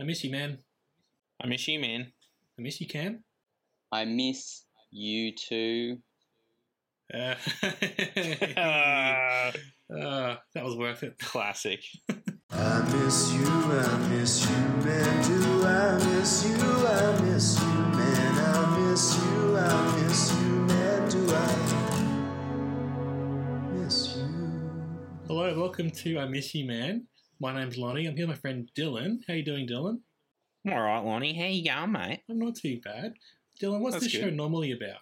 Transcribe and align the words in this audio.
I 0.00 0.04
miss 0.04 0.22
you, 0.24 0.30
man. 0.30 0.58
I 1.42 1.46
miss 1.46 1.66
you, 1.68 1.78
man. 1.80 2.12
I 2.58 2.62
miss 2.62 2.80
you, 2.80 2.86
Cam. 2.86 3.24
I 3.92 4.04
miss 4.04 4.64
you 4.90 5.32
too. 5.34 5.98
Uh, 7.12 7.34
Ah, 8.56 9.48
uh, 9.48 10.36
that 10.54 10.64
was 10.64 10.76
worth 10.76 11.02
it. 11.02 11.18
classic. 11.18 11.80
I 12.50 12.80
miss 12.92 13.32
you, 13.32 13.46
I 13.46 14.08
miss 14.10 14.44
you, 14.48 14.56
man. 14.84 15.22
Do 15.24 15.64
I 15.64 15.98
miss 16.10 16.44
you? 16.46 16.56
I 16.56 17.20
miss 17.22 17.58
you, 17.60 17.66
man. 17.96 18.38
I 18.38 18.78
miss 18.90 19.16
you, 19.16 19.56
I 19.56 19.96
miss 20.02 20.32
you, 20.34 20.48
man. 20.66 21.08
Do 21.10 21.20
I 21.34 21.46
miss 23.72 24.16
you? 24.16 24.26
Hello, 25.28 25.58
welcome 25.58 25.90
to 25.90 26.18
I 26.18 26.26
Miss 26.26 26.54
You, 26.54 26.66
Man. 26.66 27.06
My 27.38 27.52
name's 27.52 27.76
Lonnie. 27.76 28.06
I'm 28.06 28.16
here 28.16 28.26
with 28.26 28.36
my 28.36 28.40
friend 28.40 28.70
Dylan. 28.74 29.18
How 29.28 29.34
you 29.34 29.44
doing, 29.44 29.66
Dylan? 29.66 29.98
I'm 30.64 30.72
all 30.72 30.80
right, 30.80 31.04
Lonnie. 31.04 31.38
How 31.38 31.46
you 31.46 31.64
going, 31.64 31.92
mate? 31.92 32.22
I'm 32.30 32.38
not 32.38 32.56
too 32.56 32.80
bad. 32.82 33.12
Dylan, 33.60 33.80
what's 33.80 33.96
That's 33.96 34.10
this 34.10 34.20
show 34.20 34.30
normally 34.30 34.72
about? 34.72 35.00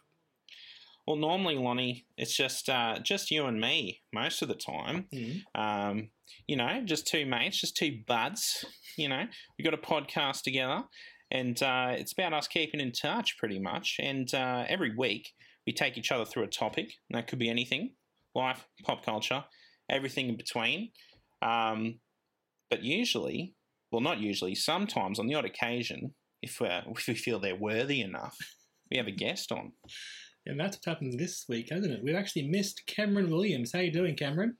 Well, 1.07 1.17
normally, 1.17 1.57
Lonnie, 1.57 2.07
it's 2.17 2.35
just 2.35 2.69
uh, 2.69 2.99
just 3.01 3.31
you 3.31 3.47
and 3.47 3.61
me 3.61 4.01
most 4.13 4.43
of 4.43 4.49
the 4.49 4.57
time. 4.57 5.07
Hmm. 5.13 5.61
Um, 5.61 6.09
you 6.49 6.57
know, 6.57 6.83
just 6.85 7.07
two 7.07 7.25
mates, 7.25 7.61
just 7.61 7.77
two 7.77 8.01
buds. 8.07 8.65
You 8.97 9.09
know, 9.09 9.25
we 9.59 9.65
got 9.65 9.75
a 9.75 9.77
podcast 9.77 10.43
together, 10.43 10.85
and 11.29 11.61
uh, 11.63 11.95
it's 11.99 12.13
about 12.13 12.33
us 12.33 12.47
keeping 12.47 12.81
in 12.81 12.93
touch, 12.93 13.37
pretty 13.39 13.59
much. 13.59 13.97
And 13.99 14.33
uh, 14.33 14.65
every 14.69 14.95
week 14.95 15.31
we 15.67 15.73
take 15.73 15.99
each 15.99 16.13
other 16.13 16.25
through 16.25 16.45
a 16.45 16.49
topic. 16.49 16.93
That 17.11 17.27
could 17.27 17.41
be 17.41 17.51
anything, 17.51 17.95
life, 18.37 18.69
pop 18.85 19.05
culture, 19.05 19.45
everything 19.91 20.29
in 20.29 20.37
between. 20.37 20.91
Um, 21.43 21.99
but 22.71 22.83
usually, 22.83 23.55
well, 23.91 24.01
not 24.01 24.19
usually. 24.19 24.55
Sometimes, 24.55 25.19
on 25.19 25.27
the 25.27 25.35
odd 25.35 25.45
occasion, 25.45 26.15
if 26.43 26.61
uh, 26.61 26.83
if 26.89 27.07
we 27.07 27.15
feel 27.15 27.39
they're 27.39 27.57
worthy 27.57 28.01
enough, 28.01 28.37
we 28.91 28.97
have 28.97 29.07
a 29.07 29.13
guest 29.13 29.53
on. 29.53 29.73
And 30.47 30.61
that's 30.61 30.77
what 30.77 30.93
happens 30.93 31.17
this 31.17 31.47
week, 31.49 31.69
hasn't 31.71 31.93
it? 31.93 32.01
We've 32.03 32.15
actually 32.15 32.49
missed 32.49 32.83
Cameron 32.87 33.31
Williams. 33.31 33.73
How 33.73 33.81
you 33.81 33.91
doing, 33.91 34.15
Cameron? 34.15 34.57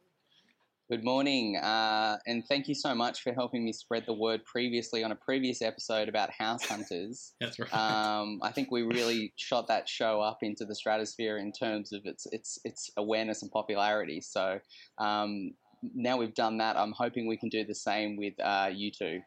Good 0.91 1.03
morning, 1.03 1.57
uh, 1.57 2.19
and 2.27 2.45
thank 2.47 2.69
you 2.69 2.75
so 2.75 2.95
much 2.95 3.23
for 3.23 3.33
helping 3.33 3.65
me 3.65 3.73
spread 3.73 4.05
the 4.07 4.13
word 4.13 4.45
previously 4.45 5.03
on 5.03 5.13
a 5.13 5.17
previous 5.17 5.63
episode 5.63 6.11
about 6.11 6.31
house 6.31 6.63
hunters. 6.63 7.33
That's 7.41 7.59
right. 7.59 7.73
Um, 7.75 8.39
I 8.43 8.53
think 8.53 8.71
we 8.71 8.83
really 8.83 9.33
shot 9.37 9.67
that 9.69 9.89
show 9.89 10.21
up 10.21 10.39
into 10.43 10.67
the 10.67 10.75
stratosphere 10.75 11.39
in 11.39 11.53
terms 11.53 11.95
of 11.95 12.03
its 12.05 12.27
its 12.33 12.59
its 12.65 12.91
awareness 12.99 13.43
and 13.43 13.51
popularity. 13.51 14.21
So 14.21 14.59
um, 14.99 15.53
now 15.95 16.17
we've 16.17 16.35
done 16.35 16.59
that, 16.59 16.77
I'm 16.77 16.93
hoping 16.93 17.27
we 17.27 17.37
can 17.37 17.49
do 17.49 17.65
the 17.65 17.75
same 17.75 18.17
with 18.17 18.35
uh, 18.43 18.67
U2. 18.67 19.21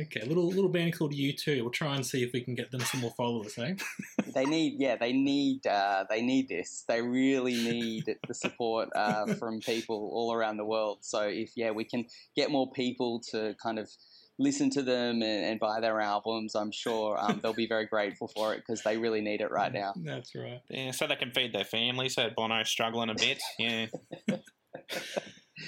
okay, 0.00 0.20
a 0.20 0.26
little 0.26 0.48
little 0.48 0.70
band 0.70 0.98
called 0.98 1.12
U2. 1.12 1.62
We'll 1.62 1.70
try 1.70 1.94
and 1.94 2.04
see 2.04 2.22
if 2.22 2.32
we 2.32 2.42
can 2.42 2.54
get 2.54 2.70
them 2.70 2.80
some 2.80 3.00
more 3.00 3.14
followers, 3.16 3.58
eh? 3.58 3.74
They 4.34 4.46
need, 4.46 4.76
yeah, 4.78 4.96
they 4.96 5.12
need, 5.12 5.66
uh, 5.66 6.06
they 6.08 6.22
need 6.22 6.48
this. 6.48 6.84
They 6.88 7.02
really 7.02 7.52
need 7.52 8.16
the 8.26 8.32
support 8.32 8.88
uh, 8.94 9.34
from 9.38 9.60
people 9.60 10.10
all 10.14 10.32
around 10.32 10.56
the 10.56 10.64
world. 10.64 10.98
So 11.02 11.22
if 11.22 11.50
yeah, 11.54 11.70
we 11.70 11.84
can 11.84 12.06
get 12.34 12.50
more 12.50 12.70
people 12.72 13.20
to 13.32 13.54
kind 13.62 13.78
of 13.78 13.90
listen 14.38 14.70
to 14.70 14.82
them 14.82 15.22
and, 15.22 15.44
and 15.44 15.60
buy 15.60 15.80
their 15.80 16.00
albums, 16.00 16.54
I'm 16.54 16.72
sure 16.72 17.18
um, 17.20 17.40
they'll 17.42 17.52
be 17.52 17.68
very 17.68 17.86
grateful 17.86 18.28
for 18.28 18.54
it 18.54 18.62
because 18.66 18.82
they 18.82 18.96
really 18.96 19.20
need 19.20 19.42
it 19.42 19.50
right 19.50 19.72
now. 19.72 19.92
That's 19.96 20.34
right. 20.34 20.62
Yeah, 20.70 20.92
so 20.92 21.06
they 21.06 21.16
can 21.16 21.32
feed 21.32 21.52
their 21.52 21.66
family. 21.66 22.08
So 22.08 22.30
Bono's 22.34 22.70
struggling 22.70 23.10
a 23.10 23.14
bit. 23.14 23.38
Yeah. 23.58 23.86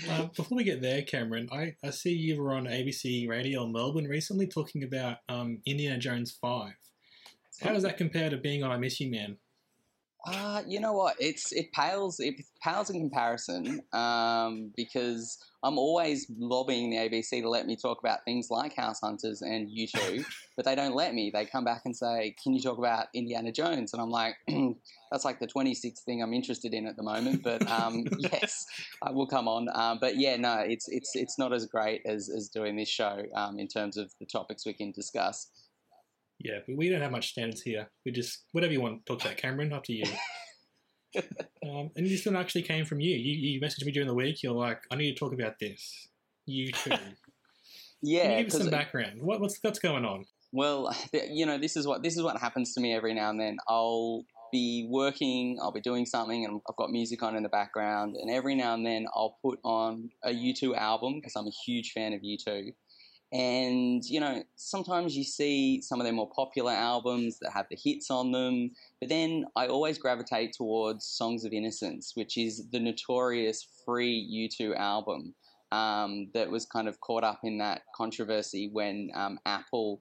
Uh, 0.09 0.27
before 0.37 0.57
we 0.57 0.65
get 0.65 0.83
there, 0.83 1.03
Cameron, 1.03 1.49
I, 1.53 1.77
I 1.83 1.91
see 1.91 2.13
you 2.13 2.41
were 2.41 2.55
on 2.55 2.65
ABC 2.65 3.29
Radio 3.29 3.67
Melbourne 3.67 4.07
recently 4.07 4.47
talking 4.47 4.83
about 4.83 5.19
um, 5.29 5.61
Indiana 5.67 5.99
Jones 5.99 6.31
5. 6.33 6.73
How 7.63 7.73
does 7.73 7.85
that 7.85 7.97
compare 7.97 8.31
to 8.31 8.37
being 8.37 8.63
on 8.63 8.71
I 8.71 8.77
Miss 8.77 9.01
You 9.01 9.11
Man? 9.11 9.37
Uh, 10.27 10.63
you 10.67 10.81
know 10.81 10.93
what? 10.93 11.17
It's 11.19 11.53
it 11.53 11.73
pales 11.73 12.19
it 12.19 12.37
pales 12.63 12.89
in 12.89 12.99
comparison 12.99 13.83
um, 13.93 14.73
because 14.75 15.39
I'm 15.63 15.79
always 15.79 16.27
lobbying 16.39 16.91
the 16.91 16.97
ABC 16.97 17.43
to 17.43 17.49
let 17.49 17.67
me 17.67 17.77
talk 17.77 17.99
about 18.01 18.25
things 18.25 18.49
like 18.51 18.75
House 18.75 19.01
Hunters 19.03 19.43
and 19.43 19.69
U2, 19.69 20.25
but 20.57 20.65
they 20.65 20.75
don't 20.75 20.95
let 20.95 21.15
me. 21.15 21.31
They 21.33 21.45
come 21.45 21.65
back 21.65 21.83
and 21.85 21.95
say, 21.95 22.35
"Can 22.43 22.55
you 22.55 22.61
talk 22.61 22.79
about 22.79 23.09
Indiana 23.15 23.53
Jones?" 23.53 23.93
And 23.93 24.01
I'm 24.01 24.11
like, 24.11 24.37
"That's 25.13 25.27
like 25.27 25.41
the 25.41 25.47
26th 25.47 26.01
thing 26.01 26.23
I'm 26.23 26.33
interested 26.33 26.73
in 26.73 26.87
at 26.87 26.97
the 26.97 27.03
moment." 27.03 27.43
But 27.43 27.71
um, 27.71 28.05
yes, 28.19 28.65
I 29.03 29.11
will 29.11 29.27
come 29.27 29.47
on. 29.47 29.69
Um, 29.75 29.99
but 30.01 30.17
yeah, 30.17 30.37
no, 30.37 30.59
it's 30.59 30.89
it's 30.89 31.15
it's 31.15 31.39
not 31.39 31.53
as 31.53 31.67
great 31.67 32.01
as 32.07 32.31
as 32.35 32.49
doing 32.49 32.77
this 32.77 32.89
show 32.89 33.23
um, 33.35 33.59
in 33.59 33.69
terms 33.69 33.99
of 33.99 34.11
the 34.21 34.27
topics 34.27 34.65
we 34.65 34.73
can 34.73 34.91
discuss. 34.93 35.51
Yeah, 36.39 36.59
but 36.67 36.77
we 36.77 36.89
don't 36.89 37.01
have 37.01 37.13
much 37.13 37.31
standards 37.31 37.63
here. 37.63 37.89
We 38.05 38.13
just, 38.13 38.45
whatever 38.53 38.73
you 38.73 38.81
want 38.81 39.05
to 39.05 39.13
talk 39.13 39.25
about, 39.25 39.37
Cameron, 39.37 39.73
up 39.73 39.85
to 39.85 39.93
you. 39.93 40.05
um, 41.17 41.91
and 41.97 42.07
this 42.07 42.27
one 42.27 42.37
actually 42.37 42.63
came 42.63 42.85
from 42.85 43.01
you. 43.01 43.17
you. 43.17 43.53
You 43.53 43.61
messaged 43.61 43.85
me 43.85 43.93
during 43.93 44.09
the 44.09 44.15
week. 44.15 44.43
You're 44.43 44.53
like, 44.53 44.83
I 44.91 44.97
need 44.97 45.13
to 45.13 45.19
talk 45.19 45.33
about 45.33 45.59
this. 45.59 46.09
U2. 46.49 46.75
Can 46.85 47.01
Yeah, 48.03 48.39
you 48.39 48.45
give 48.45 48.55
us 48.55 48.61
some 48.61 48.71
background? 48.71 49.23
What, 49.23 49.41
what's, 49.41 49.59
what's 49.63 49.79
going 49.79 50.05
on? 50.05 50.27
Well, 50.53 50.95
you 51.13 51.47
know, 51.47 51.59
this 51.59 51.77
is 51.77 51.85
what 51.85 52.05
this 52.05 52.17
is 52.17 52.23
what 52.23 52.39
happens 52.39 52.75
to 52.75 52.81
me 52.81 52.95
every 52.95 53.13
now 53.13 53.31
and 53.31 53.41
then. 53.41 53.57
I'll 53.69 54.25
be 54.53 54.87
working, 54.89 55.59
I'll 55.61 55.73
be 55.73 55.81
doing 55.81 56.07
something, 56.07 56.45
and 56.45 56.61
I've 56.71 56.77
got 56.77 56.91
music 56.91 57.25
on 57.25 57.35
in 57.35 57.43
the 57.43 57.49
background, 57.49 58.15
and 58.15 58.31
every 58.31 58.55
now 58.55 58.75
and 58.75 58.87
then 58.87 59.09
I'll 59.13 59.37
put 59.43 59.59
on 59.65 60.11
a 60.23 60.31
U2 60.31 60.77
album 60.77 61.15
because 61.15 61.35
I'm 61.35 61.49
a 61.49 61.53
huge 61.67 61.91
fan 61.91 62.13
of 62.13 62.21
U2. 62.21 62.73
And 63.35 64.05
you 64.05 64.21
know, 64.21 64.45
sometimes 64.55 65.17
you 65.17 65.25
see 65.25 65.83
some 65.83 66.01
of 66.01 66.05
their 66.05 66.13
more 66.13 66.31
popular 66.31 66.71
albums 66.71 67.41
that 67.41 67.51
have 67.53 67.67
the 67.69 67.77
hits 67.77 68.09
on 68.09 68.31
them, 68.31 68.71
but 69.01 69.09
then 69.09 69.45
I 69.57 69.67
always 69.67 69.99
gravitate 69.99 70.53
towards 70.53 71.05
Songs 71.05 71.45
of 71.45 71.53
Innocence, 71.53 72.13
which 72.15 72.39
is 72.39 72.71
the 72.71 72.79
notorious 72.79 73.67
free 73.85 74.49
U2 74.61 74.77
album 74.77 75.35
um, 75.73 76.29
that 76.33 76.49
was 76.49 76.65
kind 76.65 76.87
of 76.87 77.01
caught 77.01 77.25
up 77.25 77.41
in 77.43 77.59
that 77.59 77.83
controversy 77.97 78.71
when 78.73 79.11
um, 79.17 79.41
Apple 79.45 80.01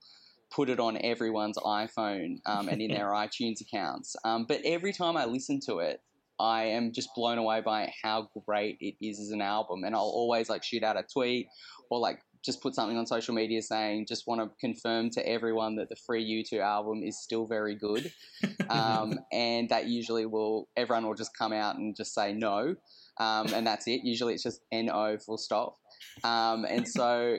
put 0.51 0.69
it 0.69 0.79
on 0.79 1.03
everyone's 1.03 1.57
iPhone 1.57 2.37
um, 2.45 2.69
and 2.69 2.83
in 2.83 2.91
their 2.91 3.07
iTunes 3.13 3.61
accounts. 3.61 4.15
Um, 4.23 4.45
but 4.47 4.61
every 4.63 4.93
time 4.93 5.17
I 5.17 5.25
listen 5.25 5.59
to 5.65 5.79
it, 5.79 6.01
I 6.39 6.65
am 6.65 6.91
just 6.91 7.09
blown 7.15 7.39
away 7.39 7.61
by 7.61 7.91
how 8.03 8.29
great 8.45 8.77
it 8.79 8.95
is 9.01 9.19
as 9.19 9.31
an 9.31 9.41
album. 9.41 9.83
And 9.83 9.95
I'll 9.95 10.01
always 10.01 10.49
like 10.49 10.63
shoot 10.63 10.83
out 10.83 10.97
a 10.97 11.03
tweet 11.03 11.47
or 11.89 11.99
like 11.99 12.19
just 12.43 12.61
put 12.61 12.75
something 12.75 12.97
on 12.97 13.05
social 13.05 13.33
media 13.33 13.61
saying, 13.61 14.05
just 14.05 14.27
want 14.27 14.41
to 14.41 14.49
confirm 14.59 15.09
to 15.11 15.27
everyone 15.27 15.75
that 15.75 15.89
the 15.89 15.95
free 15.95 16.43
U2 16.43 16.59
album 16.59 17.01
is 17.03 17.21
still 17.21 17.45
very 17.45 17.75
good. 17.75 18.11
Um, 18.69 19.19
and 19.31 19.69
that 19.69 19.87
usually 19.87 20.25
will, 20.25 20.67
everyone 20.75 21.05
will 21.05 21.13
just 21.13 21.37
come 21.37 21.53
out 21.53 21.75
and 21.75 21.95
just 21.95 22.13
say 22.15 22.33
no. 22.33 22.75
Um, 23.19 23.53
and 23.53 23.67
that's 23.67 23.87
it. 23.87 24.01
Usually 24.03 24.33
it's 24.33 24.41
just 24.41 24.61
N-O 24.71 25.17
full 25.17 25.37
stop. 25.37 25.75
Um, 26.23 26.65
and 26.65 26.87
so 26.87 27.37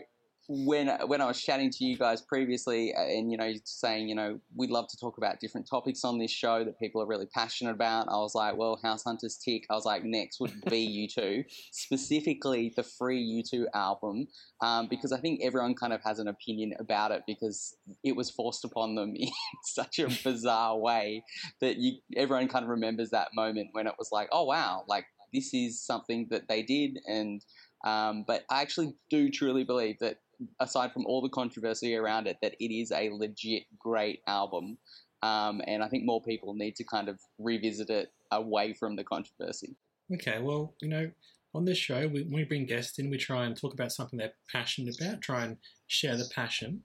when 0.48 0.88
when 1.06 1.20
I 1.20 1.26
was 1.26 1.40
chatting 1.40 1.70
to 1.70 1.84
you 1.84 1.96
guys 1.96 2.20
previously, 2.20 2.94
uh, 2.94 3.00
and 3.00 3.30
you 3.30 3.38
know, 3.38 3.52
saying 3.64 4.08
you 4.08 4.14
know 4.14 4.38
we'd 4.54 4.70
love 4.70 4.88
to 4.88 4.96
talk 4.98 5.16
about 5.16 5.40
different 5.40 5.66
topics 5.68 6.04
on 6.04 6.18
this 6.18 6.30
show 6.30 6.64
that 6.64 6.78
people 6.78 7.00
are 7.00 7.06
really 7.06 7.26
passionate 7.26 7.70
about, 7.70 8.08
I 8.08 8.16
was 8.16 8.34
like, 8.34 8.56
well, 8.56 8.78
House 8.82 9.04
Hunters 9.04 9.36
tick. 9.42 9.64
I 9.70 9.74
was 9.74 9.86
like, 9.86 10.04
next 10.04 10.40
would 10.40 10.52
be 10.68 11.08
U2, 11.16 11.44
specifically 11.72 12.72
the 12.76 12.82
free 12.82 13.42
U2 13.42 13.66
album, 13.74 14.28
um, 14.60 14.86
because 14.88 15.12
I 15.12 15.18
think 15.18 15.40
everyone 15.42 15.74
kind 15.74 15.92
of 15.92 16.02
has 16.04 16.18
an 16.18 16.28
opinion 16.28 16.74
about 16.78 17.10
it 17.10 17.22
because 17.26 17.74
it 18.02 18.14
was 18.14 18.30
forced 18.30 18.64
upon 18.64 18.94
them 18.94 19.14
in 19.16 19.30
such 19.64 19.98
a 19.98 20.08
bizarre 20.22 20.78
way 20.78 21.24
that 21.60 21.78
you 21.78 21.98
everyone 22.16 22.48
kind 22.48 22.64
of 22.64 22.68
remembers 22.68 23.10
that 23.10 23.28
moment 23.34 23.68
when 23.72 23.86
it 23.86 23.94
was 23.98 24.10
like, 24.12 24.28
oh 24.30 24.44
wow, 24.44 24.84
like 24.88 25.06
this 25.32 25.54
is 25.54 25.80
something 25.80 26.28
that 26.30 26.48
they 26.48 26.62
did 26.62 26.98
and. 27.06 27.44
Um, 27.84 28.24
but 28.26 28.44
I 28.48 28.62
actually 28.62 28.94
do 29.10 29.28
truly 29.28 29.62
believe 29.62 29.98
that 29.98 30.16
aside 30.60 30.92
from 30.92 31.06
all 31.06 31.22
the 31.22 31.28
controversy 31.28 31.94
around 31.94 32.26
it, 32.26 32.36
that 32.42 32.54
it 32.60 32.74
is 32.74 32.92
a 32.92 33.10
legit 33.10 33.64
great 33.78 34.20
album. 34.26 34.78
Um, 35.22 35.62
and 35.66 35.82
I 35.82 35.88
think 35.88 36.04
more 36.04 36.22
people 36.22 36.54
need 36.54 36.76
to 36.76 36.84
kind 36.84 37.08
of 37.08 37.18
revisit 37.38 37.90
it 37.90 38.08
away 38.30 38.74
from 38.74 38.96
the 38.96 39.04
controversy. 39.04 39.76
Okay, 40.12 40.38
well, 40.40 40.74
you 40.82 40.88
know, 40.88 41.10
on 41.54 41.64
this 41.64 41.78
show, 41.78 42.08
we, 42.08 42.22
when 42.22 42.32
we 42.32 42.44
bring 42.44 42.66
guests 42.66 42.98
in, 42.98 43.10
we 43.10 43.16
try 43.16 43.46
and 43.46 43.56
talk 43.56 43.72
about 43.72 43.92
something 43.92 44.18
they're 44.18 44.32
passionate 44.52 45.00
about, 45.00 45.22
try 45.22 45.44
and 45.44 45.56
share 45.86 46.16
the 46.16 46.28
passion. 46.34 46.82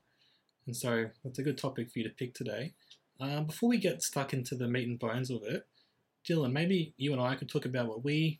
And 0.67 0.75
so 0.75 1.05
that's 1.23 1.39
a 1.39 1.43
good 1.43 1.57
topic 1.57 1.91
for 1.91 1.99
you 1.99 2.07
to 2.07 2.13
pick 2.15 2.33
today. 2.33 2.73
Um, 3.19 3.47
before 3.47 3.69
we 3.69 3.77
get 3.77 4.03
stuck 4.03 4.33
into 4.33 4.55
the 4.55 4.67
meat 4.67 4.87
and 4.87 4.99
bones 4.99 5.29
of 5.29 5.41
it, 5.43 5.63
Dylan, 6.27 6.53
maybe 6.53 6.93
you 6.97 7.11
and 7.11 7.21
I 7.21 7.35
could 7.35 7.49
talk 7.49 7.65
about 7.65 7.87
what 7.87 8.03
we 8.03 8.39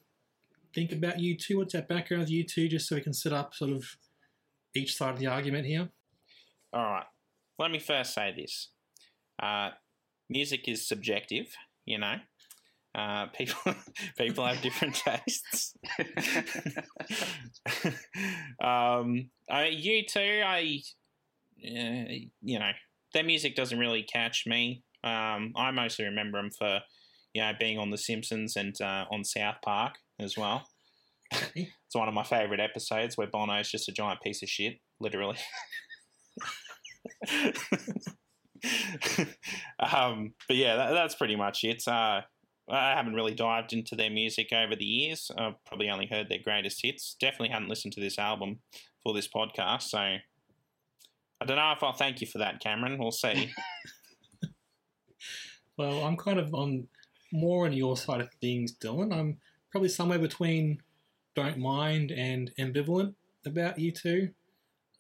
think 0.74 0.92
about 0.92 1.18
U2. 1.18 1.58
What's 1.58 1.76
our 1.76 1.82
background 1.82 2.24
of 2.24 2.30
U2, 2.30 2.70
just 2.70 2.88
so 2.88 2.96
we 2.96 3.02
can 3.02 3.14
set 3.14 3.34
up 3.34 3.54
sort 3.54 3.72
of 3.72 3.98
each 4.76 4.96
side 4.96 5.14
of 5.14 5.20
the 5.20 5.28
argument 5.28 5.66
here? 5.66 5.90
All 6.74 6.84
right. 6.84 7.06
Let 7.58 7.72
me 7.72 7.80
first 7.80 8.14
say 8.14 8.34
this. 8.36 8.70
Uh, 9.42 9.70
music 10.30 10.68
is 10.68 10.88
subjective, 10.88 11.48
you 11.86 11.98
know. 11.98 12.16
Uh, 12.96 13.28
people 13.28 13.76
people 14.18 14.46
have 14.46 14.62
different 14.62 14.96
tastes. 15.26 15.76
um, 18.64 19.30
I, 19.50 19.70
U2, 19.72 20.44
I, 20.44 20.82
uh, 21.64 22.14
you 22.42 22.60
know, 22.60 22.72
their 23.14 23.24
music 23.24 23.56
doesn't 23.56 23.80
really 23.80 24.04
catch 24.04 24.46
me. 24.48 24.84
Um, 25.04 25.54
I 25.56 25.72
mostly 25.72 26.06
remember 26.06 26.42
them 26.42 26.52
for, 26.58 26.80
you 27.34 27.42
know, 27.42 27.52
being 27.60 27.78
on 27.78 27.92
The 27.92 27.98
Simpsons 27.98 28.56
and 28.56 28.76
uh, 28.82 29.06
on 29.12 29.24
South 29.24 29.58
Park 29.64 29.96
as 30.20 30.38
well. 30.38 30.66
It's 31.32 31.96
one 31.96 32.08
of 32.08 32.14
my 32.14 32.24
favourite 32.24 32.60
episodes 32.60 33.18
where 33.18 33.28
Bono's 33.28 33.72
just 33.72 33.90
a 33.90 33.92
giant 33.92 34.22
piece 34.22 34.44
of 34.44 34.50
shit, 34.50 34.78
literally. 35.00 35.38
um, 39.80 40.34
but 40.48 40.58
yeah, 40.58 40.76
that, 40.76 40.92
that's 40.92 41.16
pretty 41.16 41.36
much 41.36 41.64
it. 41.64 41.88
Uh, 41.88 42.22
I 42.70 42.92
haven't 42.96 43.16
really 43.16 43.34
dived 43.34 43.74
into 43.74 43.96
their 43.96 44.12
music 44.12 44.54
over 44.54 44.76
the 44.76 44.86
years. 44.86 45.32
I've 45.36 45.56
probably 45.66 45.90
only 45.90 46.06
heard 46.06 46.30
their 46.30 46.44
greatest 46.44 46.80
hits. 46.84 47.16
Definitely 47.20 47.50
hadn't 47.50 47.70
listened 47.70 47.94
to 47.94 48.02
this 48.02 48.20
album 48.20 48.60
for 49.04 49.16
this 49.16 49.28
podcast, 49.28 49.84
so 49.84 49.98
I 49.98 50.22
don't 51.46 51.58
know 51.58 51.72
if 51.72 51.82
I'll 51.82 51.94
thank 51.94 52.22
you 52.22 52.28
for 52.28 52.38
that, 52.38 52.60
Cameron. 52.60 53.00
We'll 53.00 53.12
see. 53.12 53.52
Well, 55.80 56.04
I'm 56.04 56.18
kind 56.18 56.40
of 56.40 56.54
on 56.54 56.90
more 57.32 57.66
on 57.66 57.72
your 57.72 57.96
side 57.96 58.20
of 58.20 58.30
things, 58.42 58.76
Dylan. 58.76 59.18
I'm 59.18 59.38
probably 59.72 59.88
somewhere 59.88 60.20
between 60.20 60.82
don't 61.44 61.58
mind 61.60 62.12
and 62.12 62.52
ambivalent 62.60 63.16
about 63.46 63.80
U2. 63.80 64.34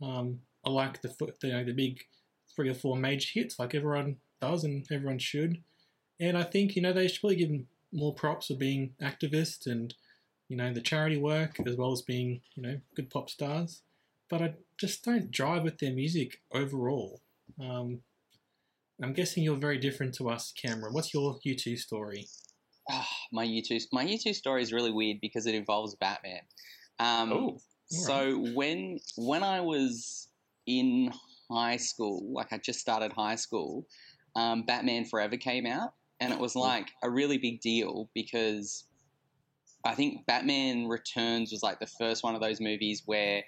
Um, 0.01 0.41
I 0.65 0.69
like 0.69 1.01
the, 1.01 1.09
the 1.41 1.47
you 1.47 1.53
know, 1.53 1.63
the 1.63 1.73
big 1.73 2.01
three 2.55 2.69
or 2.69 2.73
four 2.73 2.97
major 2.97 3.29
hits, 3.33 3.59
like 3.59 3.75
everyone 3.75 4.17
does 4.41 4.63
and 4.63 4.85
everyone 4.91 5.19
should. 5.19 5.63
And 6.19 6.37
I 6.37 6.43
think 6.43 6.75
you 6.75 6.81
know 6.81 6.93
they 6.93 7.07
should 7.07 7.21
probably 7.21 7.37
give 7.37 7.49
them 7.49 7.67
more 7.91 8.13
props 8.13 8.47
for 8.47 8.55
being 8.55 8.93
activists 9.01 9.65
and 9.65 9.93
you 10.47 10.57
know 10.57 10.73
the 10.73 10.81
charity 10.81 11.17
work 11.17 11.59
as 11.65 11.75
well 11.75 11.91
as 11.91 12.01
being 12.01 12.41
you 12.55 12.63
know 12.63 12.79
good 12.95 13.09
pop 13.09 13.29
stars. 13.29 13.81
But 14.29 14.41
I 14.41 14.53
just 14.77 15.03
don't 15.03 15.31
drive 15.31 15.63
with 15.63 15.79
their 15.79 15.93
music 15.93 16.41
overall. 16.53 17.21
Um, 17.59 18.01
I'm 19.01 19.13
guessing 19.13 19.43
you're 19.43 19.55
very 19.57 19.77
different 19.77 20.13
to 20.15 20.29
us, 20.29 20.51
Cameron. 20.51 20.93
What's 20.93 21.13
your 21.13 21.39
U2 21.43 21.75
story? 21.77 22.27
Ah, 22.89 23.07
my 23.31 23.45
U2 23.45 23.87
my 23.91 24.05
U2 24.05 24.33
story 24.33 24.61
is 24.61 24.73
really 24.73 24.91
weird 24.91 25.17
because 25.21 25.45
it 25.45 25.55
involves 25.55 25.95
Batman. 25.95 26.41
Um, 26.99 27.33
Oh, 27.33 27.57
so 27.87 28.37
when 28.53 28.99
when 29.17 29.43
I 29.43 29.61
was 29.61 30.29
in 30.65 31.11
high 31.49 31.77
school, 31.77 32.31
like 32.31 32.53
I 32.53 32.57
just 32.57 32.79
started 32.79 33.11
high 33.13 33.35
school, 33.35 33.85
um, 34.35 34.63
Batman 34.63 35.05
Forever 35.05 35.37
came 35.37 35.65
out, 35.65 35.93
and 36.19 36.31
it 36.33 36.39
was 36.39 36.55
like 36.55 36.89
a 37.01 37.09
really 37.09 37.37
big 37.37 37.61
deal 37.61 38.09
because 38.13 38.85
I 39.85 39.95
think 39.95 40.25
Batman 40.25 40.87
Returns 40.87 41.51
was 41.51 41.63
like 41.63 41.79
the 41.79 41.87
first 41.87 42.23
one 42.23 42.35
of 42.35 42.41
those 42.41 42.59
movies 42.59 43.03
where 43.05 43.43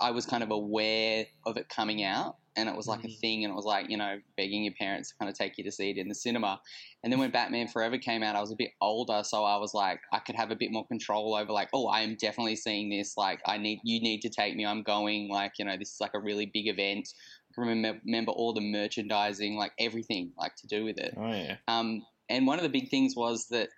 I 0.00 0.10
was 0.10 0.26
kind 0.26 0.42
of 0.42 0.50
aware 0.50 1.26
of 1.46 1.56
it 1.56 1.68
coming 1.68 2.02
out. 2.04 2.36
And 2.56 2.68
it 2.68 2.74
was 2.76 2.88
like 2.88 3.04
a 3.04 3.08
Mm. 3.08 3.18
thing, 3.20 3.44
and 3.44 3.52
it 3.52 3.54
was 3.54 3.64
like, 3.64 3.88
you 3.88 3.96
know, 3.96 4.20
begging 4.36 4.64
your 4.64 4.74
parents 4.74 5.10
to 5.10 5.14
kind 5.16 5.30
of 5.30 5.36
take 5.38 5.56
you 5.56 5.62
to 5.64 5.70
see 5.70 5.90
it 5.90 5.96
in 5.98 6.08
the 6.08 6.14
cinema. 6.16 6.60
And 7.02 7.12
then 7.12 7.20
when 7.20 7.30
Batman 7.30 7.68
Forever 7.68 7.96
came 7.96 8.24
out, 8.24 8.34
I 8.34 8.40
was 8.40 8.50
a 8.50 8.56
bit 8.56 8.72
older, 8.80 9.22
so 9.24 9.44
I 9.44 9.56
was 9.56 9.72
like, 9.72 10.00
I 10.12 10.18
could 10.18 10.34
have 10.34 10.50
a 10.50 10.56
bit 10.56 10.72
more 10.72 10.84
control 10.86 11.36
over, 11.36 11.52
like, 11.52 11.68
oh, 11.72 11.86
I 11.86 12.00
am 12.00 12.16
definitely 12.16 12.56
seeing 12.56 12.90
this. 12.90 13.16
Like, 13.16 13.40
I 13.46 13.56
need, 13.56 13.80
you 13.84 14.00
need 14.00 14.20
to 14.22 14.28
take 14.28 14.56
me. 14.56 14.66
I'm 14.66 14.82
going. 14.82 15.28
Like, 15.28 15.52
you 15.60 15.64
know, 15.64 15.76
this 15.76 15.92
is 15.94 16.00
like 16.00 16.14
a 16.14 16.18
really 16.20 16.46
big 16.46 16.66
event. 16.66 17.08
I 17.50 17.54
can 17.54 17.68
remember, 17.68 18.00
remember 18.04 18.32
all 18.32 18.52
the 18.52 18.60
merchandising, 18.60 19.56
like 19.56 19.72
everything, 19.78 20.32
like 20.36 20.56
to 20.56 20.66
do 20.66 20.84
with 20.84 20.98
it. 20.98 21.14
oh 21.16 21.30
yeah. 21.32 21.56
Um, 21.68 22.04
and 22.28 22.46
one 22.46 22.58
of 22.58 22.62
the 22.64 22.68
big 22.68 22.90
things 22.90 23.14
was 23.16 23.46
that 23.48 23.68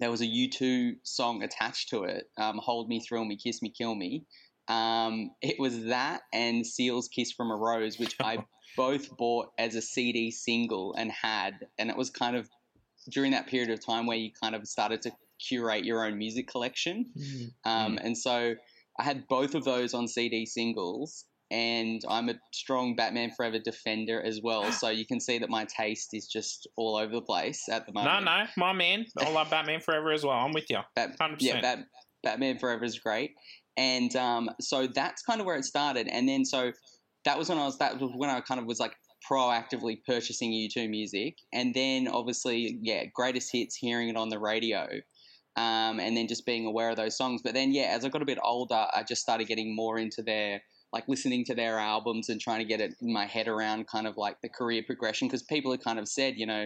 there 0.00 0.10
was 0.10 0.20
a 0.20 0.26
U2 0.26 0.96
song 1.04 1.42
attached 1.42 1.90
to 1.90 2.04
it, 2.04 2.28
um, 2.36 2.58
Hold 2.58 2.88
Me, 2.88 3.00
Thrill 3.00 3.24
Me, 3.24 3.36
Kiss 3.36 3.62
Me, 3.62 3.68
Kill 3.70 3.94
Me. 3.94 4.24
Um, 4.68 5.30
it 5.42 5.56
was 5.58 5.84
that 5.86 6.22
and 6.32 6.66
Seal's 6.66 7.08
Kiss 7.08 7.32
from 7.32 7.50
a 7.50 7.56
Rose, 7.56 7.98
which 7.98 8.16
I 8.22 8.38
both 8.76 9.16
bought 9.16 9.48
as 9.58 9.74
a 9.74 9.82
CD 9.82 10.30
single 10.30 10.94
and 10.94 11.10
had. 11.10 11.66
And 11.78 11.90
it 11.90 11.96
was 11.96 12.10
kind 12.10 12.36
of 12.36 12.48
during 13.10 13.32
that 13.32 13.46
period 13.48 13.70
of 13.70 13.84
time 13.84 14.06
where 14.06 14.16
you 14.16 14.30
kind 14.40 14.54
of 14.54 14.66
started 14.66 15.02
to 15.02 15.12
curate 15.46 15.84
your 15.84 16.04
own 16.06 16.16
music 16.18 16.46
collection. 16.48 17.06
Um, 17.64 17.98
And 18.02 18.16
so 18.16 18.54
I 18.98 19.02
had 19.02 19.26
both 19.28 19.54
of 19.54 19.64
those 19.64 19.92
on 19.94 20.06
CD 20.06 20.46
singles, 20.46 21.24
and 21.50 22.00
I'm 22.08 22.28
a 22.28 22.34
strong 22.52 22.94
Batman 22.94 23.30
Forever 23.36 23.58
defender 23.58 24.22
as 24.22 24.40
well. 24.42 24.70
So 24.72 24.88
you 24.88 25.04
can 25.04 25.18
see 25.20 25.38
that 25.38 25.50
my 25.50 25.64
taste 25.64 26.10
is 26.14 26.26
just 26.28 26.68
all 26.76 26.96
over 26.96 27.12
the 27.12 27.22
place 27.22 27.68
at 27.68 27.86
the 27.86 27.92
moment. 27.92 28.24
no, 28.24 28.38
no, 28.38 28.46
my 28.56 28.72
man. 28.72 29.06
I 29.18 29.30
love 29.32 29.50
Batman 29.50 29.80
Forever 29.80 30.12
as 30.12 30.24
well. 30.24 30.36
I'm 30.38 30.52
with 30.52 30.70
you. 30.70 30.78
Bat- 30.94 31.18
100%. 31.20 31.36
yeah, 31.40 31.60
Bat- 31.60 31.86
Batman 32.22 32.58
Forever 32.58 32.84
is 32.84 32.98
great, 33.00 33.32
and 33.76 34.14
um, 34.16 34.50
so 34.60 34.86
that's 34.86 35.22
kind 35.22 35.40
of 35.40 35.46
where 35.46 35.56
it 35.56 35.64
started. 35.64 36.08
And 36.08 36.28
then 36.28 36.44
so 36.44 36.72
that 37.24 37.38
was 37.38 37.48
when 37.48 37.58
I 37.58 37.64
was 37.64 37.78
that 37.78 38.00
was 38.00 38.10
when 38.14 38.30
I 38.30 38.40
kind 38.40 38.60
of 38.60 38.66
was 38.66 38.80
like 38.80 38.94
proactively 39.30 39.98
purchasing 40.04 40.50
U2 40.52 40.88
music, 40.90 41.38
and 41.52 41.74
then 41.74 42.08
obviously 42.08 42.78
yeah, 42.82 43.04
greatest 43.14 43.50
hits, 43.52 43.76
hearing 43.76 44.08
it 44.08 44.16
on 44.16 44.28
the 44.28 44.38
radio. 44.38 44.86
Um, 45.54 46.00
and 46.00 46.16
then 46.16 46.28
just 46.28 46.46
being 46.46 46.64
aware 46.64 46.88
of 46.88 46.96
those 46.96 47.14
songs. 47.14 47.42
But 47.44 47.52
then, 47.52 47.74
yeah, 47.74 47.94
as 47.94 48.06
I 48.06 48.08
got 48.08 48.22
a 48.22 48.24
bit 48.24 48.38
older, 48.42 48.86
I 48.94 49.04
just 49.06 49.20
started 49.20 49.48
getting 49.48 49.76
more 49.76 49.98
into 49.98 50.22
their, 50.22 50.62
like 50.94 51.06
listening 51.08 51.44
to 51.44 51.54
their 51.54 51.78
albums 51.78 52.30
and 52.30 52.40
trying 52.40 52.60
to 52.60 52.64
get 52.64 52.80
it 52.80 52.94
in 53.02 53.12
my 53.12 53.26
head 53.26 53.48
around 53.48 53.86
kind 53.86 54.06
of 54.06 54.16
like 54.16 54.40
the 54.40 54.48
career 54.48 54.82
progression. 54.82 55.28
Because 55.28 55.42
people 55.42 55.70
had 55.70 55.84
kind 55.84 55.98
of 55.98 56.08
said, 56.08 56.38
you 56.38 56.46
know, 56.46 56.64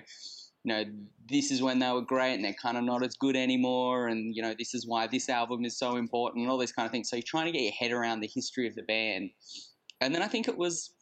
you 0.67 0.73
know, 0.73 0.85
this 1.29 1.53
is 1.53 1.63
when 1.63 1.79
they 1.79 1.93
were 1.93 2.03
great 2.03 2.35
and 2.35 2.45
they're 2.45 2.53
kind 2.61 2.77
of 2.77 2.83
not 2.83 3.05
as 3.05 3.15
good 3.15 3.37
anymore. 3.37 4.09
And, 4.09 4.35
you 4.35 4.43
know, 4.43 4.53
this 4.59 4.75
is 4.75 4.85
why 4.85 5.07
this 5.07 5.29
album 5.29 5.65
is 5.65 5.79
so 5.79 5.95
important 5.95 6.43
and 6.43 6.51
all 6.51 6.59
these 6.59 6.73
kind 6.73 6.87
of 6.87 6.91
things. 6.91 7.09
So 7.09 7.15
you're 7.15 7.23
trying 7.23 7.47
to 7.47 7.53
get 7.53 7.63
your 7.63 7.73
head 7.73 7.93
around 7.93 8.19
the 8.19 8.27
history 8.27 8.67
of 8.67 8.75
the 8.75 8.83
band. 8.83 9.31
And 10.01 10.13
then 10.13 10.23
I 10.23 10.27
think 10.27 10.49
it 10.49 10.59
was, 10.59 10.93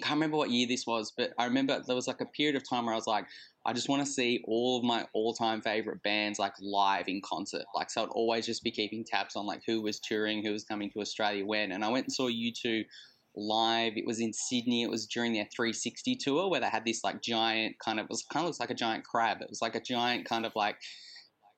I 0.00 0.06
can't 0.06 0.16
remember 0.16 0.38
what 0.38 0.48
year 0.48 0.66
this 0.66 0.86
was, 0.86 1.12
but 1.14 1.34
I 1.38 1.44
remember 1.44 1.82
there 1.86 1.94
was 1.94 2.08
like 2.08 2.22
a 2.22 2.26
period 2.26 2.56
of 2.56 2.66
time 2.66 2.86
where 2.86 2.94
I 2.94 2.96
was 2.96 3.06
like, 3.06 3.26
I 3.66 3.74
just 3.74 3.90
want 3.90 4.00
to 4.06 4.10
see 4.10 4.42
all 4.46 4.78
of 4.78 4.84
my 4.84 5.06
all-time 5.12 5.60
favorite 5.60 6.02
bands 6.02 6.38
like 6.38 6.54
live 6.62 7.06
in 7.06 7.20
concert. 7.22 7.64
Like, 7.74 7.90
so 7.90 8.04
I'd 8.04 8.08
always 8.08 8.46
just 8.46 8.64
be 8.64 8.70
keeping 8.70 9.04
tabs 9.04 9.36
on 9.36 9.44
like 9.44 9.60
who 9.66 9.82
was 9.82 10.00
touring, 10.00 10.42
who 10.42 10.52
was 10.52 10.64
coming 10.64 10.90
to 10.92 11.00
Australia 11.00 11.44
when. 11.44 11.72
And 11.72 11.84
I 11.84 11.90
went 11.90 12.06
and 12.06 12.12
saw 12.14 12.30
U2 12.30 12.86
live. 13.36 13.94
It 13.96 14.06
was 14.06 14.20
in 14.20 14.32
Sydney. 14.32 14.82
It 14.82 14.90
was 14.90 15.06
during 15.06 15.32
their 15.32 15.48
360 15.54 16.16
tour 16.16 16.48
where 16.48 16.60
they 16.60 16.68
had 16.68 16.84
this 16.84 17.02
like 17.04 17.22
giant 17.22 17.76
kind 17.84 17.98
of, 17.98 18.04
it 18.04 18.10
was 18.10 18.24
kind 18.32 18.44
of 18.44 18.48
looks 18.48 18.60
like 18.60 18.70
a 18.70 18.74
giant 18.74 19.04
crab. 19.04 19.38
It 19.40 19.50
was 19.50 19.62
like 19.62 19.74
a 19.74 19.80
giant 19.80 20.26
kind 20.26 20.46
of 20.46 20.52
like 20.54 20.76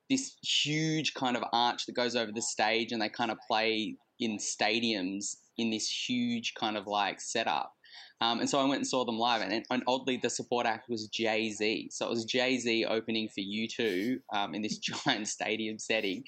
this 0.08 0.36
huge 0.42 1.14
kind 1.14 1.36
of 1.36 1.44
arch 1.52 1.86
that 1.86 1.96
goes 1.96 2.16
over 2.16 2.32
the 2.32 2.42
stage 2.42 2.92
and 2.92 3.02
they 3.02 3.08
kind 3.08 3.30
of 3.30 3.38
play 3.48 3.96
in 4.18 4.38
stadiums 4.38 5.36
in 5.58 5.70
this 5.70 5.88
huge 5.88 6.54
kind 6.58 6.76
of 6.76 6.86
like 6.86 7.20
setup. 7.20 7.75
Um, 8.20 8.40
and 8.40 8.48
so 8.48 8.58
I 8.58 8.64
went 8.64 8.78
and 8.78 8.86
saw 8.86 9.04
them 9.04 9.18
live, 9.18 9.42
and, 9.42 9.64
and 9.70 9.82
oddly, 9.86 10.16
the 10.16 10.30
support 10.30 10.64
act 10.64 10.88
was 10.88 11.06
Jay 11.08 11.50
Z. 11.50 11.88
So 11.90 12.06
it 12.06 12.10
was 12.10 12.24
Jay 12.24 12.56
Z 12.56 12.86
opening 12.86 13.28
for 13.28 13.40
U2 13.40 14.18
um, 14.32 14.54
in 14.54 14.62
this 14.62 14.78
giant 15.06 15.28
stadium 15.28 15.78
setting. 15.78 16.24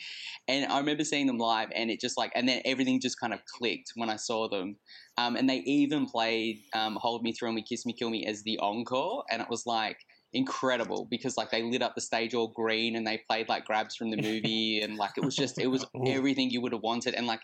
And 0.49 0.71
I 0.71 0.79
remember 0.79 1.05
seeing 1.05 1.27
them 1.27 1.39
live, 1.39 1.69
and 1.75 1.91
it 1.91 2.01
just 2.01 2.19
like, 2.19 2.33
and 2.35 2.47
then 2.49 2.61
everything 2.65 3.01
just 3.01 3.19
kind 3.19 3.33
of 3.33 3.41
clicked 3.47 3.93
when 3.95 4.11
I 4.11 4.17
saw 4.17 4.49
them. 4.49 4.77
Um, 5.17 5.37
and 5.37 5.49
they 5.49 5.59
even 5.59 6.07
played 6.07 6.61
um, 6.75 6.97
Hold 7.01 7.23
Me, 7.23 7.33
Thrill 7.33 7.53
Me, 7.53 7.63
Kiss 7.63 7.87
Me, 7.87 7.95
Kill 7.95 8.11
Me 8.11 8.27
as 8.27 8.43
the 8.43 8.59
encore, 8.59 9.25
and 9.31 9.41
it 9.41 9.49
was 9.49 9.65
like, 9.67 9.99
incredible 10.35 11.07
because 11.11 11.37
like 11.37 11.51
they 11.51 11.63
lit 11.63 11.83
up 11.83 11.95
the 11.95 12.01
stage 12.01 12.35
all 12.35 12.49
green 12.49 12.97
and 12.97 13.07
they 13.07 13.23
played 13.29 13.49
like 13.49 13.65
grabs 13.65 13.97
from 13.97 14.11
the 14.11 14.17
movie 14.17 14.81
and 14.83 14.97
like 14.97 15.13
it 15.17 15.25
was 15.25 15.35
just 15.35 15.59
it 15.59 15.67
was 15.67 15.87
everything 16.07 16.51
you 16.51 16.61
would 16.61 16.73
have 16.73 16.83
wanted. 16.83 17.15
And 17.15 17.27
like 17.27 17.41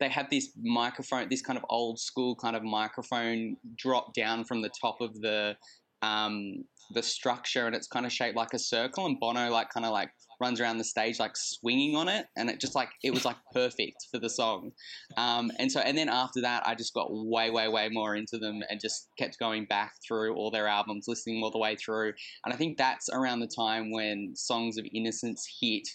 they 0.00 0.08
had 0.08 0.28
this 0.30 0.50
microphone 0.62 1.28
this 1.28 1.42
kind 1.42 1.58
of 1.58 1.64
old 1.68 1.98
school 1.98 2.34
kind 2.36 2.56
of 2.56 2.62
microphone 2.62 3.56
drop 3.76 4.14
down 4.14 4.44
from 4.44 4.62
the 4.62 4.70
top 4.80 5.00
of 5.00 5.20
the 5.20 5.56
um 6.02 6.64
the 6.94 7.02
structure 7.02 7.66
and 7.66 7.74
it's 7.74 7.88
kind 7.88 8.06
of 8.06 8.12
shaped 8.12 8.36
like 8.36 8.54
a 8.54 8.58
circle 8.58 9.06
and 9.06 9.18
Bono 9.18 9.50
like 9.50 9.68
kind 9.70 9.84
of 9.84 9.92
like 9.92 10.10
runs 10.40 10.60
around 10.60 10.78
the 10.78 10.84
stage 10.84 11.18
like 11.18 11.36
swinging 11.36 11.96
on 11.96 12.08
it 12.08 12.26
and 12.36 12.48
it 12.48 12.60
just 12.60 12.74
like 12.74 12.90
it 13.02 13.12
was 13.12 13.24
like 13.24 13.36
perfect 13.52 14.06
for 14.10 14.18
the 14.18 14.30
song. 14.30 14.72
Um, 15.16 15.50
and 15.58 15.70
so 15.70 15.80
and 15.80 15.96
then 15.96 16.08
after 16.08 16.40
that 16.42 16.66
i 16.66 16.74
just 16.74 16.94
got 16.94 17.08
way 17.10 17.50
way 17.50 17.68
way 17.68 17.88
more 17.90 18.14
into 18.14 18.38
them 18.38 18.62
and 18.68 18.80
just 18.80 19.08
kept 19.18 19.38
going 19.38 19.66
back 19.66 19.92
through 20.06 20.34
all 20.34 20.50
their 20.50 20.68
albums 20.68 21.06
listening 21.08 21.42
all 21.42 21.50
the 21.50 21.58
way 21.58 21.76
through. 21.76 22.12
And 22.44 22.54
i 22.54 22.56
think 22.56 22.78
that's 22.78 23.08
around 23.12 23.40
the 23.40 23.50
time 23.54 23.92
when 23.92 24.32
songs 24.34 24.78
of 24.78 24.86
innocence 24.92 25.46
hit. 25.60 25.88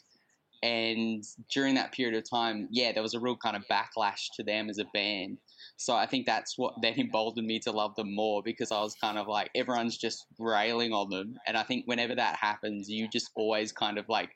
And 0.62 1.22
during 1.54 1.76
that 1.76 1.92
period 1.92 2.16
of 2.16 2.24
time, 2.30 2.70
yeah, 2.72 2.94
there 2.94 3.04
was 3.04 3.14
a 3.14 3.20
real 3.20 3.36
kind 3.36 3.58
of 3.58 3.66
backlash 3.70 4.30
to 4.38 4.44
them 4.44 4.70
as 4.70 4.78
a 4.78 4.86
band. 4.94 5.40
So 5.78 5.96
I 5.96 6.06
think 6.06 6.26
that's 6.26 6.58
what 6.58 6.76
then 6.82 6.94
emboldened 7.00 7.48
me 7.48 7.60
to 7.60 7.72
love 7.72 7.96
them 7.96 8.14
more 8.14 8.42
because 8.44 8.72
I 8.72 8.82
was 8.82 8.96
kind 8.96 9.18
of 9.18 9.28
like 9.28 9.50
everyone's 9.56 9.98
just 9.98 10.26
railing 10.40 10.94
on 10.94 11.10
them, 11.10 11.36
and 11.48 11.58
I 11.58 11.64
think 11.64 11.86
whenever 11.86 12.16
that 12.16 12.38
happens, 12.38 12.90
you 12.90 13.08
just 13.08 13.30
always 13.36 13.72
kind 13.72 13.98
of 13.98 14.06
like 14.10 14.30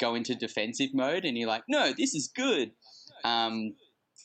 go 0.00 0.14
into 0.14 0.34
defensive 0.34 0.90
mode, 0.94 1.24
and 1.24 1.36
you're 1.36 1.48
like, 1.48 1.64
no, 1.68 1.92
this 1.96 2.14
is 2.14 2.30
good. 2.34 2.72
Um, 3.24 3.74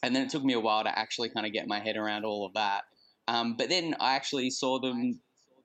and 0.03 0.15
then 0.15 0.23
it 0.23 0.29
took 0.29 0.43
me 0.43 0.53
a 0.53 0.59
while 0.59 0.83
to 0.83 0.99
actually 0.99 1.29
kind 1.29 1.45
of 1.45 1.53
get 1.53 1.67
my 1.67 1.79
head 1.79 1.97
around 1.97 2.25
all 2.25 2.45
of 2.45 2.53
that. 2.53 2.83
Um, 3.27 3.55
but 3.57 3.69
then 3.69 3.95
I 3.99 4.15
actually 4.15 4.49
saw 4.49 4.79
them 4.79 5.19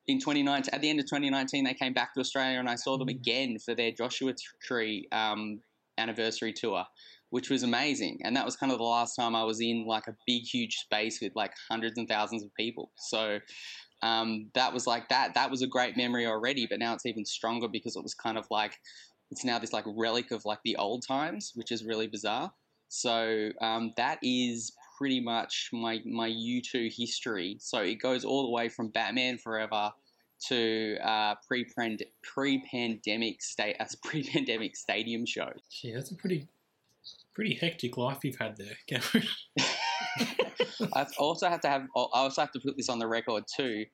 in 0.07 0.19
2019. 0.19 0.73
At 0.73 0.81
the 0.81 0.89
end 0.89 0.99
of 0.99 1.05
2019, 1.05 1.63
they 1.63 1.73
came 1.73 1.93
back 1.93 2.13
to 2.13 2.19
Australia, 2.19 2.59
and 2.59 2.69
I 2.69 2.75
saw 2.75 2.97
them 2.97 3.07
again 3.07 3.57
for 3.63 3.75
their 3.75 3.91
Joshua 3.91 4.33
Tree 4.61 5.07
um, 5.11 5.59
anniversary 5.97 6.53
tour, 6.53 6.85
which 7.33 7.49
was 7.49 7.63
amazing. 7.63 8.19
And 8.23 8.37
that 8.37 8.45
was 8.45 8.55
kind 8.55 8.71
of 8.71 8.77
the 8.77 8.83
last 8.83 9.15
time 9.15 9.35
I 9.35 9.43
was 9.43 9.59
in 9.59 9.87
like 9.87 10.05
a 10.05 10.15
big, 10.27 10.43
huge 10.43 10.75
space 10.75 11.19
with 11.19 11.31
like 11.35 11.51
hundreds 11.67 11.97
and 11.97 12.07
thousands 12.07 12.43
of 12.43 12.53
people. 12.53 12.91
So 12.95 13.39
um, 14.03 14.51
that 14.53 14.71
was 14.71 14.85
like 14.85 15.09
that. 15.09 15.33
That 15.33 15.49
was 15.49 15.63
a 15.63 15.67
great 15.67 15.97
memory 15.97 16.27
already, 16.27 16.67
but 16.69 16.77
now 16.77 16.93
it's 16.93 17.07
even 17.07 17.25
stronger 17.25 17.67
because 17.67 17.95
it 17.95 18.03
was 18.03 18.13
kind 18.13 18.37
of 18.37 18.45
like 18.51 18.75
it's 19.31 19.43
now 19.43 19.57
this 19.57 19.73
like 19.73 19.85
relic 19.97 20.29
of 20.29 20.45
like 20.45 20.59
the 20.63 20.75
old 20.75 21.07
times, 21.07 21.53
which 21.55 21.71
is 21.71 21.83
really 21.83 22.05
bizarre. 22.05 22.53
So 22.89 23.49
um, 23.61 23.93
that 23.97 24.19
is 24.21 24.71
pretty 24.99 25.19
much 25.19 25.69
my 25.73 26.01
my 26.05 26.29
U2 26.29 26.93
history. 26.95 27.57
So 27.59 27.79
it 27.79 27.95
goes 27.95 28.23
all 28.23 28.43
the 28.43 28.51
way 28.51 28.69
from 28.69 28.89
Batman 28.89 29.39
Forever 29.39 29.91
to 30.49 30.97
uh, 31.03 31.33
pre 31.47 31.65
pre 32.21 32.63
pandemic 32.69 33.41
state 33.41 33.75
as 33.79 33.95
pre 34.03 34.21
pandemic 34.21 34.75
stadium 34.75 35.25
show. 35.25 35.49
Gee, 35.71 35.93
that's 35.93 36.11
a 36.11 36.15
pretty 36.15 36.47
pretty 37.33 37.55
hectic 37.55 37.97
life 37.97 38.19
you've 38.23 38.37
had 38.39 38.57
there, 38.57 38.77
Cameron. 38.87 39.27
I 40.93 41.05
also 41.17 41.47
have 41.47 41.61
to 41.61 41.69
have. 41.69 41.83
I 41.95 42.07
also 42.13 42.41
have 42.41 42.51
to 42.51 42.59
put 42.59 42.77
this 42.77 42.89
on 42.89 42.99
the 42.99 43.07
record 43.07 43.43
too. 43.55 43.85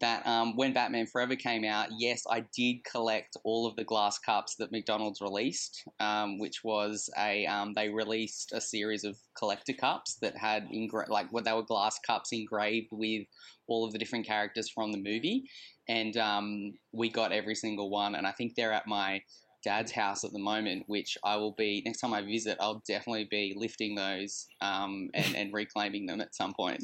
That 0.00 0.26
um, 0.26 0.56
when 0.56 0.72
Batman 0.72 1.06
Forever 1.06 1.36
came 1.36 1.64
out, 1.64 1.88
yes, 1.96 2.24
I 2.28 2.44
did 2.54 2.84
collect 2.84 3.36
all 3.44 3.66
of 3.66 3.76
the 3.76 3.84
glass 3.84 4.18
cups 4.18 4.56
that 4.56 4.72
McDonald's 4.72 5.20
released, 5.20 5.84
um, 6.00 6.38
which 6.38 6.62
was 6.64 7.08
a 7.16 7.46
um, 7.46 7.72
they 7.74 7.88
released 7.88 8.52
a 8.52 8.60
series 8.60 9.04
of 9.04 9.16
collector 9.38 9.72
cups 9.72 10.16
that 10.20 10.36
had 10.36 10.68
like 11.08 11.32
what 11.32 11.44
they 11.44 11.52
were 11.52 11.62
glass 11.62 11.98
cups 12.04 12.32
engraved 12.32 12.88
with 12.90 13.26
all 13.66 13.84
of 13.86 13.92
the 13.92 13.98
different 13.98 14.26
characters 14.26 14.68
from 14.68 14.90
the 14.92 14.98
movie, 14.98 15.44
and 15.88 16.16
um, 16.16 16.74
we 16.92 17.08
got 17.08 17.32
every 17.32 17.54
single 17.54 17.88
one. 17.88 18.16
And 18.16 18.26
I 18.26 18.32
think 18.32 18.56
they're 18.56 18.72
at 18.72 18.88
my 18.88 19.22
dad's 19.64 19.92
house 19.92 20.24
at 20.24 20.32
the 20.32 20.38
moment, 20.38 20.84
which 20.86 21.16
I 21.24 21.36
will 21.36 21.52
be 21.52 21.82
next 21.84 22.00
time 22.00 22.12
I 22.12 22.22
visit. 22.22 22.58
I'll 22.60 22.82
definitely 22.86 23.24
be 23.24 23.54
lifting 23.56 23.94
those 23.94 24.46
um, 24.60 25.10
and, 25.14 25.34
and 25.34 25.52
reclaiming 25.52 26.06
them 26.06 26.20
at 26.20 26.34
some 26.34 26.54
point. 26.54 26.82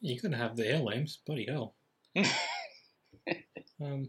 You're 0.00 0.20
gonna 0.22 0.36
have 0.36 0.56
the 0.56 0.66
heirlooms, 0.66 1.18
bloody 1.26 1.46
hell. 1.48 1.74
um, 3.82 4.08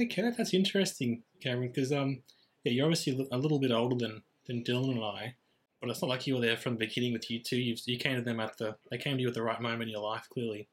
okay, 0.00 0.30
that's 0.36 0.54
interesting, 0.54 1.22
Cameron, 1.42 1.72
because 1.74 1.92
um, 1.92 2.22
yeah, 2.64 2.72
you're 2.72 2.86
obviously 2.86 3.26
a 3.32 3.38
little 3.38 3.58
bit 3.58 3.70
older 3.70 3.96
than 3.96 4.22
than 4.46 4.62
Dylan 4.62 4.92
and 4.92 5.04
I, 5.04 5.34
but 5.80 5.90
it's 5.90 6.02
not 6.02 6.08
like 6.08 6.26
you 6.26 6.34
were 6.34 6.40
there 6.40 6.56
from 6.56 6.74
the 6.74 6.86
beginning 6.86 7.12
with 7.12 7.28
U2. 7.28 7.52
You 7.52 7.76
you 7.86 7.98
came 7.98 8.16
to 8.16 8.22
them 8.22 8.40
at 8.40 8.58
the 8.58 8.76
they 8.90 8.98
came 8.98 9.16
to 9.16 9.22
you 9.22 9.28
at 9.28 9.34
the 9.34 9.42
right 9.42 9.60
moment 9.60 9.84
in 9.84 9.88
your 9.90 10.02
life, 10.02 10.26
clearly. 10.32 10.68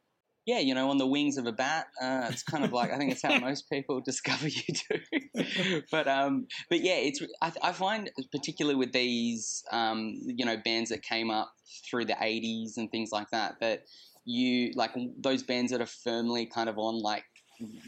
Yeah, 0.46 0.60
you 0.60 0.76
know, 0.76 0.90
on 0.90 0.98
the 0.98 1.08
wings 1.08 1.38
of 1.38 1.46
a 1.46 1.54
bat. 1.54 1.88
Uh, 2.02 2.28
it's 2.30 2.44
kind 2.44 2.66
of 2.66 2.74
like 2.74 2.92
I 2.92 2.98
think 2.98 3.12
it's 3.12 3.22
how 3.22 3.40
most 3.40 3.70
people 3.70 4.02
discover 4.06 4.48
U2. 4.48 5.84
but 5.92 6.08
um, 6.08 6.48
but 6.70 6.82
yeah, 6.82 6.96
it's 6.96 7.22
I, 7.42 7.52
I 7.62 7.72
find 7.72 8.12
particularly 8.32 8.76
with 8.76 8.92
these 8.92 9.64
um, 9.72 10.20
you 10.26 10.46
know 10.46 10.58
bands 10.58 10.90
that 10.90 11.02
came 11.02 11.32
up 11.32 11.54
through 11.90 12.06
the 12.06 12.14
'80s 12.14 12.78
and 12.78 12.92
things 12.92 13.12
like 13.12 13.30
that 13.32 13.60
that 13.62 13.86
you 14.26 14.72
like 14.76 14.92
those 15.18 15.44
bands 15.44 15.72
that 15.72 15.82
are 15.82 15.86
firmly 15.86 16.46
kind 16.46 16.70
of 16.70 16.78
on 16.78 17.02
like 17.02 17.24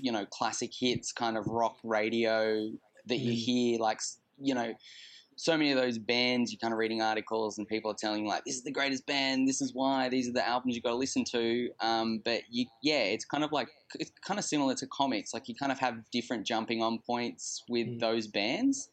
you 0.01 0.11
know 0.11 0.25
classic 0.25 0.71
hits 0.77 1.11
kind 1.11 1.37
of 1.37 1.47
rock 1.47 1.77
radio 1.83 2.69
that 3.07 3.17
you 3.17 3.33
hear 3.33 3.79
like 3.79 3.99
you 4.39 4.53
know 4.53 4.73
so 5.37 5.57
many 5.57 5.71
of 5.71 5.77
those 5.77 5.97
bands 5.97 6.51
you're 6.51 6.59
kind 6.59 6.73
of 6.73 6.77
reading 6.77 7.01
articles 7.01 7.57
and 7.57 7.67
people 7.67 7.91
are 7.91 7.95
telling 7.95 8.23
you 8.23 8.29
like 8.29 8.45
this 8.45 8.55
is 8.55 8.63
the 8.63 8.71
greatest 8.71 9.05
band. 9.05 9.47
This 9.47 9.61
is 9.61 9.73
why. 9.73 10.07
These 10.09 10.29
are 10.29 10.33
the 10.33 10.47
albums 10.47 10.75
you've 10.75 10.83
got 10.83 10.91
to 10.91 10.95
listen 10.95 11.23
to. 11.25 11.69
Um, 11.81 12.21
but 12.23 12.41
you 12.49 12.65
yeah 12.81 13.03
it's 13.03 13.25
kind 13.25 13.43
of 13.43 13.51
like 13.51 13.67
it's 13.99 14.11
kind 14.25 14.39
of 14.39 14.45
similar 14.45 14.75
to 14.75 14.87
comics. 14.87 15.33
Like 15.33 15.47
you 15.49 15.55
kind 15.55 15.71
of 15.71 15.79
have 15.79 15.95
different 16.11 16.45
jumping 16.47 16.81
on 16.81 16.99
points 16.99 17.63
with 17.69 17.87
Mm. 17.87 17.99
those 17.99 18.27
bands 18.27 18.89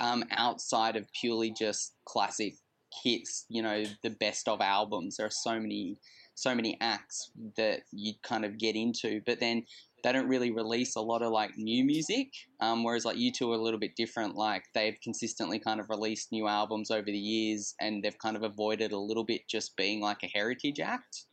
um, 0.00 0.24
outside 0.30 0.96
of 0.96 1.06
purely 1.12 1.50
just 1.50 1.94
classic 2.06 2.54
hits 3.02 3.46
you 3.48 3.62
know 3.62 3.84
the 4.02 4.10
best 4.10 4.48
of 4.48 4.60
albums. 4.60 5.16
There 5.16 5.26
are 5.26 5.30
so 5.30 5.58
many 5.60 5.98
so 6.34 6.54
many 6.54 6.78
acts 6.80 7.30
that 7.58 7.82
you 7.92 8.14
kind 8.22 8.44
of 8.46 8.56
get 8.58 8.74
into. 8.74 9.20
But 9.26 9.38
then 9.40 9.64
they 10.02 10.12
don't 10.12 10.28
really 10.28 10.50
release 10.50 10.96
a 10.96 11.00
lot 11.00 11.22
of 11.22 11.32
like 11.32 11.56
new 11.56 11.84
music 11.84 12.28
um, 12.60 12.84
whereas 12.84 13.04
like 13.04 13.16
U2 13.16 13.50
are 13.50 13.54
a 13.54 13.62
little 13.62 13.80
bit 13.80 13.96
different 13.96 14.34
like 14.34 14.64
they've 14.74 14.98
consistently 15.02 15.58
kind 15.58 15.80
of 15.80 15.88
released 15.88 16.32
new 16.32 16.48
albums 16.48 16.90
over 16.90 17.06
the 17.06 17.12
years 17.12 17.74
and 17.80 18.02
they've 18.02 18.18
kind 18.18 18.36
of 18.36 18.42
avoided 18.42 18.92
a 18.92 18.98
little 18.98 19.24
bit 19.24 19.42
just 19.48 19.76
being 19.76 20.00
like 20.00 20.22
a 20.22 20.30
heritage 20.32 20.80
act 20.80 21.26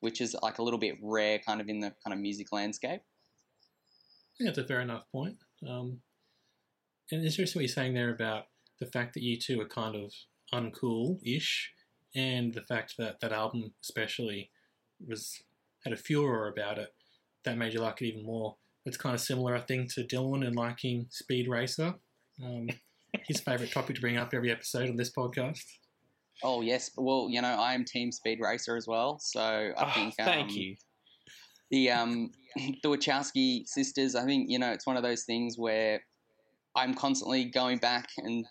which 0.00 0.20
is 0.20 0.34
like 0.42 0.58
a 0.58 0.62
little 0.62 0.80
bit 0.80 0.96
rare 1.02 1.38
kind 1.38 1.60
of 1.60 1.68
in 1.68 1.80
the 1.80 1.92
kind 2.04 2.12
of 2.12 2.18
music 2.18 2.48
landscape 2.52 3.02
I 4.32 4.38
think 4.38 4.48
that's 4.48 4.64
a 4.64 4.66
fair 4.66 4.80
enough 4.80 5.04
point. 5.12 5.36
Um, 5.68 6.00
and 7.10 7.22
it's 7.22 7.34
interesting 7.34 7.60
what 7.60 7.64
you're 7.64 7.74
saying 7.74 7.94
there 7.94 8.12
about 8.12 8.44
the 8.80 8.86
fact 8.86 9.14
that 9.14 9.22
U2 9.22 9.60
are 9.60 9.68
kind 9.68 9.94
of 9.94 10.12
uncool-ish, 10.52 11.72
and 12.14 12.54
the 12.54 12.62
fact 12.62 12.94
that 12.98 13.20
that 13.20 13.32
album 13.32 13.72
especially 13.82 14.50
was 15.06 15.42
had 15.84 15.92
a 15.92 15.96
furor 15.96 16.48
about 16.48 16.78
it 16.78 16.94
that 17.44 17.56
made 17.58 17.72
you 17.74 17.80
like 17.80 18.00
it 18.02 18.06
even 18.08 18.24
more. 18.24 18.56
It's 18.84 18.96
kind 18.96 19.14
of 19.14 19.20
similar, 19.20 19.54
I 19.56 19.60
think, 19.60 19.92
to 19.94 20.04
Dylan 20.04 20.46
and 20.46 20.56
liking 20.56 21.06
Speed 21.10 21.48
Racer. 21.48 21.94
Um, 22.42 22.68
his 23.28 23.40
favourite 23.40 23.70
topic 23.72 23.94
to 23.96 24.00
bring 24.00 24.16
up 24.16 24.32
every 24.34 24.50
episode 24.50 24.88
on 24.88 24.96
this 24.96 25.12
podcast. 25.12 25.62
oh 26.42 26.62
yes 26.62 26.90
well 26.96 27.28
you 27.30 27.42
know 27.42 27.48
i 27.60 27.74
am 27.74 27.84
team 27.84 28.10
speed 28.10 28.38
racer 28.40 28.74
as 28.74 28.86
well 28.88 29.18
so 29.20 29.40
i 29.40 29.72
Oh, 29.76 29.90
think 29.94 30.14
um, 30.18 30.24
thank 30.24 30.54
you. 30.56 30.74
the 31.70 31.90
um 31.90 32.30
the 32.56 32.88
Wachowski 32.88 33.66
sisters, 33.66 34.14
I 34.14 34.24
think 34.24 34.50
you 34.50 34.58
know 34.58 34.72
it's 34.72 34.86
one 34.86 34.96
of 34.96 35.02
those 35.02 35.24
things 35.24 35.56
where 35.58 36.00
I'm 36.74 36.94
constantly 36.94 37.44
going 37.44 37.78
back 37.78 38.08
and 38.16 38.46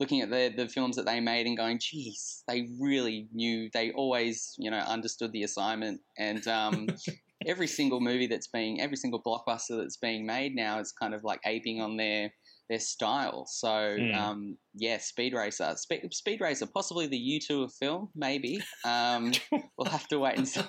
looking 0.00 0.20
at 0.22 0.30
the 0.30 0.52
the 0.56 0.68
films 0.68 0.96
that 0.96 1.04
they 1.06 1.20
made 1.20 1.46
and 1.46 1.56
going, 1.56 1.78
geez, 1.78 2.42
they 2.48 2.68
really 2.80 3.28
knew. 3.32 3.68
They 3.74 3.92
always 3.92 4.54
you 4.58 4.70
know 4.70 4.78
understood 4.78 5.32
the 5.32 5.42
assignment, 5.44 6.00
and 6.18 6.46
um, 6.48 6.88
every 7.46 7.66
single 7.66 8.00
movie 8.00 8.26
that's 8.26 8.48
being, 8.48 8.80
every 8.80 8.96
single 8.96 9.22
blockbuster 9.22 9.78
that's 9.78 9.96
being 9.96 10.26
made 10.26 10.54
now 10.54 10.78
is 10.80 10.92
kind 10.92 11.14
of 11.14 11.24
like 11.24 11.40
aping 11.46 11.80
on 11.80 11.96
their 11.96 12.32
their 12.68 12.78
style. 12.78 13.46
So 13.46 13.68
Mm. 13.68 14.14
um, 14.14 14.58
yeah, 14.74 14.98
Speed 14.98 15.32
Racer, 15.32 15.74
Spe- 15.76 16.12
Speed 16.12 16.42
Racer, 16.42 16.66
possibly 16.66 17.06
the 17.06 17.16
U2 17.16 17.64
of 17.64 17.72
film, 17.72 18.10
maybe. 18.14 18.60
Um, 18.84 19.32
we'll 19.78 19.90
have 19.90 20.06
to 20.08 20.18
wait 20.18 20.36
and 20.36 20.46
see. 20.46 20.60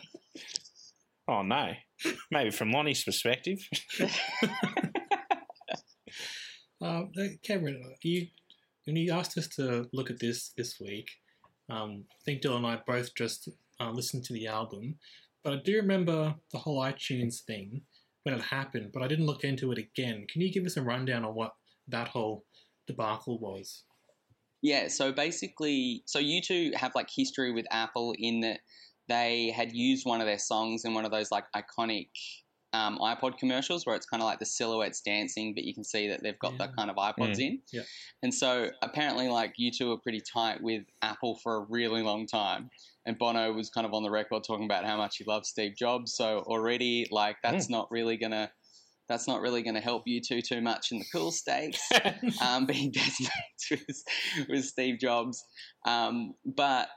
Oh 1.28 1.42
no, 1.42 1.74
maybe 2.32 2.52
from 2.52 2.72
Lonnie's 2.72 3.04
perspective. 3.04 3.60
Um, 6.82 7.12
uh, 7.20 7.24
Cameron, 7.44 7.84
you 8.02 8.28
when 8.86 8.96
you 8.96 9.12
asked 9.14 9.38
us 9.38 9.48
to 9.50 9.88
look 9.94 10.10
at 10.10 10.20
this 10.20 10.54
this 10.58 10.80
week, 10.80 11.10
um, 11.70 12.06
I 12.10 12.24
think 12.24 12.42
Dylan 12.42 12.58
and 12.58 12.68
I 12.68 12.80
both 12.88 13.14
just 13.14 13.50
uh, 13.80 13.92
listened 13.92 14.24
to 14.26 14.34
the 14.34 14.48
album, 14.48 14.96
but 15.44 15.54
I 15.54 15.58
do 15.64 15.76
remember 15.76 16.36
the 16.52 16.58
whole 16.58 16.82
iTunes 16.82 17.42
thing 17.42 17.82
when 18.24 18.36
it 18.36 18.42
happened, 18.42 18.92
but 18.94 19.02
I 19.04 19.08
didn't 19.08 19.26
look 19.26 19.44
into 19.44 19.72
it 19.72 19.78
again. 19.78 20.26
Can 20.32 20.42
you 20.42 20.52
give 20.52 20.66
us 20.66 20.78
a 20.78 20.82
rundown 20.82 21.26
on 21.26 21.34
what 21.34 21.54
that 21.88 22.08
whole 22.08 22.46
debacle 22.88 23.40
was? 23.40 23.84
Yeah, 24.62 24.90
so 24.90 25.12
basically, 25.12 26.04
so 26.06 26.20
U2 26.20 26.76
have 26.76 26.92
like 26.96 27.10
history 27.10 27.52
with 27.52 27.66
Apple 27.72 28.14
in 28.18 28.42
that 28.42 28.60
they 29.08 29.52
had 29.56 29.74
used 29.74 30.06
one 30.06 30.22
of 30.22 30.28
their 30.28 30.38
songs 30.38 30.84
in 30.86 30.94
one 30.94 31.06
of 31.06 31.12
those 31.12 31.32
like 31.32 31.46
iconic 31.56 32.10
um, 32.74 33.00
iPod 33.00 33.38
commercials 33.38 33.86
where 33.86 33.96
it's 33.96 34.06
kind 34.06 34.22
of 34.22 34.28
like 34.28 34.40
the 34.40 34.46
silhouettes 34.46 35.02
dancing, 35.02 35.54
but 35.56 35.64
you 35.64 35.74
can 35.74 35.84
see 35.84 36.08
that 36.10 36.22
they've 36.22 36.38
got 36.40 36.58
the 36.58 36.66
Yeah. 36.66 36.72
kind 36.78 36.90
of 36.92 36.96
iPods 36.98 37.40
in. 37.40 37.62
Yeah. 37.72 37.82
And 38.22 38.34
so 38.34 38.70
apparently, 38.84 39.28
like 39.28 39.56
U2 39.60 39.94
are 39.96 39.98
pretty 40.00 40.22
tight 40.22 40.62
with 40.62 40.84
Apple 41.02 41.40
for 41.42 41.56
a 41.58 41.66
really 41.70 42.04
long 42.04 42.28
time. 42.28 42.70
And 43.06 43.18
Bono 43.18 43.54
was 43.54 43.70
kind 43.70 43.88
of 43.88 43.94
on 43.94 44.04
the 44.04 44.12
record 44.12 44.44
talking 44.44 44.66
about 44.66 44.86
how 44.86 44.98
much 44.98 45.18
he 45.18 45.24
loves 45.24 45.50
Steve 45.50 45.76
Jobs. 45.76 46.14
So 46.14 46.40
already, 46.46 47.08
like 47.10 47.38
that's 47.42 47.70
not 47.70 47.90
really 47.90 48.18
gonna. 48.18 48.52
That's 49.08 49.28
not 49.28 49.42
really 49.42 49.64
going 49.64 49.74
to 49.74 49.82
help 49.82 50.04
U2 50.06 50.44
too 50.44 50.62
much 50.62 50.92
in 50.92 51.00
the 51.00 51.06
cool 51.12 51.32
stakes 51.32 51.82
um, 52.44 52.68
being 52.68 52.92
best 52.92 53.20
mates 53.20 53.72
with, 53.72 54.48
with 54.48 54.66
Steve 54.66 55.00
Jobs. 55.00 55.44
Um, 55.84 56.36
but 56.46 56.90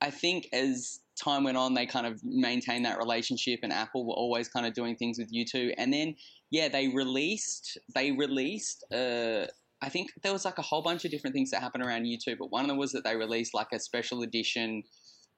I 0.00 0.10
think 0.10 0.48
as 0.52 0.98
time 1.20 1.44
went 1.44 1.56
on, 1.56 1.74
they 1.74 1.86
kind 1.86 2.06
of 2.06 2.22
maintained 2.24 2.84
that 2.84 2.98
relationship, 2.98 3.60
and 3.62 3.72
Apple 3.72 4.06
were 4.06 4.14
always 4.14 4.48
kind 4.48 4.66
of 4.66 4.74
doing 4.74 4.96
things 4.96 5.18
with 5.18 5.32
U2. 5.32 5.74
And 5.76 5.92
then, 5.92 6.16
yeah, 6.50 6.68
they 6.68 6.88
released 6.88 7.78
they 7.94 8.12
released 8.12 8.84
I 9.82 9.88
think 9.88 10.10
there 10.22 10.32
was 10.32 10.44
like 10.44 10.58
a 10.58 10.62
whole 10.62 10.82
bunch 10.82 11.04
of 11.04 11.10
different 11.10 11.34
things 11.34 11.50
that 11.50 11.60
happened 11.60 11.84
around 11.84 12.04
U2, 12.04 12.36
but 12.38 12.50
one 12.50 12.62
of 12.62 12.68
them 12.68 12.76
was 12.76 12.92
that 12.92 13.04
they 13.04 13.16
released 13.16 13.54
like 13.54 13.68
a 13.72 13.78
special 13.78 14.22
edition 14.22 14.82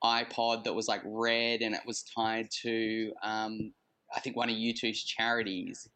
iPod 0.02 0.64
that 0.64 0.74
was 0.74 0.88
like 0.88 1.00
red 1.04 1.60
and 1.60 1.74
it 1.74 1.82
was 1.86 2.02
tied 2.02 2.48
to 2.62 3.12
um, 3.22 3.72
I 4.14 4.20
think 4.20 4.36
one 4.36 4.50
of 4.50 4.56
U2's 4.56 5.04
charities. 5.04 5.88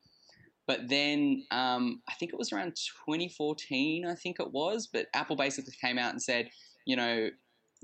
But 0.66 0.88
then 0.88 1.44
um, 1.50 2.02
I 2.08 2.14
think 2.14 2.32
it 2.32 2.38
was 2.38 2.52
around 2.52 2.76
2014, 3.06 4.06
I 4.06 4.14
think 4.14 4.40
it 4.40 4.52
was. 4.52 4.88
But 4.92 5.06
Apple 5.14 5.36
basically 5.36 5.74
came 5.80 5.98
out 5.98 6.10
and 6.10 6.22
said, 6.22 6.48
you 6.86 6.96
know, 6.96 7.30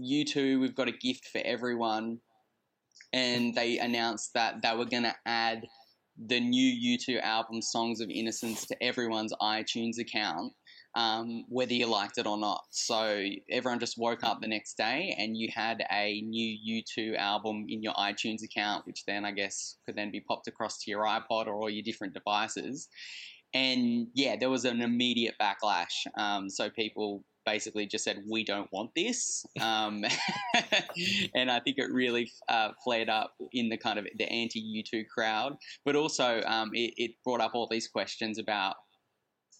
U2, 0.01 0.61
we've 0.61 0.75
got 0.75 0.89
a 0.89 0.93
gift 0.93 1.27
for 1.29 1.41
everyone. 1.45 2.19
And 3.13 3.55
they 3.55 3.79
announced 3.79 4.33
that 4.35 4.63
they 4.63 4.75
were 4.75 4.87
going 4.87 5.03
to 5.03 5.15
add 5.27 5.67
the 6.17 6.41
new 6.41 6.99
U2 6.99 7.21
album, 7.23 7.61
Songs 7.61 8.01
of 8.01 8.09
Innocence, 8.09 8.67
to 8.67 8.83
everyone's 8.83 9.33
iTunes 9.41 9.99
account 9.99 10.53
um, 10.95 11.45
whether 11.49 11.73
you 11.73 11.87
liked 11.87 12.19
it 12.19 12.27
or 12.27 12.37
not. 12.37 12.65
So 12.71 13.25
everyone 13.51 13.81
just 13.81 13.99
woke 13.99 14.25
up 14.25 14.41
the 14.41 14.49
next 14.49 14.77
day 14.77 15.15
and 15.19 15.37
you 15.37 15.49
had 15.55 15.83
a 15.91 16.21
new 16.21 16.83
U2 16.99 17.17
album 17.17 17.67
in 17.69 17.83
your 17.83 17.95
iTunes 17.95 18.43
account, 18.43 18.87
which 18.87 19.05
then 19.07 19.25
I 19.25 19.33
guess 19.33 19.77
could 19.87 19.97
then 19.97 20.11
be 20.11 20.21
popped 20.21 20.49
across 20.49 20.83
to 20.83 20.91
your 20.91 21.05
iPod 21.05 21.47
or 21.47 21.55
all 21.55 21.71
your 21.71 21.83
different 21.83 22.15
devices. 22.15 22.89
And 23.55 24.09
yeah, 24.15 24.37
there 24.39 24.51
was 24.51 24.65
an 24.65 24.83
immediate 24.83 25.35
backlash. 25.41 26.07
Um, 26.17 26.51
so 26.51 26.69
people 26.69 27.25
basically 27.45 27.87
just 27.87 28.05
said, 28.05 28.23
"We 28.31 28.45
don't 28.45 28.71
want 28.73 28.91
this," 28.95 29.45
um, 29.61 30.05
and 31.35 31.51
I 31.51 31.61
think 31.61 31.79
it 31.79 31.93
really 31.93 32.31
uh, 32.49 32.71
flared 32.83 33.09
up 33.09 33.35
in 33.53 33.69
the 33.69 33.77
kind 33.77 33.99
of 33.99 34.07
the 34.17 34.29
anti 34.31 34.61
U2 34.61 35.07
crowd. 35.09 35.57
But 35.85 35.97
also, 35.97 36.43
um, 36.47 36.71
it, 36.75 36.95
it 36.97 37.11
brought 37.25 37.41
up 37.41 37.53
all 37.55 37.69
these 37.71 37.89
questions 37.89 38.39
about 38.39 38.77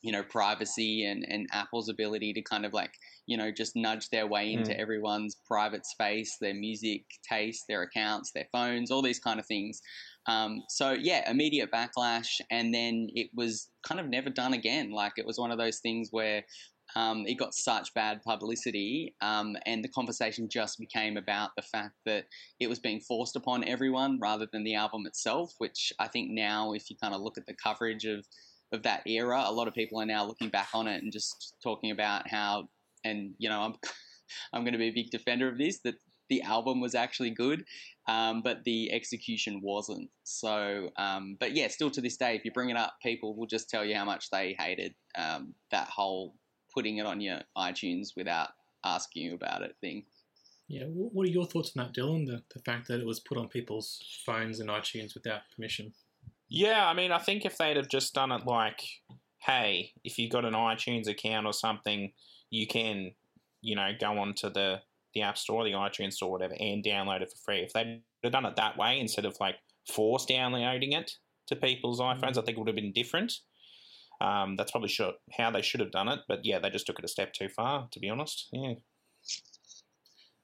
you 0.03 0.11
know 0.13 0.23
privacy 0.23 1.07
and 1.07 1.25
and 1.29 1.49
Apple's 1.53 1.89
ability 1.89 2.33
to 2.35 2.43
kind 2.43 2.67
of 2.67 2.73
like 2.73 2.93
you 3.27 3.37
know 3.37 3.51
just 3.51 3.77
nudge 3.77 4.11
their 4.11 4.27
way 4.27 4.53
into 4.53 4.73
mm. 4.73 4.79
everyone's 4.79 5.37
private 5.47 5.87
space, 5.87 6.37
their 6.41 6.55
music 6.55 7.05
taste, 7.29 7.65
their 7.69 7.83
accounts, 7.83 8.33
their 8.33 8.47
phones, 8.53 8.91
all 8.91 9.03
these 9.03 9.21
kind 9.21 9.41
of 9.41 9.47
things. 9.47 9.81
Um, 10.27 10.63
so 10.69 10.93
yeah, 10.93 11.29
immediate 11.31 11.71
backlash, 11.73 12.41
and 12.51 12.75
then 12.75 13.09
it 13.15 13.31
was 13.35 13.71
kind 13.87 14.01
of 14.01 14.09
never 14.09 14.31
done 14.31 14.53
again. 14.53 14.91
Like 14.91 15.15
it 15.17 15.27
was 15.27 15.39
one 15.39 15.51
of 15.51 15.59
those 15.59 15.79
things 15.79 16.09
where 16.11 16.45
um, 16.97 17.25
it 17.27 17.35
got 17.35 17.55
such 17.55 17.95
bad 17.95 18.23
publicity, 18.23 19.15
um, 19.21 19.57
and 19.67 19.83
the 19.83 19.89
conversation 19.89 20.49
just 20.49 20.79
became 20.79 21.17
about 21.17 21.51
the 21.57 21.63
fact 21.63 21.95
that 22.07 22.27
it 22.61 22.69
was 22.69 22.79
being 22.79 23.01
forced 23.01 23.37
upon 23.37 23.67
everyone 23.67 24.19
rather 24.21 24.47
than 24.53 24.65
the 24.65 24.75
album 24.75 25.07
itself. 25.07 25.55
Which 25.59 25.93
I 25.99 26.09
think 26.09 26.31
now, 26.31 26.73
if 26.73 26.91
you 26.91 26.97
kind 27.03 27.15
of 27.15 27.21
look 27.21 27.39
at 27.39 27.47
the 27.47 27.55
coverage 27.55 28.05
of 28.05 28.25
of 28.73 28.83
that 28.83 29.03
era. 29.07 29.45
A 29.47 29.53
lot 29.53 29.69
of 29.69 29.75
people 29.75 30.01
are 30.01 30.07
now 30.07 30.25
looking 30.25 30.49
back 30.49 30.71
on 30.75 30.89
it 30.89 31.03
and 31.03 31.13
just 31.13 31.55
talking 31.63 31.91
about 31.91 32.29
how, 32.29 32.69
and 33.05 33.35
you 33.39 33.49
know, 33.49 33.61
I'm 33.61 33.75
I'm 34.53 34.63
going 34.63 34.73
to 34.73 34.79
be 34.79 34.89
a 34.89 34.93
big 34.93 35.11
defender 35.11 35.49
of 35.49 35.59
this 35.59 35.81
that 35.85 35.97
the 36.31 36.43
album 36.43 36.81
was 36.81 36.95
actually 36.95 37.31
good, 37.31 37.65
um, 38.09 38.41
but 38.43 38.65
the 38.65 38.91
execution 38.91 39.61
wasn't. 39.63 40.09
So, 40.25 40.89
um, 40.97 41.37
but 41.39 41.55
yeah, 41.55 41.69
still 41.69 41.91
to 41.91 42.01
this 42.01 42.17
day, 42.17 42.35
if 42.35 42.45
you 42.45 42.51
bring 42.53 42.71
it 42.71 42.77
up, 42.77 42.95
people 43.03 43.37
will 43.37 43.47
just 43.47 43.69
tell 43.69 43.85
you 43.85 43.95
how 43.95 44.07
much 44.07 44.31
they 44.31 44.57
hated 44.59 44.95
um, 45.19 45.55
that 45.71 45.89
whole 45.89 46.35
putting 46.75 46.99
it 46.99 47.07
on 47.07 47.21
your 47.21 47.41
iTunes 47.57 48.17
without 48.17 48.51
asking 48.85 49.25
you 49.25 49.35
about 49.35 49.63
it 49.63 49.77
thing. 49.81 50.05
Yeah, 50.69 50.85
what 50.85 51.27
are 51.27 51.31
your 51.31 51.45
thoughts 51.45 51.73
on 51.77 51.85
that, 51.85 51.95
Dylan? 51.95 52.27
The, 52.27 52.43
the 52.55 52.61
fact 52.61 52.89
that 52.89 53.01
it 53.01 53.07
was 53.07 53.21
put 53.21 53.37
on 53.37 53.49
people's 53.49 54.03
phones 54.25 54.59
and 54.59 54.71
iTunes 54.71 55.15
without 55.15 55.43
permission? 55.55 55.93
Yeah, 56.49 56.87
I 56.87 56.95
mean, 56.95 57.13
I 57.13 57.19
think 57.19 57.45
if 57.45 57.59
they'd 57.59 57.77
have 57.77 57.89
just 57.89 58.15
done 58.15 58.33
it 58.33 58.47
like, 58.47 58.81
hey, 59.39 59.93
if 60.05 60.19
you've 60.19 60.33
got 60.33 60.45
an 60.45 60.55
iTunes 60.55 61.09
account 61.09 61.47
or 61.47 61.53
something, 61.53 62.13
you 62.51 62.67
can, 62.67 63.13
you 63.61 63.77
know, 63.77 63.91
go 63.99 64.19
onto 64.19 64.51
the 64.51 64.81
the 65.15 65.23
App 65.23 65.37
Store, 65.37 65.65
the 65.65 65.73
iTunes 65.73 66.15
Store, 66.15 66.31
whatever, 66.31 66.55
and 66.59 66.83
download 66.83 67.21
it 67.21 67.31
for 67.31 67.37
free. 67.45 67.61
If 67.61 67.75
they'd 67.75 68.01
have 68.23 68.33
done 68.33 68.47
it 68.47 68.57
that 68.57 68.79
way 68.79 68.99
instead 68.99 69.27
of 69.27 69.37
like 69.41 69.57
force 69.87 70.25
downloading 70.25 70.93
it 70.93 71.19
to 71.49 71.57
people's 71.57 72.01
iPhones, 72.01 72.21
mm-hmm. 72.21 72.39
I 72.39 72.43
think 72.43 72.57
it 72.57 72.59
would 72.59 72.69
have 72.69 72.77
been 72.77 72.93
different. 72.93 73.41
Um, 74.23 74.55
that's 74.57 74.71
probably 74.71 74.93
how 75.37 75.51
they 75.51 75.63
should 75.63 75.81
have 75.81 75.91
done 75.91 76.07
it, 76.09 76.21
but 76.29 76.45
yeah, 76.45 76.61
they 76.61 76.71
just 76.71 76.87
took 76.87 76.99
it 76.99 77.05
a 77.05 77.09
step 77.09 77.33
too 77.33 77.49
far, 77.49 77.89
to 77.91 77.99
be 77.99 78.09
honest. 78.09 78.49
Yeah, 78.53 78.75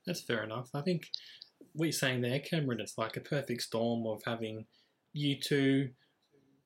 that's 0.05 0.23
fair 0.23 0.43
enough. 0.43 0.71
I 0.75 0.81
think 0.81 1.07
what 1.75 1.85
you're 1.85 1.93
saying 1.93 2.23
there, 2.23 2.41
Cameron, 2.41 2.81
it's 2.81 2.99
like 2.99 3.17
a 3.17 3.21
perfect 3.21 3.63
storm 3.63 4.05
of 4.07 4.21
having 4.27 4.67
U2. 5.17 5.91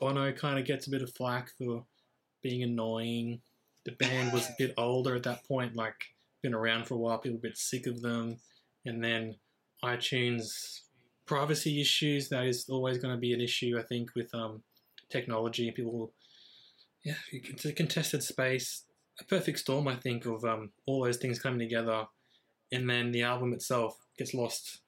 Bono 0.00 0.32
kind 0.32 0.58
of 0.58 0.64
gets 0.64 0.86
a 0.86 0.90
bit 0.90 1.02
of 1.02 1.14
flack 1.14 1.50
for 1.58 1.84
being 2.42 2.62
annoying. 2.62 3.42
The 3.84 3.92
band 3.92 4.32
was 4.32 4.48
a 4.48 4.54
bit 4.58 4.72
older 4.78 5.14
at 5.14 5.24
that 5.24 5.44
point, 5.44 5.76
like 5.76 5.96
been 6.42 6.54
around 6.54 6.86
for 6.86 6.94
a 6.94 6.98
while, 6.98 7.18
people 7.18 7.38
a 7.38 7.42
bit 7.42 7.58
sick 7.58 7.86
of 7.86 8.00
them. 8.00 8.38
And 8.86 9.04
then 9.04 9.36
iTunes 9.84 10.80
privacy 11.26 11.80
issues, 11.80 12.28
that 12.30 12.46
is 12.46 12.68
always 12.68 12.98
going 12.98 13.14
to 13.14 13.20
be 13.20 13.32
an 13.32 13.40
issue, 13.40 13.76
I 13.78 13.82
think, 13.82 14.14
with 14.14 14.34
um, 14.34 14.62
technology. 15.10 15.70
People, 15.70 16.12
yeah, 17.04 17.14
it's 17.32 17.64
a 17.64 17.72
contested 17.72 18.22
space. 18.22 18.84
A 19.20 19.24
perfect 19.24 19.58
storm, 19.58 19.88
I 19.88 19.96
think, 19.96 20.24
of 20.24 20.44
um, 20.44 20.70
all 20.86 21.04
those 21.04 21.16
things 21.18 21.38
coming 21.38 21.58
together. 21.58 22.04
And 22.70 22.88
then 22.88 23.12
the 23.12 23.22
album 23.22 23.52
itself 23.52 23.96
gets 24.18 24.32
lost 24.32 24.80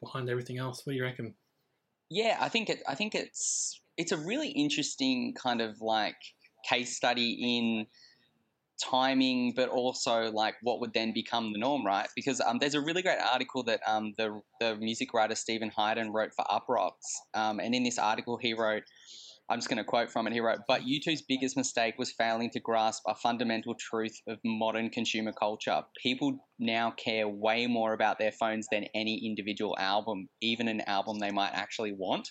behind 0.00 0.28
everything 0.28 0.58
else. 0.58 0.84
What 0.84 0.92
do 0.92 0.96
you 0.96 1.04
reckon? 1.04 1.34
Yeah, 2.10 2.36
I 2.40 2.48
think 2.48 2.68
it. 2.68 2.82
I 2.88 2.94
think 2.94 3.14
it's 3.14 3.80
it's 3.96 4.12
a 4.12 4.16
really 4.16 4.50
interesting 4.50 5.34
kind 5.34 5.60
of 5.60 5.80
like 5.80 6.16
case 6.68 6.96
study 6.96 7.58
in 7.58 7.86
timing, 8.82 9.54
but 9.54 9.68
also 9.68 10.30
like 10.30 10.54
what 10.62 10.80
would 10.80 10.92
then 10.92 11.12
become 11.12 11.52
the 11.52 11.58
norm, 11.58 11.86
right? 11.86 12.08
Because 12.14 12.40
um, 12.40 12.58
there's 12.58 12.74
a 12.74 12.80
really 12.80 13.02
great 13.02 13.18
article 13.18 13.62
that 13.64 13.80
um, 13.86 14.12
the 14.18 14.40
the 14.60 14.76
music 14.76 15.14
writer 15.14 15.34
Stephen 15.34 15.70
Hyden 15.70 16.12
wrote 16.12 16.32
for 16.34 16.44
Uproxx, 16.44 16.92
um, 17.34 17.60
and 17.60 17.74
in 17.74 17.82
this 17.82 17.98
article 17.98 18.36
he 18.36 18.54
wrote 18.54 18.84
I'm 19.52 19.58
just 19.58 19.68
going 19.68 19.76
to 19.76 19.84
quote 19.84 20.10
from 20.10 20.26
it. 20.26 20.32
He 20.32 20.40
wrote, 20.40 20.60
But 20.66 20.80
U2's 20.80 21.24
biggest 21.28 21.58
mistake 21.58 21.96
was 21.98 22.10
failing 22.10 22.48
to 22.52 22.60
grasp 22.60 23.02
a 23.06 23.14
fundamental 23.14 23.74
truth 23.74 24.18
of 24.26 24.38
modern 24.42 24.88
consumer 24.88 25.30
culture. 25.30 25.82
People 26.02 26.48
now 26.58 26.92
care 26.92 27.28
way 27.28 27.66
more 27.66 27.92
about 27.92 28.18
their 28.18 28.32
phones 28.32 28.66
than 28.72 28.86
any 28.94 29.26
individual 29.26 29.76
album, 29.78 30.30
even 30.40 30.68
an 30.68 30.80
album 30.86 31.18
they 31.18 31.30
might 31.30 31.52
actually 31.52 31.92
want. 31.92 32.30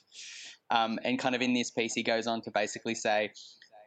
Um, 0.72 0.98
and 1.04 1.20
kind 1.20 1.36
of 1.36 1.44
in 1.44 1.54
this 1.54 1.70
piece, 1.70 1.94
he 1.94 2.02
goes 2.02 2.26
on 2.26 2.42
to 2.42 2.52
basically 2.52 2.96
say, 2.96 3.30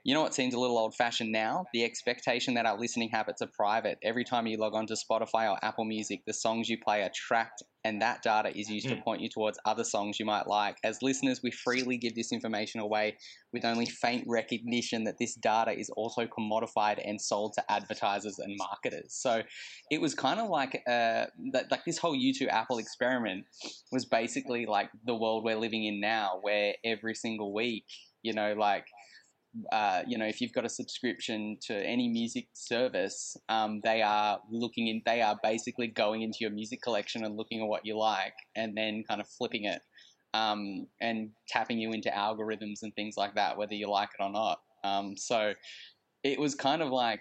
you 0.04 0.12
know 0.12 0.20
what 0.20 0.34
seems 0.34 0.52
a 0.52 0.60
little 0.60 0.76
old 0.76 0.94
fashioned 0.94 1.32
now? 1.32 1.64
The 1.72 1.82
expectation 1.82 2.54
that 2.54 2.66
our 2.66 2.78
listening 2.78 3.08
habits 3.08 3.40
are 3.40 3.48
private. 3.48 3.96
Every 4.02 4.22
time 4.22 4.46
you 4.46 4.58
log 4.58 4.74
on 4.74 4.86
to 4.88 4.94
Spotify 4.94 5.50
or 5.50 5.56
Apple 5.62 5.86
Music, 5.86 6.20
the 6.26 6.34
songs 6.34 6.68
you 6.68 6.76
play 6.78 7.00
are 7.00 7.10
tracked, 7.14 7.62
and 7.84 8.02
that 8.02 8.22
data 8.22 8.54
is 8.54 8.68
used 8.68 8.86
mm. 8.86 8.96
to 8.96 9.02
point 9.02 9.22
you 9.22 9.30
towards 9.30 9.58
other 9.64 9.82
songs 9.82 10.20
you 10.20 10.26
might 10.26 10.46
like. 10.46 10.76
As 10.84 10.98
listeners, 11.00 11.40
we 11.42 11.50
freely 11.50 11.96
give 11.96 12.14
this 12.14 12.32
information 12.32 12.80
away 12.80 13.16
with 13.50 13.64
only 13.64 13.86
faint 13.86 14.24
recognition 14.28 15.04
that 15.04 15.16
this 15.18 15.36
data 15.36 15.72
is 15.72 15.88
also 15.96 16.26
commodified 16.26 17.00
and 17.02 17.18
sold 17.18 17.54
to 17.54 17.72
advertisers 17.72 18.38
and 18.38 18.54
marketers. 18.58 19.14
So 19.14 19.42
it 19.90 20.02
was 20.02 20.14
kind 20.14 20.38
of 20.38 20.50
like 20.50 20.82
uh, 20.86 21.26
that, 21.52 21.70
like 21.70 21.86
this 21.86 21.96
whole 21.96 22.14
U2 22.14 22.48
Apple 22.48 22.76
experiment 22.76 23.46
was 23.90 24.04
basically 24.04 24.66
like 24.66 24.90
the 25.06 25.14
world 25.14 25.44
we're 25.44 25.56
living 25.56 25.84
in 25.84 25.98
now, 25.98 26.40
where 26.42 26.74
every 26.84 27.14
single 27.14 27.54
week, 27.54 27.86
you 28.22 28.34
know, 28.34 28.54
like 28.58 28.84
uh, 29.72 30.02
you 30.06 30.18
know, 30.18 30.26
if 30.26 30.40
you've 30.40 30.52
got 30.52 30.64
a 30.64 30.68
subscription 30.68 31.56
to 31.62 31.74
any 31.74 32.08
music 32.08 32.48
service, 32.54 33.36
um, 33.48 33.80
they 33.84 34.02
are 34.02 34.40
looking 34.50 34.88
in, 34.88 35.02
they 35.06 35.22
are 35.22 35.38
basically 35.42 35.86
going 35.86 36.22
into 36.22 36.38
your 36.40 36.50
music 36.50 36.82
collection 36.82 37.24
and 37.24 37.36
looking 37.36 37.60
at 37.62 37.66
what 37.66 37.84
you 37.84 37.96
like 37.96 38.34
and 38.56 38.76
then 38.76 39.04
kind 39.08 39.20
of 39.20 39.28
flipping 39.28 39.64
it 39.64 39.80
um, 40.34 40.86
and 41.00 41.30
tapping 41.48 41.78
you 41.78 41.92
into 41.92 42.10
algorithms 42.10 42.82
and 42.82 42.94
things 42.94 43.16
like 43.16 43.34
that, 43.34 43.56
whether 43.56 43.74
you 43.74 43.88
like 43.88 44.10
it 44.18 44.22
or 44.22 44.30
not. 44.30 44.60
Um, 44.82 45.16
so 45.16 45.54
it 46.22 46.38
was 46.38 46.54
kind 46.54 46.82
of 46.82 46.90
like, 46.90 47.20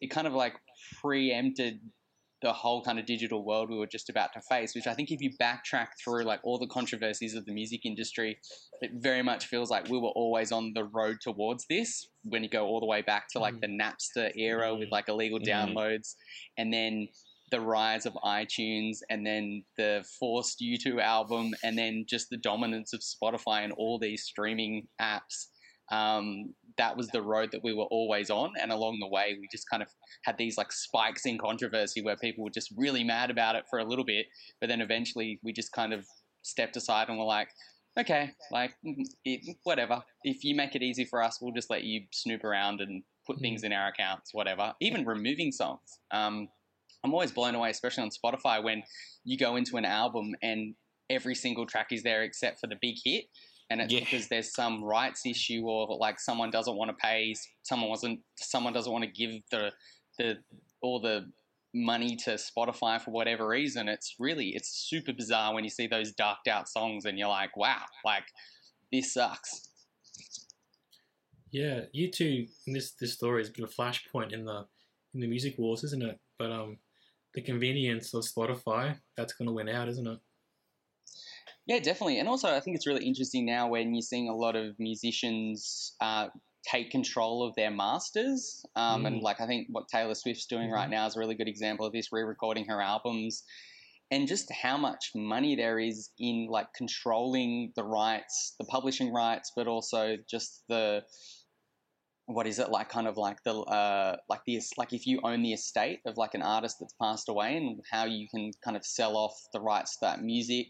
it 0.00 0.08
kind 0.08 0.26
of 0.26 0.34
like 0.34 0.54
preempted 1.00 1.80
the 2.42 2.52
whole 2.52 2.82
kind 2.82 2.98
of 2.98 3.04
digital 3.04 3.44
world 3.44 3.68
we 3.68 3.76
were 3.76 3.86
just 3.86 4.08
about 4.08 4.32
to 4.32 4.40
face, 4.40 4.74
which 4.74 4.86
I 4.86 4.94
think 4.94 5.10
if 5.10 5.20
you 5.20 5.30
backtrack 5.40 5.88
through 6.02 6.24
like 6.24 6.40
all 6.42 6.58
the 6.58 6.66
controversies 6.66 7.34
of 7.34 7.44
the 7.44 7.52
music 7.52 7.84
industry, 7.84 8.38
it 8.80 8.92
very 8.94 9.22
much 9.22 9.46
feels 9.46 9.70
like 9.70 9.88
we 9.88 9.98
were 9.98 10.08
always 10.08 10.50
on 10.50 10.72
the 10.74 10.84
road 10.84 11.18
towards 11.20 11.66
this 11.68 12.08
when 12.24 12.42
you 12.42 12.48
go 12.48 12.66
all 12.66 12.80
the 12.80 12.86
way 12.86 13.02
back 13.02 13.28
to 13.32 13.38
like 13.38 13.54
mm. 13.54 13.60
the 13.60 13.66
Napster 13.66 14.34
era 14.36 14.74
with 14.74 14.90
like 14.90 15.08
illegal 15.08 15.38
mm. 15.38 15.46
downloads 15.46 16.14
and 16.56 16.72
then 16.72 17.08
the 17.50 17.60
rise 17.60 18.06
of 18.06 18.14
iTunes 18.24 18.98
and 19.10 19.26
then 19.26 19.62
the 19.76 20.04
forced 20.18 20.60
U2 20.60 21.00
album 21.02 21.52
and 21.62 21.76
then 21.76 22.04
just 22.08 22.30
the 22.30 22.36
dominance 22.36 22.92
of 22.92 23.00
Spotify 23.00 23.64
and 23.64 23.72
all 23.72 23.98
these 23.98 24.22
streaming 24.22 24.86
apps. 25.00 25.48
Um, 25.92 26.54
that 26.80 26.96
was 26.96 27.08
the 27.08 27.20
road 27.20 27.50
that 27.52 27.62
we 27.62 27.74
were 27.74 27.84
always 27.84 28.30
on. 28.30 28.52
And 28.58 28.72
along 28.72 29.00
the 29.00 29.06
way, 29.06 29.36
we 29.38 29.46
just 29.52 29.68
kind 29.68 29.82
of 29.82 29.88
had 30.24 30.38
these 30.38 30.56
like 30.56 30.72
spikes 30.72 31.26
in 31.26 31.36
controversy 31.36 32.00
where 32.00 32.16
people 32.16 32.42
were 32.42 32.50
just 32.50 32.72
really 32.74 33.04
mad 33.04 33.30
about 33.30 33.54
it 33.54 33.64
for 33.68 33.80
a 33.80 33.84
little 33.84 34.04
bit. 34.04 34.26
But 34.62 34.70
then 34.70 34.80
eventually 34.80 35.38
we 35.42 35.52
just 35.52 35.72
kind 35.72 35.92
of 35.92 36.06
stepped 36.40 36.76
aside 36.76 37.10
and 37.10 37.18
were 37.18 37.24
like, 37.24 37.48
okay, 37.98 38.30
like, 38.50 38.70
mm, 38.84 38.96
mm, 38.98 39.04
it, 39.26 39.56
whatever. 39.64 40.02
If 40.24 40.42
you 40.42 40.54
make 40.54 40.74
it 40.74 40.82
easy 40.82 41.04
for 41.04 41.22
us, 41.22 41.38
we'll 41.42 41.52
just 41.52 41.68
let 41.68 41.84
you 41.84 42.00
snoop 42.12 42.44
around 42.44 42.80
and 42.80 43.02
put 43.26 43.36
hmm. 43.36 43.42
things 43.42 43.62
in 43.62 43.74
our 43.74 43.88
accounts, 43.88 44.30
whatever. 44.32 44.72
Even 44.80 45.04
removing 45.04 45.52
songs. 45.52 45.98
Um, 46.10 46.48
I'm 47.04 47.12
always 47.12 47.30
blown 47.30 47.54
away, 47.54 47.68
especially 47.68 48.04
on 48.04 48.10
Spotify, 48.10 48.64
when 48.64 48.82
you 49.24 49.36
go 49.36 49.56
into 49.56 49.76
an 49.76 49.84
album 49.84 50.34
and 50.42 50.74
every 51.10 51.34
single 51.34 51.66
track 51.66 51.88
is 51.90 52.02
there 52.02 52.22
except 52.22 52.58
for 52.58 52.68
the 52.68 52.76
big 52.80 52.96
hit. 53.04 53.24
And 53.70 53.80
it's 53.80 53.92
Yeah. 53.92 54.00
because 54.00 54.28
there's 54.28 54.52
some 54.52 54.82
rights 54.82 55.24
issue, 55.24 55.62
or 55.64 55.96
like 55.96 56.18
someone 56.18 56.50
doesn't 56.50 56.76
want 56.76 56.90
to 56.90 56.96
pay, 56.96 57.34
someone 57.62 57.88
wasn't, 57.88 58.20
someone 58.36 58.72
doesn't 58.72 58.92
want 58.92 59.04
to 59.04 59.10
give 59.10 59.42
the 59.50 59.72
the 60.18 60.42
all 60.82 61.00
the 61.00 61.30
money 61.72 62.16
to 62.16 62.30
Spotify 62.32 63.00
for 63.00 63.12
whatever 63.12 63.46
reason. 63.46 63.88
It's 63.88 64.16
really 64.18 64.48
it's 64.50 64.68
super 64.88 65.12
bizarre 65.12 65.54
when 65.54 65.64
you 65.64 65.70
see 65.70 65.86
those 65.86 66.12
darked 66.12 66.48
out 66.48 66.68
songs 66.68 67.04
and 67.04 67.18
you're 67.18 67.28
like, 67.28 67.56
wow, 67.56 67.84
like 68.04 68.24
this 68.92 69.14
sucks. 69.14 69.68
Yeah, 71.52 71.82
U2 71.94 72.48
this 72.66 72.92
this 72.92 73.14
story 73.14 73.42
is 73.42 73.48
of 73.50 73.56
a 73.58 73.66
flashpoint 73.66 74.32
in 74.32 74.44
the 74.44 74.66
in 75.14 75.20
the 75.20 75.26
music 75.26 75.58
wars, 75.58 75.84
isn't 75.84 76.02
it? 76.02 76.18
But 76.38 76.52
um, 76.52 76.78
the 77.34 77.42
convenience 77.42 78.14
of 78.14 78.24
Spotify 78.24 78.98
that's 79.16 79.32
going 79.32 79.46
to 79.46 79.52
win 79.52 79.68
out, 79.68 79.88
isn't 79.88 80.06
it? 80.06 80.18
Yeah, 81.70 81.78
definitely. 81.78 82.18
And 82.18 82.28
also, 82.28 82.48
I 82.52 82.58
think 82.58 82.74
it's 82.74 82.86
really 82.86 83.06
interesting 83.06 83.46
now 83.46 83.68
when 83.68 83.94
you're 83.94 84.02
seeing 84.02 84.28
a 84.28 84.34
lot 84.34 84.56
of 84.56 84.74
musicians 84.80 85.94
uh, 86.00 86.28
take 86.66 86.90
control 86.90 87.44
of 87.46 87.54
their 87.54 87.70
masters. 87.70 88.66
Um, 88.74 89.06
And 89.06 89.20
Mm. 89.20 89.22
like, 89.22 89.40
I 89.40 89.46
think 89.46 89.68
what 89.70 89.86
Taylor 89.88 90.16
Swift's 90.16 90.46
doing 90.46 90.70
right 90.72 90.88
Mhm. 90.88 90.90
now 90.90 91.06
is 91.06 91.14
a 91.14 91.20
really 91.20 91.36
good 91.36 91.46
example 91.48 91.86
of 91.86 91.92
this, 91.92 92.10
re-recording 92.10 92.64
her 92.66 92.82
albums, 92.82 93.44
and 94.10 94.26
just 94.26 94.52
how 94.52 94.78
much 94.78 95.12
money 95.14 95.54
there 95.54 95.78
is 95.78 96.10
in 96.18 96.48
like 96.50 96.74
controlling 96.74 97.72
the 97.76 97.84
rights, 97.84 98.56
the 98.58 98.66
publishing 98.66 99.12
rights, 99.12 99.52
but 99.54 99.68
also 99.68 100.16
just 100.28 100.64
the 100.68 101.04
what 102.26 102.46
is 102.46 102.58
it 102.58 102.70
like 102.70 102.88
kind 102.88 103.08
of 103.08 103.16
like 103.16 103.42
the 103.44 103.54
uh 103.54 104.16
like 104.28 104.42
the 104.46 104.60
like 104.78 104.92
if 104.92 105.06
you 105.06 105.20
own 105.24 105.42
the 105.42 105.52
estate 105.52 106.00
of 106.06 106.16
like 106.16 106.34
an 106.34 106.42
artist 106.42 106.76
that's 106.80 106.94
passed 106.94 107.28
away 107.28 107.56
and 107.56 107.80
how 107.90 108.04
you 108.04 108.28
can 108.28 108.52
kind 108.64 108.76
of 108.76 108.84
sell 108.86 109.16
off 109.16 109.34
the 109.52 109.60
rights 109.60 109.94
to 109.98 110.06
that 110.06 110.20
music 110.22 110.68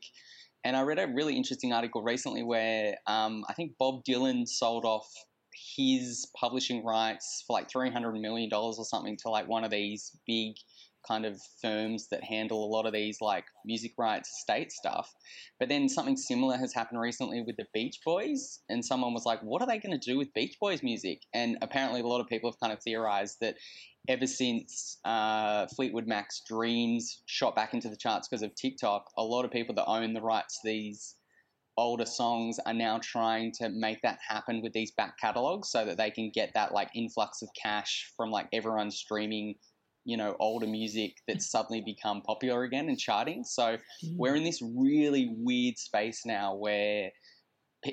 and 0.65 0.77
I 0.77 0.83
read 0.83 0.99
a 0.99 1.07
really 1.07 1.37
interesting 1.37 1.73
article 1.73 2.03
recently 2.03 2.43
where 2.43 2.97
um, 3.07 3.45
I 3.49 3.55
think 3.55 3.73
Bob 3.79 4.05
Dylan 4.05 4.47
sold 4.47 4.85
off 4.85 5.07
his 5.77 6.31
publishing 6.39 6.85
rights 6.85 7.45
for 7.47 7.55
like 7.55 7.71
three 7.71 7.91
hundred 7.91 8.13
million 8.13 8.49
dollars 8.49 8.77
or 8.79 8.85
something 8.85 9.17
to 9.23 9.31
like 9.31 9.49
one 9.49 9.65
of 9.65 9.71
these 9.71 10.17
big 10.27 10.55
kind 11.07 11.25
of 11.25 11.41
firms 11.63 12.09
that 12.11 12.23
handle 12.23 12.63
a 12.65 12.69
lot 12.69 12.87
of 12.87 12.93
these 12.93 13.19
like 13.21 13.45
music 13.65 13.93
rights 13.99 14.29
estate 14.39 14.71
stuff. 14.71 15.11
But 15.59 15.69
then 15.69 15.89
something 15.89 16.17
similar 16.17 16.57
has 16.57 16.75
happened 16.75 17.01
recently 17.01 17.43
with 17.43 17.57
the 17.57 17.67
Beach 17.73 17.99
Boys, 18.05 18.61
and 18.69 18.85
someone 18.85 19.15
was 19.15 19.25
like, 19.25 19.41
"What 19.41 19.63
are 19.63 19.67
they 19.67 19.79
going 19.79 19.99
to 19.99 20.11
do 20.11 20.19
with 20.19 20.33
Beach 20.35 20.57
Boys 20.61 20.83
music?" 20.83 21.23
And 21.35 21.59
apparently, 21.63 22.01
a 22.01 22.07
lot 22.07 22.21
of 22.21 22.29
people 22.29 22.51
have 22.51 22.61
kind 22.61 22.73
of 22.73 22.83
theorized 22.83 23.39
that 23.41 23.57
ever 24.11 24.27
since 24.27 24.99
uh, 25.05 25.69
Fleetwood 25.69 26.09
Mac's 26.09 26.43
Dreams 26.47 27.23
shot 27.27 27.55
back 27.55 27.75
into 27.75 27.89
the 27.89 27.97
charts 27.97 28.27
because 28.29 28.43
of 28.43 28.53
TikTok, 28.57 29.05
a 29.17 29.23
lot 29.23 29.45
of 29.45 29.53
people 29.53 29.75
that 29.77 29.87
own 29.87 30.13
the 30.13 30.21
rights 30.21 30.61
to 30.61 30.69
these 30.69 31.15
older 31.77 32.05
songs 32.05 32.59
are 32.67 32.75
now 32.75 32.99
trying 33.01 33.53
to 33.53 33.69
make 33.69 34.03
that 34.03 34.19
happen 34.27 34.61
with 34.63 34.73
these 34.73 34.91
back 34.91 35.17
catalogs 35.19 35.71
so 35.71 35.85
that 35.85 35.97
they 35.97 36.11
can 36.11 36.31
get 36.35 36.51
that 36.55 36.75
like 36.75 36.91
influx 36.95 37.41
of 37.41 37.49
cash 37.61 38.11
from 38.17 38.31
like 38.31 38.49
everyone 38.53 38.91
streaming 38.91 39.55
you 40.05 40.17
know 40.17 40.35
older 40.41 40.67
music 40.67 41.13
that's 41.29 41.51
suddenly 41.51 41.81
become 41.81 42.21
popular 42.23 42.65
again 42.65 42.89
and 42.89 42.99
charting. 42.99 43.45
So 43.45 43.77
we're 44.17 44.35
in 44.35 44.43
this 44.43 44.61
really 44.77 45.33
weird 45.39 45.79
space 45.79 46.23
now 46.27 46.55
where 46.57 47.11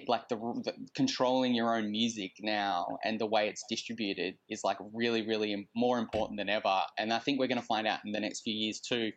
like 0.08 0.28
the, 0.28 0.36
the 0.36 0.74
controlling 0.96 1.56
your 1.56 1.76
own 1.76 1.90
music 1.90 2.32
now 2.42 2.98
and 3.04 3.20
the 3.20 3.26
way 3.26 3.48
it's 3.48 3.64
distributed 3.70 4.36
is 4.50 4.62
like 4.64 4.78
really 4.94 5.26
really 5.26 5.68
more 5.76 5.98
important 6.00 6.38
than 6.38 6.50
ever. 6.50 6.82
And 6.98 7.14
i 7.14 7.20
think 7.20 7.40
we're 7.40 7.48
going 7.48 7.62
to 7.62 7.66
find 7.66 7.88
out 7.88 8.00
in 8.06 8.12
the 8.12 8.20
next 8.20 8.42
few 8.42 8.54
years 8.54 8.80
too 8.80 9.12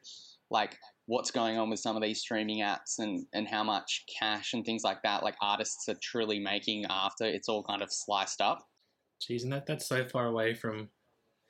like 0.51 0.77
what's 1.07 1.31
going 1.31 1.59
on 1.59 1.71
with 1.71 1.81
some 1.81 1.97
of 1.97 2.03
these 2.03 2.21
streaming 2.21 2.61
apps 2.61 2.99
and 2.99 3.27
and 3.33 3.49
how 3.49 3.65
much 3.65 4.05
cash 4.19 4.53
and 4.53 4.65
things 4.65 4.83
like 4.85 5.03
that 5.03 5.23
like 5.23 5.37
artists 5.41 5.89
are 5.89 5.97
truly 6.03 6.39
making 6.39 6.85
after 6.91 7.25
it's 7.25 7.49
all 7.49 7.63
kind 7.63 7.83
of 7.83 7.93
sliced 7.93 8.41
up. 8.41 8.67
Jeez, 9.21 9.43
and 9.43 9.53
that 9.53 9.67
that's 9.67 9.87
so 9.87 10.05
far 10.05 10.27
away 10.27 10.55
from, 10.55 10.89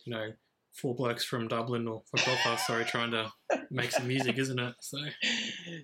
you 0.05 0.13
know, 0.13 0.31
four 0.73 0.95
blokes 0.95 1.25
from 1.25 1.49
Dublin 1.49 1.89
or 1.89 2.03
from 2.11 2.25
Belfast, 2.25 2.67
sorry, 2.67 2.85
trying 2.85 3.11
to 3.11 3.31
make 3.71 3.91
some 3.91 4.07
music, 4.09 4.39
isn't 4.39 4.59
it? 4.59 4.75
So 4.81 4.99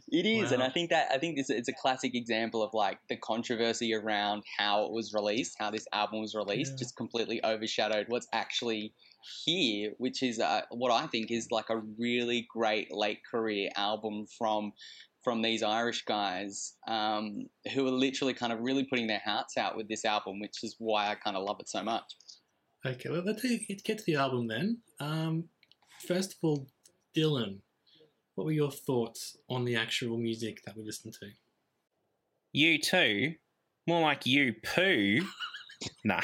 It 0.08 0.26
is, 0.26 0.52
and 0.52 0.62
I 0.62 0.70
think 0.70 0.90
that 0.90 1.08
I 1.12 1.18
think 1.18 1.36
this 1.36 1.50
it's 1.50 1.68
a 1.68 1.72
classic 1.72 2.14
example 2.14 2.62
of 2.62 2.70
like 2.72 2.98
the 3.08 3.16
controversy 3.16 3.94
around 3.94 4.42
how 4.58 4.84
it 4.84 4.92
was 4.92 5.12
released, 5.12 5.56
how 5.58 5.70
this 5.70 5.86
album 5.92 6.20
was 6.20 6.34
released, 6.34 6.72
Yeah. 6.72 6.78
just 6.78 6.96
completely 6.96 7.44
overshadowed 7.44 8.06
what's 8.08 8.28
actually 8.32 8.94
here, 9.44 9.92
which 9.98 10.22
is 10.22 10.38
uh, 10.38 10.62
what 10.70 10.92
I 10.92 11.06
think 11.08 11.30
is 11.30 11.48
like 11.50 11.70
a 11.70 11.78
really 11.98 12.46
great 12.52 12.92
late 12.92 13.20
career 13.30 13.70
album 13.76 14.26
from 14.38 14.72
from 15.24 15.42
these 15.42 15.60
Irish 15.64 16.04
guys 16.04 16.74
um, 16.86 17.48
who 17.74 17.84
are 17.84 17.90
literally 17.90 18.32
kind 18.32 18.52
of 18.52 18.60
really 18.60 18.84
putting 18.84 19.08
their 19.08 19.22
hearts 19.24 19.56
out 19.56 19.76
with 19.76 19.88
this 19.88 20.04
album, 20.04 20.38
which 20.38 20.62
is 20.62 20.76
why 20.78 21.08
I 21.08 21.16
kind 21.16 21.36
of 21.36 21.42
love 21.42 21.56
it 21.58 21.68
so 21.68 21.82
much. 21.82 22.04
Okay, 22.86 23.10
well, 23.10 23.22
let's 23.24 23.42
get 23.82 23.98
to 23.98 24.04
the 24.06 24.14
album 24.14 24.46
then. 24.46 24.78
Um, 25.00 25.48
first 26.06 26.34
of 26.34 26.38
all, 26.42 26.68
Dylan, 27.16 27.58
what 28.36 28.44
were 28.44 28.52
your 28.52 28.70
thoughts 28.70 29.36
on 29.50 29.64
the 29.64 29.74
actual 29.74 30.16
music 30.16 30.62
that 30.64 30.76
we 30.76 30.84
listened 30.84 31.14
to? 31.14 31.26
U2? 32.56 33.34
More 33.88 34.02
like 34.02 34.24
you 34.24 34.54
poo. 34.62 35.20
nah. 36.04 36.20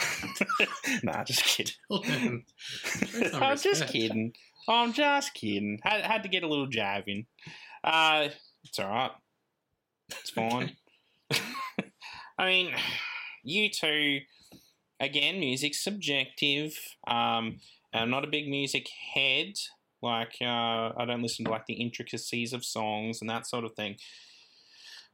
nah, 1.02 1.24
just 1.24 1.42
kidding. 1.42 1.74
Dylan, 1.90 2.42
show 2.76 3.28
some 3.28 3.42
I'm 3.42 3.56
just 3.56 3.86
kidding. 3.88 4.32
I'm 4.68 4.92
just 4.92 5.34
kidding. 5.34 5.80
Had, 5.82 6.02
had 6.02 6.22
to 6.22 6.28
get 6.28 6.44
a 6.44 6.48
little 6.48 6.68
jab 6.68 7.08
in. 7.08 7.26
Uh, 7.82 8.28
it's 8.62 8.78
alright. 8.78 9.10
It's 10.10 10.30
fine. 10.30 10.76
I 12.38 12.46
mean, 12.46 12.72
U2, 13.44 14.20
again, 15.02 15.40
music's 15.40 15.82
subjective. 15.82 16.78
Um, 17.06 17.58
I'm 17.92 18.08
not 18.08 18.24
a 18.24 18.28
big 18.28 18.48
music 18.48 18.88
head. 19.14 19.54
Like, 20.00 20.36
uh, 20.40 20.92
I 20.96 21.04
don't 21.06 21.22
listen 21.22 21.44
to 21.44 21.50
like 21.50 21.66
the 21.66 21.74
intricacies 21.74 22.52
of 22.52 22.64
songs 22.64 23.20
and 23.20 23.28
that 23.28 23.46
sort 23.46 23.64
of 23.64 23.74
thing. 23.74 23.96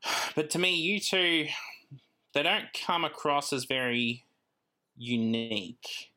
But 0.36 0.50
to 0.50 0.60
me, 0.60 1.00
U2, 1.00 1.48
they 2.32 2.42
don't 2.44 2.66
come 2.86 3.04
across 3.04 3.52
as 3.52 3.64
very 3.64 4.24
unique. 4.96 6.10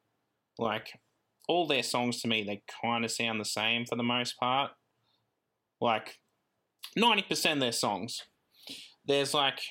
Like, 0.60 1.00
all 1.48 1.66
their 1.66 1.82
songs 1.82 2.22
to 2.22 2.28
me, 2.28 2.44
they 2.44 2.62
kind 2.84 3.04
of 3.04 3.10
sound 3.10 3.40
the 3.40 3.46
same 3.46 3.86
for 3.88 3.96
the 3.96 4.04
most 4.04 4.38
part. 4.38 4.72
Like, 5.80 6.20
90% 6.96 7.54
of 7.54 7.60
their 7.60 7.72
songs, 7.72 8.22
there's 9.06 9.34
like, 9.34 9.62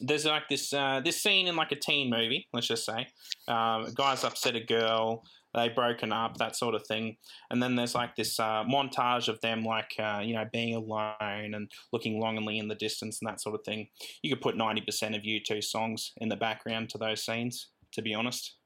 there's 0.00 0.24
like 0.24 0.48
this 0.48 0.72
uh, 0.72 1.00
this 1.04 1.22
scene 1.22 1.46
in 1.46 1.56
like 1.56 1.72
a 1.72 1.76
teen 1.76 2.10
movie, 2.10 2.46
let's 2.52 2.66
just 2.66 2.84
say. 2.84 3.06
Um, 3.46 3.84
a 3.84 3.92
guy's 3.94 4.24
upset 4.24 4.56
a 4.56 4.60
girl, 4.60 5.24
they 5.54 5.68
broken 5.68 6.12
up, 6.12 6.36
that 6.36 6.56
sort 6.56 6.74
of 6.74 6.86
thing. 6.86 7.16
And 7.50 7.62
then 7.62 7.74
there's 7.74 7.94
like 7.94 8.16
this 8.16 8.38
uh, 8.38 8.64
montage 8.64 9.28
of 9.28 9.40
them 9.40 9.64
like, 9.64 9.92
uh, 9.98 10.20
you 10.22 10.34
know, 10.34 10.44
being 10.52 10.74
alone 10.74 11.54
and 11.54 11.70
looking 11.92 12.20
longingly 12.20 12.58
in 12.58 12.68
the 12.68 12.74
distance 12.74 13.18
and 13.20 13.28
that 13.28 13.40
sort 13.40 13.54
of 13.54 13.62
thing. 13.64 13.88
You 14.22 14.30
could 14.30 14.42
put 14.42 14.56
90% 14.56 15.16
of 15.16 15.22
U2 15.22 15.62
songs 15.64 16.12
in 16.18 16.28
the 16.28 16.36
background 16.36 16.90
to 16.90 16.98
those 16.98 17.24
scenes, 17.24 17.68
to 17.92 18.02
be 18.02 18.14
honest. 18.14 18.56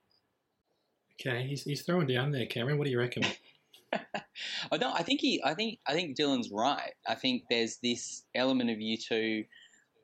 Okay, 1.20 1.46
he's, 1.46 1.62
he's 1.62 1.82
throwing 1.82 2.06
down 2.06 2.32
there, 2.32 2.46
Cameron. 2.46 2.78
What 2.78 2.84
do 2.84 2.90
you 2.90 2.98
reckon? 2.98 3.24
I 4.72 4.78
don't. 4.78 4.98
I 4.98 5.02
think 5.02 5.20
he. 5.20 5.42
I 5.44 5.52
think. 5.52 5.78
I 5.86 5.92
think 5.92 6.16
Dylan's 6.16 6.50
right. 6.50 6.92
I 7.06 7.14
think 7.14 7.44
there's 7.50 7.76
this 7.82 8.24
element 8.34 8.70
of 8.70 8.78
U2 8.78 9.44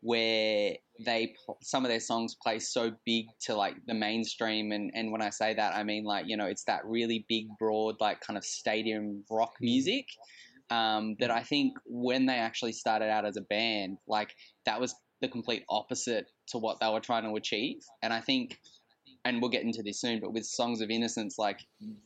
where 0.01 0.75
they 1.05 1.35
some 1.63 1.85
of 1.85 1.91
their 1.91 2.01
songs 2.01 2.37
play 2.43 2.59
so 2.59 2.93
big 3.05 3.27
to 3.43 3.55
like 3.55 3.75
the 3.87 3.95
mainstream, 3.95 4.73
and 4.73 4.91
and 4.95 5.13
when 5.13 5.23
I 5.23 5.31
say 5.31 5.55
that, 5.55 5.75
I 5.75 5.85
mean 5.85 6.05
like 6.05 6.27
you 6.29 6.37
know 6.37 6.47
it's 6.47 6.65
that 6.65 6.85
really 6.85 7.25
big, 7.29 7.47
broad, 7.59 7.97
like 8.01 8.21
kind 8.21 8.37
of 8.37 8.45
stadium 8.45 9.25
rock 9.31 9.55
music. 9.61 10.07
Um, 10.71 11.17
that 11.21 11.31
I 11.31 11.43
think 11.45 11.79
when 11.87 12.27
they 12.27 12.35
actually 12.35 12.73
started 12.73 13.09
out 13.09 13.25
as 13.25 13.39
a 13.39 13.43
band, 13.43 13.97
like 14.07 14.35
that 14.67 14.79
was 14.81 14.95
the 15.23 15.29
complete 15.29 15.65
opposite 15.71 16.27
to 16.49 16.59
what 16.59 16.79
they 16.79 16.89
were 16.91 17.01
trying 17.01 17.25
to 17.25 17.35
achieve, 17.35 17.81
and 18.03 18.13
I 18.13 18.21
think. 18.21 18.59
And 19.25 19.43
we'll 19.43 19.51
get 19.51 19.65
into 19.65 19.83
this 19.83 20.01
soon, 20.01 20.21
but 20.21 20.33
with 20.33 20.47
Songs 20.47 20.81
of 20.81 20.91
Innocence, 20.91 21.37
like 21.39 21.59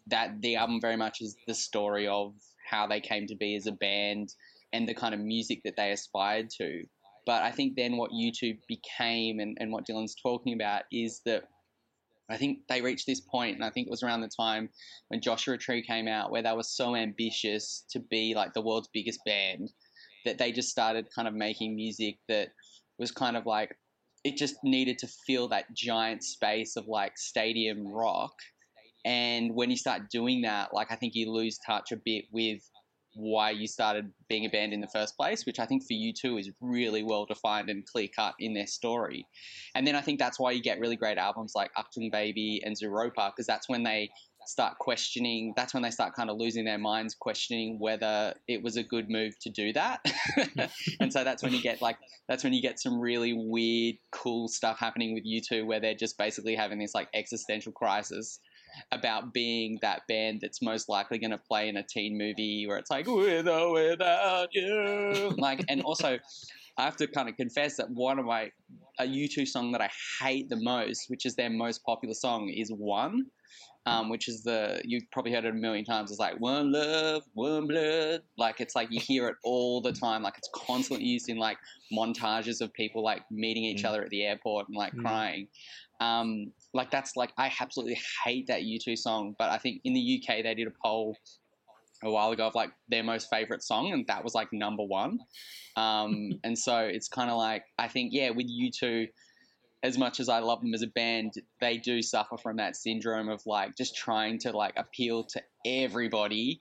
that 0.09 0.41
the 0.41 0.57
album 0.57 0.81
very 0.81 0.97
much 0.97 1.21
is 1.21 1.37
the 1.47 1.55
story 1.55 2.09
of 2.09 2.35
how 2.69 2.87
they 2.87 3.01
came 3.01 3.27
to 3.27 3.37
be 3.37 3.55
as 3.55 3.67
a 3.67 3.73
band 3.73 4.35
and 4.73 4.89
the 4.89 4.95
kind 4.95 5.15
of 5.15 5.21
music 5.21 5.61
that 5.65 5.77
they 5.77 5.93
aspired 5.93 6.49
to. 6.59 6.83
But 7.25 7.43
I 7.43 7.51
think 7.53 7.77
then 7.77 7.97
what 7.97 8.11
U2 8.11 8.59
became 8.69 9.39
and, 9.39 9.57
and 9.61 9.71
what 9.73 9.87
Dylan's 9.87 10.17
talking 10.21 10.55
about 10.55 10.83
is 10.91 11.21
that 11.25 11.45
I 12.31 12.37
think 12.37 12.61
they 12.69 12.81
reached 12.81 13.07
this 13.07 13.21
point, 13.21 13.57
and 13.57 13.65
I 13.65 13.71
think 13.71 13.87
it 13.87 13.91
was 13.91 14.03
around 14.03 14.23
the 14.23 14.31
time 14.35 14.71
when 15.09 15.21
Joshua 15.21 15.59
Tree 15.59 15.83
came 15.83 16.09
out, 16.09 16.31
where 16.31 16.43
they 16.43 16.53
were 16.53 16.63
so 16.63 16.97
ambitious 16.97 17.85
to 17.91 18.01
be 18.01 18.35
like 18.35 18.55
the 18.55 18.63
world's 18.63 18.89
biggest 18.93 19.21
band 19.27 19.71
that 20.25 20.39
they 20.39 20.53
just 20.53 20.71
started 20.71 21.09
kind 21.15 21.29
of 21.29 21.35
making 21.35 21.75
music 21.75 22.17
that 22.29 22.49
was 22.99 23.11
kind 23.11 23.37
of 23.37 23.45
like 23.45 23.77
it 24.25 24.37
just 24.37 24.55
needed 24.63 24.99
to 24.99 25.09
fill 25.27 25.49
that 25.49 25.67
giant 25.75 26.23
space 26.23 26.77
of 26.77 26.87
like 26.87 27.19
stadium 27.19 27.87
rock. 27.93 28.35
And 29.05 29.55
when 29.55 29.69
you 29.69 29.77
start 29.77 30.11
doing 30.11 30.43
that, 30.43 30.73
like 30.73 30.93
I 30.93 30.95
think 30.95 31.15
you 31.15 31.31
lose 31.31 31.59
touch 31.67 31.91
a 31.91 31.97
bit 31.97 32.27
with 32.33 32.63
why 33.15 33.51
you 33.51 33.67
started 33.67 34.11
being 34.29 34.45
a 34.45 34.49
band 34.49 34.73
in 34.73 34.81
the 34.81 34.89
first 34.89 35.17
place, 35.17 35.45
which 35.45 35.59
I 35.59 35.67
think 35.67 35.83
for 35.83 35.93
U2 35.93 36.41
is 36.41 36.51
really 36.61 37.03
well 37.03 37.27
defined 37.27 37.69
and 37.69 37.85
clear 37.87 38.09
cut 38.15 38.35
in 38.39 38.55
their 38.55 38.67
story. 38.67 39.27
And 39.75 39.87
then 39.87 39.95
I 39.97 40.01
think 40.01 40.19
that's 40.19 40.39
why 40.39 40.53
you 40.53 40.63
get 40.63 40.81
really 40.81 40.97
great 40.97 41.19
albums 41.19 41.53
like 41.55 41.71
Achtung 41.75 42.11
Baby 42.11 42.63
and 42.65 42.77
Zooropa, 42.77 43.31
because 43.31 43.47
that's 43.47 43.69
when 43.69 43.83
they 43.83 44.11
start 44.47 44.79
questioning, 44.79 45.53
that's 45.57 45.75
when 45.75 45.83
they 45.83 45.91
start 45.91 46.15
kind 46.15 46.31
of 46.31 46.37
losing 46.37 46.65
their 46.65 46.79
minds, 46.79 47.15
questioning 47.15 47.79
whether 47.79 48.35
it 48.49 48.63
was 48.63 48.77
a 48.77 48.83
good 48.83 49.09
move 49.09 49.39
to 49.41 49.51
do 49.51 49.73
that. 49.73 50.05
and 51.01 51.13
so 51.13 51.25
that's 51.25 51.43
when 51.43 51.53
you 51.53 51.63
get 51.63 51.81
like, 51.81 51.99
that's 52.29 52.43
when 52.43 52.53
you 52.53 52.63
get 52.63 52.81
some 52.81 52.99
really 52.99 53.33
weird, 53.33 53.97
cool 54.11 54.49
stuff 54.49 54.79
happening 54.79 55.15
with 55.15 55.25
U2 55.25 55.67
where 55.67 55.81
they're 55.81 55.95
just 55.95 56.19
basically 56.19 56.55
having 56.55 56.79
this 56.79 56.95
like 56.95 57.09
existential 57.15 57.73
crisis 57.73 58.41
about 58.91 59.33
being 59.33 59.79
that 59.83 60.03
band 60.09 60.41
that's 60.41 60.63
most 60.63 60.89
likely 60.89 61.19
going 61.19 61.31
to 61.31 61.39
play 61.39 61.69
in 61.69 61.77
a 61.77 61.83
teen 61.83 62.17
movie 62.17 62.67
where 62.67 62.79
it's 62.79 62.91
like 62.91 63.07
with 63.07 63.49
or 63.49 63.73
without 63.73 64.49
you 64.53 65.35
like 65.39 65.65
and 65.69 65.83
also 65.83 66.19
i 66.79 66.83
have 66.83 66.97
to 66.97 67.07
kind 67.07 67.29
of 67.29 67.37
confess 67.37 67.77
that 67.77 67.89
one 67.91 68.19
of 68.19 68.25
my 68.25 68.51
a 68.99 69.05
u2 69.05 69.47
song 69.47 69.73
that 69.73 69.81
i 69.81 69.91
hate 70.21 70.49
the 70.49 70.57
most 70.57 71.05
which 71.09 71.27
is 71.27 71.35
their 71.37 71.51
most 71.51 71.85
popular 71.85 72.15
song 72.15 72.49
is 72.49 72.71
one 72.71 73.27
um, 73.85 74.09
which 74.09 74.29
is 74.29 74.45
the 74.45 74.81
you've 74.85 75.11
probably 75.11 75.33
heard 75.33 75.45
it 75.45 75.51
a 75.51 75.55
million 75.55 75.85
times. 75.85 76.11
It's 76.13 76.21
like 76.21 76.39
one 76.41 76.71
love, 76.71 77.25
one 77.35 77.67
blood. 77.67 78.23
Like 78.39 78.61
it's 78.61 78.77
like 78.77 78.89
you 78.93 79.01
hear 79.01 79.27
it 79.27 79.35
all 79.43 79.81
the 79.81 79.93
time. 79.93 80.23
Like 80.23 80.39
it's 80.39 80.49
constantly 80.55 81.05
used 81.05 81.29
in 81.29 81.37
like 81.37 81.59
montages 81.93 82.61
of 82.61 82.73
people 82.75 83.03
like 83.03 83.23
meeting 83.31 83.65
each 83.65 83.83
Mm. 83.83 83.89
other 83.89 84.03
at 84.05 84.11
the 84.11 84.23
airport 84.23 84.69
and 84.69 84.77
like 84.77 84.95
Mm. 84.95 85.03
crying. 85.03 85.49
Um, 86.01 86.53
like 86.75 86.91
that's 86.91 87.17
like 87.17 87.33
I 87.39 87.53
absolutely 87.61 88.01
hate 88.25 88.47
that 88.49 88.63
U2 88.63 88.97
song. 88.97 89.35
But 89.39 89.51
I 89.51 89.59
think 89.59 89.81
in 89.85 89.93
the 89.95 90.23
UK 90.23 90.43
they 90.43 90.55
did 90.55 90.67
a 90.69 90.73
poll 90.85 91.17
a 92.05 92.11
while 92.11 92.33
ago 92.33 92.47
of 92.47 92.55
like 92.55 92.71
their 92.89 93.05
most 93.05 93.29
favorite 93.31 93.63
song, 93.63 93.93
and 93.93 94.07
that 94.09 94.25
was 94.25 94.35
like 94.35 94.49
number 94.53 94.85
one. 94.85 95.19
Um, 95.77 96.31
and 96.45 96.59
so 96.59 96.79
it's 96.79 97.09
kind 97.09 97.31
of 97.31 97.37
like 97.37 97.65
I 97.79 97.89
think 97.89 98.13
yeah 98.13 98.31
with 98.31 98.47
U2 98.49 99.09
as 99.85 99.99
much 99.99 100.21
as 100.21 100.29
I 100.29 100.39
love 100.39 100.61
them 100.61 100.75
as 100.75 100.83
a 100.83 100.87
band, 100.87 101.33
they 101.61 101.77
do 101.77 102.03
suffer 102.03 102.37
from 102.37 102.57
that 102.57 102.77
syndrome 102.77 103.29
of 103.29 103.43
like 103.47 103.77
just 103.77 103.97
trying 103.97 104.39
to 104.41 104.53
like 104.53 104.75
appeal 104.77 105.25
to 105.31 105.43
everybody. 105.67 106.61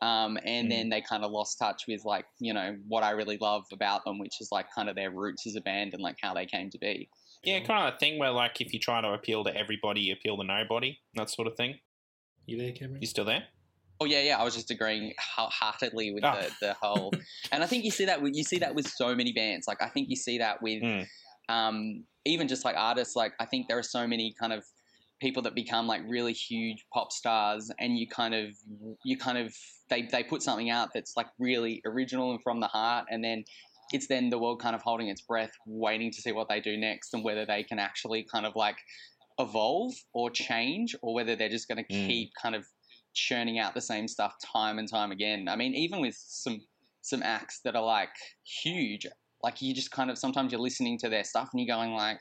Um, 0.00 0.38
and 0.44 0.66
Mm. 0.66 0.70
then 0.70 0.88
they 0.88 1.00
kind 1.02 1.22
of 1.22 1.30
lost 1.30 1.58
touch 1.58 1.82
with 1.86 2.04
like, 2.04 2.24
you 2.40 2.52
know, 2.54 2.76
what 2.88 3.04
I 3.04 3.10
really 3.10 3.36
love 3.36 3.64
about 3.72 4.04
them, 4.04 4.18
which 4.18 4.40
is 4.40 4.48
like 4.50 4.66
kind 4.74 4.88
of 4.88 4.96
their 4.96 5.10
roots 5.10 5.46
as 5.46 5.54
a 5.54 5.60
band 5.60 5.92
and 5.92 6.02
like 6.02 6.16
how 6.22 6.34
they 6.34 6.46
came 6.46 6.70
to 6.70 6.78
be. 6.78 7.08
Yeah, 7.44 7.60
kind 7.60 7.88
of 7.88 7.94
a 7.94 7.98
thing 7.98 8.18
where 8.18 8.30
like 8.30 8.60
if 8.60 8.72
you 8.72 8.78
try 8.78 9.00
to 9.00 9.08
appeal 9.12 9.44
to 9.44 9.56
everybody, 9.56 10.00
you 10.00 10.12
appeal 10.12 10.36
to 10.36 10.44
nobody. 10.44 10.98
That 11.14 11.28
sort 11.30 11.48
of 11.48 11.56
thing. 11.56 11.78
You 12.46 12.58
there, 12.58 12.72
Cameron? 12.72 13.00
You 13.00 13.06
still 13.08 13.24
there? 13.24 13.44
Oh 14.00 14.04
yeah, 14.04 14.20
yeah. 14.22 14.38
I 14.38 14.44
was 14.44 14.54
just 14.54 14.70
agreeing 14.70 15.12
heartedly 15.18 16.12
with 16.12 16.24
Oh. 16.24 16.40
the, 16.40 16.50
the 16.68 16.74
whole, 16.80 17.12
and 17.52 17.62
I 17.62 17.66
think 17.66 17.84
you 17.84 17.90
see 17.90 18.04
that 18.06 18.20
with, 18.22 18.34
you 18.34 18.44
see 18.44 18.58
that 18.58 18.74
with 18.74 18.86
so 18.88 19.14
many 19.14 19.32
bands. 19.32 19.66
Like 19.68 19.82
I 19.82 19.88
think 19.88 20.08
you 20.08 20.16
see 20.16 20.38
that 20.38 20.62
with 20.62 20.82
Mm. 20.82 21.06
um, 21.48 22.04
even 22.24 22.48
just 22.48 22.64
like 22.64 22.76
artists. 22.76 23.16
Like 23.16 23.32
I 23.40 23.44
think 23.46 23.68
there 23.68 23.78
are 23.78 23.82
so 23.82 24.06
many 24.06 24.34
kind 24.38 24.52
of 24.52 24.64
people 25.20 25.42
that 25.42 25.54
become 25.54 25.86
like 25.86 26.02
really 26.08 26.32
huge 26.32 26.84
pop 26.92 27.12
stars, 27.12 27.70
and 27.78 27.96
you 27.98 28.06
kind 28.08 28.34
of 28.34 28.54
you 29.04 29.16
kind 29.16 29.38
of 29.38 29.54
they 29.88 30.02
they 30.02 30.22
put 30.24 30.42
something 30.42 30.70
out 30.70 30.90
that's 30.94 31.16
like 31.16 31.26
really 31.38 31.80
original 31.84 32.30
and 32.32 32.42
from 32.42 32.60
the 32.60 32.68
heart, 32.68 33.06
and 33.10 33.22
then 33.22 33.44
it's 33.94 34.06
then 34.08 34.30
the 34.30 34.38
world 34.38 34.60
kind 34.60 34.74
of 34.74 34.82
holding 34.82 35.08
its 35.08 35.20
breath, 35.22 35.52
waiting 35.66 36.10
to 36.10 36.20
see 36.22 36.32
what 36.32 36.48
they 36.48 36.60
do 36.60 36.76
next 36.76 37.14
and 37.14 37.24
whether 37.24 37.44
they 37.46 37.62
can 37.64 37.78
actually 37.78 38.24
kind 38.30 38.46
of 38.46 38.54
like 38.56 38.76
evolve 39.38 39.94
or 40.12 40.30
change, 40.30 40.94
or 41.02 41.14
whether 41.14 41.34
they're 41.36 41.48
just 41.48 41.68
going 41.68 41.84
to 41.84 41.92
Mm. 41.94 42.06
keep 42.06 42.30
kind 42.40 42.54
of 42.54 42.66
churning 43.14 43.58
out 43.58 43.74
the 43.74 43.80
same 43.80 44.08
stuff 44.08 44.34
time 44.44 44.78
and 44.78 44.88
time 44.88 45.10
again. 45.12 45.48
I 45.48 45.56
mean, 45.56 45.74
even 45.74 46.00
with 46.00 46.14
some 46.16 46.60
some 47.02 47.22
acts 47.22 47.60
that 47.64 47.74
are 47.74 47.84
like 47.84 48.14
huge, 48.62 49.06
like 49.42 49.60
you 49.60 49.74
just 49.74 49.90
kind 49.90 50.10
of 50.10 50.16
sometimes 50.18 50.52
you're 50.52 50.60
listening 50.60 50.98
to 50.98 51.08
their 51.08 51.24
stuff 51.24 51.48
and 51.52 51.60
you're 51.60 51.74
going 51.76 51.92
like, 51.92 52.20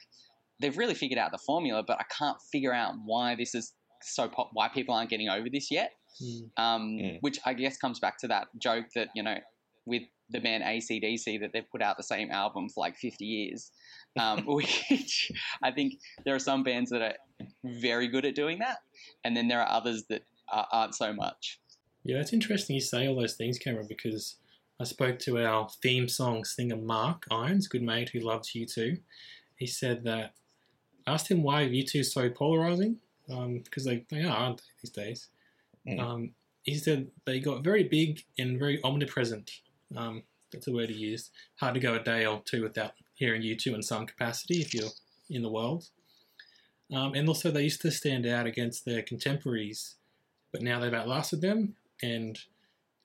they've 0.60 0.76
really 0.78 0.96
figured 0.96 1.20
out 1.20 1.32
the 1.32 1.38
formula, 1.38 1.84
but 1.86 2.00
I 2.00 2.06
can't 2.18 2.38
figure 2.52 2.74
out 2.74 2.96
why 3.06 3.36
this 3.36 3.54
is 3.54 3.74
so 4.02 4.28
pop, 4.28 4.50
why 4.54 4.70
people 4.70 4.96
aren't 4.96 5.10
getting 5.12 5.30
over 5.30 5.48
this 5.52 5.70
yet. 5.70 5.92
Mm. 6.22 6.52
Um, 6.58 6.82
Mm. 7.00 7.18
Which 7.22 7.40
I 7.46 7.54
guess 7.54 7.78
comes 7.78 8.00
back 8.00 8.18
to 8.20 8.28
that 8.30 8.48
joke 8.58 8.88
that 8.96 9.10
you 9.16 9.24
know 9.24 9.38
with 9.86 10.04
the 10.32 10.40
band 10.40 10.64
ACDC 10.64 11.40
that 11.42 11.52
they've 11.54 11.70
put 11.70 11.82
out 11.82 11.98
the 11.98 12.04
same 12.04 12.32
album 12.32 12.70
for 12.70 12.82
like 12.82 12.96
50 12.96 13.26
years. 13.26 13.72
Um, 14.20 14.46
which 14.46 15.32
I 15.64 15.72
think 15.72 16.00
there 16.26 16.36
are 16.36 16.40
some 16.40 16.64
bands 16.64 16.90
that 16.90 17.02
are 17.02 17.16
very 17.64 18.08
good 18.08 18.26
at 18.26 18.36
doing 18.36 18.60
that, 18.60 18.80
and 19.24 19.36
then 19.36 19.48
there 19.48 19.62
are 19.62 19.70
others 19.70 20.04
that 20.10 20.24
are, 20.52 20.68
aren't 20.72 20.96
so 20.96 21.14
much. 21.14 21.60
Yeah, 22.04 22.18
it's 22.18 22.34
interesting 22.34 22.76
you 22.76 22.82
say 22.82 23.08
all 23.08 23.16
those 23.16 23.36
things, 23.36 23.58
Cameron, 23.58 23.88
because 23.88 24.38
I 24.80 24.84
spoke 24.84 25.20
to 25.20 25.46
our 25.46 25.70
theme 25.82 26.10
song 26.10 26.44
singer 26.44 26.76
Mark 26.76 27.26
Irons, 27.30 27.68
good 27.68 27.84
mate 27.84 28.10
who 28.10 28.20
loves 28.20 28.52
U2. 28.54 29.00
He 29.56 29.68
said 29.68 30.04
that 30.06 30.34
I 31.06 31.14
asked 31.14 31.30
him 31.30 31.44
why 31.44 31.64
U2 31.64 32.02
is 32.02 32.12
so 32.12 32.30
polarizing, 32.30 32.98
because 33.28 33.86
they, 33.86 34.06
they 34.10 34.24
are, 34.24 34.36
aren't 34.36 34.58
they, 34.58 34.64
these 34.82 34.92
days? 34.92 35.28
Mm. 35.88 36.00
Um, 36.00 36.32
he 36.64 36.76
said 36.76 37.08
they 37.26 37.40
got 37.40 37.64
very 37.64 37.84
big 37.84 38.24
and 38.38 38.60
very 38.60 38.84
omnipresent. 38.84 39.52
Um, 39.96 40.24
that's 40.52 40.68
a 40.68 40.72
word 40.72 40.90
he 40.90 40.96
used. 40.96 41.32
Hard 41.58 41.76
to 41.76 41.80
go 41.80 41.96
a 41.96 42.04
day 42.04 42.26
or 42.26 42.42
two 42.46 42.64
without 42.64 42.94
hearing 43.14 43.42
U2 43.42 43.76
in 43.76 43.84
some 43.84 44.06
capacity 44.06 44.62
if 44.62 44.74
you're 44.74 44.90
in 45.30 45.42
the 45.42 45.52
world. 45.52 45.90
Um, 46.94 47.14
and 47.14 47.28
also, 47.28 47.52
they 47.52 47.64
used 47.64 47.82
to 47.82 47.92
stand 47.92 48.26
out 48.26 48.46
against 48.46 48.84
their 48.84 49.02
contemporaries, 49.02 49.96
but 50.52 50.62
now 50.62 50.80
they've 50.80 50.94
outlasted 50.94 51.40
them 51.42 51.76
and 52.04 52.38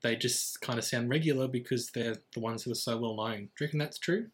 they 0.03 0.17
just 0.17 0.61
kind 0.61 0.79
of 0.79 0.85
sound 0.85 1.09
regular 1.09 1.49
because 1.49 1.91
they're 1.91 2.17
the 2.35 2.41
ones 2.41 2.65
who 2.65 2.73
are 2.73 2.77
so 2.77 2.99
well 2.99 3.17
known. 3.17 3.37
Do 3.37 3.51
you 3.61 3.67
reckon 3.67 3.79
that's 3.79 3.99
true? 3.99 4.27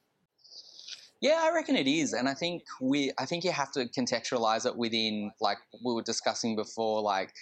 Yeah, 1.20 1.40
I 1.40 1.54
reckon 1.54 1.76
it 1.76 1.86
is, 1.86 2.14
and 2.14 2.28
I 2.28 2.34
think 2.34 2.64
we, 2.80 3.12
I 3.16 3.26
think 3.26 3.44
you 3.44 3.52
have 3.52 3.70
to 3.72 3.86
contextualize 3.86 4.66
it 4.66 4.76
within, 4.76 5.30
like 5.40 5.58
we 5.84 5.94
were 5.94 6.02
discussing 6.02 6.56
before, 6.56 7.00
like 7.00 7.32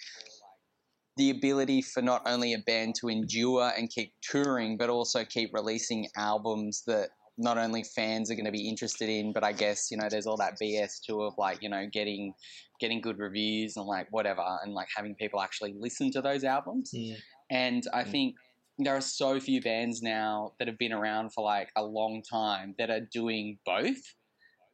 the 1.21 1.31
ability 1.31 1.83
for 1.83 2.01
not 2.01 2.23
only 2.25 2.55
a 2.55 2.59
band 2.59 2.95
to 2.95 3.09
endure 3.09 3.71
and 3.77 3.91
keep 3.91 4.11
touring, 4.23 4.79
but 4.79 4.89
also 4.89 5.23
keep 5.23 5.51
releasing 5.53 6.09
albums 6.17 6.83
that 6.87 7.11
not 7.37 7.59
only 7.59 7.85
fans 7.85 8.31
are 8.31 8.35
going 8.35 8.47
to 8.47 8.51
be 8.51 8.67
interested 8.67 9.11
in, 9.11 9.35
but 9.35 9.45
I 9.45 9.53
guess 9.53 9.91
you 9.91 9.99
know 9.99 10.09
there's 10.09 10.27
all 10.27 10.39
that 10.39 10.59
BS 10.61 11.03
too 11.07 11.21
of 11.21 11.35
like 11.37 11.63
you 11.63 11.69
know 11.69 11.87
getting 11.93 12.33
getting 12.81 13.03
good 13.03 13.19
reviews 13.19 13.77
and 13.77 13.87
like 13.87 14.09
whatever, 14.11 14.43
and 14.65 14.73
like 14.73 14.89
having 14.97 15.15
people 15.15 15.43
actually 15.43 15.75
listen 15.79 16.11
to 16.13 16.23
those 16.23 16.43
albums. 16.43 16.91
Mm. 16.97 17.17
And 17.51 17.83
I 17.93 18.03
think 18.05 18.37
there 18.79 18.97
are 18.97 19.03
so 19.03 19.39
few 19.39 19.61
bands 19.61 20.01
now 20.01 20.53
that 20.59 20.69
have 20.69 20.79
been 20.79 20.93
around 20.93 21.35
for 21.35 21.45
like 21.45 21.69
a 21.77 21.85
long 21.85 22.23
time 22.23 22.75
that 22.79 22.89
are 22.89 23.07
doing 23.13 23.59
both. 23.67 24.01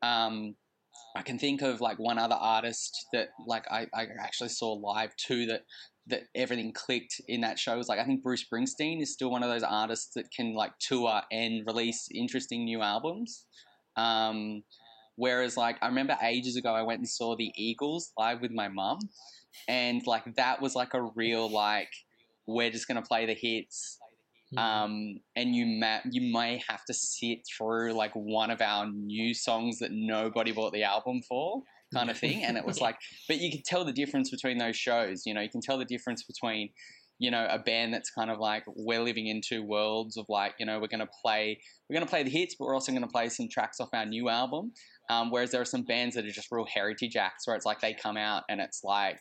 Um, 0.03 0.55
I 1.17 1.23
can 1.23 1.41
think 1.41 1.63
of 1.63 1.81
like 1.81 1.99
one 1.99 2.19
other 2.19 2.37
artist 2.37 3.07
that 3.13 3.31
like 3.49 3.65
I, 3.69 3.89
I 3.93 4.07
actually 4.21 4.51
saw 4.51 4.75
live 4.75 5.17
too 5.17 5.47
that 5.47 5.63
that 6.09 6.23
everything 6.35 6.73
clicked 6.73 7.21
in 7.29 7.41
that 7.41 7.59
show 7.59 7.77
was 7.77 7.89
like 7.89 7.99
I 7.99 8.05
think 8.05 8.23
Bruce 8.23 8.45
Springsteen 8.45 9.03
is 9.03 9.13
still 9.13 9.31
one 9.31 9.43
of 9.43 9.51
those 9.51 9.63
artists 9.63 10.15
that 10.15 10.31
can 10.31 10.55
like 10.55 10.73
tour 10.79 11.23
and 11.33 11.67
release 11.67 12.09
interesting 12.15 12.65
new 12.65 12.83
albums. 12.83 13.47
Um, 13.97 14.63
whereas 15.17 15.57
like 15.57 15.77
I 15.83 15.87
remember 15.89 16.17
ages 16.23 16.57
ago 16.57 16.73
I 16.73 16.83
went 16.83 17.01
and 17.01 17.09
saw 17.09 17.37
the 17.37 17.53
Eagles 17.57 18.13
live 18.19 18.41
with 18.41 18.53
my 18.53 18.69
mum, 18.69 18.99
and 19.69 20.07
like 20.07 20.37
that 20.37 20.61
was 20.63 20.75
like 20.75 20.95
a 20.95 21.03
real 21.03 21.51
like 21.51 21.91
we're 22.47 22.71
just 22.71 22.87
gonna 22.87 23.03
play 23.03 23.27
the 23.27 23.35
hits 23.35 23.99
Mm. 24.55 24.59
um, 24.61 25.21
and 25.35 25.57
you 25.57 25.67
ma- 25.67 26.03
you 26.09 26.33
may 26.33 26.63
have 26.69 26.85
to 26.85 26.95
sit 26.95 27.41
through 27.47 27.95
like 27.95 28.13
one 28.13 28.53
of 28.53 28.61
our 28.61 28.87
new 28.87 29.35
songs 29.35 29.81
that 29.81 29.91
nobody 29.91 30.53
bought 30.53 30.73
the 30.73 30.85
album 30.85 31.21
for 31.29 31.63
kind 31.95 32.11
of 32.11 32.19
thing 32.19 32.45
and 32.45 32.57
it 32.57 32.65
was 32.65 32.81
like 32.87 32.97
but 33.29 33.39
you 33.39 33.51
can 33.51 33.63
tell 33.65 33.85
the 33.85 33.93
difference 33.93 34.31
between 34.31 34.59
those 34.59 34.77
shows 34.77 35.23
you 35.27 35.35
know 35.35 35.41
you 35.41 35.51
can 35.51 35.61
tell 35.61 35.79
the 35.79 35.85
difference 35.85 36.25
between 36.25 36.71
you 37.19 37.31
know 37.31 37.47
a 37.51 37.59
band 37.59 37.95
that's 37.95 38.11
kind 38.11 38.31
of 38.31 38.39
like 38.39 38.65
we're 38.67 39.01
living 39.01 39.27
in 39.27 39.41
two 39.41 39.63
worlds 39.63 40.17
of 40.17 40.27
like 40.29 40.55
you 40.59 40.67
know 40.67 40.79
we're 40.79 40.87
going 40.87 41.01
to 41.01 41.09
play 41.23 41.59
we're 41.89 41.95
going 41.95 42.07
to 42.07 42.11
play 42.11 42.23
the 42.23 42.31
hits 42.31 42.55
but 42.59 42.67
we're 42.67 42.75
also 42.75 42.93
going 42.93 43.03
to 43.03 43.09
play 43.09 43.29
some 43.29 43.49
tracks 43.49 43.81
off 43.81 43.89
our 43.93 44.07
new 44.07 44.29
album. 44.29 44.73
Um, 45.09 45.31
whereas 45.31 45.53
there 45.53 45.61
are 45.61 45.67
some 45.67 45.85
bands 45.85 46.17
that 46.17 46.25
are 46.25 46.31
just 46.31 46.49
real 46.51 46.67
heritage 46.67 47.17
acts 47.17 47.47
where 47.47 47.55
it's 47.55 47.65
like 47.65 47.81
they 47.81 47.95
come 47.95 48.17
out 48.17 48.43
and 48.49 48.61
it's 48.61 48.83
like 48.83 49.21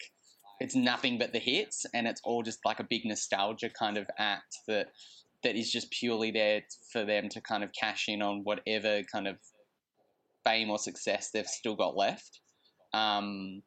it's 0.59 0.75
nothing 0.75 1.19
but 1.19 1.31
the 1.31 1.39
hits 1.39 1.85
and 1.93 2.07
it's 2.07 2.21
all 2.23 2.41
just 2.41 2.59
like 2.65 2.79
a 2.79 2.85
big 2.89 3.05
nostalgia 3.05 3.69
kind 3.69 3.97
of 3.97 4.07
act 4.17 4.57
that 4.67 4.87
that 5.43 5.55
is 5.55 5.71
just 5.71 5.91
purely 5.91 6.31
there 6.31 6.63
for 6.91 7.05
them 7.05 7.29
to 7.29 7.39
kind 7.39 7.63
of 7.63 7.69
cash 7.79 8.05
in 8.07 8.23
on 8.23 8.41
whatever 8.43 9.03
kind 9.03 9.27
of 9.27 9.37
fame 10.43 10.71
or 10.71 10.79
success 10.79 11.29
they've 11.31 11.45
still 11.45 11.75
got 11.75 11.95
left 11.95 12.39
um, 12.95 13.61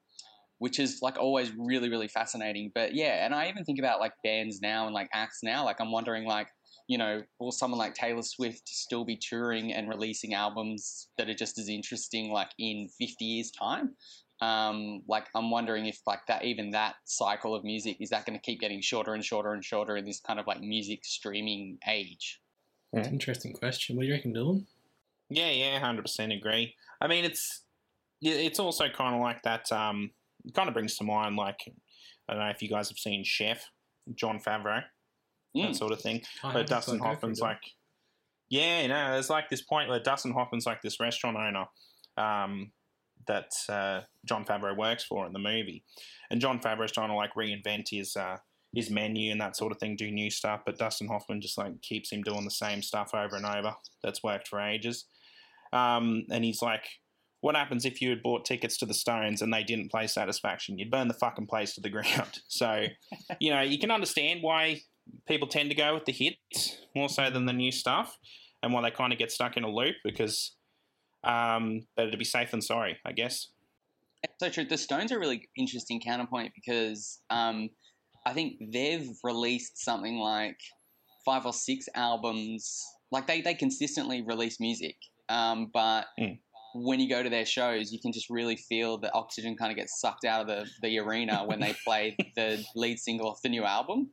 which 0.59 0.79
is 0.79 1.01
like 1.03 1.19
always 1.19 1.53
really 1.57 1.89
really 1.89 2.09
fascinating 2.09 2.73
but 2.75 2.95
yeah 2.95 3.25
and 3.25 3.35
i 3.35 3.49
even 3.49 3.65
think 3.65 3.79
about 3.79 4.01
like 4.01 4.13
bands 4.25 4.61
now 4.61 4.87
and 4.87 4.95
like 4.95 5.09
acts 5.13 5.41
now 5.43 5.65
like 5.65 5.81
i'm 5.81 5.93
wondering 5.93 6.25
like 6.25 6.49
you 6.89 6.99
know 6.99 7.23
will 7.39 7.53
someone 7.53 7.79
like 7.79 7.95
taylor 7.95 8.23
swift 8.23 8.69
still 8.69 9.05
be 9.05 9.17
touring 9.17 9.73
and 9.73 9.89
releasing 9.89 10.35
albums 10.35 11.09
that 11.17 11.29
are 11.29 11.35
just 11.35 11.59
as 11.59 11.69
interesting 11.69 12.33
like 12.33 12.51
in 12.59 12.89
50 12.99 13.25
years 13.25 13.51
time 13.51 13.95
Um, 14.41 15.03
like 15.09 15.27
I'm 15.35 15.51
wondering 15.51 15.87
if 15.87 15.99
like 16.07 16.21
that 16.29 16.45
even 16.45 16.71
that 16.71 16.95
cycle 17.05 17.57
of 17.57 17.65
music 17.65 17.97
is 18.01 18.11
that 18.11 18.25
going 18.25 18.39
to 18.39 18.43
keep 18.43 18.61
getting 18.61 18.81
shorter 18.81 19.15
and 19.15 19.25
shorter 19.25 19.53
and 19.53 19.65
shorter 19.65 19.97
in 19.97 20.05
this 20.05 20.21
kind 20.21 20.39
of 20.39 20.47
like 20.47 20.61
music 20.61 21.05
streaming 21.05 21.79
age. 21.89 22.41
It's 22.93 23.09
an 23.09 23.15
interesting 23.15 23.53
question. 23.53 23.97
What 23.97 24.03
do 24.03 24.09
you 24.09 24.15
reckon, 24.15 24.33
Dylan? 24.33 24.67
Yeah, 25.29 25.51
yeah, 25.51 25.79
hundred 25.81 26.03
percent 26.03 26.33
agree. 26.33 26.75
I 27.01 27.09
mean, 27.09 27.25
it's 27.25 27.43
yeah, 27.43 27.68
it's 28.21 28.59
also 28.59 28.89
kind 28.89 29.15
of 29.15 29.21
like 29.21 29.43
that. 29.43 29.71
Um, 29.73 30.11
kind 30.55 30.69
of 30.69 30.75
brings 30.75 30.97
to 30.97 31.05
mind 31.05 31.37
like 31.37 31.59
I 32.29 32.35
don't 32.35 32.43
know 32.43 32.49
if 32.51 32.63
you 32.63 32.69
guys 32.69 32.89
have 32.89 32.99
seen 32.99 33.25
Chef, 33.25 33.65
Jon 34.15 34.39
Favreau, 34.41 34.83
Mm. 35.57 35.69
that 35.69 35.77
sort 35.77 35.93
of 35.93 36.01
thing. 36.01 36.23
I 36.45 36.53
But 36.53 36.67
Dustin 36.67 36.95
so 36.95 36.99
go 36.99 37.05
for 37.05 37.11
it, 37.11 37.15
Hoffman's 37.15 37.41
like, 37.41 37.61
yeah, 38.51 38.83
you 38.83 38.89
know, 38.89 39.13
there's 39.13 39.31
like 39.31 39.49
this 39.49 39.63
point 39.63 39.89
where 39.89 39.99
Dustin 40.01 40.33
Hoffman's 40.33 40.67
like 40.67 40.83
this 40.83 41.01
restaurant 41.01 41.37
owner 41.39 41.65
um, 42.19 42.71
that 43.27 43.51
uh, 43.69 44.03
Jon 44.27 44.45
Favreau 44.45 44.77
works 44.77 45.05
for 45.05 45.27
in 45.27 45.33
the 45.33 45.39
movie, 45.39 45.85
and 46.31 46.41
Jon 46.41 46.61
Favreau's 46.61 46.93
trying 46.93 47.09
to 47.09 47.15
like 47.15 47.35
reinvent 47.35 47.89
his 47.91 48.15
uh, 48.17 48.37
his 48.75 48.91
menu 48.91 49.33
and 49.33 49.41
that 49.41 49.57
sort 49.57 49.73
of 49.73 49.79
thing, 49.79 49.97
do 49.97 50.11
new 50.11 50.31
stuff. 50.31 50.61
But 50.67 50.79
Dustin 50.79 51.09
Hoffman 51.09 51.41
just 51.41 51.57
like 51.59 51.81
keeps 51.81 52.13
him 52.13 52.23
doing 52.23 52.45
the 52.45 52.51
same 52.51 52.83
stuff 52.83 53.15
over 53.15 53.37
and 53.37 53.47
over. 53.47 53.75
That's 54.03 54.23
worked 54.23 54.49
for 54.49 54.61
ages. 54.61 55.07
Um, 55.73 56.25
and 56.31 56.45
he's 56.45 56.61
like, 56.63 56.85
what 57.41 57.55
happens 57.55 57.85
if 57.85 58.03
you 58.03 58.11
had 58.11 58.23
bought 58.23 58.45
tickets 58.45 58.77
to 58.79 58.87
the 58.87 58.95
Stones 58.95 59.43
and 59.43 59.53
they 59.53 59.63
didn't 59.63 59.91
play 59.91 60.07
Satisfaction? 60.07 60.79
You'd 60.79 60.91
burn 60.91 61.09
the 61.09 61.15
fucking 61.15 61.47
place 61.47 61.75
to 61.75 61.81
the 61.81 61.91
ground. 61.91 62.41
So, 62.49 62.87
you 63.41 63.51
know, 63.51 63.61
you 63.61 63.79
can 63.79 63.91
understand 63.91 64.43
why 64.43 64.81
people 65.27 65.49
tend 65.49 65.71
to 65.71 65.77
go 65.77 65.95
with 65.95 66.05
the 66.05 66.13
hits 66.13 66.79
more 66.95 67.09
so 67.09 67.31
than 67.31 67.47
the 67.47 67.53
new 67.53 67.73
stuff 67.73 68.19
and 68.63 68.73
why 68.73 68.83
they 68.83 68.91
kind 68.91 69.13
of 69.13 69.19
get 69.19 69.31
stuck 69.31 69.57
in 69.57 69.65
a 69.65 69.71
loop 69.71 69.97
because 70.05 70.57
um, 71.25 71.87
better 71.97 72.11
to 72.11 72.17
be 72.17 72.25
safe 72.25 72.51
than 72.51 72.61
sorry, 72.61 72.99
I 73.05 73.13
guess. 73.13 73.49
So 74.41 74.49
true. 74.49 74.65
The 74.65 74.77
Stones 74.77 75.13
are 75.13 75.17
a 75.17 75.21
really 75.21 75.49
interesting 75.57 76.01
counterpoint 76.01 76.53
because 76.55 77.21
um, 77.31 77.71
I 78.27 78.33
think 78.33 78.55
they've 78.73 79.09
released 79.23 79.79
something 79.85 80.19
like 80.19 80.59
five 81.25 81.47
or 81.47 81.53
six 81.53 81.89
albums. 81.95 82.83
Like 83.13 83.27
they, 83.27 83.41
they 83.41 83.55
consistently 83.55 84.23
release 84.23 84.59
music, 84.61 84.97
um, 85.29 85.71
but 85.73 86.07
Mm. 86.19 86.39
When 86.75 87.01
you 87.01 87.09
go 87.09 87.23
to 87.23 87.31
their 87.31 87.47
shows, 87.47 87.93
you 87.93 87.99
can 88.01 88.13
just 88.13 88.29
really 88.31 88.57
feel 88.57 88.99
the 88.99 89.13
oxygen 89.15 89.57
kind 89.57 89.71
of 89.71 89.77
gets 89.77 90.01
sucked 90.01 90.25
out 90.25 90.43
of 90.43 90.47
the, 90.47 90.67
the 90.83 90.99
arena 90.99 91.45
when 91.47 91.61
they 91.61 91.75
play 91.85 92.17
the 92.37 92.65
lead 92.77 92.99
single 92.99 93.29
off 93.31 93.41
the 93.43 93.49
new 93.49 93.65
album. 93.65 94.11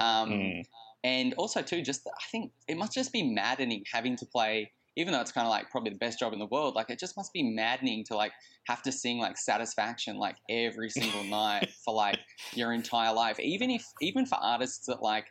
Um, 0.00 0.30
Mm. 0.30 0.62
and 1.04 1.34
also 1.34 1.62
too 1.62 1.80
just 1.80 2.02
i 2.08 2.24
think 2.32 2.50
it 2.66 2.76
must 2.76 2.92
just 2.92 3.12
be 3.12 3.22
maddening 3.22 3.84
having 3.92 4.16
to 4.16 4.26
play 4.26 4.68
even 4.96 5.12
though 5.12 5.20
it's 5.20 5.30
kind 5.30 5.46
of 5.46 5.50
like 5.50 5.70
probably 5.70 5.90
the 5.90 5.96
best 5.98 6.18
job 6.18 6.32
in 6.32 6.40
the 6.40 6.46
world 6.46 6.74
like 6.74 6.90
it 6.90 6.98
just 6.98 7.16
must 7.16 7.32
be 7.32 7.42
maddening 7.44 8.02
to 8.04 8.16
like 8.16 8.32
have 8.66 8.82
to 8.82 8.90
sing 8.90 9.18
like 9.18 9.38
satisfaction 9.38 10.16
like 10.16 10.34
every 10.50 10.90
single 10.90 11.22
night 11.40 11.70
for 11.84 11.94
like 11.94 12.18
your 12.54 12.72
entire 12.72 13.12
life 13.14 13.38
even 13.38 13.70
if 13.70 13.84
even 14.00 14.26
for 14.26 14.34
artists 14.42 14.86
that 14.86 15.00
like 15.00 15.26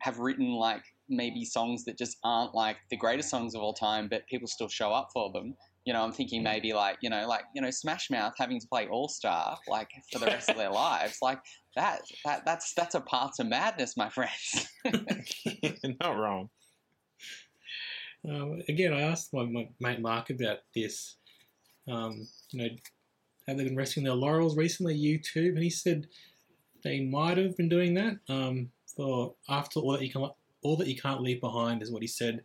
have 0.00 0.18
written 0.18 0.48
like 0.52 0.82
maybe 1.08 1.44
songs 1.44 1.84
that 1.84 1.96
just 1.96 2.16
aren't 2.24 2.52
like 2.54 2.76
the 2.90 2.96
greatest 2.96 3.30
songs 3.30 3.54
of 3.54 3.62
all 3.62 3.72
time 3.74 4.08
but 4.10 4.26
people 4.26 4.48
still 4.48 4.68
show 4.68 4.90
up 4.90 5.08
for 5.12 5.30
them 5.32 5.54
you 5.84 5.92
know 5.92 6.02
i'm 6.02 6.12
thinking 6.12 6.42
maybe 6.42 6.72
like 6.72 6.96
you 7.00 7.10
know 7.10 7.26
like 7.26 7.44
you 7.54 7.62
know 7.62 7.70
smash 7.70 8.10
mouth 8.10 8.32
having 8.38 8.60
to 8.60 8.66
play 8.68 8.86
all 8.88 9.08
star 9.08 9.58
like 9.68 9.88
for 10.12 10.18
the 10.18 10.26
rest 10.26 10.48
of 10.48 10.56
their 10.56 10.70
lives 10.84 11.18
like 11.22 11.40
that 11.74 12.02
that 12.24 12.44
that's 12.44 12.72
that's 12.74 12.94
a 12.94 13.00
path 13.00 13.32
to 13.36 13.44
madness 13.44 13.96
my 13.96 14.08
friends 14.08 14.68
Not 16.00 16.16
wrong. 16.16 16.50
Um, 18.28 18.62
again, 18.68 18.92
I 18.92 19.02
asked 19.02 19.32
my, 19.32 19.44
my 19.44 19.68
mate 19.80 20.00
Mark 20.00 20.30
about 20.30 20.58
this. 20.74 21.16
Um, 21.88 22.28
you 22.50 22.62
know, 22.62 22.68
have 23.48 23.56
they 23.56 23.64
been 23.64 23.76
resting 23.76 24.04
their 24.04 24.14
laurels 24.14 24.56
recently? 24.56 24.96
U2, 24.96 25.48
and 25.48 25.62
he 25.62 25.70
said 25.70 26.06
they 26.84 27.00
might 27.00 27.38
have 27.38 27.56
been 27.56 27.68
doing 27.68 27.94
that. 27.94 28.18
Um, 28.28 28.70
for 28.94 29.34
after 29.48 29.80
all 29.80 29.92
that 29.92 30.02
you 30.02 30.10
can, 30.10 30.28
all 30.62 30.76
that 30.76 30.86
you 30.86 31.00
can't 31.00 31.22
leave 31.22 31.40
behind 31.40 31.82
is 31.82 31.90
what 31.90 32.02
he 32.02 32.08
said. 32.08 32.44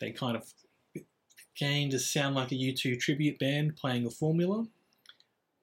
They 0.00 0.10
kind 0.10 0.36
of 0.36 0.44
gained 1.56 1.92
to 1.92 1.98
sound 1.98 2.34
like 2.34 2.52
a 2.52 2.56
U2 2.56 2.98
tribute 2.98 3.38
band 3.38 3.76
playing 3.76 4.06
a 4.06 4.10
formula, 4.10 4.64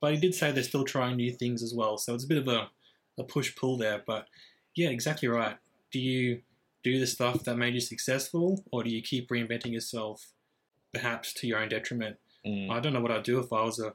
but 0.02 0.14
he 0.14 0.20
did 0.20 0.36
say 0.36 0.52
they're 0.52 0.64
still 0.64 0.84
trying 0.84 1.18
new 1.18 1.32
things 1.32 1.64
as 1.64 1.74
well. 1.74 1.98
So 1.98 2.14
it's 2.14 2.24
a 2.24 2.28
bit 2.28 2.38
of 2.38 2.48
a, 2.48 2.70
a 3.18 3.24
push 3.24 3.56
pull 3.56 3.78
there. 3.78 4.04
But 4.06 4.28
yeah, 4.76 4.90
exactly 4.90 5.28
right. 5.28 5.58
Do 5.92 6.00
you 6.00 6.42
do 6.84 7.00
the 7.00 7.08
stuff 7.08 7.44
that 7.44 7.58
made 7.58 7.74
you 7.74 7.82
successful, 7.82 8.64
or 8.72 8.84
do 8.84 8.90
you 8.90 9.02
keep 9.02 9.30
reinventing 9.30 9.74
yourself, 9.74 10.32
perhaps 10.94 11.34
to 11.34 11.48
your 11.48 11.60
own 11.60 11.70
detriment? 11.70 12.18
Mm. 12.46 12.72
I 12.72 12.80
don't 12.80 12.94
know 12.94 13.02
what 13.02 13.12
I'd 13.12 13.24
do 13.24 13.40
if 13.40 13.52
I 13.52 13.64
was 13.64 13.80
a 13.80 13.94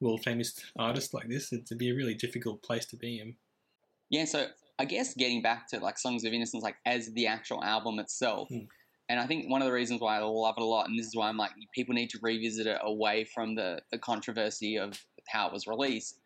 world 0.00 0.22
famous 0.24 0.58
artist 0.78 1.14
like 1.14 1.28
this. 1.28 1.52
It'd 1.52 1.78
be 1.78 1.90
a 1.90 1.94
really 1.94 2.14
difficult 2.14 2.62
place 2.62 2.86
to 2.86 2.96
be 2.96 3.20
in. 3.20 3.36
Yeah, 4.10 4.24
so 4.24 4.46
I 4.78 4.84
guess 4.84 5.14
getting 5.14 5.42
back 5.42 5.68
to 5.68 5.78
like 5.78 5.98
Songs 5.98 6.24
of 6.24 6.32
Innocence, 6.32 6.62
like 6.62 6.76
as 6.84 7.12
the 7.12 7.26
actual 7.26 7.62
album 7.62 7.98
itself, 7.98 8.48
Hmm. 8.48 8.64
And 9.08 9.20
I 9.20 9.26
think 9.26 9.48
one 9.50 9.62
of 9.62 9.66
the 9.66 9.72
reasons 9.72 10.00
why 10.00 10.16
I 10.18 10.20
love 10.22 10.54
it 10.58 10.62
a 10.62 10.64
lot, 10.64 10.88
and 10.88 10.98
this 10.98 11.06
is 11.06 11.14
why 11.16 11.28
I'm 11.28 11.36
like, 11.36 11.52
people 11.74 11.94
need 11.94 12.10
to 12.10 12.18
revisit 12.22 12.66
it 12.66 12.78
away 12.82 13.24
from 13.24 13.54
the 13.54 13.80
the 13.92 13.98
controversy 13.98 14.76
of 14.78 15.00
how 15.28 15.46
it 15.48 15.52
was 15.52 15.66
released, 15.66 16.20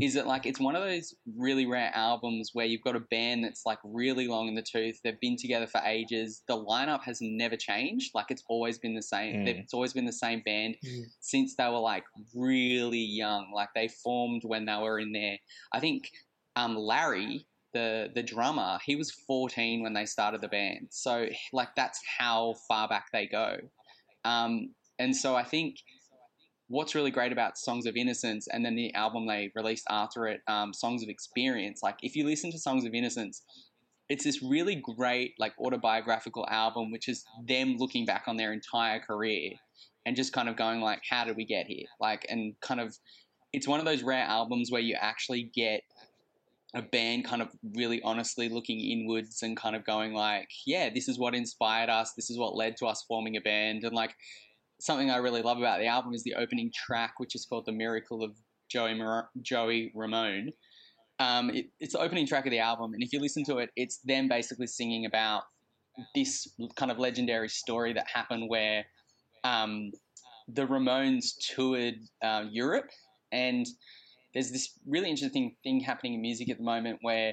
is 0.00 0.14
that 0.14 0.26
like 0.28 0.46
it's 0.46 0.60
one 0.60 0.76
of 0.76 0.82
those 0.82 1.14
really 1.36 1.66
rare 1.66 1.90
albums 1.94 2.50
where 2.52 2.66
you've 2.66 2.82
got 2.82 2.94
a 2.96 3.00
band 3.00 3.42
that's 3.44 3.64
like 3.66 3.78
really 3.84 4.26
long 4.28 4.46
in 4.48 4.54
the 4.54 4.62
tooth. 4.62 5.00
They've 5.02 5.18
been 5.20 5.36
together 5.36 5.66
for 5.66 5.80
ages. 5.84 6.42
The 6.48 6.56
lineup 6.56 7.02
has 7.04 7.18
never 7.20 7.56
changed. 7.56 8.12
Like 8.14 8.26
it's 8.30 8.44
always 8.48 8.78
been 8.78 8.94
the 8.94 9.02
same. 9.02 9.44
They've- 9.44 9.56
It's 9.56 9.74
always 9.74 9.92
been 9.92 10.04
the 10.06 10.12
same 10.12 10.40
band 10.44 10.76
Mm. 10.84 11.02
since 11.20 11.54
they 11.56 11.68
were 11.68 11.78
like 11.80 12.04
really 12.34 12.98
young. 13.04 13.50
Like 13.54 13.70
they 13.74 13.88
formed 13.88 14.42
when 14.44 14.64
they 14.66 14.76
were 14.76 14.98
in 15.00 15.12
there. 15.12 15.38
I 15.72 15.80
think 15.80 16.10
um, 16.56 16.76
Larry, 16.76 17.46
the 17.74 18.08
the 18.14 18.22
drummer, 18.22 18.78
he 18.84 18.96
was 18.96 19.10
14 19.10 19.82
when 19.82 19.92
they 19.92 20.06
started 20.06 20.40
the 20.40 20.48
band. 20.48 20.88
So 20.90 21.26
like 21.52 21.74
that's 21.76 22.00
how 22.18 22.54
far 22.66 22.88
back 22.88 23.08
they 23.12 23.26
go. 23.26 23.58
Um, 24.24 24.70
and 24.98 25.14
so 25.14 25.36
I 25.36 25.44
think 25.44 25.76
what's 26.68 26.94
really 26.94 27.10
great 27.10 27.32
about 27.32 27.58
Songs 27.58 27.84
of 27.84 27.96
Innocence 27.96 28.48
and 28.48 28.64
then 28.64 28.74
the 28.74 28.94
album 28.94 29.26
they 29.26 29.52
released 29.54 29.84
after 29.90 30.26
it, 30.26 30.40
um, 30.48 30.72
Songs 30.72 31.02
of 31.02 31.10
Experience. 31.10 31.82
Like 31.82 31.96
if 32.00 32.16
you 32.16 32.24
listen 32.24 32.50
to 32.52 32.58
Songs 32.58 32.86
of 32.86 32.94
Innocence, 32.94 33.42
it's 34.08 34.24
this 34.24 34.42
really 34.42 34.76
great 34.76 35.34
like 35.38 35.52
autobiographical 35.58 36.46
album, 36.48 36.90
which 36.90 37.08
is 37.08 37.24
them 37.46 37.76
looking 37.76 38.06
back 38.06 38.24
on 38.26 38.36
their 38.36 38.52
entire 38.52 39.00
career 39.00 39.52
and 40.06 40.16
just 40.16 40.32
kind 40.32 40.48
of 40.48 40.56
going 40.56 40.80
like, 40.80 41.02
how 41.08 41.24
did 41.24 41.36
we 41.36 41.44
get 41.44 41.66
here? 41.66 41.86
Like, 42.00 42.26
and 42.28 42.58
kind 42.60 42.80
of, 42.80 42.96
it's 43.52 43.68
one 43.68 43.78
of 43.78 43.86
those 43.86 44.02
rare 44.02 44.24
albums 44.24 44.70
where 44.70 44.80
you 44.80 44.96
actually 45.00 45.50
get 45.54 45.82
a 46.74 46.82
band 46.82 47.24
kind 47.24 47.40
of 47.40 47.48
really 47.74 48.02
honestly 48.02 48.48
looking 48.48 48.80
inwards 48.80 49.42
and 49.42 49.56
kind 49.56 49.76
of 49.76 49.84
going 49.84 50.12
like, 50.12 50.48
yeah, 50.66 50.90
this 50.92 51.08
is 51.08 51.18
what 51.18 51.34
inspired 51.34 51.88
us. 51.88 52.14
This 52.14 52.30
is 52.30 52.38
what 52.38 52.56
led 52.56 52.76
to 52.78 52.86
us 52.86 53.04
forming 53.06 53.36
a 53.36 53.40
band. 53.40 53.84
And 53.84 53.94
like 53.94 54.14
something 54.80 55.10
I 55.10 55.16
really 55.16 55.42
love 55.42 55.58
about 55.58 55.78
the 55.78 55.86
album 55.86 56.14
is 56.14 56.24
the 56.24 56.34
opening 56.34 56.72
track, 56.74 57.14
which 57.18 57.34
is 57.34 57.46
called 57.46 57.66
"The 57.66 57.72
Miracle 57.72 58.22
of 58.22 58.36
Joey 58.68 58.94
Mar- 58.94 59.30
Joey 59.40 59.92
Ramone." 59.94 60.52
Um, 61.20 61.50
it, 61.50 61.66
it's 61.78 61.92
the 61.92 62.00
opening 62.00 62.26
track 62.26 62.44
of 62.44 62.50
the 62.50 62.58
album, 62.58 62.92
and 62.92 63.02
if 63.02 63.12
you 63.12 63.20
listen 63.20 63.44
to 63.44 63.58
it, 63.58 63.70
it's 63.76 63.98
them 63.98 64.28
basically 64.28 64.66
singing 64.66 65.06
about 65.06 65.44
this 66.14 66.48
kind 66.74 66.90
of 66.90 66.98
legendary 66.98 67.48
story 67.48 67.92
that 67.92 68.08
happened 68.12 68.48
where 68.48 68.84
um, 69.44 69.92
the 70.48 70.66
Ramones 70.66 71.34
toured 71.54 71.94
uh, 72.22 72.44
Europe, 72.50 72.90
and 73.30 73.64
there's 74.34 74.50
this 74.50 74.78
really 74.86 75.08
interesting 75.08 75.54
thing 75.62 75.80
happening 75.80 76.14
in 76.14 76.20
music 76.20 76.50
at 76.50 76.58
the 76.58 76.64
moment 76.64 76.98
where 77.02 77.32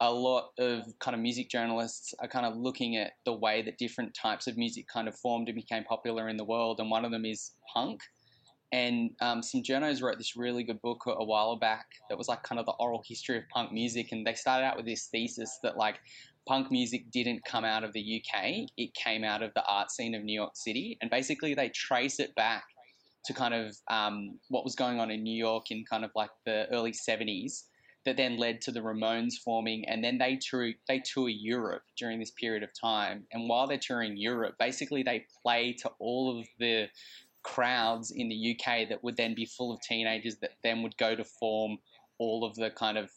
a 0.00 0.12
lot 0.12 0.50
of 0.58 0.82
kind 0.98 1.14
of 1.14 1.20
music 1.20 1.48
journalists 1.48 2.12
are 2.20 2.28
kind 2.28 2.44
of 2.44 2.56
looking 2.56 2.96
at 2.96 3.12
the 3.24 3.32
way 3.32 3.62
that 3.62 3.78
different 3.78 4.12
types 4.14 4.46
of 4.46 4.56
music 4.56 4.86
kind 4.92 5.08
of 5.08 5.16
formed 5.16 5.48
and 5.48 5.54
became 5.54 5.84
popular 5.84 6.28
in 6.28 6.36
the 6.36 6.44
world, 6.44 6.80
and 6.80 6.90
one 6.90 7.04
of 7.04 7.12
them 7.12 7.24
is 7.24 7.52
punk. 7.72 8.00
And 8.72 9.10
um, 9.20 9.42
some 9.42 9.62
journos 9.62 10.02
wrote 10.02 10.16
this 10.18 10.34
really 10.34 10.64
good 10.64 10.80
book 10.80 11.02
a 11.06 11.24
while 11.24 11.56
back 11.56 11.84
that 12.08 12.16
was 12.16 12.26
like 12.26 12.42
kind 12.42 12.58
of 12.58 12.64
the 12.64 12.72
oral 12.80 13.02
history 13.06 13.36
of 13.36 13.44
punk 13.54 13.70
music, 13.70 14.08
and 14.12 14.26
they 14.26 14.34
started 14.34 14.64
out 14.64 14.76
with 14.76 14.86
this 14.86 15.06
thesis 15.06 15.58
that 15.62 15.76
like 15.76 16.00
punk 16.48 16.70
music 16.70 17.10
didn't 17.12 17.44
come 17.44 17.64
out 17.64 17.84
of 17.84 17.92
the 17.92 18.20
UK; 18.20 18.66
it 18.76 18.92
came 18.94 19.24
out 19.24 19.42
of 19.42 19.52
the 19.54 19.64
art 19.66 19.90
scene 19.90 20.14
of 20.14 20.24
New 20.24 20.34
York 20.34 20.56
City, 20.56 20.98
and 21.00 21.10
basically 21.10 21.54
they 21.54 21.68
trace 21.68 22.18
it 22.18 22.34
back 22.34 22.64
to 23.24 23.32
kind 23.32 23.54
of 23.54 23.76
um, 23.88 24.38
what 24.48 24.64
was 24.64 24.74
going 24.74 25.00
on 25.00 25.10
in 25.10 25.22
New 25.22 25.36
York 25.36 25.70
in 25.70 25.84
kind 25.88 26.04
of 26.04 26.10
like 26.14 26.30
the 26.44 26.66
early 26.72 26.92
70s 26.92 27.64
that 28.04 28.16
then 28.16 28.36
led 28.36 28.60
to 28.60 28.72
the 28.72 28.80
Ramones 28.80 29.34
forming 29.44 29.88
and 29.88 30.02
then 30.02 30.18
they 30.18 30.36
tour 30.36 30.72
they 30.88 31.00
tour 31.00 31.28
Europe 31.28 31.82
during 31.96 32.18
this 32.18 32.32
period 32.32 32.62
of 32.62 32.70
time. 32.78 33.24
And 33.32 33.48
while 33.48 33.66
they're 33.66 33.78
touring 33.78 34.16
Europe 34.16 34.56
basically 34.58 35.02
they 35.02 35.24
play 35.42 35.74
to 35.82 35.90
all 36.00 36.38
of 36.38 36.46
the 36.58 36.88
crowds 37.44 38.10
in 38.10 38.28
the 38.28 38.56
UK 38.56 38.88
that 38.88 39.02
would 39.02 39.16
then 39.16 39.34
be 39.34 39.46
full 39.46 39.72
of 39.72 39.80
teenagers 39.82 40.36
that 40.40 40.52
then 40.62 40.82
would 40.82 40.96
go 40.96 41.14
to 41.14 41.24
form 41.24 41.78
all 42.18 42.44
of 42.44 42.54
the 42.54 42.70
kind 42.70 42.98
of 42.98 43.10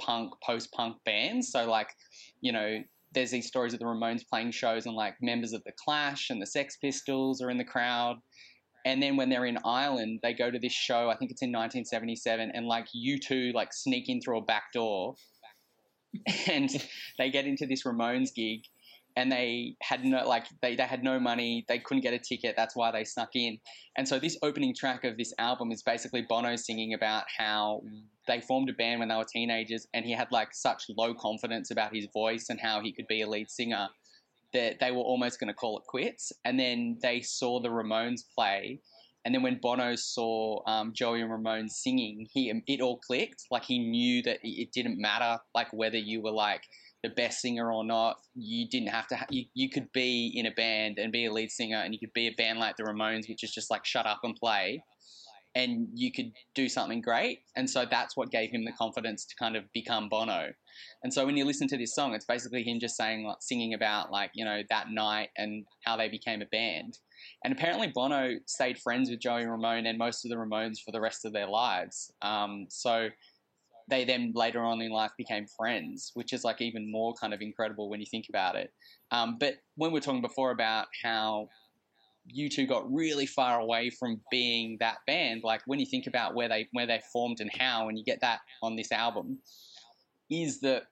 punk 0.00 0.32
post-punk 0.44 0.96
bands. 1.04 1.52
So 1.52 1.68
like 1.70 1.88
you 2.40 2.52
know 2.52 2.82
there's 3.12 3.30
these 3.30 3.46
stories 3.46 3.74
of 3.74 3.78
the 3.78 3.84
Ramones 3.84 4.26
playing 4.26 4.52
shows 4.52 4.86
and 4.86 4.96
like 4.96 5.16
members 5.20 5.52
of 5.52 5.62
the 5.64 5.72
Clash 5.72 6.30
and 6.30 6.40
the 6.40 6.46
Sex 6.46 6.78
Pistols 6.78 7.42
are 7.42 7.50
in 7.50 7.58
the 7.58 7.64
crowd 7.64 8.16
And 8.84 9.02
then 9.02 9.16
when 9.16 9.28
they're 9.28 9.46
in 9.46 9.58
Ireland, 9.64 10.20
they 10.22 10.34
go 10.34 10.50
to 10.50 10.58
this 10.58 10.72
show. 10.72 11.08
I 11.08 11.16
think 11.16 11.30
it's 11.30 11.42
in 11.42 11.50
1977, 11.50 12.50
and 12.52 12.66
like 12.66 12.86
U2 12.96 13.54
like 13.54 13.72
sneak 13.72 14.08
in 14.08 14.20
through 14.20 14.38
a 14.38 14.42
back 14.42 14.72
door, 14.72 15.14
and 16.50 16.70
they 17.18 17.30
get 17.30 17.46
into 17.46 17.66
this 17.66 17.84
Ramones 17.84 18.34
gig, 18.34 18.62
and 19.16 19.30
they 19.30 19.76
had 19.82 20.04
no 20.04 20.26
like 20.26 20.46
they, 20.60 20.76
they 20.76 20.84
had 20.84 21.04
no 21.04 21.18
money 21.20 21.64
they 21.68 21.78
couldn't 21.78 22.02
get 22.02 22.14
a 22.14 22.18
ticket 22.18 22.54
that's 22.56 22.74
why 22.74 22.90
they 22.90 23.04
snuck 23.04 23.30
in 23.34 23.58
and 23.96 24.06
so 24.06 24.18
this 24.18 24.38
opening 24.42 24.74
track 24.74 25.04
of 25.04 25.16
this 25.16 25.32
album 25.38 25.70
is 25.70 25.82
basically 25.82 26.22
bono 26.28 26.56
singing 26.56 26.94
about 26.94 27.24
how 27.36 27.82
they 28.26 28.40
formed 28.40 28.70
a 28.70 28.72
band 28.72 29.00
when 29.00 29.08
they 29.08 29.14
were 29.14 29.24
teenagers 29.24 29.86
and 29.94 30.04
he 30.04 30.12
had 30.12 30.28
like 30.30 30.48
such 30.52 30.84
low 30.96 31.14
confidence 31.14 31.70
about 31.70 31.94
his 31.94 32.06
voice 32.12 32.46
and 32.48 32.60
how 32.60 32.80
he 32.80 32.92
could 32.92 33.06
be 33.06 33.22
a 33.22 33.28
lead 33.28 33.50
singer 33.50 33.88
that 34.52 34.80
they 34.80 34.90
were 34.90 35.02
almost 35.02 35.40
going 35.40 35.48
to 35.48 35.54
call 35.54 35.78
it 35.78 35.84
quits 35.86 36.32
and 36.44 36.58
then 36.58 36.98
they 37.02 37.20
saw 37.20 37.60
the 37.60 37.68
ramones 37.68 38.22
play 38.34 38.80
and 39.24 39.34
then 39.34 39.42
when 39.42 39.58
Bono 39.58 39.94
saw 39.94 40.62
um, 40.66 40.92
Joey 40.92 41.20
and 41.20 41.30
Ramone 41.30 41.68
singing, 41.68 42.26
he 42.32 42.52
it 42.66 42.80
all 42.80 42.98
clicked. 42.98 43.46
Like 43.50 43.64
he 43.64 43.78
knew 43.78 44.22
that 44.22 44.38
it 44.42 44.72
didn't 44.72 45.00
matter, 45.00 45.40
like 45.54 45.72
whether 45.72 45.98
you 45.98 46.20
were 46.20 46.32
like 46.32 46.62
the 47.02 47.08
best 47.08 47.40
singer 47.40 47.72
or 47.72 47.84
not. 47.84 48.16
You 48.34 48.68
didn't 48.68 48.88
have 48.88 49.06
to. 49.08 49.16
Ha- 49.16 49.26
you, 49.30 49.44
you 49.54 49.70
could 49.70 49.92
be 49.92 50.32
in 50.34 50.46
a 50.46 50.50
band 50.50 50.98
and 50.98 51.12
be 51.12 51.26
a 51.26 51.32
lead 51.32 51.50
singer, 51.50 51.76
and 51.76 51.94
you 51.94 52.00
could 52.00 52.12
be 52.12 52.26
a 52.26 52.34
band 52.36 52.58
like 52.58 52.76
the 52.76 52.82
Ramones, 52.82 53.28
which 53.28 53.44
is 53.44 53.52
just 53.52 53.70
like 53.70 53.84
shut 53.84 54.06
up 54.06 54.20
and 54.24 54.34
play, 54.34 54.82
and 55.54 55.88
you 55.94 56.10
could 56.10 56.32
do 56.54 56.68
something 56.68 57.00
great. 57.00 57.40
And 57.56 57.68
so 57.68 57.84
that's 57.90 58.16
what 58.16 58.30
gave 58.30 58.50
him 58.50 58.64
the 58.64 58.72
confidence 58.72 59.24
to 59.26 59.34
kind 59.36 59.56
of 59.56 59.64
become 59.72 60.08
Bono. 60.08 60.52
And 61.02 61.12
so 61.12 61.26
when 61.26 61.36
you 61.36 61.44
listen 61.44 61.68
to 61.68 61.76
this 61.76 61.94
song, 61.94 62.14
it's 62.14 62.24
basically 62.24 62.62
him 62.62 62.80
just 62.80 62.96
saying, 62.96 63.24
like, 63.24 63.38
singing 63.40 63.74
about 63.74 64.10
like 64.10 64.30
you 64.34 64.44
know 64.44 64.62
that 64.70 64.90
night 64.90 65.28
and 65.36 65.64
how 65.84 65.96
they 65.96 66.08
became 66.08 66.42
a 66.42 66.46
band. 66.46 66.98
And 67.44 67.52
apparently 67.52 67.88
Bono 67.88 68.36
stayed 68.46 68.78
friends 68.78 69.10
with 69.10 69.20
Joey 69.20 69.46
Ramone 69.46 69.86
and 69.86 69.98
most 69.98 70.24
of 70.24 70.30
the 70.30 70.36
Ramones 70.36 70.78
for 70.84 70.92
the 70.92 71.00
rest 71.00 71.24
of 71.24 71.32
their 71.32 71.46
lives. 71.46 72.12
Um, 72.22 72.66
so 72.68 73.08
they 73.88 74.04
then 74.04 74.32
later 74.34 74.62
on 74.62 74.80
in 74.80 74.90
life 74.90 75.10
became 75.18 75.46
friends, 75.46 76.12
which 76.14 76.32
is 76.32 76.44
like 76.44 76.60
even 76.60 76.90
more 76.90 77.14
kind 77.14 77.34
of 77.34 77.40
incredible 77.40 77.90
when 77.90 78.00
you 78.00 78.06
think 78.10 78.26
about 78.28 78.56
it. 78.56 78.72
Um, 79.10 79.36
but 79.38 79.56
when 79.76 79.92
we 79.92 79.98
are 79.98 80.02
talking 80.02 80.22
before 80.22 80.50
about 80.50 80.86
how 81.02 81.48
U2 82.36 82.68
got 82.68 82.92
really 82.92 83.26
far 83.26 83.60
away 83.60 83.90
from 83.90 84.20
being 84.30 84.76
that 84.80 84.98
band, 85.06 85.42
like 85.44 85.62
when 85.66 85.80
you 85.80 85.86
think 85.86 86.06
about 86.06 86.34
where 86.34 86.48
they 86.48 86.68
where 86.72 86.86
they 86.86 87.00
formed 87.12 87.40
and 87.40 87.50
how, 87.58 87.88
and 87.88 87.98
you 87.98 88.04
get 88.04 88.20
that 88.20 88.40
on 88.62 88.76
this 88.76 88.92
album, 88.92 89.38
is 90.30 90.60
that 90.60 90.84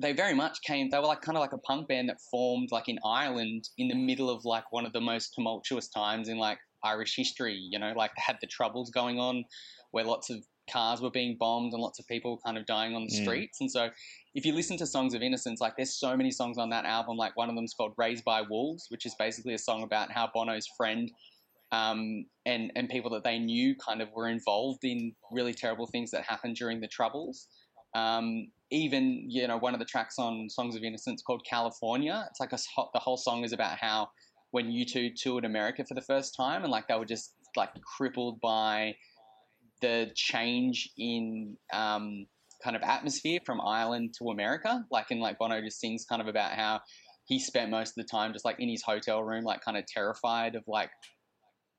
they 0.00 0.12
very 0.12 0.34
much 0.34 0.62
came. 0.62 0.90
They 0.90 0.98
were 0.98 1.06
like 1.06 1.22
kind 1.22 1.36
of 1.36 1.40
like 1.40 1.52
a 1.52 1.58
punk 1.58 1.88
band 1.88 2.08
that 2.08 2.18
formed 2.30 2.68
like 2.70 2.88
in 2.88 2.98
Ireland 3.04 3.68
in 3.78 3.88
the 3.88 3.96
middle 3.96 4.30
of 4.30 4.44
like 4.44 4.70
one 4.70 4.86
of 4.86 4.92
the 4.92 5.00
most 5.00 5.34
tumultuous 5.34 5.88
times 5.88 6.28
in 6.28 6.38
like 6.38 6.58
Irish 6.84 7.16
history. 7.16 7.54
You 7.54 7.78
know, 7.78 7.92
like 7.96 8.12
they 8.16 8.22
had 8.24 8.38
the 8.40 8.46
troubles 8.46 8.90
going 8.90 9.18
on, 9.18 9.44
where 9.90 10.04
lots 10.04 10.30
of 10.30 10.44
cars 10.70 11.00
were 11.00 11.10
being 11.10 11.36
bombed 11.38 11.72
and 11.72 11.82
lots 11.82 11.98
of 11.98 12.06
people 12.06 12.38
kind 12.44 12.58
of 12.58 12.66
dying 12.66 12.94
on 12.94 13.06
the 13.06 13.14
mm. 13.14 13.22
streets. 13.22 13.60
And 13.60 13.70
so, 13.70 13.88
if 14.38 14.46
you 14.46 14.52
listen 14.52 14.76
to 14.76 14.86
Songs 14.86 15.14
of 15.14 15.20
Innocence, 15.20 15.60
like 15.60 15.74
there's 15.76 15.98
so 15.98 16.16
many 16.16 16.30
songs 16.30 16.58
on 16.58 16.70
that 16.70 16.84
album. 16.84 17.16
Like 17.16 17.36
one 17.36 17.48
of 17.48 17.56
them's 17.56 17.74
called 17.74 17.92
"Raised 17.96 18.24
by 18.24 18.42
Wolves," 18.42 18.86
which 18.88 19.04
is 19.04 19.16
basically 19.18 19.52
a 19.52 19.58
song 19.58 19.82
about 19.82 20.12
how 20.12 20.30
Bono's 20.32 20.68
friend 20.76 21.10
um, 21.72 22.24
and 22.46 22.70
and 22.76 22.88
people 22.88 23.10
that 23.10 23.24
they 23.24 23.40
knew 23.40 23.74
kind 23.84 24.00
of 24.00 24.08
were 24.14 24.28
involved 24.28 24.84
in 24.84 25.12
really 25.32 25.52
terrible 25.52 25.88
things 25.88 26.12
that 26.12 26.22
happened 26.22 26.54
during 26.54 26.80
the 26.80 26.86
Troubles. 26.86 27.48
Um, 27.96 28.52
even 28.70 29.24
you 29.28 29.48
know 29.48 29.58
one 29.58 29.74
of 29.74 29.80
the 29.80 29.84
tracks 29.84 30.20
on 30.20 30.48
Songs 30.48 30.76
of 30.76 30.84
Innocence 30.84 31.20
called 31.20 31.44
California. 31.44 32.24
It's 32.30 32.38
like 32.38 32.52
a, 32.52 32.58
the 32.94 33.00
whole 33.00 33.16
song 33.16 33.42
is 33.42 33.52
about 33.52 33.76
how 33.78 34.08
when 34.52 34.70
U2 34.70 35.16
toured 35.16 35.46
America 35.46 35.84
for 35.84 35.94
the 35.94 36.02
first 36.12 36.36
time 36.36 36.62
and 36.62 36.70
like 36.70 36.86
they 36.86 36.94
were 36.94 37.04
just 37.04 37.34
like 37.56 37.70
crippled 37.82 38.40
by 38.40 38.94
the 39.80 40.12
change 40.14 40.90
in 40.96 41.56
um, 41.72 42.26
kind 42.62 42.76
of 42.76 42.82
atmosphere 42.82 43.40
from 43.44 43.60
Ireland 43.60 44.14
to 44.18 44.30
America. 44.30 44.84
Like, 44.90 45.10
in 45.10 45.20
like 45.20 45.38
Bono 45.38 45.60
just 45.60 45.80
sings 45.80 46.04
kind 46.08 46.20
of 46.20 46.28
about 46.28 46.52
how 46.52 46.80
he 47.26 47.38
spent 47.38 47.70
most 47.70 47.90
of 47.90 47.94
the 47.96 48.04
time 48.04 48.32
just 48.32 48.44
like 48.44 48.56
in 48.58 48.68
his 48.68 48.82
hotel 48.82 49.22
room, 49.22 49.44
like 49.44 49.60
kind 49.60 49.76
of 49.76 49.84
terrified 49.86 50.54
of 50.54 50.64
like 50.66 50.90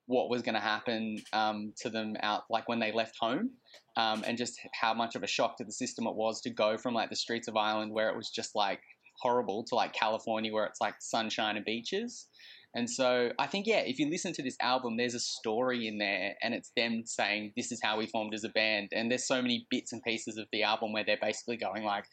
what 0.05 0.29
was 0.29 0.41
going 0.41 0.55
to 0.55 0.61
happen 0.61 1.17
um, 1.33 1.71
to 1.79 1.89
them 1.89 2.15
out 2.23 2.41
like 2.49 2.67
when 2.67 2.79
they 2.79 2.91
left 2.91 3.15
home, 3.19 3.51
um, 3.97 4.23
and 4.25 4.37
just 4.37 4.59
how 4.79 4.93
much 4.93 5.15
of 5.15 5.23
a 5.23 5.27
shock 5.27 5.57
to 5.57 5.63
the 5.63 5.71
system 5.71 6.07
it 6.07 6.15
was 6.15 6.41
to 6.41 6.49
go 6.49 6.77
from 6.77 6.93
like 6.93 7.09
the 7.09 7.15
streets 7.15 7.47
of 7.47 7.55
Ireland 7.55 7.91
where 7.91 8.09
it 8.09 8.15
was 8.15 8.29
just 8.29 8.55
like 8.55 8.79
horrible 9.21 9.63
to 9.65 9.75
like 9.75 9.93
California 9.93 10.51
where 10.51 10.65
it's 10.65 10.81
like 10.81 10.95
sunshine 10.99 11.57
and 11.57 11.65
beaches. 11.65 12.27
And 12.75 12.89
so 12.89 13.31
I 13.39 13.47
think, 13.47 13.65
yeah, 13.65 13.79
if 13.79 13.97
you 13.97 14.09
listen 14.09 14.31
to 14.33 14.43
this 14.43 14.57
album, 14.61 14.97
there's 14.97 15.15
a 15.15 15.19
story 15.19 15.87
in 15.87 15.97
there 15.97 16.35
and 16.41 16.53
it's 16.53 16.71
them 16.77 17.03
saying, 17.05 17.53
this 17.57 17.71
is 17.71 17.79
how 17.81 17.97
we 17.97 18.05
formed 18.05 18.33
as 18.35 18.43
a 18.43 18.49
band. 18.49 18.89
And 18.91 19.09
there's 19.09 19.27
so 19.27 19.41
many 19.41 19.65
bits 19.71 19.91
and 19.91 20.03
pieces 20.03 20.37
of 20.37 20.45
the 20.51 20.63
album 20.63 20.93
where 20.93 21.03
they're 21.03 21.17
basically 21.19 21.57
going 21.57 21.83
like, 21.83 22.05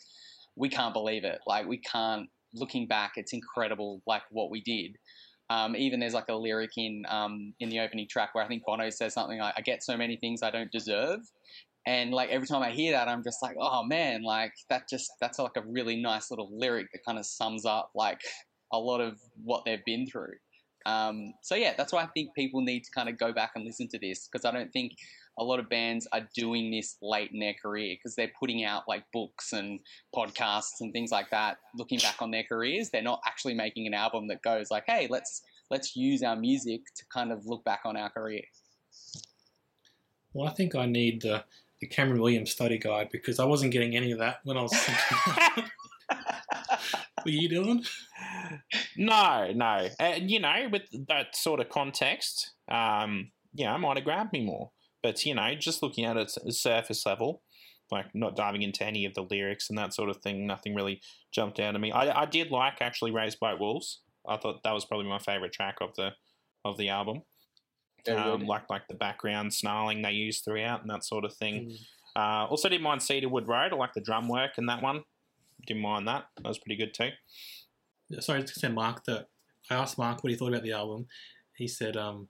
we 0.57 0.71
can't 0.71 0.95
believe 0.95 1.25
it. 1.25 1.41
Like 1.47 1.67
we 1.67 1.77
can't, 1.79 2.29
looking 2.55 2.87
back, 2.87 3.13
it's 3.17 3.33
incredible 3.33 4.03
like 4.07 4.23
what 4.31 4.51
we 4.51 4.63
did. 4.63 4.97
Um, 5.49 5.77
even 5.77 6.01
there's 6.01 6.15
like 6.15 6.29
a 6.29 6.35
lyric 6.35 6.73
in 6.77 7.05
um, 7.09 7.55
in 7.61 7.69
the 7.69 7.81
opening 7.81 8.09
track 8.11 8.35
where 8.35 8.45
I 8.45 8.49
think 8.49 8.65
Bono 8.67 8.91
says 8.91 9.15
something 9.15 9.39
like, 9.39 9.55
"I 9.57 9.61
get 9.61 9.85
so 9.85 9.97
many 9.97 10.17
things 10.17 10.43
I 10.43 10.51
don't 10.51 10.73
deserve," 10.73 11.21
and 11.87 12.13
like 12.13 12.31
every 12.31 12.49
time 12.49 12.63
I 12.63 12.71
hear 12.71 12.93
that, 12.93 13.07
I'm 13.07 13.23
just 13.23 13.41
like, 13.43 13.57
"Oh 13.61 13.85
man!" 13.85 14.25
Like 14.25 14.53
that 14.71 14.89
just 14.91 15.09
that's 15.21 15.39
like 15.39 15.57
a 15.57 15.63
really 15.65 16.03
nice 16.03 16.31
little 16.31 16.49
lyric 16.53 16.89
that 16.93 17.05
kind 17.07 17.19
of 17.19 17.27
sums 17.27 17.65
up 17.65 17.91
like 17.95 18.21
a 18.73 18.79
lot 18.79 19.01
of 19.01 19.21
what 19.45 19.63
they've 19.65 19.85
been 19.85 20.07
through. 20.07 20.35
Um, 20.87 21.35
so 21.43 21.57
yeah, 21.57 21.75
that's 21.77 21.93
why 21.93 22.05
I 22.05 22.07
think 22.07 22.33
people 22.35 22.63
need 22.63 22.85
to 22.85 22.91
kind 22.93 23.09
of 23.09 23.19
go 23.19 23.33
back 23.33 23.53
and 23.57 23.65
listen 23.65 23.89
to 23.89 23.99
this 23.99 24.29
because 24.31 24.45
I 24.45 24.53
don't 24.53 24.73
think 24.73 24.93
a 25.39 25.45
lot 25.45 25.59
of 25.59 25.69
bands 25.69 26.07
are 26.13 26.27
doing 26.35 26.71
this 26.71 26.97
late 27.03 27.31
in 27.33 27.41
their 27.41 27.55
career 27.61 27.97
because 27.97 28.15
they're 28.15 28.31
putting 28.39 28.65
out 28.65 28.85
like 28.87 29.03
books 29.13 29.53
and 29.53 29.81
podcasts 30.15 30.81
and 30.81 30.93
things 30.93 31.11
like 31.11 31.29
that. 31.31 31.59
Looking 31.75 31.99
back 31.99 32.23
on 32.23 32.31
their 32.31 32.45
careers, 32.45 32.91
they're 32.91 33.03
not 33.03 33.21
actually 33.27 33.55
making 33.55 33.89
an 33.89 33.95
album 33.95 34.29
that 34.29 34.43
goes 34.43 34.71
like, 34.71 34.85
"Hey, 34.87 35.09
let's 35.11 35.43
let's 35.71 35.97
use 35.97 36.23
our 36.23 36.37
music 36.37 36.83
to 36.95 37.05
kind 37.13 37.33
of 37.33 37.45
look 37.47 37.65
back 37.65 37.81
on 37.85 37.97
our 37.97 38.09
career." 38.09 38.43
Well, 40.33 40.49
I 40.49 40.53
think 40.53 40.77
I 40.77 40.87
need 40.87 41.23
the 41.23 41.45
the 41.81 41.89
Cameron 41.89 42.21
Williams 42.21 42.53
study 42.53 42.79
guide 42.79 43.09
because 43.11 43.41
I 43.41 43.45
wasn't 43.45 43.73
getting 43.73 43.97
any 43.97 44.13
of 44.13 44.19
that 44.21 44.39
when 44.45 44.57
I 44.57 44.63
was. 44.63 44.73
Were 47.25 47.33
you 47.33 47.49
doing? 47.49 47.85
No, 48.97 49.53
no. 49.55 49.89
And, 49.99 50.31
you 50.31 50.41
know, 50.41 50.69
with 50.71 50.83
that 51.09 51.37
sort 51.37 51.61
of 51.61 51.69
context, 51.69 52.53
um, 52.71 53.31
you 53.55 53.65
know, 53.65 53.75
it 53.75 53.79
might 53.79 53.97
have 53.97 54.05
grabbed 54.05 54.33
me 54.33 54.45
more. 54.45 54.71
But, 55.03 55.25
you 55.25 55.35
know, 55.35 55.55
just 55.55 55.83
looking 55.83 56.05
at 56.05 56.17
it 56.17 56.33
at 56.45 56.53
surface 56.55 57.07
level, 57.07 57.43
like 57.91 58.07
not 58.15 58.37
diving 58.37 58.63
into 58.63 58.85
any 58.85 59.05
of 59.05 59.15
the 59.15 59.23
lyrics 59.23 59.69
and 59.69 59.79
that 59.79 59.95
sort 59.95 60.11
of 60.11 60.17
thing, 60.19 60.47
nothing 60.47 60.75
really 60.75 61.01
jumped 61.33 61.61
out 61.61 61.75
at 61.75 61.81
me. 61.81 61.93
I, 61.93 62.23
I 62.23 62.27
did 62.27 62.51
like 62.51 62.81
actually 62.81 63.13
Raised 63.13 63.39
by 63.39 63.55
Wolves. 63.55 64.01
I 64.29 64.37
thought 64.37 64.63
that 64.65 64.73
was 64.73 64.85
probably 64.85 65.09
my 65.09 65.19
favorite 65.19 65.53
track 65.53 65.77
of 65.81 65.95
the 65.95 66.11
of 66.65 66.77
the 66.77 66.89
album. 66.89 67.23
Um, 68.09 68.47
like 68.47 68.71
like 68.71 68.87
the 68.89 68.95
background 68.95 69.53
snarling 69.53 70.03
they 70.03 70.13
used 70.13 70.45
throughout 70.45 70.81
and 70.81 70.91
that 70.91 71.05
sort 71.05 71.25
of 71.25 71.35
thing. 71.35 71.71
Mm. 71.71 71.77
Uh, 72.17 72.47
also 72.47 72.69
didn't 72.69 72.83
mind 72.83 73.03
Cedarwood 73.03 73.49
Road. 73.49 73.73
I 73.73 73.77
like 73.77 73.95
the 73.95 74.01
drum 74.01 74.29
work 74.29 74.59
in 74.59 74.67
that 74.67 74.83
one. 74.83 75.03
Didn't 75.67 75.83
mind 75.83 76.09
that. 76.09 76.25
That 76.37 76.49
was 76.49 76.59
pretty 76.59 76.77
good 76.77 76.95
too 76.95 77.11
sorry, 78.21 78.43
to 78.43 78.53
say 78.53 78.69
Mark 78.69 79.05
that 79.05 79.29
I 79.71 79.75
asked 79.75 79.99
Mark 79.99 80.23
what 80.23 80.31
he 80.31 80.37
thought 80.37 80.49
about 80.49 80.63
the 80.63 80.73
album. 80.73 81.07
He 81.57 81.69
said, 81.69 81.97
um, 81.97 82.29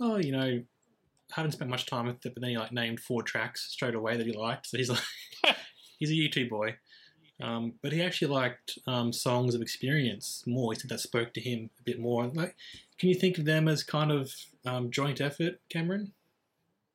"Oh, 0.00 0.16
you 0.16 0.32
know, 0.32 0.62
haven't 1.32 1.52
spent 1.52 1.70
much 1.70 1.86
time 1.86 2.06
with 2.06 2.24
it, 2.24 2.34
but 2.34 2.40
then 2.40 2.50
he 2.50 2.58
like 2.58 2.72
named 2.72 3.00
four 3.00 3.22
tracks 3.22 3.70
straight 3.70 3.94
away 3.94 4.16
that 4.16 4.26
he 4.26 4.32
liked. 4.32 4.66
So 4.66 4.78
he's 4.78 4.90
like, 5.44 5.56
he's 5.98 6.10
a 6.10 6.14
U2 6.14 6.48
boy." 6.48 6.76
Um, 7.40 7.74
but 7.82 7.92
he 7.92 8.02
actually 8.02 8.28
liked 8.28 8.78
um, 8.88 9.12
songs 9.12 9.54
of 9.54 9.62
experience 9.62 10.42
more. 10.46 10.72
He 10.72 10.80
said 10.80 10.90
that 10.90 11.00
spoke 11.00 11.32
to 11.34 11.40
him 11.40 11.70
a 11.78 11.82
bit 11.84 12.00
more. 12.00 12.26
Like, 12.26 12.56
can 12.98 13.08
you 13.08 13.14
think 13.14 13.38
of 13.38 13.44
them 13.44 13.68
as 13.68 13.84
kind 13.84 14.10
of 14.10 14.32
um, 14.66 14.90
joint 14.90 15.20
effort, 15.20 15.60
Cameron? 15.70 16.12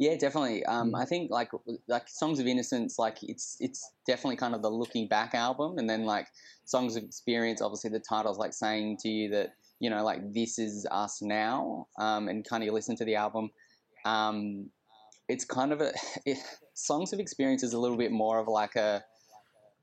Yeah, 0.04 0.18
definitely. 0.18 0.66
Um, 0.66 0.92
mm. 0.92 1.02
I 1.02 1.06
think 1.06 1.32
like 1.32 1.50
like 1.88 2.10
Songs 2.10 2.42
of 2.42 2.46
Innocence, 2.46 3.00
like 3.00 3.20
it's 3.22 3.56
it's 3.62 3.90
definitely 4.06 4.36
kind 4.36 4.54
of 4.54 4.62
the 4.62 4.70
looking 4.70 5.08
back 5.08 5.34
album, 5.34 5.78
and 5.78 5.90
then 5.90 6.04
like 6.04 6.28
Songs 6.66 6.98
of 6.98 7.04
Experience, 7.04 7.62
obviously 7.62 7.90
the 7.90 8.02
title's 8.02 8.38
like 8.38 8.54
saying 8.54 8.98
to 8.98 9.08
you 9.08 9.30
that 9.30 9.54
you 9.80 9.90
know 9.90 10.04
like 10.04 10.34
this 10.34 10.60
is 10.60 10.86
us 10.92 11.22
now, 11.22 11.88
um, 11.98 12.28
and 12.28 12.44
kind 12.46 12.62
of 12.62 12.66
you 12.66 12.74
listen 12.74 12.98
to 12.98 13.06
the 13.06 13.16
album. 13.16 13.50
Um, 14.04 14.72
it's 15.30 15.46
kind 15.46 15.72
of 15.72 15.80
a 15.80 15.94
it, 16.26 16.38
Songs 16.74 17.14
of 17.14 17.22
Experience 17.22 17.64
is 17.64 17.72
a 17.72 17.80
little 17.80 17.98
bit 17.98 18.12
more 18.12 18.40
of 18.40 18.50
like 18.50 18.76
a 18.76 19.06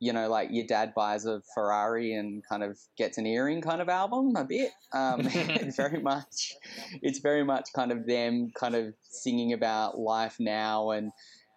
you 0.01 0.15
know, 0.15 0.29
like 0.29 0.49
your 0.51 0.67
dad 0.67 0.95
buys 0.95 1.27
a 1.27 1.43
Ferrari 1.55 2.15
and 2.15 2.43
kind 2.49 2.63
of 2.63 2.79
gets 2.97 3.19
an 3.19 3.27
earring 3.27 3.61
kind 3.61 3.83
of 3.83 3.89
album 3.89 4.35
a 4.35 4.45
bit. 4.45 4.71
Um, 4.93 5.21
it's 5.25 5.77
very 5.77 6.01
much, 6.01 6.55
it's 7.03 7.19
very 7.19 7.45
much 7.45 7.69
kind 7.75 7.93
of 7.93 8.07
them 8.07 8.51
kind 8.59 8.75
of 8.75 8.95
singing 9.03 9.53
about 9.53 9.99
life 9.99 10.37
now 10.41 10.91
and 10.91 11.13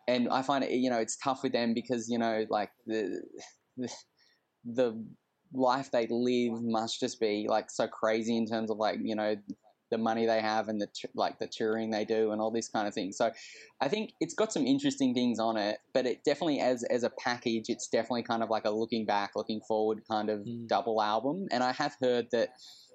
and 0.05 0.27
I 0.27 0.41
find 0.41 0.65
it, 0.65 0.71
you 0.71 0.89
know, 0.89 0.97
it's 0.97 1.15
tough 1.15 1.43
with 1.43 1.53
them 1.53 1.73
because 1.73 2.09
you 2.09 2.17
know, 2.17 2.45
like 2.49 2.71
the 2.85 3.21
the, 3.77 3.89
the 4.65 5.05
life 5.53 5.91
they 5.91 6.07
live 6.09 6.61
must 6.61 6.99
just 6.99 7.21
be 7.21 7.45
like 7.47 7.71
so 7.71 7.87
crazy 7.87 8.35
in 8.35 8.45
terms 8.45 8.69
of 8.69 8.77
like 8.77 8.99
you 9.01 9.15
know 9.15 9.35
the 9.93 9.97
money 9.99 10.25
they 10.25 10.41
have 10.41 10.67
and 10.67 10.81
the 10.81 10.87
like 11.13 11.37
the 11.39 11.47
touring 11.47 11.91
they 11.91 12.03
do 12.03 12.31
and 12.31 12.41
all 12.41 12.51
these 12.51 12.67
kind 12.67 12.87
of 12.87 12.93
things. 12.93 13.15
So 13.15 13.31
I 13.79 13.87
think 13.87 14.13
it's 14.19 14.33
got 14.33 14.51
some 14.51 14.65
interesting 14.65 15.13
things 15.13 15.39
on 15.39 15.55
it, 15.55 15.77
but 15.93 16.05
it 16.07 16.23
definitely 16.25 16.59
as 16.59 16.83
as 16.85 17.03
a 17.03 17.11
package, 17.11 17.65
it's 17.69 17.87
definitely 17.87 18.23
kind 18.23 18.41
of 18.41 18.49
like 18.49 18.65
a 18.65 18.71
looking 18.71 19.05
back, 19.05 19.31
looking 19.35 19.61
forward 19.67 20.01
kind 20.09 20.29
of 20.29 20.39
Mm. 20.41 20.67
double 20.67 21.01
album. 21.01 21.45
And 21.51 21.63
I 21.63 21.71
have 21.73 21.95
heard 22.01 22.27
that 22.31 22.49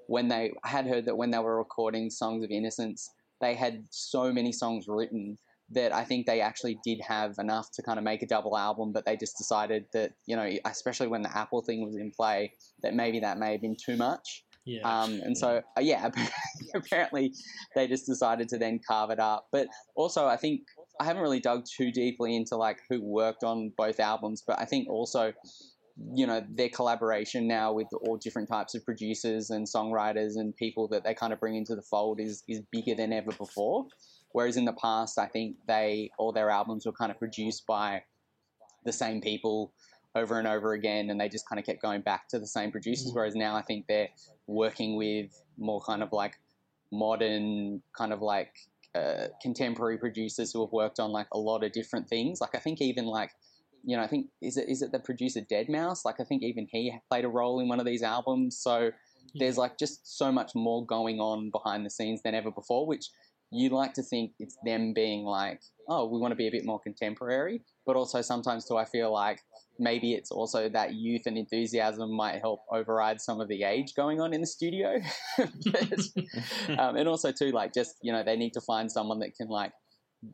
when 0.09 0.29
they 0.29 0.53
I 0.65 0.69
had 0.69 0.87
heard 0.87 1.05
that 1.07 1.17
when 1.17 1.31
they 1.31 1.39
were 1.39 1.57
recording 1.57 2.11
Songs 2.11 2.45
of 2.45 2.51
Innocence, 2.51 3.09
they 3.41 3.55
had 3.55 3.87
so 3.91 4.33
many 4.33 4.53
songs 4.53 4.87
written 4.89 5.39
that 5.71 5.95
I 5.95 6.05
think 6.05 6.27
they 6.27 6.41
actually 6.41 6.79
did 6.83 7.01
have 7.07 7.35
enough 7.39 7.71
to 7.75 7.83
kind 7.83 7.99
of 7.99 8.05
make 8.05 8.23
a 8.23 8.27
double 8.27 8.57
album, 8.57 8.93
but 8.93 9.05
they 9.05 9.17
just 9.17 9.37
decided 9.37 9.85
that, 9.93 10.13
you 10.27 10.35
know, 10.35 10.51
especially 10.65 11.09
when 11.09 11.23
the 11.23 11.37
Apple 11.37 11.63
thing 11.63 11.85
was 11.85 11.95
in 11.95 12.11
play, 12.11 12.53
that 12.83 12.95
maybe 12.95 13.21
that 13.21 13.39
may 13.39 13.53
have 13.53 13.61
been 13.61 13.77
too 13.77 13.97
much. 13.97 14.45
Yeah. 14.69 14.83
Um, 14.83 15.21
and 15.23 15.37
so, 15.37 15.63
uh, 15.77 15.81
yeah, 15.81 16.11
apparently 16.75 17.33
they 17.75 17.89
just 17.89 18.07
decided 18.07 18.49
to 18.51 18.59
then 18.59 18.81
carve 18.87 19.11
it 19.11 19.19
up. 19.19 19.47
But 19.51 19.69
also, 19.95 20.27
I 20.27 20.37
think 20.37 20.61
I 21.01 21.05
haven't 21.05 21.23
really 21.23 21.41
dug 21.41 21.65
too 21.65 21.91
deeply 21.91 22.37
into 22.37 22.57
like 22.57 22.81
who 22.91 23.03
worked 23.03 23.45
on 23.45 23.73
both 23.77 23.99
albums, 23.99 24.43
but 24.47 24.61
I 24.61 24.67
think 24.67 24.89
also, 24.91 25.33
you 26.15 26.27
know, 26.27 26.45
their 26.51 26.69
collaboration 26.69 27.49
now 27.49 27.73
with 27.73 27.89
all 28.03 28.19
different 28.19 28.49
types 28.49 28.75
of 28.75 28.85
producers 28.85 29.51
and 29.51 29.67
songwriters 29.67 30.37
and 30.37 30.55
people 30.55 30.87
that 30.89 31.03
they 31.03 31.15
kind 31.15 31.33
of 31.33 31.41
bring 31.41 31.57
into 31.57 31.75
the 31.75 31.83
fold 31.83 32.21
is 32.21 32.45
is 32.47 32.61
bigger 32.71 32.95
than 32.95 33.13
ever 33.13 33.33
before. 33.33 33.87
Whereas 34.33 34.59
in 34.59 34.67
the 34.67 34.75
past, 34.75 35.19
I 35.19 35.27
think 35.27 35.57
they 35.67 36.11
all 36.19 36.33
their 36.33 36.51
albums 36.51 36.85
were 36.85 36.93
kind 36.93 37.11
of 37.11 37.19
produced 37.19 37.67
by 37.67 38.03
the 38.85 38.93
same 38.93 39.21
people 39.23 39.73
over 40.15 40.39
and 40.39 40.49
over 40.49 40.73
again, 40.73 41.11
and 41.11 41.21
they 41.21 41.29
just 41.29 41.49
kind 41.49 41.59
of 41.59 41.67
kept 41.67 41.83
going 41.83 42.01
back 42.01 42.29
to 42.29 42.39
the 42.39 42.47
same 42.47 42.71
producers. 42.71 43.11
Mhm. 43.11 43.15
Whereas 43.15 43.35
now, 43.35 43.55
I 43.55 43.63
think 43.63 43.87
they're 43.87 44.09
working 44.47 44.97
with 44.97 45.43
more 45.57 45.81
kind 45.81 46.03
of 46.03 46.13
like 46.13 46.39
modern, 46.91 47.83
kind 47.97 48.13
of 48.13 48.23
like 48.23 48.53
uh, 48.95 49.29
contemporary 49.43 49.99
producers 49.99 50.53
who 50.53 50.61
have 50.65 50.73
worked 50.73 50.99
on 50.99 51.11
like 51.13 51.29
a 51.33 51.39
lot 51.39 51.63
of 51.63 51.73
different 51.73 52.09
things. 52.09 52.41
Like 52.41 52.55
I 52.55 52.59
think 52.59 52.81
even 52.81 53.07
like 53.07 53.33
you 53.85 53.97
know 53.97 54.03
I 54.03 54.07
think 54.07 54.29
is 54.41 54.57
it 54.57 54.69
is 54.69 54.83
it 54.83 54.93
the 54.93 54.99
producer 54.99 55.41
Dead 55.41 55.69
Mouse? 55.69 56.05
Like 56.05 56.21
I 56.21 56.25
think 56.25 56.43
even 56.43 56.67
he 56.71 56.93
played 57.11 57.25
a 57.25 57.29
role 57.29 57.61
in 57.61 57.69
one 57.69 57.81
of 57.81 57.87
these 57.87 58.03
albums. 58.03 58.59
So 58.59 58.91
there's 59.35 59.59
like 59.59 59.79
just 59.79 60.19
so 60.19 60.33
much 60.33 60.53
more 60.55 60.85
going 60.87 61.21
on 61.21 61.51
behind 61.51 61.85
the 61.85 61.91
scenes 61.91 62.23
than 62.23 62.35
ever 62.35 62.51
before, 62.51 62.87
which 62.87 63.11
you 63.51 63.71
like 63.71 63.95
to 63.95 64.03
think 64.03 64.33
it's 64.39 64.57
them 64.65 64.93
being 64.93 65.25
like, 65.25 65.61
oh, 65.89 66.07
we 66.07 66.19
want 66.19 66.33
to 66.33 66.37
be 66.37 66.47
a 66.47 66.51
bit 66.51 66.67
more 66.67 66.79
contemporary, 66.81 67.63
but 67.87 67.97
also 67.97 68.21
sometimes 68.21 68.67
too, 68.67 68.77
I 68.77 68.85
feel 68.85 69.13
like 69.13 69.41
maybe 69.79 70.13
it's 70.13 70.31
also 70.31 70.69
that 70.69 70.95
youth 70.95 71.23
and 71.27 71.39
enthusiasm 71.39 72.13
might 72.15 72.41
help 72.41 72.61
override 72.73 73.21
some 73.21 73.41
of 73.41 73.49
the 73.49 73.63
age 73.63 73.95
going 73.97 74.21
on 74.21 74.35
in 74.35 74.41
the 74.41 74.47
studio. 74.47 75.01
But, 75.39 76.79
um, 76.79 76.97
and 76.97 77.09
also 77.09 77.33
too, 77.33 77.51
like 77.53 77.73
just 77.73 77.95
you 78.03 78.13
know, 78.13 78.23
they 78.23 78.37
need 78.37 78.53
to 78.55 78.61
find 78.61 78.91
someone 78.91 79.21
that 79.21 79.35
can 79.35 79.49
like 79.49 79.73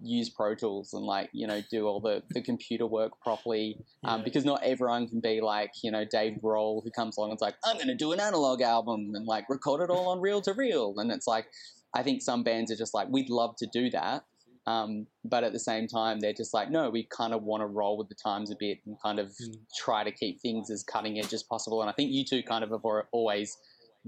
use 0.02 0.30
Pro 0.30 0.54
Tools 0.54 0.94
and 0.94 1.04
like 1.04 1.28
you 1.34 1.46
know 1.46 1.60
do 1.70 1.86
all 1.86 2.00
the 2.00 2.22
the 2.30 2.42
computer 2.42 2.86
work 2.86 3.12
properly 3.20 3.76
um, 4.02 4.20
Yeah. 4.20 4.24
because 4.24 4.44
not 4.44 4.62
everyone 4.64 5.06
can 5.08 5.20
be 5.20 5.42
like 5.42 5.70
you 5.82 5.90
know 5.90 6.04
Dave 6.10 6.38
Grohl 6.42 6.82
who 6.82 6.90
comes 6.90 7.18
along 7.18 7.30
and's 7.32 7.42
like 7.42 7.56
I'm 7.66 7.76
going 7.76 7.88
to 7.88 7.94
do 7.94 8.12
an 8.12 8.18
analog 8.20 8.62
album 8.62 9.10
and 9.14 9.26
like 9.26 9.44
record 9.50 9.82
it 9.82 9.90
all 9.90 10.08
on 10.08 10.20
reel 10.22 10.40
to 10.42 10.54
reel 10.54 10.94
and 10.96 11.12
it's 11.12 11.26
like 11.26 11.46
I 11.94 12.02
think 12.02 12.22
some 12.22 12.42
bands 12.42 12.70
are 12.70 12.76
just 12.76 12.94
like 12.94 13.08
we'd 13.10 13.30
love 13.30 13.56
to 13.56 13.66
do 13.72 13.90
that 13.90 14.24
um, 14.66 15.06
but 15.24 15.44
at 15.44 15.52
the 15.52 15.58
same 15.60 15.86
time 15.86 16.20
they're 16.20 16.32
just 16.32 16.54
like 16.54 16.70
no 16.70 16.90
we 16.90 17.04
kind 17.04 17.32
of 17.34 17.42
want 17.42 17.60
to 17.62 17.66
roll 17.66 17.96
with 17.96 18.08
the 18.08 18.14
times 18.14 18.50
a 18.50 18.56
bit 18.58 18.78
and 18.86 19.00
kind 19.00 19.18
of 19.18 19.28
Mm. 19.28 19.56
try 19.76 20.04
to 20.04 20.10
keep 20.10 20.40
things 20.40 20.70
as 20.70 20.82
cutting 20.82 21.18
edge 21.18 21.32
as 21.32 21.42
possible 21.42 21.80
and 21.82 21.90
I 21.90 21.92
think 21.92 22.10
U2 22.10 22.46
kind 22.46 22.64
of 22.64 22.70
have 22.70 22.84
always 23.12 23.58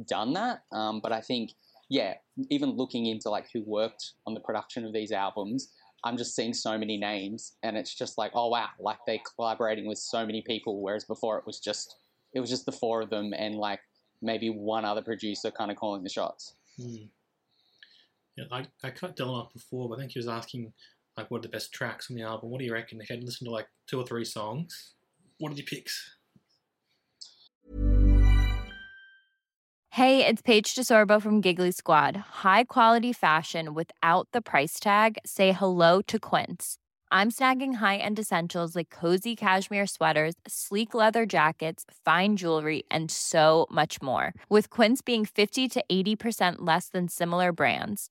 done 0.09 0.33
that 0.35 0.63
um, 0.73 1.01
but 1.01 1.13
I 1.13 1.21
think 1.21 1.53
yeah 1.89 2.15
even 2.51 2.71
looking 2.71 3.07
into 3.07 3.31
like 3.31 3.47
who 3.53 3.63
worked 3.63 4.13
on 4.27 4.35
the 4.35 4.41
production 4.41 4.85
of 4.85 4.93
these 4.93 5.13
albums 5.13 5.73
I'm 6.05 6.17
just 6.17 6.37
seeing 6.37 6.55
so 6.55 6.79
many 6.79 6.97
names, 6.99 7.55
and 7.65 7.77
it's 7.77 7.93
just 7.93 8.17
like, 8.17 8.31
oh 8.35 8.49
wow, 8.49 8.69
like 8.79 8.99
they're 9.07 9.19
collaborating 9.35 9.87
with 9.87 9.99
so 9.99 10.25
many 10.25 10.41
people. 10.41 10.81
Whereas 10.81 11.05
before 11.05 11.37
it 11.39 11.47
was 11.47 11.59
just, 11.59 11.97
it 12.33 12.39
was 12.39 12.49
just 12.49 12.65
the 12.65 12.71
four 12.71 13.01
of 13.03 13.11
them 13.11 13.33
and 13.37 13.57
like 13.57 13.81
maybe 14.23 14.49
one 14.49 14.85
other 14.85 15.03
producer 15.03 15.51
kind 15.51 15.71
of 15.71 15.77
calling 15.77 16.05
the 16.05 16.09
shots. 16.09 16.55
Mm. 16.79 17.09
I, 18.53 18.67
I 18.85 18.91
cut 18.91 19.17
Dylan 19.17 19.43
off 19.43 19.53
before, 19.53 19.89
but 19.89 19.97
I 19.97 20.01
think 20.01 20.13
he 20.13 20.19
was 20.19 20.29
asking 20.29 20.73
like 21.17 21.31
what 21.31 21.39
are 21.39 21.43
the 21.43 21.49
best 21.49 21.73
tracks 21.73 22.11
on 22.11 22.17
the 22.17 22.23
album. 22.23 22.51
What 22.51 22.59
do 22.59 22.65
you 22.65 22.73
reckon? 22.73 23.01
If 23.01 23.09
He 23.09 23.15
had 23.15 23.25
listened 23.25 23.47
to 23.47 23.53
like 23.53 23.69
two 23.87 23.99
or 23.99 24.07
three 24.07 24.25
songs. 24.25 24.95
What 25.39 25.53
are 25.53 25.57
your 25.57 25.67
picks? 25.67 26.17
Hey, 29.91 30.27
it's 30.27 30.43
Paige 30.43 30.75
DeSorbo 30.75 31.23
from 31.23 31.41
Giggly 31.41 31.71
Squad. 31.71 32.17
High 32.45 32.65
quality 32.65 33.15
fashion 33.15 33.73
without 33.73 34.29
the 34.33 34.43
price 34.43 34.79
tag. 34.79 35.17
Say 35.25 35.53
hello 35.53 36.03
to 36.03 36.19
Quince. 36.19 36.77
I'm 37.11 37.31
snagging 37.31 37.77
high-end 37.77 38.19
essentials 38.19 38.77
like 38.77 38.91
cozy 38.91 39.35
cashmere 39.35 39.87
sweaters, 39.87 40.35
sleek 40.47 40.93
leather 40.93 41.25
jackets, 41.25 41.87
fine 42.05 42.37
jewelry, 42.37 42.83
and 42.91 43.11
so 43.11 43.67
much 43.71 44.03
more. 44.03 44.35
With 44.51 44.69
Quince 44.69 45.01
being 45.01 45.25
50 45.25 45.67
to 45.67 45.85
80% 45.91 46.57
less 46.59 46.89
than 46.89 47.09
similar 47.09 47.53
brands. 47.53 48.11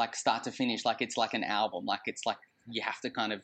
like 0.00 0.16
start 0.16 0.42
to 0.44 0.50
finish, 0.50 0.84
like 0.84 1.02
it's 1.02 1.16
like 1.18 1.34
an 1.34 1.44
album, 1.44 1.84
like 1.84 2.00
it's 2.06 2.24
like 2.24 2.38
you 2.66 2.82
have 2.82 3.00
to 3.02 3.10
kind 3.10 3.32
of 3.32 3.42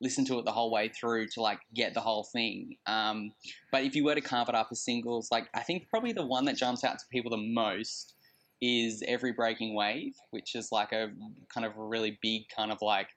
listen 0.00 0.24
to 0.26 0.38
it 0.38 0.44
the 0.44 0.52
whole 0.52 0.70
way 0.70 0.88
through 0.88 1.26
to 1.26 1.40
like 1.42 1.58
get 1.74 1.94
the 1.94 2.00
whole 2.00 2.24
thing. 2.24 2.76
Um, 2.86 3.32
but 3.72 3.82
if 3.82 3.96
you 3.96 4.04
were 4.04 4.14
to 4.14 4.20
carve 4.20 4.48
it 4.48 4.54
up 4.54 4.68
as 4.70 4.80
singles, 4.80 5.28
like 5.32 5.48
I 5.52 5.62
think 5.62 5.88
probably 5.90 6.12
the 6.12 6.24
one 6.24 6.44
that 6.44 6.56
jumps 6.56 6.84
out 6.84 6.98
to 6.98 7.04
people 7.10 7.30
the 7.30 7.36
most 7.36 8.14
is 8.62 9.02
Every 9.08 9.32
Breaking 9.32 9.74
Wave, 9.74 10.14
which 10.30 10.54
is 10.54 10.70
like 10.70 10.92
a 10.92 11.10
kind 11.52 11.66
of 11.66 11.76
a 11.76 11.82
really 11.82 12.18
big 12.22 12.42
kind 12.54 12.70
of 12.70 12.78
like 12.80 13.08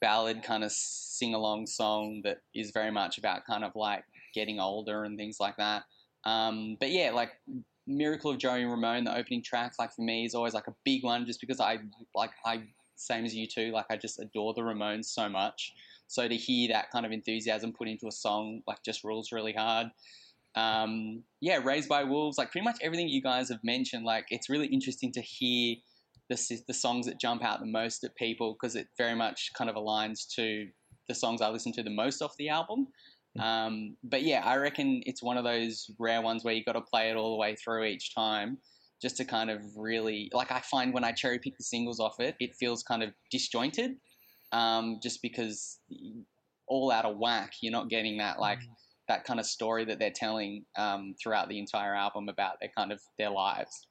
ballad 0.00 0.42
kind 0.42 0.64
of 0.64 0.72
sing 0.72 1.34
along 1.34 1.66
song 1.66 2.22
that 2.24 2.38
is 2.54 2.70
very 2.70 2.90
much 2.90 3.18
about 3.18 3.44
kind 3.44 3.64
of 3.64 3.72
like 3.76 4.04
getting 4.34 4.60
older 4.60 5.04
and 5.04 5.18
things 5.18 5.36
like 5.38 5.56
that. 5.58 5.82
Um, 6.24 6.76
but 6.80 6.90
yeah, 6.90 7.10
like 7.10 7.32
Miracle 7.88 8.30
of 8.30 8.38
Joey 8.38 8.64
Ramone, 8.64 9.04
the 9.04 9.16
opening 9.16 9.42
track, 9.42 9.72
like 9.78 9.92
for 9.94 10.02
me 10.02 10.24
is 10.24 10.34
always 10.34 10.54
like 10.54 10.68
a 10.68 10.74
big 10.84 11.02
one 11.02 11.26
just 11.26 11.40
because 11.40 11.58
I 11.58 11.78
like 12.14 12.30
I 12.44 12.64
same 12.96 13.24
as 13.24 13.34
you 13.34 13.46
two, 13.46 13.70
like 13.72 13.86
I 13.90 13.96
just 13.96 14.20
adore 14.20 14.54
the 14.54 14.60
Ramones 14.60 15.06
so 15.06 15.28
much. 15.28 15.72
So 16.06 16.28
to 16.28 16.36
hear 16.36 16.68
that 16.68 16.90
kind 16.90 17.06
of 17.06 17.12
enthusiasm 17.12 17.72
put 17.72 17.88
into 17.88 18.06
a 18.06 18.12
song 18.12 18.62
like 18.66 18.78
just 18.84 19.04
rules 19.04 19.32
really 19.32 19.52
hard. 19.52 19.88
Um, 20.54 21.22
yeah, 21.40 21.58
Raised 21.58 21.88
by 21.88 22.04
Wolves, 22.04 22.38
like 22.38 22.50
pretty 22.50 22.64
much 22.64 22.78
everything 22.82 23.08
you 23.08 23.22
guys 23.22 23.48
have 23.48 23.62
mentioned, 23.62 24.04
like 24.04 24.26
it's 24.30 24.50
really 24.50 24.66
interesting 24.66 25.12
to 25.12 25.22
hear 25.22 25.76
the 26.28 26.60
the 26.66 26.74
songs 26.74 27.06
that 27.06 27.18
jump 27.18 27.42
out 27.42 27.60
the 27.60 27.66
most 27.66 28.04
at 28.04 28.14
people 28.16 28.54
because 28.54 28.76
it 28.76 28.88
very 28.98 29.14
much 29.14 29.50
kind 29.56 29.70
of 29.70 29.76
aligns 29.76 30.28
to 30.34 30.68
the 31.08 31.14
songs 31.14 31.40
I 31.40 31.48
listen 31.48 31.72
to 31.72 31.82
the 31.82 31.90
most 31.90 32.20
off 32.20 32.36
the 32.38 32.50
album. 32.50 32.88
Um, 33.40 33.96
but 34.02 34.22
yeah, 34.22 34.42
I 34.44 34.56
reckon 34.56 35.02
it's 35.06 35.22
one 35.22 35.36
of 35.36 35.44
those 35.44 35.90
rare 35.98 36.22
ones 36.22 36.44
where 36.44 36.54
you 36.54 36.64
got 36.64 36.72
to 36.72 36.80
play 36.80 37.10
it 37.10 37.16
all 37.16 37.32
the 37.32 37.38
way 37.38 37.56
through 37.56 37.84
each 37.84 38.14
time, 38.14 38.58
just 39.00 39.16
to 39.18 39.24
kind 39.24 39.50
of 39.50 39.62
really 39.76 40.30
like. 40.32 40.50
I 40.50 40.60
find 40.60 40.92
when 40.92 41.04
I 41.04 41.12
cherry 41.12 41.38
pick 41.38 41.56
the 41.56 41.64
singles 41.64 42.00
off 42.00 42.20
it, 42.20 42.36
it 42.40 42.54
feels 42.56 42.82
kind 42.82 43.02
of 43.02 43.10
disjointed, 43.30 43.96
um, 44.52 45.00
just 45.02 45.22
because 45.22 45.78
all 46.66 46.90
out 46.90 47.04
of 47.04 47.16
whack. 47.16 47.54
You're 47.60 47.72
not 47.72 47.88
getting 47.88 48.18
that 48.18 48.38
like 48.38 48.60
that 49.08 49.24
kind 49.24 49.40
of 49.40 49.46
story 49.46 49.84
that 49.86 49.98
they're 49.98 50.10
telling 50.10 50.64
um, 50.76 51.14
throughout 51.20 51.48
the 51.48 51.58
entire 51.58 51.94
album 51.94 52.28
about 52.28 52.60
their 52.60 52.70
kind 52.76 52.92
of 52.92 53.00
their 53.18 53.30
lives. 53.30 53.86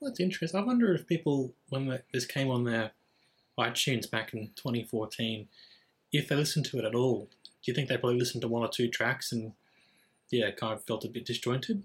Well, 0.00 0.10
that's 0.10 0.20
interesting. 0.20 0.60
I 0.60 0.64
wonder 0.64 0.92
if 0.92 1.06
people, 1.06 1.54
when 1.68 2.00
this 2.12 2.26
came 2.26 2.50
on 2.50 2.64
their 2.64 2.90
iTunes 3.58 4.10
back 4.10 4.34
in 4.34 4.50
2014, 4.56 5.48
if 6.12 6.28
they 6.28 6.36
listened 6.36 6.66
to 6.66 6.78
it 6.78 6.84
at 6.84 6.94
all, 6.94 7.30
do 7.64 7.70
you 7.70 7.74
think 7.74 7.88
they 7.88 7.96
probably 7.96 8.18
listened 8.18 8.42
to 8.42 8.48
one 8.48 8.62
or 8.62 8.68
two 8.68 8.88
tracks 8.88 9.32
and 9.32 9.52
yeah, 10.30 10.50
kind 10.50 10.74
of 10.74 10.84
felt 10.84 11.04
a 11.04 11.08
bit 11.08 11.24
disjointed? 11.24 11.84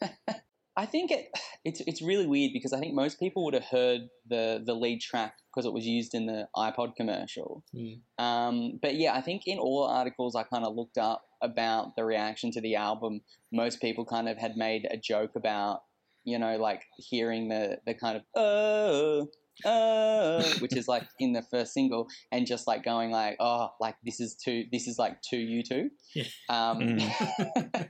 I 0.76 0.86
think 0.86 1.12
it 1.12 1.30
it's 1.64 1.80
it's 1.86 2.02
really 2.02 2.26
weird 2.26 2.52
because 2.52 2.72
I 2.72 2.80
think 2.80 2.94
most 2.94 3.20
people 3.20 3.44
would 3.44 3.54
have 3.54 3.64
heard 3.64 4.08
the 4.28 4.62
the 4.64 4.74
lead 4.74 5.00
track 5.00 5.36
because 5.50 5.66
it 5.66 5.72
was 5.72 5.86
used 5.86 6.14
in 6.14 6.26
the 6.26 6.48
iPod 6.56 6.96
commercial. 6.96 7.62
Mm. 7.74 8.00
Um, 8.18 8.78
but 8.82 8.96
yeah, 8.96 9.14
I 9.14 9.20
think 9.20 9.42
in 9.46 9.58
all 9.58 9.84
articles 9.84 10.34
I 10.34 10.42
kind 10.42 10.64
of 10.64 10.74
looked 10.74 10.98
up 10.98 11.22
about 11.40 11.94
the 11.96 12.04
reaction 12.04 12.50
to 12.52 12.60
the 12.60 12.74
album, 12.74 13.20
most 13.52 13.80
people 13.80 14.04
kind 14.04 14.28
of 14.28 14.36
had 14.36 14.56
made 14.56 14.86
a 14.90 14.96
joke 14.96 15.36
about 15.36 15.82
you 16.24 16.38
know 16.38 16.56
like 16.56 16.82
hearing 16.96 17.48
the 17.48 17.78
the 17.86 17.94
kind 17.94 18.16
of 18.16 18.22
oh 18.34 19.28
uh, 19.64 20.42
which 20.60 20.76
is 20.76 20.88
like 20.88 21.04
in 21.18 21.32
the 21.32 21.42
first 21.42 21.72
single, 21.72 22.08
and 22.32 22.46
just 22.46 22.66
like 22.66 22.84
going 22.84 23.10
like, 23.10 23.36
oh, 23.40 23.70
like 23.80 23.96
this 24.04 24.20
is 24.20 24.34
too, 24.34 24.64
this 24.72 24.86
is 24.86 24.98
like 24.98 25.20
too 25.22 25.36
U2, 25.36 25.88
Yeah. 26.14 26.24
um, 26.48 26.98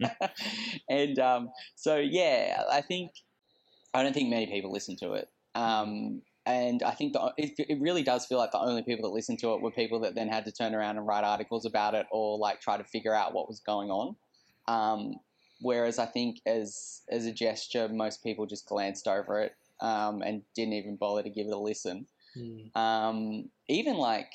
and 0.88 1.18
um, 1.18 1.48
so 1.74 1.96
yeah, 1.96 2.62
I 2.70 2.80
think 2.80 3.12
I 3.92 4.02
don't 4.02 4.12
think 4.12 4.30
many 4.30 4.46
people 4.46 4.72
listen 4.72 4.96
to 4.96 5.12
it, 5.14 5.28
um, 5.54 6.22
and 6.46 6.82
I 6.82 6.90
think 6.92 7.12
the, 7.14 7.32
it, 7.36 7.52
it 7.58 7.80
really 7.80 8.02
does 8.02 8.26
feel 8.26 8.38
like 8.38 8.52
the 8.52 8.58
only 8.58 8.82
people 8.82 9.08
that 9.08 9.14
listened 9.14 9.38
to 9.40 9.54
it 9.54 9.62
were 9.62 9.70
people 9.70 10.00
that 10.00 10.14
then 10.14 10.28
had 10.28 10.44
to 10.44 10.52
turn 10.52 10.74
around 10.74 10.98
and 10.98 11.06
write 11.06 11.24
articles 11.24 11.64
about 11.64 11.94
it 11.94 12.06
or 12.10 12.38
like 12.38 12.60
try 12.60 12.76
to 12.76 12.84
figure 12.84 13.14
out 13.14 13.32
what 13.34 13.48
was 13.48 13.60
going 13.60 13.90
on. 13.90 14.16
Um, 14.66 15.14
whereas 15.60 15.98
I 15.98 16.06
think 16.06 16.40
as 16.46 17.02
as 17.10 17.24
a 17.26 17.32
gesture, 17.32 17.88
most 17.88 18.22
people 18.22 18.46
just 18.46 18.66
glanced 18.66 19.08
over 19.08 19.40
it 19.40 19.52
um, 19.80 20.22
and 20.22 20.42
didn't 20.54 20.74
even 20.74 20.96
bother 20.96 21.22
to 21.22 21.30
give 21.30 21.46
it 21.46 21.52
a 21.52 21.58
listen. 21.58 22.06
Mm. 22.36 22.76
Um, 22.76 23.50
even 23.68 23.96
like, 23.96 24.30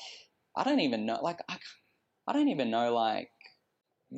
I 0.56 0.64
don't 0.64 0.80
even 0.80 1.06
know, 1.06 1.18
like, 1.22 1.40
I, 1.48 1.58
I 2.26 2.32
don't 2.32 2.48
even 2.48 2.70
know, 2.70 2.94
like, 2.94 3.30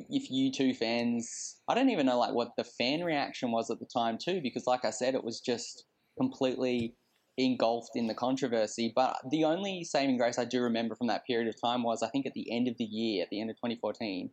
if 0.09 0.29
U2 0.31 0.75
fans, 0.75 1.57
I 1.67 1.75
don't 1.75 1.89
even 1.89 2.05
know, 2.05 2.17
like, 2.17 2.33
what 2.33 2.51
the 2.57 2.63
fan 2.63 3.03
reaction 3.03 3.51
was 3.51 3.69
at 3.69 3.79
the 3.79 3.85
time, 3.85 4.17
too, 4.17 4.41
because, 4.41 4.65
like 4.65 4.85
I 4.85 4.89
said, 4.89 5.15
it 5.15 5.23
was 5.23 5.39
just 5.39 5.85
completely 6.17 6.95
engulfed 7.37 7.91
in 7.95 8.07
the 8.07 8.13
controversy. 8.13 8.91
But 8.95 9.17
the 9.29 9.45
only 9.45 9.83
saving 9.83 10.17
grace 10.17 10.39
I 10.39 10.45
do 10.45 10.61
remember 10.61 10.95
from 10.95 11.07
that 11.07 11.25
period 11.25 11.47
of 11.47 11.59
time 11.61 11.83
was, 11.83 12.01
I 12.01 12.09
think, 12.09 12.25
at 12.25 12.33
the 12.33 12.51
end 12.51 12.67
of 12.67 12.77
the 12.77 12.85
year, 12.85 13.23
at 13.23 13.29
the 13.29 13.39
end 13.39 13.49
of 13.49 13.55
2014, 13.57 14.29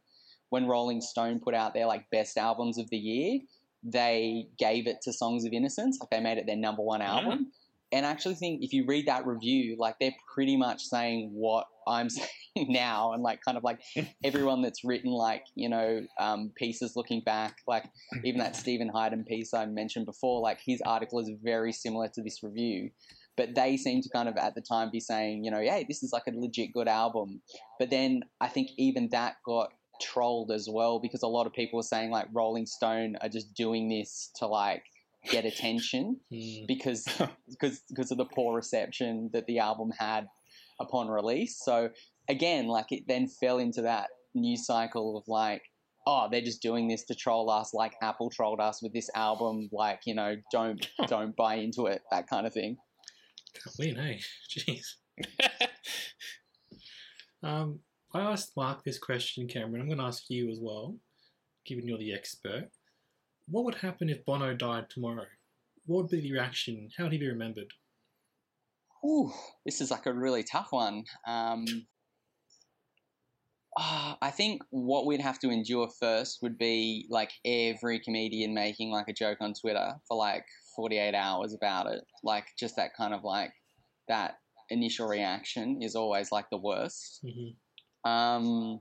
when 0.48 0.66
Rolling 0.66 1.00
Stone 1.00 1.40
put 1.40 1.54
out 1.54 1.74
their, 1.74 1.86
like, 1.86 2.10
best 2.10 2.38
albums 2.38 2.78
of 2.78 2.88
the 2.90 2.98
year, 2.98 3.40
they 3.82 4.48
gave 4.58 4.86
it 4.86 4.98
to 5.02 5.12
Songs 5.12 5.44
of 5.44 5.52
Innocence. 5.52 5.98
Like 6.00 6.10
they 6.10 6.20
made 6.20 6.38
it 6.38 6.46
their 6.46 6.56
number 6.56 6.82
one 6.82 7.02
album. 7.02 7.52
And 7.92 8.06
I 8.06 8.10
actually 8.10 8.36
think 8.36 8.62
if 8.62 8.72
you 8.72 8.84
read 8.86 9.06
that 9.06 9.26
review, 9.26 9.76
like 9.78 9.96
they're 10.00 10.14
pretty 10.32 10.56
much 10.56 10.82
saying 10.84 11.30
what 11.32 11.66
I'm 11.88 12.08
saying 12.10 12.28
now, 12.56 13.12
and 13.12 13.22
like 13.22 13.40
kind 13.44 13.56
of 13.56 13.64
like 13.64 13.80
everyone 14.24 14.62
that's 14.62 14.84
written 14.84 15.10
like 15.10 15.44
you 15.54 15.68
know 15.68 16.02
um, 16.18 16.52
pieces 16.56 16.94
looking 16.94 17.22
back, 17.24 17.56
like 17.66 17.84
even 18.24 18.38
that 18.38 18.56
Steven 18.56 18.88
Hyden 18.88 19.24
piece 19.24 19.52
I 19.54 19.66
mentioned 19.66 20.06
before, 20.06 20.40
like 20.40 20.60
his 20.64 20.80
article 20.86 21.18
is 21.18 21.30
very 21.42 21.72
similar 21.72 22.08
to 22.14 22.22
this 22.22 22.42
review. 22.42 22.90
But 23.36 23.54
they 23.54 23.76
seem 23.76 24.02
to 24.02 24.08
kind 24.10 24.28
of 24.28 24.36
at 24.36 24.54
the 24.54 24.60
time 24.60 24.90
be 24.92 25.00
saying, 25.00 25.44
you 25.44 25.50
know, 25.50 25.60
hey, 25.60 25.86
this 25.88 26.02
is 26.02 26.12
like 26.12 26.24
a 26.28 26.32
legit 26.34 26.72
good 26.74 26.88
album. 26.88 27.40
But 27.78 27.88
then 27.88 28.22
I 28.40 28.48
think 28.48 28.68
even 28.76 29.08
that 29.12 29.36
got 29.46 29.70
trolled 30.00 30.50
as 30.50 30.68
well 30.70 30.98
because 30.98 31.22
a 31.22 31.28
lot 31.28 31.46
of 31.46 31.52
people 31.52 31.76
were 31.78 31.82
saying 31.82 32.10
like 32.10 32.26
Rolling 32.32 32.66
Stone 32.66 33.16
are 33.20 33.28
just 33.28 33.54
doing 33.54 33.88
this 33.88 34.30
to 34.36 34.46
like 34.46 34.84
get 35.30 35.44
attention 35.44 36.18
Mm. 36.32 36.66
because 36.66 37.06
because 37.50 37.80
because 37.88 38.10
of 38.10 38.18
the 38.18 38.24
poor 38.24 38.54
reception 38.56 39.30
that 39.32 39.46
the 39.46 39.58
album 39.58 39.90
had 39.98 40.26
upon 40.80 41.08
release. 41.08 41.60
So 41.62 41.90
again, 42.28 42.66
like 42.68 42.90
it 42.90 43.04
then 43.06 43.26
fell 43.28 43.58
into 43.58 43.82
that 43.82 44.08
news 44.34 44.64
cycle 44.66 45.18
of 45.18 45.24
like, 45.28 45.62
oh, 46.06 46.28
they're 46.30 46.40
just 46.40 46.62
doing 46.62 46.88
this 46.88 47.04
to 47.04 47.14
troll 47.14 47.50
us, 47.50 47.74
like 47.74 47.92
Apple 48.02 48.30
trolled 48.30 48.60
us 48.60 48.82
with 48.82 48.92
this 48.94 49.10
album. 49.14 49.68
Like 49.72 50.00
you 50.06 50.14
know, 50.14 50.36
don't 50.50 50.88
don't 51.06 51.36
buy 51.36 51.56
into 51.56 51.86
it, 51.86 52.02
that 52.10 52.28
kind 52.28 52.46
of 52.46 52.54
thing. 52.54 52.78
Win, 53.78 53.96
hey? 53.96 54.20
Jeez. 54.56 54.86
Um, 57.42 57.80
I 58.12 58.20
asked 58.20 58.56
Mark 58.56 58.82
this 58.82 58.98
question, 58.98 59.46
Cameron. 59.46 59.80
I'm 59.80 59.86
going 59.86 59.98
to 59.98 60.04
ask 60.04 60.24
you 60.28 60.50
as 60.50 60.58
well, 60.60 60.96
given 61.64 61.86
you're 61.86 61.98
the 61.98 62.12
expert. 62.12 62.68
What 63.46 63.64
would 63.64 63.76
happen 63.76 64.08
if 64.08 64.24
Bono 64.24 64.54
died 64.54 64.90
tomorrow? 64.90 65.26
What 65.86 66.02
would 66.02 66.10
be 66.10 66.20
the 66.20 66.32
reaction? 66.32 66.88
How 66.96 67.04
would 67.04 67.12
he 67.12 67.18
be 67.18 67.28
remembered? 67.28 67.72
Ooh, 69.04 69.32
this 69.64 69.80
is 69.80 69.90
like 69.90 70.06
a 70.06 70.12
really 70.12 70.42
tough 70.42 70.68
one. 70.70 71.04
Um, 71.26 71.64
ah, 73.78 74.18
I 74.22 74.30
think 74.30 74.62
what 74.70 75.06
we'd 75.06 75.20
have 75.20 75.38
to 75.40 75.50
endure 75.50 75.88
first 76.00 76.40
would 76.42 76.58
be 76.58 77.06
like 77.10 77.30
every 77.44 78.00
comedian 78.00 78.54
making 78.54 78.90
like 78.90 79.08
a 79.08 79.14
joke 79.14 79.38
on 79.40 79.54
Twitter 79.54 79.94
for 80.08 80.16
like 80.16 80.44
48 80.74 81.14
hours 81.14 81.54
about 81.54 81.86
it. 81.86 82.02
Like 82.24 82.46
just 82.58 82.74
that 82.74 82.96
kind 82.96 83.14
of 83.14 83.22
like 83.22 83.52
that 84.08 84.34
initial 84.68 85.06
reaction 85.06 85.80
is 85.80 85.94
always 85.94 86.32
like 86.32 86.46
the 86.50 86.58
worst. 86.58 87.20
hmm 87.22 87.50
Um, 88.04 88.80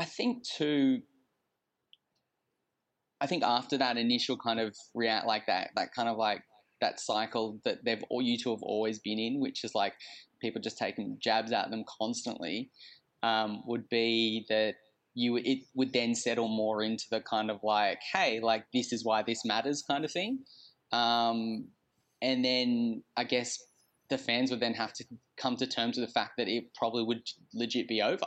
I 0.00 0.04
think 0.04 0.44
too. 0.44 1.02
I 3.20 3.26
think 3.26 3.42
after 3.42 3.78
that 3.78 3.96
initial 3.96 4.36
kind 4.36 4.60
of 4.60 4.76
react 4.94 5.26
like 5.26 5.46
that, 5.46 5.70
that 5.76 5.94
kind 5.94 6.08
of 6.08 6.16
like 6.16 6.42
that 6.80 7.00
cycle 7.00 7.60
that 7.64 7.78
they've 7.84 8.02
all 8.10 8.22
U2 8.22 8.50
have 8.50 8.62
always 8.62 8.98
been 8.98 9.18
in, 9.18 9.40
which 9.40 9.64
is 9.64 9.74
like 9.74 9.94
people 10.40 10.60
just 10.60 10.76
taking 10.78 11.16
jabs 11.22 11.52
at 11.52 11.70
them 11.70 11.84
constantly, 11.98 12.70
um, 13.22 13.62
would 13.66 13.88
be 13.88 14.44
that 14.48 14.74
you 15.14 15.36
it 15.36 15.60
would 15.74 15.92
then 15.92 16.14
settle 16.14 16.48
more 16.48 16.82
into 16.82 17.04
the 17.10 17.20
kind 17.20 17.50
of 17.50 17.60
like, 17.62 18.00
hey, 18.12 18.40
like 18.40 18.66
this 18.74 18.92
is 18.92 19.04
why 19.04 19.22
this 19.22 19.44
matters 19.44 19.82
kind 19.88 20.04
of 20.04 20.10
thing, 20.10 20.40
um, 20.92 21.68
and 22.20 22.44
then 22.44 23.02
I 23.16 23.24
guess 23.24 23.58
the 24.10 24.18
fans 24.18 24.50
would 24.50 24.60
then 24.60 24.74
have 24.74 24.92
to 24.94 25.04
come 25.36 25.56
to 25.56 25.66
terms 25.66 25.98
with 25.98 26.06
the 26.08 26.12
fact 26.12 26.32
that 26.38 26.48
it 26.48 26.74
probably 26.74 27.02
would 27.04 27.22
legit 27.52 27.88
be 27.88 28.02
over. 28.02 28.26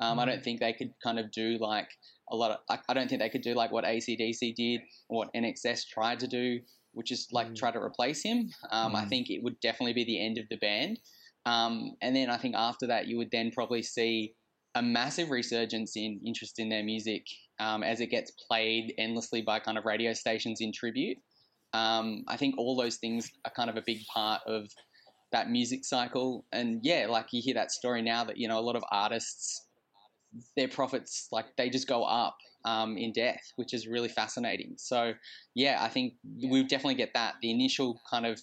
Um, 0.00 0.18
I 0.18 0.24
don't 0.24 0.42
think 0.42 0.58
they 0.60 0.72
could 0.72 0.92
kind 1.02 1.18
of 1.18 1.30
do 1.30 1.58
like 1.60 1.88
a 2.30 2.36
lot 2.36 2.50
of. 2.50 2.58
I, 2.68 2.78
I 2.88 2.94
don't 2.94 3.08
think 3.08 3.20
they 3.20 3.28
could 3.28 3.42
do 3.42 3.54
like 3.54 3.70
what 3.70 3.84
ACDC 3.84 4.54
did 4.54 4.80
or 5.08 5.18
what 5.18 5.34
INXS 5.34 5.86
tried 5.86 6.18
to 6.20 6.26
do, 6.26 6.60
which 6.92 7.12
is 7.12 7.28
like 7.30 7.48
Mm. 7.48 7.56
try 7.56 7.70
to 7.70 7.78
replace 7.78 8.22
him. 8.22 8.50
Um, 8.70 8.96
I 8.96 9.04
Mm. 9.04 9.08
think 9.08 9.30
it 9.30 9.42
would 9.42 9.60
definitely 9.60 9.92
be 9.92 10.04
the 10.04 10.24
end 10.24 10.38
of 10.38 10.48
the 10.48 10.56
band. 10.56 10.98
Um, 11.44 11.92
and 12.00 12.14
then 12.16 12.30
I 12.30 12.36
think 12.36 12.54
after 12.56 12.86
that, 12.88 13.06
you 13.06 13.16
would 13.18 13.30
then 13.30 13.50
probably 13.52 13.82
see 13.82 14.34
a 14.74 14.82
massive 14.82 15.30
resurgence 15.30 15.96
in 15.96 16.20
interest 16.24 16.58
in 16.58 16.68
their 16.68 16.82
music 16.82 17.26
um, 17.60 17.82
as 17.82 18.00
it 18.00 18.06
gets 18.08 18.30
played 18.48 18.94
endlessly 18.98 19.42
by 19.42 19.60
kind 19.60 19.76
of 19.76 19.84
radio 19.84 20.12
stations 20.14 20.60
in 20.60 20.72
tribute. 20.72 21.18
Um, 21.74 22.24
I 22.28 22.36
think 22.36 22.56
all 22.58 22.76
those 22.76 22.96
things 22.96 23.30
are 23.44 23.52
kind 23.52 23.70
of 23.70 23.76
a 23.76 23.82
big 23.84 24.04
part 24.12 24.40
of 24.46 24.68
that 25.32 25.50
music 25.50 25.84
cycle. 25.84 26.44
And 26.52 26.80
yeah, 26.82 27.06
like 27.08 27.26
you 27.32 27.42
hear 27.42 27.54
that 27.54 27.70
story 27.72 28.02
now 28.02 28.24
that, 28.24 28.36
you 28.38 28.48
know, 28.48 28.58
a 28.58 28.60
lot 28.60 28.76
of 28.76 28.84
artists, 28.90 29.66
their 30.56 30.68
profits, 30.68 31.28
like 31.32 31.46
they 31.56 31.68
just 31.70 31.88
go 31.88 32.04
up 32.04 32.36
um, 32.64 32.96
in 32.96 33.12
death, 33.12 33.42
which 33.56 33.74
is 33.74 33.86
really 33.86 34.08
fascinating. 34.08 34.74
So 34.76 35.12
yeah, 35.54 35.78
I 35.80 35.88
think 35.88 36.14
we'll 36.42 36.62
definitely 36.62 36.94
get 36.94 37.14
that. 37.14 37.34
The 37.42 37.50
initial 37.50 38.00
kind 38.10 38.26
of 38.26 38.40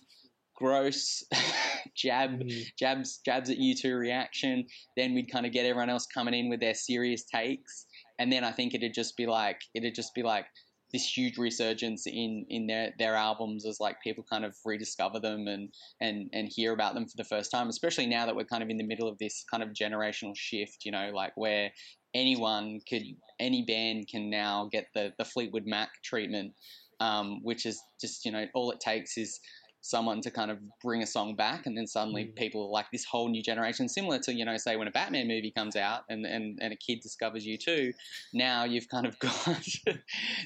gross 0.55 1.23
jab 1.95 2.31
Mm. 2.31 2.65
jabs 2.77 3.19
jabs 3.25 3.49
at 3.49 3.57
U2 3.57 3.97
reaction. 3.97 4.65
Then 4.97 5.13
we'd 5.13 5.31
kind 5.31 5.45
of 5.45 5.53
get 5.53 5.65
everyone 5.65 5.89
else 5.89 6.05
coming 6.13 6.33
in 6.33 6.49
with 6.49 6.59
their 6.59 6.73
serious 6.73 7.23
takes, 7.23 7.85
and 8.19 8.31
then 8.31 8.43
I 8.43 8.51
think 8.51 8.73
it'd 8.73 8.93
just 8.93 9.15
be 9.15 9.25
like 9.25 9.61
it'd 9.73 9.95
just 9.95 10.13
be 10.13 10.21
like 10.21 10.45
this 10.91 11.17
huge 11.17 11.37
resurgence 11.37 12.07
in 12.07 12.45
in 12.49 12.67
their 12.67 12.93
their 12.97 13.15
albums 13.15 13.65
as 13.65 13.79
like 13.79 14.01
people 14.01 14.25
kind 14.29 14.45
of 14.45 14.55
rediscover 14.65 15.19
them 15.19 15.47
and 15.47 15.69
and 16.01 16.29
and 16.33 16.49
hear 16.49 16.73
about 16.73 16.93
them 16.93 17.05
for 17.05 17.17
the 17.17 17.23
first 17.23 17.51
time. 17.51 17.69
Especially 17.69 18.05
now 18.05 18.25
that 18.25 18.35
we're 18.35 18.45
kind 18.45 18.63
of 18.63 18.69
in 18.69 18.77
the 18.77 18.83
middle 18.83 19.07
of 19.07 19.17
this 19.17 19.45
kind 19.49 19.63
of 19.63 19.69
generational 19.69 20.35
shift, 20.35 20.85
you 20.85 20.91
know, 20.91 21.11
like 21.13 21.33
where 21.35 21.71
anyone 22.13 22.81
could 22.89 23.03
any 23.39 23.63
band 23.63 24.07
can 24.07 24.29
now 24.29 24.67
get 24.71 24.87
the 24.93 25.13
the 25.17 25.25
Fleetwood 25.25 25.65
Mac 25.65 25.89
treatment, 26.03 26.53
um, 26.99 27.39
which 27.43 27.65
is 27.65 27.81
just 28.01 28.25
you 28.25 28.31
know 28.31 28.45
all 28.53 28.71
it 28.71 28.79
takes 28.79 29.17
is 29.17 29.39
someone 29.81 30.19
to 30.21 30.29
kind 30.29 30.51
of 30.51 30.59
bring 30.81 31.01
a 31.01 31.07
song 31.07 31.35
back 31.35 31.65
and 31.65 31.77
then 31.77 31.87
suddenly 31.87 32.25
Mm. 32.25 32.35
people 32.35 32.63
are 32.65 32.69
like 32.69 32.87
this 32.91 33.05
whole 33.05 33.29
new 33.29 33.41
generation 33.41 33.87
similar 33.87 34.19
to 34.19 34.33
you 34.33 34.43
know 34.43 34.57
say 34.57 34.75
when 34.75 34.87
a 34.87 34.91
batman 34.91 35.27
movie 35.27 35.51
comes 35.51 35.75
out 35.77 36.01
and 36.09 36.25
and, 36.25 36.59
and 36.61 36.73
a 36.73 36.75
kid 36.75 36.99
discovers 37.01 37.45
U2 37.45 37.93
now 38.33 38.65
you've 38.65 38.89
kind 38.89 39.05
of 39.07 39.17
got 39.27 39.65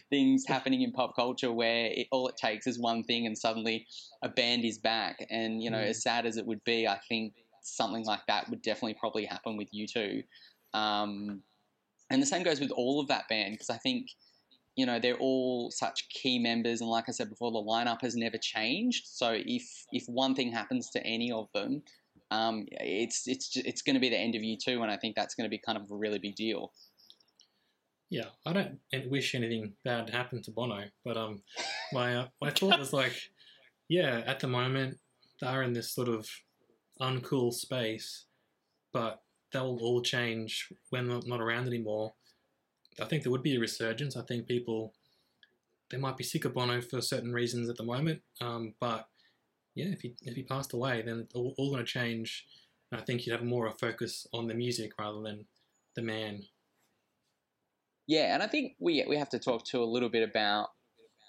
things 0.10 0.46
happening 0.48 0.82
in 0.84 0.92
pop 0.92 1.16
culture 1.16 1.52
where 1.52 1.88
it, 1.88 2.08
all 2.12 2.28
it 2.28 2.38
takes 2.38 2.68
is 2.68 2.78
one 2.80 3.04
thing 3.04 3.26
and 3.26 3.38
suddenly 3.38 3.88
a 4.22 4.30
band 4.30 4.64
is 4.66 4.78
back 4.78 5.26
and 5.30 5.64
you 5.64 5.70
know 5.72 5.78
Mm. 5.80 5.90
as 5.90 6.04
sad 6.04 6.26
as 6.26 6.38
it 6.38 6.46
would 6.46 6.64
be 6.64 6.88
i 6.88 7.00
think 7.10 7.34
something 7.62 8.06
like 8.06 8.22
that 8.28 8.50
would 8.50 8.62
definitely 8.62 8.94
probably 9.00 9.26
happen 9.26 9.58
with 9.58 9.70
U2 9.74 10.24
um, 10.74 11.42
and 12.10 12.22
the 12.22 12.26
same 12.26 12.44
goes 12.44 12.60
with 12.60 12.72
all 12.72 13.00
of 13.00 13.08
that 13.08 13.28
band 13.30 13.54
because 13.54 13.70
i 13.70 13.78
think 13.78 14.10
you 14.76 14.86
know 14.86 15.00
they're 15.00 15.18
all 15.18 15.72
such 15.72 16.08
key 16.10 16.40
members, 16.40 16.82
and 16.82 16.90
like 16.90 17.06
I 17.08 17.12
said 17.12 17.30
before, 17.30 17.52
the 17.52 17.60
lineup 17.60 18.02
has 18.02 18.16
never 18.16 18.38
changed. 18.38 19.08
So 19.08 19.34
if 19.34 19.64
if 19.92 20.06
one 20.08 20.36
thing 20.36 20.52
happens 20.52 20.90
to 20.92 21.06
any 21.06 21.32
of 21.32 21.48
them, 21.54 21.84
um, 22.32 22.66
it's 22.72 23.28
it's 23.28 23.56
it's 23.56 23.82
going 23.82 23.96
to 23.96 24.00
be 24.00 24.10
the 24.10 24.18
end 24.18 24.36
of 24.36 24.42
U2, 24.42 24.82
and 24.82 24.92
I 24.92 24.98
think 24.98 25.16
that's 25.16 25.36
going 25.36 25.46
to 25.46 25.50
be 25.50 25.60
kind 25.64 25.78
of 25.78 25.90
a 25.92 25.96
really 25.96 26.20
big 26.20 26.36
deal. 26.36 26.72
Yeah, 28.10 28.30
I 28.46 28.54
don't 28.54 28.80
wish 29.10 29.34
anything 29.34 29.74
bad 29.84 30.10
happened 30.10 30.44
to 30.44 30.52
Bono, 30.52 30.84
but 31.04 31.18
um, 31.18 31.42
my 31.92 32.16
uh, 32.16 32.28
my 32.42 32.52
thought 32.52 32.80
was 32.80 32.94
like, 32.94 33.14
yeah, 33.90 34.22
at 34.26 34.40
the 34.40 34.48
moment 34.48 35.00
they're 35.42 35.64
in 35.64 35.74
this 35.74 35.92
sort 35.92 36.10
of 36.10 36.28
uncool 37.02 37.52
space, 37.54 38.26
but 38.92 39.22
they'll 39.52 39.78
all 39.82 40.02
change 40.02 40.70
when 40.90 41.08
they're 41.08 41.20
not 41.26 41.42
around 41.42 41.68
anymore. 41.68 42.14
I 43.02 43.06
think 43.06 43.24
there 43.24 43.32
would 43.32 43.44
be 43.44 43.56
a 43.56 43.60
resurgence. 43.60 44.16
I 44.16 44.22
think 44.24 44.48
people 44.48 44.94
they 45.90 45.98
might 45.98 46.18
be 46.18 46.24
sick 46.24 46.46
of 46.46 46.54
Bono 46.54 46.82
for 46.82 47.02
certain 47.02 47.34
reasons 47.34 47.70
at 47.70 47.78
the 47.78 47.84
moment, 47.84 48.22
um, 48.42 48.74
but 48.80 49.08
yeah, 49.76 49.88
if 49.88 50.02
he 50.02 50.16
if 50.22 50.36
he 50.36 50.44
passed 50.44 50.74
away, 50.74 51.02
then 51.02 51.28
all, 51.34 51.54
all 51.58 51.72
going 51.72 51.86
to 51.86 51.92
change. 51.92 52.46
And 52.92 53.00
I 53.02 53.04
think 53.04 53.26
you'd 53.26 53.34
have 53.34 53.44
more 53.44 53.66
of 53.68 53.74
a 53.74 53.78
focus 53.78 54.28
on 54.34 54.48
the 54.48 54.54
music 54.54 54.92
rather 55.00 55.22
than 55.22 55.46
the 55.96 56.02
man. 56.02 56.44
Yeah, 58.08 58.34
and 58.34 58.44
I 58.44 58.48
think 58.48 58.74
we 58.80 59.06
we 59.08 59.18
have 59.18 59.30
to 59.30 59.40
talk 59.40 59.66
to 59.68 59.82
a 59.82 59.86
little 59.86 60.10
bit 60.10 60.28
about 60.28 60.70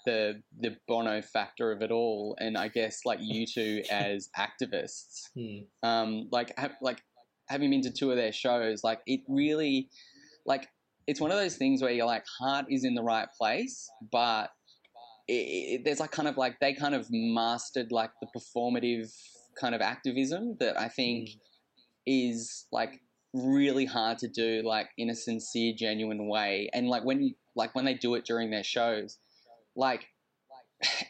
the 0.06 0.42
the 0.60 0.76
Bono 0.88 1.22
factor 1.22 1.72
of 1.72 1.82
it 1.82 1.90
all, 1.90 2.36
and 2.40 2.56
I 2.56 2.68
guess 2.68 3.00
like 3.04 3.20
U2 3.20 3.86
as 3.90 4.28
activists, 4.38 5.28
Hmm. 5.34 5.88
um, 5.88 6.28
like 6.30 6.52
ha- 6.58 6.76
like 6.82 7.02
having 7.48 7.70
been 7.70 7.82
to 7.82 7.90
two 7.92 8.10
of 8.10 8.16
their 8.16 8.32
shows, 8.32 8.82
like 8.84 9.00
it 9.06 9.20
really, 9.28 9.88
like 10.46 10.68
it's 11.06 11.20
one 11.20 11.30
of 11.30 11.38
those 11.38 11.56
things 11.56 11.82
where 11.82 11.90
you're 11.90 12.06
like 12.06 12.24
heart 12.38 12.66
is 12.70 12.84
in 12.84 12.94
the 12.94 13.02
right 13.02 13.28
place, 13.38 13.88
but 14.12 14.50
it, 15.28 15.32
it, 15.32 15.84
there's 15.84 16.00
like 16.00 16.10
kind 16.10 16.28
of 16.28 16.36
like 16.36 16.58
they 16.60 16.74
kind 16.74 16.94
of 16.94 17.06
mastered 17.10 17.90
like 17.90 18.10
the 18.20 18.28
performative 18.36 19.12
kind 19.58 19.74
of 19.74 19.80
activism 19.80 20.56
that 20.60 20.78
I 20.78 20.88
think 20.88 21.28
mm. 21.28 21.36
is 22.06 22.66
like 22.72 23.00
really 23.32 23.84
hard 23.84 24.18
to 24.18 24.28
do 24.28 24.62
like 24.64 24.88
in 24.98 25.10
a 25.10 25.14
sincere 25.14 25.74
genuine 25.76 26.28
way. 26.28 26.68
And 26.72 26.88
like 26.88 27.04
when 27.04 27.22
you 27.22 27.34
like 27.56 27.74
when 27.74 27.84
they 27.84 27.94
do 27.94 28.14
it 28.14 28.24
during 28.24 28.50
their 28.50 28.64
shows 28.64 29.18
like 29.76 30.06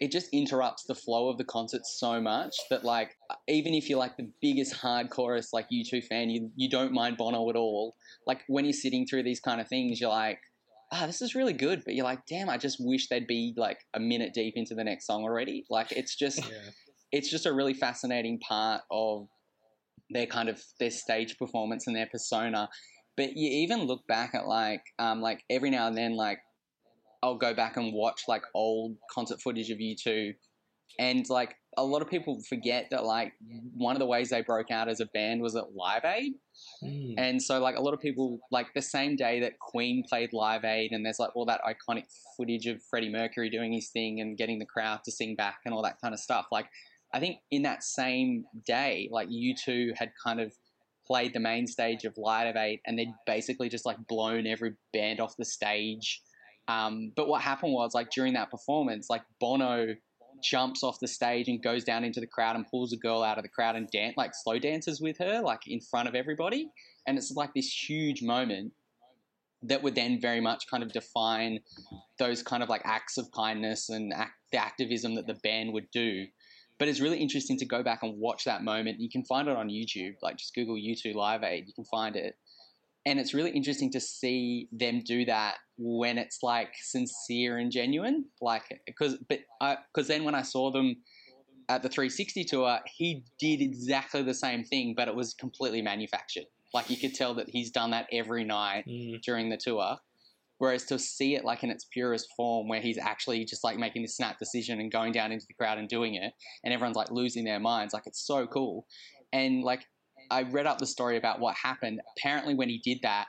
it 0.01 0.11
just 0.11 0.29
interrupts 0.33 0.85
the 0.85 0.95
flow 0.95 1.29
of 1.29 1.39
the 1.39 1.45
concert 1.45 1.83
so 1.85 2.21
much 2.21 2.55
that 2.71 2.85
like 2.85 3.17
even 3.49 3.75
if 3.75 3.89
you're 3.89 3.99
like 3.99 4.17
the 4.17 4.31
biggest 4.41 4.75
hardcorest 4.75 5.49
like 5.53 5.67
U2 5.73 6.05
fan 6.05 6.31
you 6.31 6.51
you 6.57 6.69
don't 6.69 6.93
mind 6.93 7.17
Bono 7.17 7.49
at 7.51 7.57
all 7.57 7.95
like 8.27 8.43
when 8.49 8.65
you're 8.65 8.73
sitting 8.73 9.07
through 9.07 9.23
these 9.23 9.41
kind 9.41 9.61
of 9.61 9.69
things 9.69 10.01
you're 10.01 10.11
like 10.11 10.39
ah 10.93 11.07
this 11.07 11.23
is 11.23 11.35
really 11.35 11.53
good 11.53 11.83
but 11.85 11.95
you're 11.95 12.05
like 12.05 12.27
damn 12.27 12.49
I 12.49 12.59
just 12.59 12.77
wish 12.81 13.09
they'd 13.09 13.27
be 13.27 13.55
like 13.57 13.79
a 13.95 14.01
minute 14.01 14.33
deep 14.35 14.55
into 14.57 14.75
the 14.75 14.85
next 14.85 15.07
song 15.07 15.23
already 15.23 15.65
like 15.71 15.93
it's 15.93 16.15
just 16.17 16.39
Yeah. 16.39 16.71
it's 17.13 17.31
just 17.31 17.47
a 17.47 17.53
really 17.53 17.75
fascinating 17.75 18.39
part 18.41 18.83
of 18.91 19.29
their 20.11 20.27
kind 20.27 20.49
of 20.49 20.63
their 20.79 20.91
stage 20.91 21.39
performance 21.39 21.87
and 21.87 21.97
their 21.97 22.07
persona. 22.07 22.69
But 23.17 23.37
you 23.37 23.49
even 23.63 23.85
look 23.85 24.07
back 24.07 24.35
at 24.35 24.47
like 24.47 24.83
um 24.99 25.21
like 25.21 25.45
every 25.51 25.71
now 25.71 25.87
and 25.87 25.97
then 25.97 26.17
like 26.17 26.39
I'll 27.25 27.39
go 27.39 27.55
back 27.55 27.79
and 27.79 27.93
watch 27.93 28.23
like 28.29 28.43
old 28.55 28.97
concert 29.11 29.41
footage 29.41 29.71
of 29.71 29.79
U2 29.79 30.35
and 30.99 31.29
like 31.31 31.57
a 31.77 31.83
lot 31.83 32.03
of 32.03 32.09
people 32.11 32.41
forget 32.49 32.89
that 32.91 33.05
like 33.05 33.33
one 33.75 33.97
of 33.97 34.01
the 34.01 34.07
ways 34.07 34.31
they 34.31 34.43
broke 34.43 34.71
out 34.71 34.89
as 34.89 35.01
a 35.01 35.07
band 35.07 35.41
was 35.41 35.57
at 35.57 35.75
Live 35.75 36.05
Aid. 36.05 36.35
Hmm. 36.81 37.15
And 37.19 37.43
so, 37.43 37.59
like, 37.59 37.77
a 37.77 37.81
lot 37.81 37.95
of 37.95 38.01
people, 38.01 38.39
like, 38.53 38.69
the 38.75 38.83
same 38.83 39.17
day 39.17 39.41
that 39.41 39.59
Queen 39.59 40.05
played 40.09 40.33
Live 40.33 40.65
Aid, 40.65 40.93
and 40.93 41.05
there's 41.05 41.19
like 41.19 41.35
all 41.35 41.47
that 41.47 41.61
iconic 41.67 42.05
footage 42.37 42.67
of 42.67 42.81
Freddie 42.89 43.11
Mercury 43.11 43.51
doing 43.51 43.73
his 43.73 43.89
thing 43.89 44.21
and 44.21 44.39
getting 44.39 44.61
the 44.61 44.67
crowd 44.67 45.01
to 45.05 45.11
sing 45.11 45.35
back 45.35 45.59
and 45.65 45.75
all 45.75 45.83
that 45.83 46.01
kind 46.01 46.15
of 46.15 46.21
stuff. 46.21 46.47
Like, 46.53 46.67
I 47.13 47.19
think 47.19 47.39
in 47.51 47.63
that 47.63 47.83
same 47.83 48.45
day, 48.65 49.09
like, 49.11 49.29
U2 49.29 49.97
had 49.97 50.13
kind 50.23 50.41
of 50.41 50.53
played 51.07 51.33
the 51.35 51.41
main 51.41 51.67
stage 51.67 52.05
of 52.05 52.17
Live 52.17 52.57
Aid, 52.57 52.81
and 52.87 52.99
they'd 52.99 53.13
basically 53.27 53.69
just 53.69 53.85
like 53.85 53.99
blown 54.09 54.47
every 54.47 54.75
band 54.93 55.21
off 55.21 55.37
the 55.37 55.45
stage. 55.45 56.23
Um, 56.69 57.13
but 57.15 57.29
what 57.29 57.43
happened 57.43 57.73
was, 57.73 57.95
like, 57.95 58.11
during 58.11 58.35
that 58.35 58.51
performance, 58.51 59.09
like, 59.11 59.23
Bono 59.41 59.95
jumps 60.43 60.83
off 60.83 61.01
the 61.01 61.09
stage 61.09 61.49
and 61.49 61.63
goes 61.63 61.85
down 61.85 62.05
into 62.05 62.21
the 62.21 62.27
crowd 62.27 62.57
and 62.57 62.67
pulls 62.69 62.93
a 62.93 62.97
girl 62.97 63.23
out 63.23 63.39
of 63.39 63.43
the 63.43 63.49
crowd 63.49 63.77
and 63.77 63.89
dance 63.91 64.15
like 64.17 64.33
slow 64.35 64.59
dances 64.59 65.01
with 65.01 65.17
her 65.19 65.41
like 65.41 65.61
in 65.67 65.81
front 65.81 66.09
of 66.09 66.15
everybody. 66.15 66.69
And 67.07 67.17
it's 67.17 67.33
like 67.33 67.55
this 67.55 67.73
huge 67.89 68.23
moment 68.23 68.73
that 69.63 69.83
would 69.83 69.95
then 69.95 70.21
very 70.21 70.41
much 70.41 70.65
kind 70.71 70.83
of 70.83 70.93
define 70.93 71.61
those 72.19 72.43
kind 72.43 72.63
of 72.63 72.69
like 72.69 72.83
acts 72.85 73.17
of 73.17 73.31
kindness 73.33 73.89
and 73.89 74.13
act, 74.13 74.33
the 74.53 74.59
activism 74.59 75.15
that 75.15 75.27
the 75.27 75.39
band 75.43 75.73
would 75.73 75.91
do. 75.91 76.27
But 76.79 76.89
it's 76.89 77.01
really 77.01 77.19
interesting 77.19 77.57
to 77.59 77.67
go 77.67 77.83
back 77.83 78.03
and 78.03 78.19
watch 78.19 78.45
that 78.45 78.63
moment. 78.63 79.01
You 79.01 79.09
can 79.09 79.25
find 79.25 79.49
it 79.49 79.57
on 79.57 79.69
youtube 79.69 80.15
like 80.23 80.37
just 80.37 80.55
google 80.55 80.75
u2 80.75 81.15
live 81.15 81.43
aid 81.43 81.65
you 81.67 81.73
can 81.73 81.85
find 81.85 82.17
it 82.17 82.35
and 83.07 83.21
it's 83.21 83.35
really 83.35 83.51
interesting 83.51 83.91
to 83.93 84.01
see 84.01 84.69
them 84.73 85.03
do 85.05 85.25
that 85.25 85.57
when 85.77 86.19
it's 86.19 86.39
like 86.43 86.73
sincere 86.83 87.59
and 87.59 87.71
genuine 87.73 88.25
like 88.41 88.63
because 88.87 89.17
but 89.29 89.41
because 89.93 90.09
then 90.09 90.25
when 90.25 90.35
i 90.35 90.43
saw 90.43 90.71
them 90.71 90.97
at 91.69 91.83
the 91.83 91.89
360 91.89 92.45
tour 92.45 92.79
he 92.87 93.25
did 93.39 93.61
exactly 93.61 94.23
the 94.23 94.35
same 94.35 94.65
thing 94.65 94.95
but 94.97 95.09
it 95.09 95.15
was 95.15 95.35
completely 95.35 95.81
manufactured. 95.83 96.45
Like 96.75 96.91
you 96.91 96.97
could 96.97 97.15
tell 97.15 97.35
that 97.35 97.49
he's 97.49 97.71
done 97.71 97.93
that 97.93 98.07
every 98.13 98.45
night 98.45 98.85
Hmm. 98.87 99.15
during 99.25 99.49
the 99.49 99.57
tour. 99.57 99.97
Whereas 100.59 100.85
to 100.87 100.99
see 100.99 101.35
it 101.37 101.45
like 101.45 101.65
in 101.65 101.71
its 101.71 101.85
purest 101.85 102.29
form 102.37 102.69
where 102.69 102.81
he's 102.81 102.99
actually 102.99 103.45
just 103.45 103.65
like 103.65 103.79
making 103.79 104.03
this 104.03 104.17
snap 104.17 104.39
decision 104.39 104.79
and 104.81 104.91
going 104.93 105.13
down 105.13 105.33
into 105.33 105.47
the 105.47 105.55
crowd 105.55 105.79
and 105.79 105.89
doing 105.89 106.15
it 106.17 106.33
and 106.63 106.75
everyone's 106.75 106.97
like 106.97 107.11
losing 107.11 107.45
their 107.45 107.61
minds 107.61 107.95
like 107.95 108.07
it's 108.07 108.21
so 108.27 108.47
cool. 108.47 108.87
And 109.33 109.63
like 109.63 109.87
I 110.31 110.43
read 110.43 110.67
up 110.67 110.79
the 110.79 110.87
story 110.87 111.17
about 111.17 111.41
what 111.41 111.55
happened. 111.57 112.01
Apparently, 112.17 112.55
when 112.55 112.69
he 112.69 112.79
did 112.79 112.99
that, 113.03 113.27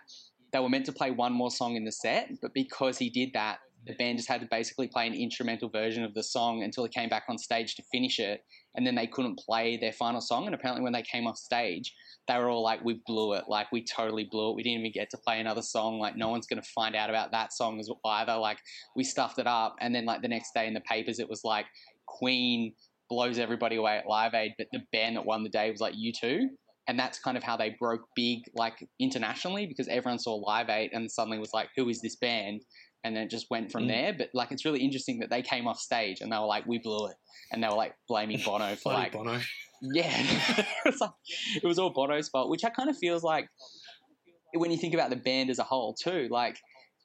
they 0.52 0.60
were 0.60 0.70
meant 0.70 0.86
to 0.86 0.94
play 0.94 1.12
one 1.12 1.34
more 1.34 1.52
song 1.52 1.76
in 1.76 1.84
the 1.84 1.92
set, 1.92 2.30
but 2.42 2.54
because 2.54 2.98
he 2.98 3.10
did 3.10 3.32
that, 3.34 3.60
the 3.86 3.94
band 3.94 4.18
just 4.18 4.30
had 4.30 4.42
to 4.42 4.48
basically 4.50 4.88
play 4.88 5.06
an 5.06 5.14
instrumental 5.14 5.70
version 5.70 6.04
of 6.04 6.14
the 6.14 6.24
song 6.24 6.64
until 6.64 6.84
he 6.86 6.90
came 6.90 7.10
back 7.10 7.26
on 7.30 7.38
stage 7.38 7.76
to 7.76 7.84
finish 7.92 8.20
it, 8.20 8.44
and 8.74 8.86
then 8.86 8.96
they 8.96 9.06
couldn't 9.06 9.38
play 9.38 9.78
their 9.78 9.92
final 9.92 10.22
song. 10.22 10.46
And 10.46 10.56
apparently, 10.56 10.84
when 10.84 10.94
they 10.94 11.04
came 11.04 11.28
off 11.28 11.38
stage, 11.38 11.94
they 12.28 12.38
were 12.38 12.50
all 12.50 12.64
like, 12.64 12.84
"We 12.84 13.02
blew 13.06 13.34
it! 13.34 13.44
Like 13.48 13.72
we 13.72 13.84
totally 13.84 14.24
blew 14.24 14.52
it. 14.52 14.56
We 14.56 14.64
didn't 14.64 14.80
even 14.80 14.92
get 14.92 15.10
to 15.12 15.18
play 15.18 15.40
another 15.40 15.62
song. 15.62 16.00
Like 16.00 16.16
no 16.16 16.30
one's 16.30 16.48
gonna 16.48 16.64
find 16.64 16.96
out 16.96 17.10
about 17.10 17.32
that 17.32 17.54
song 17.54 17.80
as 17.80 17.90
either. 18.06 18.38
Like 18.38 18.58
we 18.96 19.04
stuffed 19.04 19.38
it 19.40 19.48
up." 19.48 19.76
And 19.82 19.94
then 19.94 20.06
like 20.06 20.22
the 20.22 20.28
next 20.28 20.54
day 20.54 20.68
in 20.68 20.74
the 20.74 20.82
papers, 20.82 21.20
it 21.20 21.30
was 21.30 21.44
like 21.44 21.66
Queen 22.08 22.74
blows 23.08 23.38
everybody 23.38 23.76
away 23.76 23.98
at 23.98 24.08
Live 24.08 24.34
Aid, 24.34 24.54
but 24.58 24.68
the 24.72 24.82
band 24.92 25.16
that 25.16 25.26
won 25.26 25.44
the 25.44 25.50
day 25.50 25.70
was 25.70 25.80
like 25.80 25.94
U2 25.94 26.48
and 26.88 27.00
that's 27.00 27.18
kind 27.20 27.36
of 27.38 27.44
how 27.44 27.58
they 27.58 27.76
broke 27.80 28.02
big 28.16 28.40
like 28.56 28.88
internationally 29.00 29.66
because 29.66 29.88
everyone 29.88 30.20
saw 30.20 30.36
Live 30.36 30.70
Aid 30.70 30.92
and 30.94 31.10
suddenly 31.12 31.40
was 31.40 31.54
like, 31.54 31.70
"Who 31.76 31.90
is 31.90 32.02
this 32.02 32.16
band?" 32.16 32.62
And 33.04 33.16
then 33.16 33.24
it 33.24 33.30
just 33.30 33.48
went 33.52 33.72
from 33.72 33.84
Mm. 33.84 33.88
there. 33.90 34.14
But 34.18 34.30
like, 34.34 34.52
it's 34.52 34.66
really 34.66 34.82
interesting 34.84 35.20
that 35.20 35.30
they 35.30 35.42
came 35.44 35.68
off 35.68 35.80
stage 35.80 36.22
and 36.22 36.32
they 36.32 36.38
were 36.38 36.46
like, 36.46 36.66
"We 36.66 36.80
blew 36.80 37.08
it," 37.08 37.16
and 37.52 37.64
they 37.64 37.68
were 37.68 37.76
like 37.76 37.94
blaming 38.08 38.40
Bono 38.46 38.76
for 38.76 38.94
like, 38.94 39.12
Bono. 39.14 39.40
yeah, 39.82 40.12
it, 40.58 40.66
was 40.86 41.02
like, 41.02 41.12
it 41.56 41.64
was 41.68 41.78
all 41.80 41.92
Bono's 41.92 42.30
fault, 42.30 42.50
which 42.50 42.64
I 42.66 42.70
kind 42.70 42.90
of 42.90 42.98
feels 42.98 43.24
like 43.24 43.48
when 44.54 44.72
you 44.72 44.78
think 44.78 44.94
about 44.94 45.10
the 45.10 45.16
band 45.18 45.50
as 45.50 45.60
a 45.60 45.64
whole 45.64 45.94
too. 45.94 46.28
Like 46.32 46.58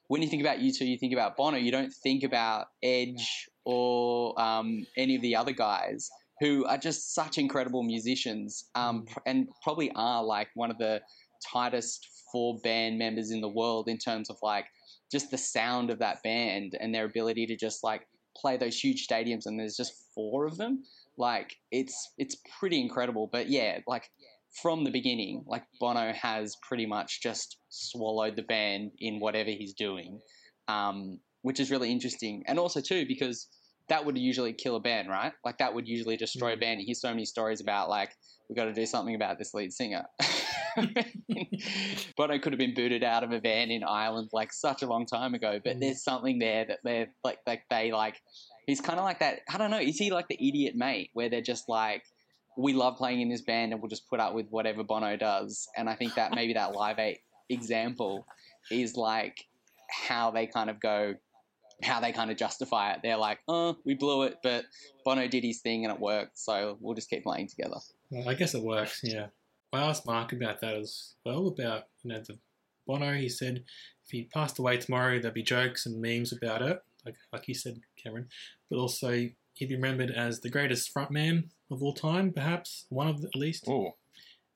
when 0.07 0.21
you 0.21 0.27
think 0.27 0.41
about 0.41 0.59
U2, 0.59 0.81
you 0.87 0.97
think 0.97 1.13
about 1.13 1.37
Bono. 1.37 1.57
You 1.57 1.71
don't 1.71 1.93
think 2.03 2.23
about 2.23 2.67
Edge 2.83 3.47
or 3.65 4.39
um, 4.41 4.85
any 4.97 5.15
of 5.15 5.21
the 5.21 5.35
other 5.35 5.51
guys 5.51 6.09
who 6.41 6.65
are 6.65 6.77
just 6.77 7.13
such 7.13 7.37
incredible 7.37 7.83
musicians 7.83 8.65
um, 8.73 9.05
and 9.27 9.47
probably 9.63 9.91
are 9.95 10.23
like 10.23 10.49
one 10.55 10.71
of 10.71 10.77
the 10.79 10.99
tightest 11.53 12.07
four 12.31 12.57
band 12.63 12.97
members 12.97 13.29
in 13.29 13.41
the 13.41 13.47
world 13.47 13.87
in 13.87 13.97
terms 13.97 14.29
of 14.29 14.37
like 14.41 14.65
just 15.11 15.29
the 15.29 15.37
sound 15.37 15.91
of 15.91 15.99
that 15.99 16.21
band 16.23 16.75
and 16.79 16.93
their 16.93 17.05
ability 17.05 17.45
to 17.45 17.55
just 17.55 17.83
like 17.83 18.07
play 18.35 18.57
those 18.57 18.77
huge 18.77 19.07
stadiums 19.07 19.45
and 19.45 19.59
there's 19.59 19.77
just 19.77 19.93
four 20.15 20.45
of 20.45 20.57
them. 20.57 20.83
Like 21.15 21.55
it's 21.71 22.09
it's 22.17 22.37
pretty 22.59 22.81
incredible. 22.81 23.29
But 23.31 23.47
yeah 23.49 23.77
like 23.87 24.09
from 24.61 24.83
the 24.83 24.91
beginning 24.91 25.43
like 25.47 25.63
bono 25.79 26.11
has 26.11 26.57
pretty 26.67 26.85
much 26.85 27.21
just 27.21 27.57
swallowed 27.69 28.35
the 28.35 28.41
band 28.41 28.91
in 28.99 29.17
whatever 29.19 29.49
he's 29.49 29.73
doing 29.73 30.19
um, 30.67 31.19
which 31.43 31.59
is 31.59 31.71
really 31.71 31.91
interesting. 31.91 32.43
And 32.47 32.57
also 32.57 32.81
too 32.81 33.05
because 33.07 33.47
that 33.91 34.05
would 34.05 34.17
usually 34.17 34.53
kill 34.53 34.77
a 34.77 34.79
band 34.79 35.09
right? 35.09 35.33
Like 35.43 35.57
that 35.57 35.73
would 35.73 35.85
usually 35.87 36.15
destroy 36.15 36.53
a 36.53 36.57
band. 36.57 36.79
You 36.79 36.85
hear 36.85 36.95
so 36.95 37.09
many 37.09 37.25
stories 37.25 37.59
about 37.59 37.89
like 37.89 38.11
we 38.49 38.55
got 38.55 38.65
to 38.65 38.73
do 38.73 38.85
something 38.85 39.15
about 39.15 39.37
this 39.37 39.53
lead 39.53 39.71
singer. 39.73 40.05
Bono 42.17 42.39
could 42.39 42.53
have 42.53 42.59
been 42.59 42.73
booted 42.73 43.03
out 43.03 43.23
of 43.25 43.31
a 43.31 43.39
van 43.41 43.69
in 43.71 43.83
ireland 43.83 44.29
like 44.31 44.53
such 44.53 44.81
a 44.83 44.87
long 44.87 45.05
time 45.05 45.33
ago 45.33 45.59
but 45.61 45.75
Mm. 45.75 45.79
there's 45.81 46.03
something 46.03 46.39
there 46.39 46.63
that 46.65 46.79
they're 46.83 47.09
like 47.25 47.39
like 47.45 47.63
they 47.69 47.91
like 47.91 48.21
he's 48.67 48.79
kind 48.79 48.97
of 48.97 49.03
like 49.03 49.19
that 49.19 49.39
i 49.53 49.57
don't 49.57 49.69
know 49.71 49.79
is 49.79 49.97
he 49.97 50.11
like 50.11 50.29
the 50.29 50.35
idiot 50.35 50.73
mate 50.75 51.09
where 51.13 51.29
they're 51.29 51.41
just 51.41 51.67
like 51.67 52.03
we 52.57 52.71
love 52.73 52.95
playing 52.97 53.19
in 53.19 53.27
this 53.29 53.41
band 53.41 53.73
and 53.73 53.81
we'll 53.81 53.89
just 53.89 54.07
put 54.09 54.19
up 54.21 54.33
with 54.33 54.47
whatever 54.49 54.83
bono 54.83 55.17
does. 55.17 55.67
And 55.75 55.89
i 55.89 55.95
think 55.95 56.15
that 56.15 56.33
maybe 56.33 56.53
that 56.53 56.73
Live 56.73 56.99
Aid 56.99 57.19
example 57.49 58.25
is 58.69 58.95
like 58.95 59.45
how 59.89 60.31
they 60.31 60.47
kind 60.47 60.69
of 60.69 60.79
go 60.79 61.15
how 61.83 61.99
they 61.99 62.11
kind 62.11 62.31
of 62.31 62.37
justify 62.37 62.93
it. 62.93 62.99
They're 63.03 63.17
like, 63.17 63.39
oh, 63.47 63.77
we 63.85 63.93
blew 63.93 64.23
it, 64.23 64.37
but 64.43 64.65
Bono 65.05 65.27
did 65.27 65.43
his 65.43 65.61
thing 65.61 65.85
and 65.85 65.93
it 65.93 65.99
worked, 65.99 66.37
so 66.37 66.77
we'll 66.79 66.95
just 66.95 67.09
keep 67.09 67.23
playing 67.23 67.47
together. 67.47 67.77
Well, 68.09 68.27
I 68.27 68.33
guess 68.33 68.53
it 68.53 68.63
works, 68.63 69.01
yeah. 69.03 69.27
I 69.73 69.81
asked 69.81 70.05
Mark 70.05 70.33
about 70.33 70.59
that 70.61 70.75
as 70.75 71.15
well, 71.25 71.47
about, 71.47 71.83
you 72.03 72.11
know, 72.11 72.19
the 72.19 72.37
Bono, 72.87 73.13
he 73.13 73.29
said 73.29 73.63
if 74.05 74.11
he 74.11 74.23
passed 74.33 74.59
away 74.59 74.77
tomorrow, 74.77 75.19
there'd 75.19 75.33
be 75.33 75.43
jokes 75.43 75.85
and 75.85 76.01
memes 76.01 76.33
about 76.33 76.61
it, 76.61 76.79
like, 77.05 77.15
like 77.31 77.47
you 77.47 77.53
said, 77.53 77.79
Cameron, 78.01 78.27
but 78.69 78.77
also 78.77 79.29
he'd 79.53 79.69
be 79.69 79.75
remembered 79.75 80.11
as 80.11 80.41
the 80.41 80.49
greatest 80.49 80.93
frontman 80.93 81.49
of 81.69 81.81
all 81.81 81.93
time, 81.93 82.33
perhaps, 82.33 82.85
one 82.89 83.07
of 83.07 83.21
the, 83.21 83.27
at 83.27 83.35
least. 83.35 83.65
Oh, 83.67 83.95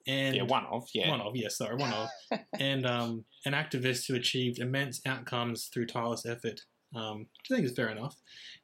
And 0.07 0.35
yeah, 0.35 0.43
one 0.43 0.65
of, 0.65 0.87
yeah. 0.93 1.09
One 1.09 1.21
of, 1.21 1.35
yes, 1.35 1.57
sorry, 1.57 1.75
one 1.75 1.93
of. 1.93 2.09
and 2.59 2.85
um, 2.85 3.25
an 3.45 3.53
activist 3.53 4.07
who 4.07 4.15
achieved 4.15 4.59
immense 4.59 5.01
outcomes 5.05 5.69
through 5.73 5.87
tireless 5.87 6.25
effort, 6.25 6.61
um, 6.95 7.19
which 7.19 7.51
I 7.51 7.55
think 7.55 7.67
is 7.67 7.75
fair 7.75 7.89
enough. 7.89 8.15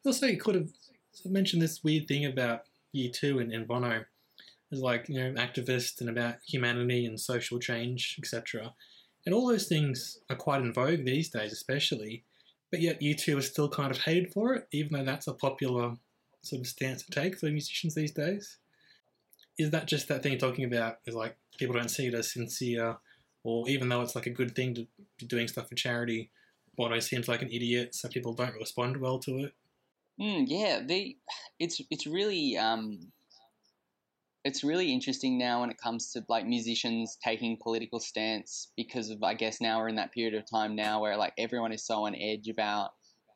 Also 0.05 0.33
could 0.35 0.55
have 0.55 0.69
mentioned 1.25 1.61
this 1.61 1.83
weird 1.83 2.07
thing 2.07 2.25
about 2.25 2.61
U2 2.95 3.41
and, 3.41 3.51
and 3.51 3.67
Bono 3.67 4.05
as 4.71 4.79
like 4.79 5.09
you 5.09 5.15
know 5.15 5.33
activist 5.33 5.99
and 5.99 6.09
about 6.09 6.35
humanity 6.47 7.05
and 7.05 7.19
social 7.19 7.59
change, 7.59 8.15
etc. 8.17 8.73
And 9.25 9.35
all 9.35 9.47
those 9.47 9.67
things 9.67 10.19
are 10.29 10.35
quite 10.35 10.61
in 10.61 10.73
vogue 10.73 11.05
these 11.05 11.29
days, 11.29 11.51
especially. 11.51 12.23
But 12.71 12.81
yet, 12.81 13.01
U2 13.01 13.37
is 13.37 13.47
still 13.47 13.69
kind 13.69 13.91
of 13.91 13.99
hated 13.99 14.31
for 14.31 14.53
it, 14.55 14.67
even 14.71 14.97
though 14.97 15.03
that's 15.03 15.27
a 15.27 15.33
popular 15.33 15.95
sort 16.41 16.61
of 16.61 16.67
stance 16.67 17.03
to 17.03 17.11
take 17.11 17.37
for 17.37 17.47
musicians 17.47 17.95
these 17.95 18.11
days. 18.11 18.57
Is 19.59 19.71
that 19.71 19.87
just 19.87 20.07
that 20.07 20.23
thing 20.23 20.31
you're 20.31 20.39
talking 20.39 20.65
about? 20.65 20.99
Is 21.05 21.13
like 21.13 21.35
people 21.57 21.75
don't 21.75 21.91
see 21.91 22.07
it 22.07 22.13
as 22.13 22.31
sincere, 22.31 22.97
or 23.43 23.67
even 23.69 23.89
though 23.89 24.01
it's 24.01 24.15
like 24.15 24.25
a 24.25 24.31
good 24.31 24.55
thing 24.55 24.73
to 24.75 24.87
be 25.19 25.25
doing 25.25 25.47
stuff 25.47 25.67
for 25.67 25.75
charity, 25.75 26.31
Bono 26.77 26.99
seems 26.99 27.27
like 27.27 27.41
an 27.41 27.49
idiot, 27.51 27.95
so 27.95 28.07
people 28.07 28.33
don't 28.33 28.55
respond 28.55 28.97
well 28.97 29.19
to 29.19 29.39
it. 29.39 29.53
Mm, 30.19 30.45
yeah, 30.47 30.81
the 30.85 31.17
it's 31.59 31.81
it's 31.89 32.05
really 32.05 32.57
um, 32.57 33.11
it's 34.43 34.63
really 34.63 34.91
interesting 34.91 35.37
now 35.37 35.61
when 35.61 35.69
it 35.69 35.77
comes 35.77 36.11
to 36.11 36.23
like 36.29 36.45
musicians 36.45 37.17
taking 37.23 37.57
political 37.61 37.99
stance 37.99 38.71
because 38.75 39.09
of 39.09 39.23
I 39.23 39.33
guess 39.33 39.61
now 39.61 39.79
we're 39.79 39.89
in 39.89 39.95
that 39.95 40.13
period 40.13 40.33
of 40.35 40.49
time 40.49 40.75
now 40.75 41.01
where 41.01 41.17
like 41.17 41.33
everyone 41.37 41.71
is 41.71 41.85
so 41.85 42.05
on 42.05 42.15
edge 42.15 42.47
about 42.47 42.91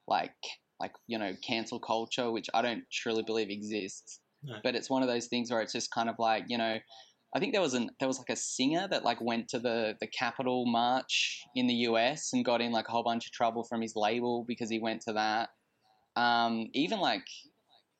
like 0.07 0.33
like 0.79 0.93
you 1.07 1.17
know 1.17 1.33
cancel 1.45 1.79
culture, 1.79 2.31
which 2.31 2.47
I 2.53 2.61
don't 2.61 2.83
truly 2.91 3.23
believe 3.23 3.49
exists. 3.49 4.19
No. 4.43 4.55
But 4.63 4.75
it's 4.75 4.89
one 4.89 5.01
of 5.01 5.07
those 5.09 5.27
things 5.27 5.49
where 5.49 5.61
it's 5.61 5.73
just 5.73 5.91
kind 5.91 6.09
of 6.09 6.15
like 6.19 6.45
you 6.47 6.57
know. 6.57 6.77
I 7.35 7.39
think 7.39 7.51
there 7.51 7.61
was 7.61 7.73
an 7.73 7.89
there 7.99 8.07
was 8.07 8.17
like 8.17 8.29
a 8.29 8.35
singer 8.37 8.87
that 8.89 9.03
like 9.03 9.19
went 9.19 9.49
to 9.49 9.59
the 9.59 9.95
the 9.99 10.07
Capitol 10.07 10.65
march 10.65 11.43
in 11.53 11.67
the 11.67 11.73
US 11.89 12.31
and 12.31 12.45
got 12.45 12.61
in 12.61 12.71
like 12.71 12.87
a 12.87 12.91
whole 12.91 13.03
bunch 13.03 13.25
of 13.25 13.33
trouble 13.33 13.65
from 13.65 13.81
his 13.81 13.93
label 13.95 14.45
because 14.47 14.69
he 14.69 14.79
went 14.79 15.01
to 15.01 15.13
that. 15.13 15.49
Um, 16.15 16.69
even 16.73 16.99
like 17.01 17.25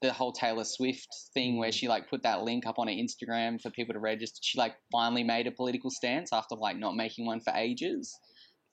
the 0.01 0.13
whole 0.13 0.31
Taylor 0.31 0.63
Swift 0.63 1.07
thing 1.33 1.57
where 1.57 1.73
she 1.73 1.89
like 1.89 2.09
put 2.09 2.23
that 2.23 2.43
link 2.43 2.65
up 2.65 2.79
on 2.79 2.87
her 2.87 2.93
Instagram 2.93 3.61
for 3.61 3.69
people 3.71 3.93
to 3.93 3.99
register. 3.99 4.39
She 4.41 4.57
like 4.57 4.75
finally 4.89 5.23
made 5.23 5.47
a 5.47 5.51
political 5.51 5.89
stance 5.89 6.31
after 6.31 6.55
like 6.55 6.77
not 6.77 6.95
making 6.95 7.25
one 7.25 7.41
for 7.41 7.51
ages. 7.53 8.17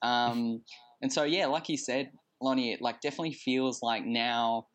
Um, 0.02 0.62
and 1.00 1.12
so 1.12 1.24
yeah, 1.24 1.46
like 1.46 1.68
you 1.68 1.76
said, 1.76 2.12
Lonnie, 2.40 2.72
it 2.72 2.80
like 2.80 3.00
definitely 3.00 3.34
feels 3.34 3.82
like 3.82 4.04
now 4.04 4.66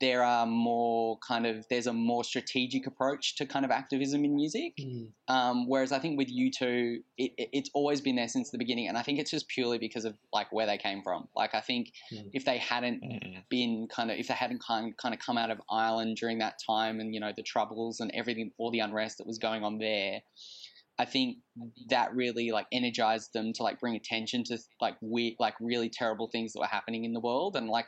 there 0.00 0.22
are 0.22 0.46
more 0.46 1.18
kind 1.26 1.44
of 1.44 1.66
there's 1.70 1.88
a 1.88 1.92
more 1.92 2.22
strategic 2.22 2.86
approach 2.86 3.34
to 3.36 3.46
kind 3.46 3.64
of 3.64 3.70
activism 3.72 4.24
in 4.24 4.34
music. 4.36 4.74
Um, 5.26 5.66
whereas 5.68 5.90
I 5.92 5.98
think 5.98 6.16
with 6.16 6.28
U2, 6.28 6.98
it, 7.18 7.32
it, 7.36 7.48
it's 7.52 7.70
always 7.74 8.00
been 8.00 8.16
there 8.16 8.28
since 8.28 8.50
the 8.50 8.58
beginning, 8.58 8.86
and 8.88 8.96
I 8.96 9.02
think 9.02 9.18
it's 9.18 9.30
just 9.30 9.48
purely 9.48 9.76
because 9.78 10.04
of 10.04 10.16
like 10.32 10.52
where 10.52 10.66
they 10.66 10.78
came 10.78 11.02
from. 11.02 11.28
Like 11.34 11.54
I 11.54 11.60
think 11.60 11.92
Mm. 12.12 12.30
if 12.32 12.44
they 12.44 12.58
hadn't 12.58 13.02
Mm. 13.02 13.44
been 13.48 13.88
kind 13.90 14.10
of 14.10 14.18
if 14.18 14.28
they 14.28 14.34
hadn't 14.34 14.62
kind 14.62 14.96
kind 14.96 15.14
of 15.14 15.20
come 15.20 15.36
out 15.36 15.50
of 15.50 15.60
Ireland 15.70 16.16
during 16.16 16.38
that 16.38 16.54
time, 16.64 17.00
and 17.00 17.12
you 17.12 17.20
know 17.20 17.32
the 17.36 17.42
troubles 17.42 18.00
and 18.00 18.10
everything, 18.14 18.52
all 18.58 18.70
the 18.70 18.80
unrest 18.80 19.18
that 19.18 19.26
was 19.26 19.38
going 19.38 19.64
on 19.64 19.78
there, 19.78 20.20
I 20.98 21.04
think 21.06 21.38
that 21.90 22.14
really 22.14 22.50
like 22.52 22.66
energized 22.72 23.32
them 23.32 23.52
to 23.54 23.62
like 23.64 23.80
bring 23.80 23.96
attention 23.96 24.44
to 24.44 24.58
like 24.80 24.96
weird, 25.00 25.34
like 25.40 25.54
really 25.60 25.90
terrible 25.90 26.28
things 26.28 26.52
that 26.52 26.60
were 26.60 26.66
happening 26.66 27.04
in 27.04 27.12
the 27.14 27.20
world, 27.20 27.56
and 27.56 27.68
like. 27.68 27.86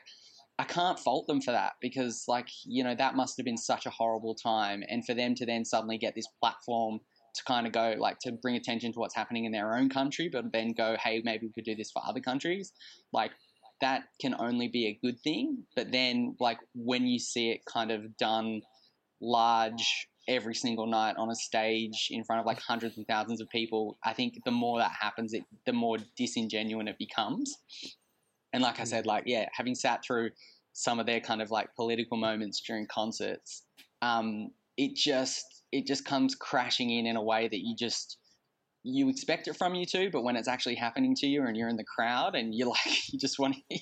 I 0.61 0.65
can't 0.65 0.99
fault 0.99 1.27
them 1.27 1.41
for 1.41 1.53
that 1.53 1.73
because, 1.81 2.25
like, 2.29 2.49
you 2.67 2.85
know, 2.85 2.95
that 2.95 3.15
must 3.15 3.39
have 3.39 3.47
been 3.47 3.57
such 3.57 3.87
a 3.87 3.91
horrible 3.91 4.35
time. 4.35 4.83
And 4.91 5.07
for 5.07 5.15
them 5.15 5.35
to 5.37 5.47
then 5.47 5.65
suddenly 5.65 5.97
get 5.97 6.15
this 6.15 6.27
platform 6.39 7.01
to 7.35 7.45
kind 7.45 7.67
of 7.67 7.73
go, 7.73 7.95
like, 7.99 8.19
to 8.21 8.33
bring 8.33 8.57
attention 8.57 8.93
to 8.93 8.99
what's 8.99 9.15
happening 9.15 9.47
in 9.47 9.53
their 9.53 9.75
own 9.75 9.89
country, 9.89 10.29
but 10.31 10.53
then 10.53 10.73
go, 10.73 10.99
hey, 11.03 11.23
maybe 11.25 11.47
we 11.47 11.53
could 11.55 11.65
do 11.65 11.75
this 11.75 11.91
for 11.91 12.03
other 12.07 12.21
countries, 12.21 12.73
like, 13.11 13.31
that 13.81 14.03
can 14.21 14.35
only 14.39 14.69
be 14.69 14.87
a 14.89 14.99
good 15.03 15.19
thing. 15.21 15.65
But 15.75 15.93
then, 15.93 16.37
like, 16.39 16.59
when 16.75 17.07
you 17.07 17.19
see 17.19 17.53
it 17.53 17.61
kind 17.65 17.91
of 17.91 18.19
done 18.19 18.61
large 19.23 20.09
every 20.29 20.55
single 20.55 20.87
night 20.87 21.15
on 21.17 21.31
a 21.31 21.35
stage 21.35 22.09
in 22.11 22.23
front 22.25 22.41
of 22.41 22.47
like 22.47 22.61
hundreds 22.61 22.99
and 22.99 23.07
thousands 23.07 23.41
of 23.41 23.49
people, 23.49 23.97
I 24.05 24.13
think 24.13 24.35
the 24.45 24.51
more 24.51 24.79
that 24.79 24.93
happens, 25.01 25.33
it 25.33 25.45
the 25.65 25.73
more 25.73 25.97
disingenuine 26.19 26.89
it 26.89 26.99
becomes. 26.99 27.57
And 28.53 28.63
like 28.63 28.81
I 28.81 28.85
said, 28.85 29.07
like 29.07 29.25
yeah, 29.27 29.49
having 29.53 29.75
sat 29.75 30.05
through 30.05 30.31
some 30.73 30.99
of 31.01 31.07
their 31.07 31.21
kind 31.21 31.43
of 31.43 31.51
like 31.51 31.75
political 31.77 32.17
moments 32.17 32.61
during 32.67 32.87
concerts, 32.87 33.65
um, 34.03 34.51
it 34.77 34.95
just 34.97 35.45
it 35.73 35.87
just 35.87 36.05
comes 36.05 36.35
crashing 36.35 36.91
in 36.91 37.07
in 37.07 37.17
a 37.17 37.23
way 37.23 37.49
that 37.49 37.61
you 37.61 37.75
just 37.77 38.19
you 38.83 39.11
expect 39.11 39.47
it 39.47 39.57
from 39.59 39.75
U2, 39.75 40.11
but 40.11 40.25
when 40.25 40.37
it's 40.37 40.49
actually 40.49 40.75
happening 40.75 41.15
to 41.17 41.27
you 41.27 41.45
and 41.45 41.55
you're 41.55 41.69
in 41.69 41.77
the 41.77 41.85
crowd 41.85 42.35
and 42.35 42.55
you're 42.55 42.69
like 42.87 43.13
you 43.13 43.19
just 43.19 43.39
want 43.39 43.57
to 43.71 43.79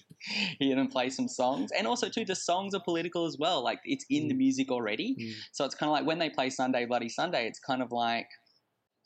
hear 0.59 0.75
them 0.75 0.89
play 0.89 1.09
some 1.09 1.29
songs, 1.29 1.71
and 1.77 1.87
also 1.87 2.09
too 2.09 2.25
the 2.25 2.35
songs 2.35 2.75
are 2.75 2.83
political 2.85 3.25
as 3.25 3.37
well. 3.39 3.63
Like 3.63 3.79
it's 3.85 4.05
in 4.11 4.29
the 4.29 4.35
music 4.35 4.71
already, 4.71 5.17
Mm. 5.19 5.35
so 5.53 5.65
it's 5.65 5.75
kind 5.75 5.89
of 5.89 5.93
like 5.93 6.07
when 6.07 6.19
they 6.19 6.31
play 6.31 6.51
Sunday 6.51 6.85
Bloody 6.85 7.09
Sunday, 7.09 7.47
it's 7.47 7.61
kind 7.61 7.81
of 7.81 7.93
like 7.93 8.27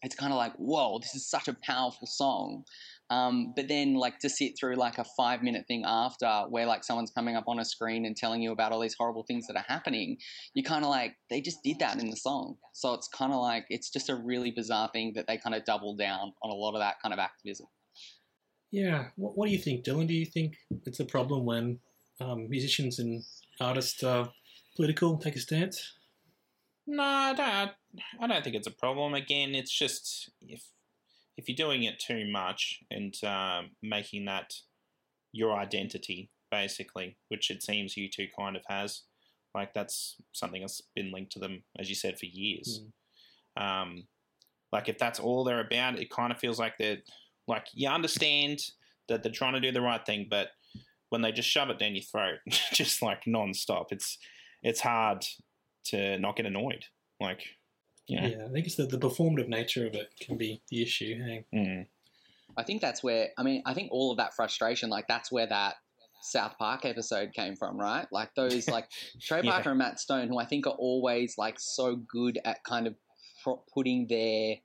it's 0.03 0.17
kind 0.17 0.33
of 0.33 0.39
like 0.39 0.55
whoa, 0.57 0.99
this 0.99 1.15
is 1.15 1.29
such 1.29 1.47
a 1.49 1.57
powerful 1.63 2.07
song. 2.07 2.65
Um, 3.13 3.53
but 3.55 3.69
then 3.69 3.95
like 3.95 4.19
to 4.21 4.31
sit 4.31 4.55
through 4.59 4.77
like 4.77 4.97
a 4.97 5.05
five 5.17 5.43
minute 5.43 5.67
thing 5.69 5.85
after 5.87 6.45
where 6.49 6.65
like 6.65 6.83
someone's 6.83 7.11
coming 7.11 7.37
up 7.37 7.45
on 7.47 7.59
a 7.59 7.65
screen 7.65 8.07
and 8.07 8.17
telling 8.17 8.41
you 8.41 8.53
about 8.53 8.73
all 8.73 8.81
these 8.81 8.97
horrible 8.99 9.25
things 9.29 9.47
that 9.49 9.57
are 9.57 9.65
happening, 9.69 10.17
you 10.55 10.63
kind 10.63 10.83
of 10.83 10.91
like 10.91 11.13
they 11.29 11.43
just 11.43 11.63
did 11.63 11.79
that 11.81 12.01
in 12.01 12.09
the 12.09 12.17
song. 12.17 12.57
So 12.73 12.95
it's 12.95 13.09
kind 13.09 13.33
of 13.33 13.41
like 13.41 13.67
it's 13.69 13.91
just 13.91 14.09
a 14.09 14.17
really 14.17 14.51
bizarre 14.51 14.89
thing 14.93 15.13
that 15.17 15.27
they 15.27 15.37
kind 15.37 15.55
of 15.55 15.65
double 15.67 15.95
down 15.95 16.33
on 16.43 16.51
a 16.51 16.55
lot 16.55 16.73
of 16.75 16.81
that 16.81 16.97
kind 17.03 17.13
of 17.13 17.19
activism. 17.19 17.67
Yeah. 18.71 19.09
What, 19.17 19.37
what 19.37 19.47
do 19.47 19.53
you 19.53 19.59
think, 19.59 19.85
Dylan? 19.85 20.07
Do 20.07 20.15
you 20.15 20.25
think 20.25 20.55
it's 20.87 21.01
a 21.01 21.05
problem 21.05 21.45
when 21.45 21.81
um, 22.19 22.49
musicians 22.49 22.99
and 22.99 23.23
artists 23.61 24.03
are 24.03 24.31
political, 24.75 25.19
take 25.19 25.37
a 25.37 25.41
stance? 25.41 25.93
No, 26.87 27.03
I 27.03 27.35
don't. 27.35 27.71
I 28.21 28.27
don't 28.27 28.43
think 28.43 28.57
it's 28.57 28.67
a 28.67 28.73
problem. 28.73 29.13
Again, 29.13 29.55
it's 29.55 29.71
just 29.71 30.31
if 30.41 30.63
if 31.37 31.49
you're 31.49 31.57
doing 31.57 31.85
it 31.85 31.99
too 31.99 32.31
much 32.31 32.81
and 32.91 33.15
um, 33.25 33.71
making 33.83 34.27
that 34.27 34.53
your 35.33 35.57
identity, 35.57 36.31
basically, 36.51 37.17
which 37.29 37.51
it 37.51 37.63
seems 37.63 37.95
U2 37.95 38.29
kind 38.39 38.57
of 38.57 38.63
has, 38.69 39.03
like 39.55 39.73
that's 39.75 40.17
something 40.33 40.61
that's 40.61 40.83
been 40.95 41.13
linked 41.13 41.33
to 41.33 41.39
them, 41.39 41.63
as 41.79 41.89
you 41.89 41.95
said, 41.95 42.19
for 42.19 42.27
years. 42.27 42.81
Um, 43.57 44.05
like 44.73 44.89
if 44.89 44.99
that's 44.99 45.21
all 45.21 45.45
they're 45.45 45.61
about, 45.61 45.99
it 45.99 46.11
kind 46.11 46.33
of 46.33 46.39
feels 46.39 46.59
like 46.59 46.75
they're 46.79 46.99
like 47.49 47.67
you 47.75 47.89
understand 47.89 48.61
that 49.09 49.23
they're 49.23 49.33
trying 49.33 49.55
to 49.55 49.61
do 49.61 49.73
the 49.73 49.81
right 49.81 50.05
thing, 50.05 50.27
but 50.31 50.49
when 51.11 51.21
they 51.21 51.33
just 51.33 51.49
shove 51.49 51.69
it 51.69 51.79
down 51.79 51.95
your 51.95 52.03
throat, 52.03 52.39
just 52.73 53.03
like 53.03 53.27
non-stop, 53.27 53.93
it's 53.93 54.19
it's 54.63 54.81
hard 54.81 55.25
to 55.87 56.19
not 56.19 56.37
get 56.37 56.47
annoyed. 56.47 56.85
Like, 57.21 57.45
you 58.07 58.21
know, 58.21 58.27
Yeah, 58.29 58.47
I 58.47 58.53
think 58.53 58.67
it's 58.67 58.77
the, 58.77 58.87
the 58.87 58.99
performative 58.99 59.49
nature 59.49 59.87
of 59.87 59.95
it 59.95 60.09
can 60.21 60.37
be 60.37 60.63
the 60.71 60.83
issue. 60.83 61.15
Hey? 61.25 61.45
mm, 61.55 61.87
I 62.57 62.63
think 62.63 62.81
that's 62.83 63.03
where 63.03 63.29
I 63.39 63.43
mean 63.43 63.63
I 63.67 63.75
think 63.75 63.91
all 63.93 64.11
of 64.11 64.19
that 64.19 64.35
frustration 64.35 64.91
like 64.91 65.07
that's 65.09 65.31
where 65.33 65.47
that 65.47 65.77
South 66.23 66.57
Park 66.59 66.85
episode 66.85 67.33
came 67.33 67.57
from, 67.57 67.79
right? 67.79 68.07
Like 68.13 68.35
those 68.37 68.69
like 68.69 68.89
Trey 69.21 69.41
Yeah. 69.43 69.53
Parker 69.53 69.71
and 69.71 69.79
Matt 69.79 69.99
Stone, 70.01 70.29
who 70.29 70.39
I 70.39 70.45
think 70.47 70.67
are 70.67 70.77
always 70.79 71.37
like 71.39 71.57
so 71.59 71.97
good 71.97 72.39
at 72.45 72.63
kind 72.65 72.87
of 72.87 72.95
pro- 73.43 73.63
putting 73.75 74.07
their 74.09 74.57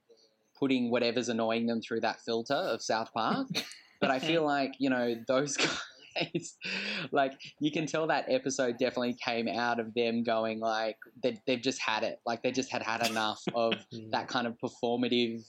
putting 0.60 0.90
whatever's 0.92 1.30
annoying 1.30 1.68
them 1.68 1.82
through 1.82 2.02
that 2.02 2.20
filter 2.22 2.54
of 2.56 2.82
South 2.82 3.12
Park. 3.14 3.48
but 4.02 4.12
I 4.12 4.20
feel 4.20 4.44
like 4.44 4.74
you 4.80 4.90
know 4.90 5.16
those 5.28 5.58
guys, 5.58 5.82
like 7.12 7.34
you 7.60 7.72
can 7.72 7.86
tell 7.86 8.08
that 8.08 8.26
episode 8.28 8.78
definitely 8.78 9.16
came 9.24 9.48
out 9.48 9.80
of 9.80 9.94
them 9.94 10.24
going 10.24 10.60
like 10.60 10.98
they, 11.24 11.40
they've 11.48 11.62
just 11.62 11.80
had 11.82 12.04
it, 12.04 12.20
like 12.26 12.44
they 12.44 12.52
just 12.52 12.72
had 12.72 12.82
had 12.82 13.06
enough 13.08 13.42
of 13.54 13.74
Mm. 13.94 14.12
that 14.12 14.28
kind 14.28 14.48
of 14.48 14.56
performative 14.64 15.44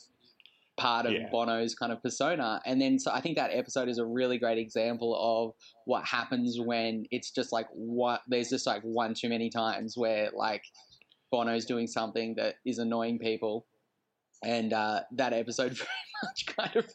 part 0.77 1.07
of 1.07 1.13
Yeah. 1.13 1.29
Bono's 1.33 1.75
kind 1.75 1.91
of 1.93 2.01
persona. 2.03 2.61
And 2.65 2.81
then 2.81 2.99
so 2.99 3.11
I 3.11 3.21
think 3.21 3.37
that 3.37 3.51
episode 3.53 3.89
is 3.89 3.99
a 3.99 4.07
really 4.07 4.39
great 4.39 4.59
example 4.59 5.17
of 5.19 5.55
what 5.87 6.05
happens 6.05 6.59
when 6.61 7.05
it's 7.11 7.31
just 7.33 7.53
like 7.53 7.67
what 7.73 8.21
there's 8.29 8.49
just 8.51 8.67
like 8.67 8.83
one 8.83 9.13
too 9.15 9.29
many 9.29 9.51
times 9.51 9.97
where 9.97 10.31
like 10.37 10.63
Bono's 11.33 11.65
doing 11.67 11.87
something 11.89 12.35
that 12.37 12.55
is 12.65 12.79
annoying 12.79 13.19
people. 13.19 13.67
And 14.43 14.73
uh, 14.73 15.01
that 15.13 15.33
episode 15.33 15.73
very 15.77 15.89
much 16.23 16.47
kind 16.47 16.77
of 16.77 16.87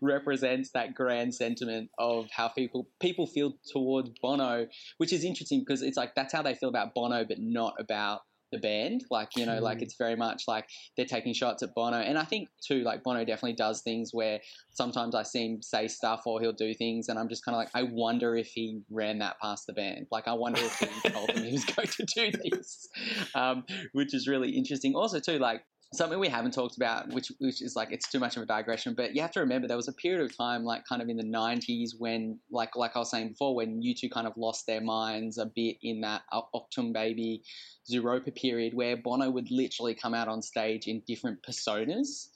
represents 0.00 0.70
that 0.70 0.94
grand 0.94 1.34
sentiment 1.34 1.90
of 1.98 2.28
how 2.30 2.48
people 2.48 2.88
people 3.00 3.26
feel 3.26 3.54
towards 3.72 4.10
Bono, 4.20 4.66
which 4.98 5.12
is 5.12 5.24
interesting 5.24 5.60
because 5.60 5.82
it's 5.82 5.96
like 5.96 6.14
that's 6.14 6.32
how 6.32 6.42
they 6.42 6.54
feel 6.54 6.68
about 6.68 6.94
Bono, 6.94 7.24
but 7.24 7.38
not 7.38 7.74
about 7.78 8.22
the 8.52 8.58
band. 8.58 9.04
Like 9.10 9.30
you 9.36 9.46
know, 9.46 9.58
like 9.58 9.82
it's 9.82 9.96
very 9.96 10.14
much 10.14 10.44
like 10.46 10.68
they're 10.96 11.06
taking 11.06 11.32
shots 11.34 11.62
at 11.64 11.74
Bono, 11.74 11.96
and 11.96 12.16
I 12.16 12.24
think 12.24 12.48
too, 12.64 12.82
like 12.82 13.02
Bono 13.02 13.24
definitely 13.24 13.54
does 13.54 13.82
things 13.82 14.10
where 14.12 14.40
sometimes 14.70 15.14
I 15.16 15.24
see 15.24 15.46
him 15.46 15.62
say 15.62 15.88
stuff 15.88 16.22
or 16.26 16.40
he'll 16.40 16.52
do 16.52 16.72
things, 16.74 17.08
and 17.08 17.18
I'm 17.18 17.28
just 17.28 17.44
kind 17.44 17.56
of 17.56 17.58
like, 17.58 17.70
I 17.74 17.82
wonder 17.90 18.36
if 18.36 18.48
he 18.48 18.82
ran 18.90 19.18
that 19.18 19.40
past 19.40 19.66
the 19.66 19.72
band. 19.72 20.06
Like 20.12 20.28
I 20.28 20.34
wonder 20.34 20.60
if 20.60 20.78
he 20.78 21.10
told 21.10 21.30
them 21.30 21.42
he 21.42 21.52
was 21.52 21.64
going 21.64 21.88
to 21.88 22.04
do 22.04 22.30
this, 22.44 22.88
um, 23.34 23.64
which 23.92 24.14
is 24.14 24.28
really 24.28 24.50
interesting. 24.50 24.94
Also 24.94 25.18
too, 25.18 25.38
like 25.38 25.64
something 25.94 26.18
we 26.18 26.28
haven't 26.28 26.52
talked 26.54 26.76
about, 26.76 27.08
which 27.12 27.30
which 27.38 27.60
is 27.62 27.74
like 27.76 27.92
it's 27.92 28.10
too 28.10 28.18
much 28.18 28.36
of 28.36 28.42
a 28.42 28.46
digression, 28.46 28.94
but 28.94 29.14
you 29.14 29.22
have 29.22 29.30
to 29.32 29.40
remember 29.40 29.68
there 29.68 29.76
was 29.76 29.88
a 29.88 29.92
period 29.92 30.22
of 30.22 30.36
time, 30.36 30.64
like 30.64 30.82
kind 30.88 31.02
of 31.02 31.08
in 31.08 31.16
the 31.16 31.24
'90s, 31.24 31.90
when 31.98 32.38
like 32.50 32.76
like 32.76 32.92
I 32.96 32.98
was 33.00 33.10
saying 33.10 33.28
before, 33.30 33.54
when 33.54 33.82
U2 33.82 34.10
kind 34.10 34.26
of 34.26 34.32
lost 34.36 34.66
their 34.66 34.80
minds 34.80 35.38
a 35.38 35.46
bit 35.46 35.76
in 35.82 36.00
that 36.02 36.22
Achtung 36.32 36.92
Baby, 36.92 37.42
Zooropa 37.90 38.34
period, 38.34 38.74
where 38.74 38.96
Bono 38.96 39.30
would 39.30 39.50
literally 39.50 39.94
come 39.94 40.14
out 40.14 40.28
on 40.28 40.42
stage 40.42 40.86
in 40.86 41.02
different 41.06 41.38
personas. 41.42 42.28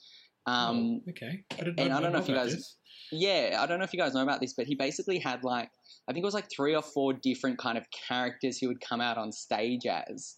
Um, 0.45 1.01
Oh, 1.07 1.09
okay. 1.11 1.43
I 1.51 1.63
and 1.77 1.93
I 1.93 1.99
don't 1.99 2.13
know 2.13 2.19
if 2.19 2.29
you 2.29 2.35
guys- 2.35 2.53
this. 2.55 2.77
yeah, 3.11 3.57
I 3.59 3.65
don't 3.65 3.79
know 3.79 3.83
if 3.83 3.93
you 3.93 3.99
guys 3.99 4.13
know 4.13 4.21
about 4.23 4.39
this, 4.39 4.53
but 4.53 4.65
he 4.65 4.75
basically 4.75 5.19
had 5.19 5.43
like 5.43 5.69
I 6.09 6.13
think 6.13 6.23
it 6.23 6.25
was 6.25 6.33
like 6.33 6.49
three 6.49 6.73
or 6.73 6.81
four 6.81 7.11
different 7.11 7.57
kind 7.57 7.77
of 7.77 7.85
characters 7.91 8.57
he 8.57 8.65
would 8.67 8.79
come 8.79 9.01
out 9.01 9.17
on 9.17 9.33
stage 9.33 9.85
as, 9.85 10.37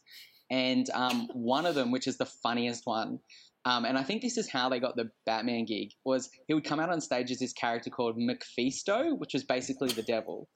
and 0.49 0.89
um, 0.91 1.29
one 1.33 1.65
of 1.65 1.75
them, 1.75 1.91
which 1.91 2.07
is 2.07 2.17
the 2.17 2.25
funniest 2.25 2.85
one, 2.85 3.19
um, 3.65 3.85
and 3.85 3.97
I 3.97 4.03
think 4.03 4.21
this 4.21 4.37
is 4.37 4.49
how 4.49 4.69
they 4.69 4.79
got 4.79 4.95
the 4.95 5.09
Batman 5.25 5.65
gig, 5.65 5.89
was 6.05 6.29
he 6.47 6.53
would 6.53 6.63
come 6.63 6.79
out 6.79 6.89
on 6.89 7.01
stage 7.01 7.29
as 7.31 7.39
this 7.39 7.53
character 7.53 7.89
called 7.89 8.15
Mephisto, 8.17 9.15
which 9.15 9.33
was 9.33 9.43
basically 9.43 9.89
the 9.89 10.01
devil, 10.03 10.47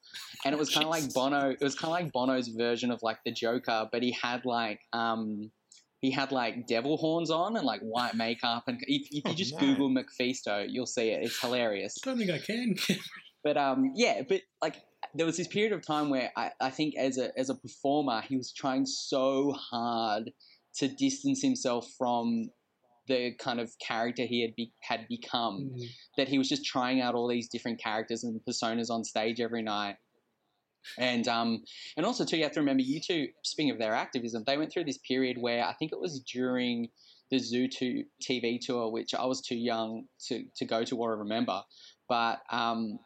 and 0.45 0.53
it 0.53 0.57
was 0.57 0.73
kind 0.73 0.85
of 0.85 0.89
like 0.89 1.13
Bono. 1.13 1.49
It 1.49 1.61
was 1.61 1.75
kind 1.75 1.93
of 1.93 2.03
like 2.03 2.11
Bono's 2.11 2.47
version 2.47 2.91
of 2.91 2.99
like 3.03 3.17
the 3.25 3.31
Joker, 3.31 3.87
but 3.91 4.01
he 4.03 4.11
had 4.11 4.45
like. 4.45 4.79
Um, 4.93 5.51
he 5.99 6.11
had 6.11 6.33
like 6.33 6.67
devil 6.67 6.97
horns 6.97 7.31
on 7.31 7.55
and 7.55 7.65
like 7.65 7.79
white 7.79 8.13
makeup, 8.13 8.63
and 8.67 8.77
if, 8.81 9.07
if 9.09 9.13
you 9.13 9.21
Oh, 9.25 9.33
just 9.33 9.53
no. 9.53 9.59
Google 9.61 9.89
Mephisto, 9.89 10.65
you'll 10.67 10.85
see 10.85 11.11
it. 11.11 11.23
It's 11.23 11.39
hilarious. 11.39 11.95
I 12.03 12.09
don't 12.09 12.17
think 12.17 12.29
I 12.29 12.39
can. 12.39 12.75
But 13.43 13.57
um, 13.57 13.91
yeah, 13.95 14.21
but 14.27 14.41
like 14.61 14.77
there 15.16 15.26
was 15.26 15.38
this 15.38 15.47
period 15.47 15.74
of 15.74 15.86
time 15.86 16.09
where 16.09 16.32
I, 16.36 16.51
I 16.59 16.70
think 16.70 16.95
as 16.97 17.18
a 17.18 17.38
as 17.38 17.49
a 17.49 17.55
performer, 17.55 18.22
he 18.22 18.38
was 18.38 18.51
trying 18.51 18.86
so 18.86 19.51
hard 19.53 20.32
to 20.76 20.88
distance 20.88 21.41
himself 21.41 21.88
from 21.97 22.49
the 23.07 23.34
kind 23.38 23.59
of 23.59 23.70
character 23.86 24.24
he 24.24 24.41
had 24.41 24.55
be, 24.55 24.72
had 24.82 25.07
become 25.09 25.72
Mm. 25.74 25.88
that 26.18 26.28
he 26.30 26.38
was 26.38 26.47
just 26.47 26.66
trying 26.66 27.01
out 27.01 27.16
all 27.16 27.28
these 27.28 27.49
different 27.49 27.80
characters 27.82 28.24
and 28.24 28.39
personas 28.47 28.89
on 28.89 29.03
stage 29.03 29.41
every 29.41 29.61
night. 29.61 29.97
And 30.97 31.28
um, 31.28 31.64
and 31.97 32.05
also 32.05 32.26
too, 32.26 32.38
you 32.38 32.43
have 32.43 32.53
to 32.53 32.59
remember, 32.59 32.84
U2, 32.84 33.28
speaking 33.43 33.72
of 33.72 33.78
their 33.78 33.93
activism, 33.93 34.43
they 34.45 34.57
went 34.57 34.72
through 34.72 34.86
this 34.86 34.99
period 34.99 35.38
where 35.38 35.66
I 35.66 35.74
think 35.74 35.91
it 35.91 35.99
was 35.99 36.22
during 36.22 36.89
the 37.30 37.39
Zoo 37.39 37.68
TV 37.68 38.59
tour, 38.59 38.91
which 38.91 39.14
I 39.14 39.26
was 39.26 39.41
too 39.41 39.55
young 39.55 40.05
to, 40.28 40.43
to 40.57 40.66
go 40.66 40.84
to 40.84 40.97
or 40.97 41.18
remember, 41.18 41.61
but 42.09 42.39
um, 42.51 42.99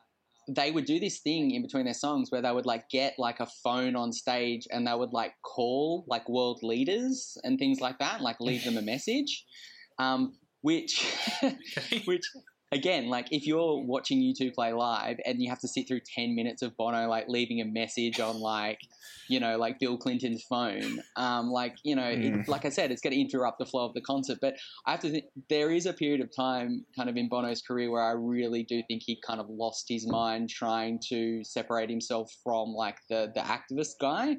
they 0.47 0.71
would 0.71 0.85
do 0.85 0.99
this 0.99 1.19
thing 1.19 1.51
in 1.51 1.61
between 1.61 1.85
their 1.85 1.93
songs 1.93 2.31
where 2.31 2.41
they 2.41 2.51
would 2.51 2.65
like 2.65 2.89
get 2.89 3.15
like 3.17 3.39
a 3.39 3.47
phone 3.63 3.95
on 3.95 4.13
stage 4.13 4.65
and 4.71 4.87
they 4.87 4.93
would 4.93 5.11
like 5.11 5.33
call 5.43 6.05
like 6.07 6.27
world 6.29 6.59
leaders 6.63 7.37
and 7.43 7.59
things 7.59 7.81
like 7.81 7.99
that, 7.99 8.21
like 8.21 8.39
leave 8.39 8.63
them 8.63 8.77
a 8.77 8.81
message, 8.81 9.45
um, 9.99 10.33
which 10.61 11.05
which 12.05 12.23
again, 12.71 13.07
like 13.09 13.27
if 13.31 13.45
you're 13.47 13.81
watching 13.83 14.19
U2 14.19 14.53
play 14.53 14.73
live 14.73 15.17
and 15.25 15.41
you 15.41 15.49
have 15.49 15.59
to 15.59 15.67
sit 15.67 15.87
through 15.87 16.01
ten 16.15 16.35
minutes 16.35 16.61
of 16.61 16.75
Bono 16.77 17.07
like 17.07 17.25
leaving 17.27 17.61
a 17.61 17.65
message 17.65 18.19
on 18.19 18.39
like, 18.39 18.79
you 19.29 19.39
know, 19.39 19.57
like 19.57 19.79
Bill 19.79 19.97
Clinton's 19.97 20.43
phone, 20.43 21.01
um, 21.15 21.49
like 21.49 21.75
you 21.83 21.95
know, 21.95 22.01
Mm. 22.03 22.41
it, 22.41 22.47
like 22.47 22.65
I 22.65 22.69
said, 22.69 22.91
it's 22.91 23.01
going 23.01 23.13
to 23.13 23.19
interrupt 23.21 23.59
the 23.59 23.65
flow 23.65 23.85
of 23.85 23.93
the 23.93 24.01
concert. 24.01 24.39
But 24.41 24.55
I 24.85 24.91
have 24.91 24.99
to 25.01 25.09
think 25.09 25.25
there 25.49 25.71
is 25.71 25.85
a 25.85 25.93
period 25.93 26.21
of 26.21 26.33
time, 26.35 26.85
kind 26.95 27.09
of 27.09 27.17
in 27.17 27.29
Bono's 27.29 27.61
career, 27.61 27.89
where 27.91 28.03
I 28.03 28.11
really 28.11 28.63
do 28.63 28.81
think 28.87 29.03
he 29.05 29.19
kind 29.25 29.39
of 29.39 29.49
lost 29.49 29.85
his 29.87 30.07
mind 30.07 30.49
trying 30.49 30.99
to 31.09 31.43
separate 31.43 31.89
himself 31.89 32.31
from 32.43 32.69
like 32.73 32.97
the 33.09 33.31
the 33.33 33.41
activist 33.41 33.99
guy. 33.99 34.37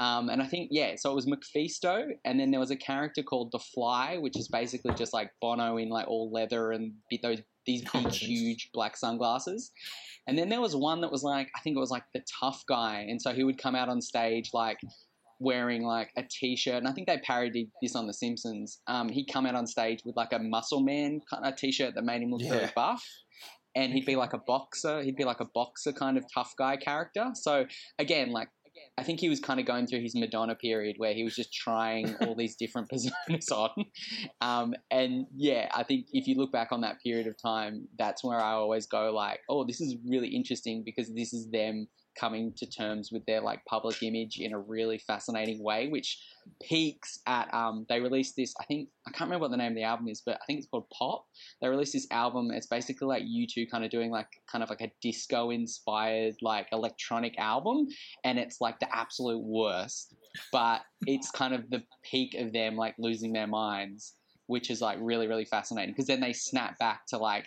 Um, 0.00 0.28
and 0.28 0.40
I 0.40 0.46
think, 0.46 0.68
yeah, 0.70 0.94
so 0.96 1.10
it 1.10 1.14
was 1.16 1.26
Mephisto, 1.26 2.06
and 2.24 2.38
then 2.38 2.52
there 2.52 2.60
was 2.60 2.70
a 2.70 2.76
character 2.76 3.20
called 3.20 3.50
The 3.50 3.58
Fly, 3.58 4.16
which 4.18 4.38
is 4.38 4.46
basically 4.46 4.94
just 4.94 5.12
like 5.12 5.32
Bono 5.40 5.76
in 5.76 5.88
like 5.88 6.06
all 6.06 6.30
leather 6.30 6.70
and 6.70 6.92
those 7.20 7.42
these 7.68 7.84
big, 7.92 8.08
huge 8.08 8.70
black 8.72 8.96
sunglasses. 8.96 9.70
And 10.26 10.36
then 10.36 10.48
there 10.48 10.60
was 10.60 10.74
one 10.74 11.00
that 11.02 11.12
was 11.12 11.22
like, 11.22 11.48
I 11.56 11.60
think 11.60 11.76
it 11.76 11.80
was 11.80 11.90
like 11.90 12.02
the 12.14 12.22
tough 12.40 12.64
guy, 12.68 13.06
and 13.08 13.22
so 13.22 13.32
he 13.32 13.44
would 13.44 13.58
come 13.58 13.76
out 13.76 13.88
on 13.88 14.00
stage 14.02 14.50
like 14.52 14.80
wearing 15.38 15.82
like 15.84 16.10
a 16.16 16.24
t-shirt, 16.28 16.74
and 16.74 16.88
I 16.88 16.92
think 16.92 17.06
they 17.06 17.18
parodied 17.18 17.70
this 17.80 17.94
on 17.94 18.06
The 18.06 18.12
Simpsons. 18.12 18.80
Um, 18.88 19.08
he'd 19.08 19.32
come 19.32 19.46
out 19.46 19.54
on 19.54 19.66
stage 19.66 20.00
with 20.04 20.16
like 20.16 20.32
a 20.32 20.38
muscle 20.38 20.80
man 20.80 21.20
kind 21.30 21.46
of 21.46 21.54
t-shirt 21.56 21.94
that 21.94 22.04
made 22.04 22.22
him 22.22 22.30
look 22.32 22.42
very 22.42 22.70
buff. 22.74 23.04
And 23.76 23.92
he'd 23.92 24.06
be 24.06 24.16
like 24.16 24.32
a 24.32 24.38
boxer. 24.38 25.02
He'd 25.02 25.14
be 25.14 25.24
like 25.24 25.40
a 25.40 25.48
boxer 25.54 25.92
kind 25.92 26.18
of 26.18 26.24
tough 26.34 26.54
guy 26.58 26.76
character. 26.76 27.30
So 27.34 27.66
again, 27.98 28.32
like 28.32 28.48
I 28.98 29.04
think 29.04 29.20
he 29.20 29.28
was 29.28 29.38
kind 29.38 29.60
of 29.60 29.66
going 29.66 29.86
through 29.86 30.00
his 30.00 30.16
Madonna 30.16 30.56
period 30.56 30.96
where 30.98 31.14
he 31.14 31.22
was 31.22 31.36
just 31.36 31.52
trying 31.52 32.16
all 32.20 32.34
these 32.34 32.56
different 32.56 32.90
personas 32.90 33.52
on. 33.52 33.70
Um, 34.40 34.74
and 34.90 35.26
yeah, 35.36 35.68
I 35.72 35.84
think 35.84 36.06
if 36.12 36.26
you 36.26 36.34
look 36.34 36.50
back 36.50 36.72
on 36.72 36.80
that 36.80 37.00
period 37.00 37.28
of 37.28 37.36
time, 37.40 37.86
that's 37.96 38.24
where 38.24 38.40
I 38.40 38.52
always 38.52 38.86
go 38.86 39.12
like, 39.12 39.38
oh, 39.48 39.64
this 39.64 39.80
is 39.80 39.96
really 40.04 40.28
interesting 40.28 40.82
because 40.84 41.14
this 41.14 41.32
is 41.32 41.48
them 41.50 41.86
coming 42.18 42.52
to 42.56 42.66
terms 42.66 43.10
with 43.12 43.24
their 43.26 43.40
like 43.40 43.64
public 43.68 44.02
image 44.02 44.38
in 44.40 44.52
a 44.52 44.58
really 44.58 44.98
fascinating 44.98 45.62
way, 45.62 45.86
which 45.88 46.18
peaks 46.62 47.20
at 47.26 47.52
um 47.52 47.86
they 47.88 48.00
released 48.00 48.36
this 48.36 48.54
I 48.60 48.64
think 48.64 48.88
I 49.06 49.10
can't 49.10 49.28
remember 49.28 49.44
what 49.44 49.50
the 49.50 49.56
name 49.56 49.72
of 49.72 49.76
the 49.76 49.84
album 49.84 50.08
is, 50.08 50.20
but 50.24 50.36
I 50.36 50.44
think 50.46 50.58
it's 50.58 50.68
called 50.68 50.88
Pop. 50.90 51.26
They 51.60 51.68
released 51.68 51.92
this 51.92 52.06
album. 52.10 52.50
It's 52.50 52.66
basically 52.66 53.06
like 53.06 53.22
U2 53.22 53.70
kind 53.70 53.84
of 53.84 53.90
doing 53.90 54.10
like 54.10 54.28
kind 54.50 54.62
of 54.62 54.70
like 54.70 54.80
a 54.80 54.92
disco 55.00 55.50
inspired 55.50 56.36
like 56.42 56.68
electronic 56.72 57.38
album 57.38 57.88
and 58.24 58.38
it's 58.38 58.60
like 58.60 58.78
the 58.80 58.94
absolute 58.94 59.42
worst. 59.42 60.14
But 60.52 60.82
it's 61.06 61.30
kind 61.30 61.54
of 61.54 61.70
the 61.70 61.82
peak 62.02 62.34
of 62.34 62.52
them 62.52 62.76
like 62.76 62.94
losing 62.98 63.32
their 63.32 63.46
minds, 63.46 64.14
which 64.46 64.70
is 64.70 64.80
like 64.80 64.98
really, 65.00 65.26
really 65.26 65.44
fascinating. 65.46 65.94
Because 65.94 66.06
then 66.06 66.20
they 66.20 66.32
snap 66.32 66.78
back 66.78 67.06
to 67.08 67.18
like 67.18 67.46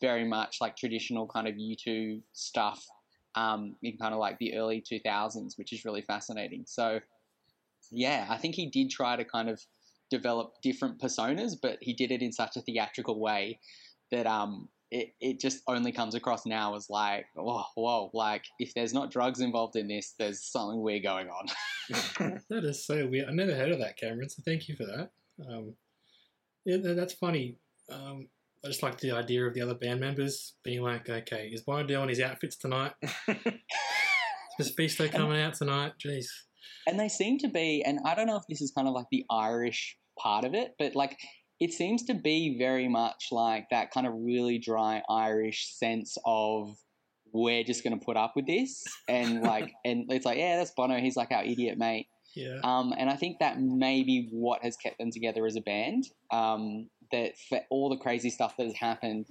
very 0.00 0.24
much 0.24 0.58
like 0.60 0.76
traditional 0.76 1.26
kind 1.26 1.48
of 1.48 1.54
U2 1.54 2.20
stuff 2.32 2.84
um, 3.34 3.76
in 3.82 3.96
kind 3.98 4.14
of 4.14 4.20
like 4.20 4.38
the 4.38 4.56
early 4.56 4.82
2000s, 4.82 5.58
which 5.58 5.72
is 5.72 5.84
really 5.84 6.02
fascinating. 6.02 6.64
So, 6.66 7.00
yeah, 7.90 8.26
I 8.28 8.38
think 8.38 8.54
he 8.54 8.70
did 8.70 8.90
try 8.90 9.16
to 9.16 9.24
kind 9.24 9.48
of 9.48 9.60
develop 10.10 10.54
different 10.62 11.00
personas, 11.00 11.52
but 11.60 11.78
he 11.80 11.92
did 11.92 12.12
it 12.12 12.22
in 12.22 12.32
such 12.32 12.56
a 12.56 12.62
theatrical 12.62 13.20
way 13.20 13.58
that 14.12 14.26
um, 14.26 14.68
it, 14.90 15.14
it 15.20 15.40
just 15.40 15.62
only 15.66 15.92
comes 15.92 16.14
across 16.14 16.46
now 16.46 16.74
as 16.74 16.88
like, 16.88 17.26
whoa, 17.34 17.64
whoa, 17.74 18.10
like 18.14 18.44
if 18.58 18.72
there's 18.74 18.94
not 18.94 19.10
drugs 19.10 19.40
involved 19.40 19.76
in 19.76 19.88
this, 19.88 20.14
there's 20.18 20.44
something 20.44 20.80
weird 20.80 21.02
going 21.02 21.28
on. 21.28 21.46
That 22.50 22.64
is 22.64 22.86
so 22.86 23.06
weird. 23.06 23.28
I 23.28 23.32
never 23.32 23.54
heard 23.54 23.72
of 23.72 23.78
that, 23.80 23.96
Cameron. 23.96 24.28
So 24.28 24.42
thank 24.44 24.68
you 24.68 24.76
for 24.76 24.86
that. 24.86 25.10
Um, 25.48 25.74
yeah, 26.64 26.78
that's 26.94 27.14
funny. 27.14 27.58
Um, 27.90 28.28
I 28.64 28.68
just 28.68 28.82
like 28.82 28.98
the 28.98 29.12
idea 29.12 29.46
of 29.46 29.54
the 29.54 29.60
other 29.60 29.74
band 29.74 30.00
members 30.00 30.54
being 30.64 30.82
like, 30.82 31.08
"Okay, 31.08 31.48
is 31.52 31.60
Bono 31.60 31.86
doing 31.86 32.08
his 32.08 32.20
outfits 32.20 32.56
tonight? 32.56 32.92
Is 34.58 34.70
Mephisto 34.70 35.06
coming 35.08 35.40
out 35.40 35.54
tonight? 35.54 35.92
Jeez." 36.04 36.26
And 36.86 36.98
they 36.98 37.08
seem 37.08 37.38
to 37.38 37.48
be 37.48 37.82
and 37.84 37.98
i 38.04 38.14
don't 38.14 38.26
know 38.26 38.36
if 38.36 38.44
this 38.48 38.60
is 38.60 38.70
kind 38.70 38.88
of 38.88 38.94
like 38.94 39.06
the 39.10 39.24
irish 39.30 39.96
part 40.18 40.44
of 40.44 40.54
it 40.54 40.74
but 40.78 40.94
like 40.94 41.18
it 41.58 41.72
seems 41.72 42.02
to 42.04 42.14
be 42.14 42.56
very 42.58 42.88
much 42.88 43.28
like 43.32 43.66
that 43.70 43.90
kind 43.90 44.06
of 44.06 44.12
really 44.16 44.58
dry 44.58 45.02
irish 45.08 45.72
sense 45.74 46.16
of 46.24 46.76
we're 47.32 47.64
just 47.64 47.82
going 47.84 47.98
to 47.98 48.04
put 48.04 48.16
up 48.16 48.32
with 48.36 48.46
this 48.46 48.84
and 49.08 49.42
like 49.52 49.72
and 49.84 50.04
it's 50.10 50.24
like 50.24 50.38
yeah 50.38 50.56
that's 50.56 50.70
bono 50.76 50.96
he's 50.98 51.16
like 51.16 51.30
our 51.32 51.44
idiot 51.44 51.76
mate 51.78 52.06
Yeah. 52.34 52.60
um, 52.64 52.92
and 52.98 53.08
I 53.08 53.16
think 53.16 53.38
that 53.40 53.58
may 53.60 54.02
be 54.02 54.28
what 54.30 54.62
has 54.62 54.76
kept 54.76 54.98
them 54.98 55.10
together 55.10 55.46
as 55.46 55.56
a 55.56 55.62
band. 55.62 56.04
Um, 56.30 56.90
that 57.10 57.32
for 57.48 57.60
all 57.70 57.88
the 57.88 57.96
crazy 57.96 58.28
stuff 58.28 58.56
that 58.58 58.64
has 58.66 58.76
happened, 58.76 59.24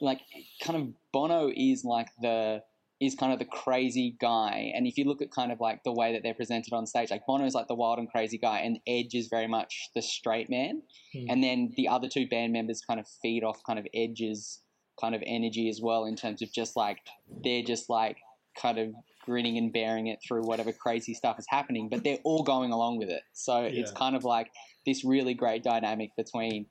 like 0.00 0.20
kind 0.64 0.80
of 0.80 0.88
Bono 1.12 1.50
is 1.54 1.84
like 1.84 2.08
the 2.22 2.62
is 3.02 3.16
kind 3.16 3.32
of 3.32 3.40
the 3.40 3.44
crazy 3.44 4.16
guy. 4.20 4.70
And 4.74 4.86
if 4.86 4.96
you 4.96 5.04
look 5.04 5.20
at 5.20 5.32
kind 5.32 5.50
of 5.50 5.58
like 5.58 5.82
the 5.82 5.92
way 5.92 6.12
that 6.12 6.22
they're 6.22 6.34
presented 6.34 6.72
on 6.72 6.86
stage, 6.86 7.10
like 7.10 7.26
Bono 7.26 7.44
is 7.44 7.54
like 7.54 7.66
the 7.66 7.74
wild 7.74 7.98
and 7.98 8.08
crazy 8.08 8.38
guy, 8.38 8.60
and 8.60 8.78
Edge 8.86 9.14
is 9.14 9.26
very 9.26 9.48
much 9.48 9.90
the 9.96 10.02
straight 10.02 10.48
man. 10.48 10.82
Hmm. 11.12 11.24
And 11.28 11.42
then 11.42 11.72
the 11.76 11.88
other 11.88 12.08
two 12.08 12.28
band 12.28 12.52
members 12.52 12.80
kind 12.80 13.00
of 13.00 13.06
feed 13.20 13.42
off 13.42 13.60
kind 13.66 13.80
of 13.80 13.86
Edge's 13.92 14.60
kind 15.00 15.16
of 15.16 15.22
energy 15.26 15.68
as 15.68 15.80
well 15.82 16.04
in 16.04 16.14
terms 16.14 16.42
of 16.42 16.52
just 16.52 16.76
like 16.76 16.98
they're 17.42 17.64
just 17.64 17.90
like 17.90 18.18
kind 18.60 18.78
of 18.78 18.92
grinning 19.24 19.58
and 19.58 19.72
bearing 19.72 20.06
it 20.06 20.18
through 20.26 20.42
whatever 20.42 20.72
crazy 20.72 21.14
stuff 21.14 21.38
is 21.38 21.46
happening, 21.48 21.88
but 21.88 22.04
they're 22.04 22.18
all 22.24 22.44
going 22.44 22.70
along 22.70 22.98
with 22.98 23.08
it. 23.08 23.22
So 23.32 23.62
it's 23.62 23.90
kind 23.92 24.14
of 24.14 24.24
like 24.24 24.50
this 24.86 25.04
really 25.04 25.34
great 25.34 25.62
dynamic 25.62 26.10
between 26.16 26.66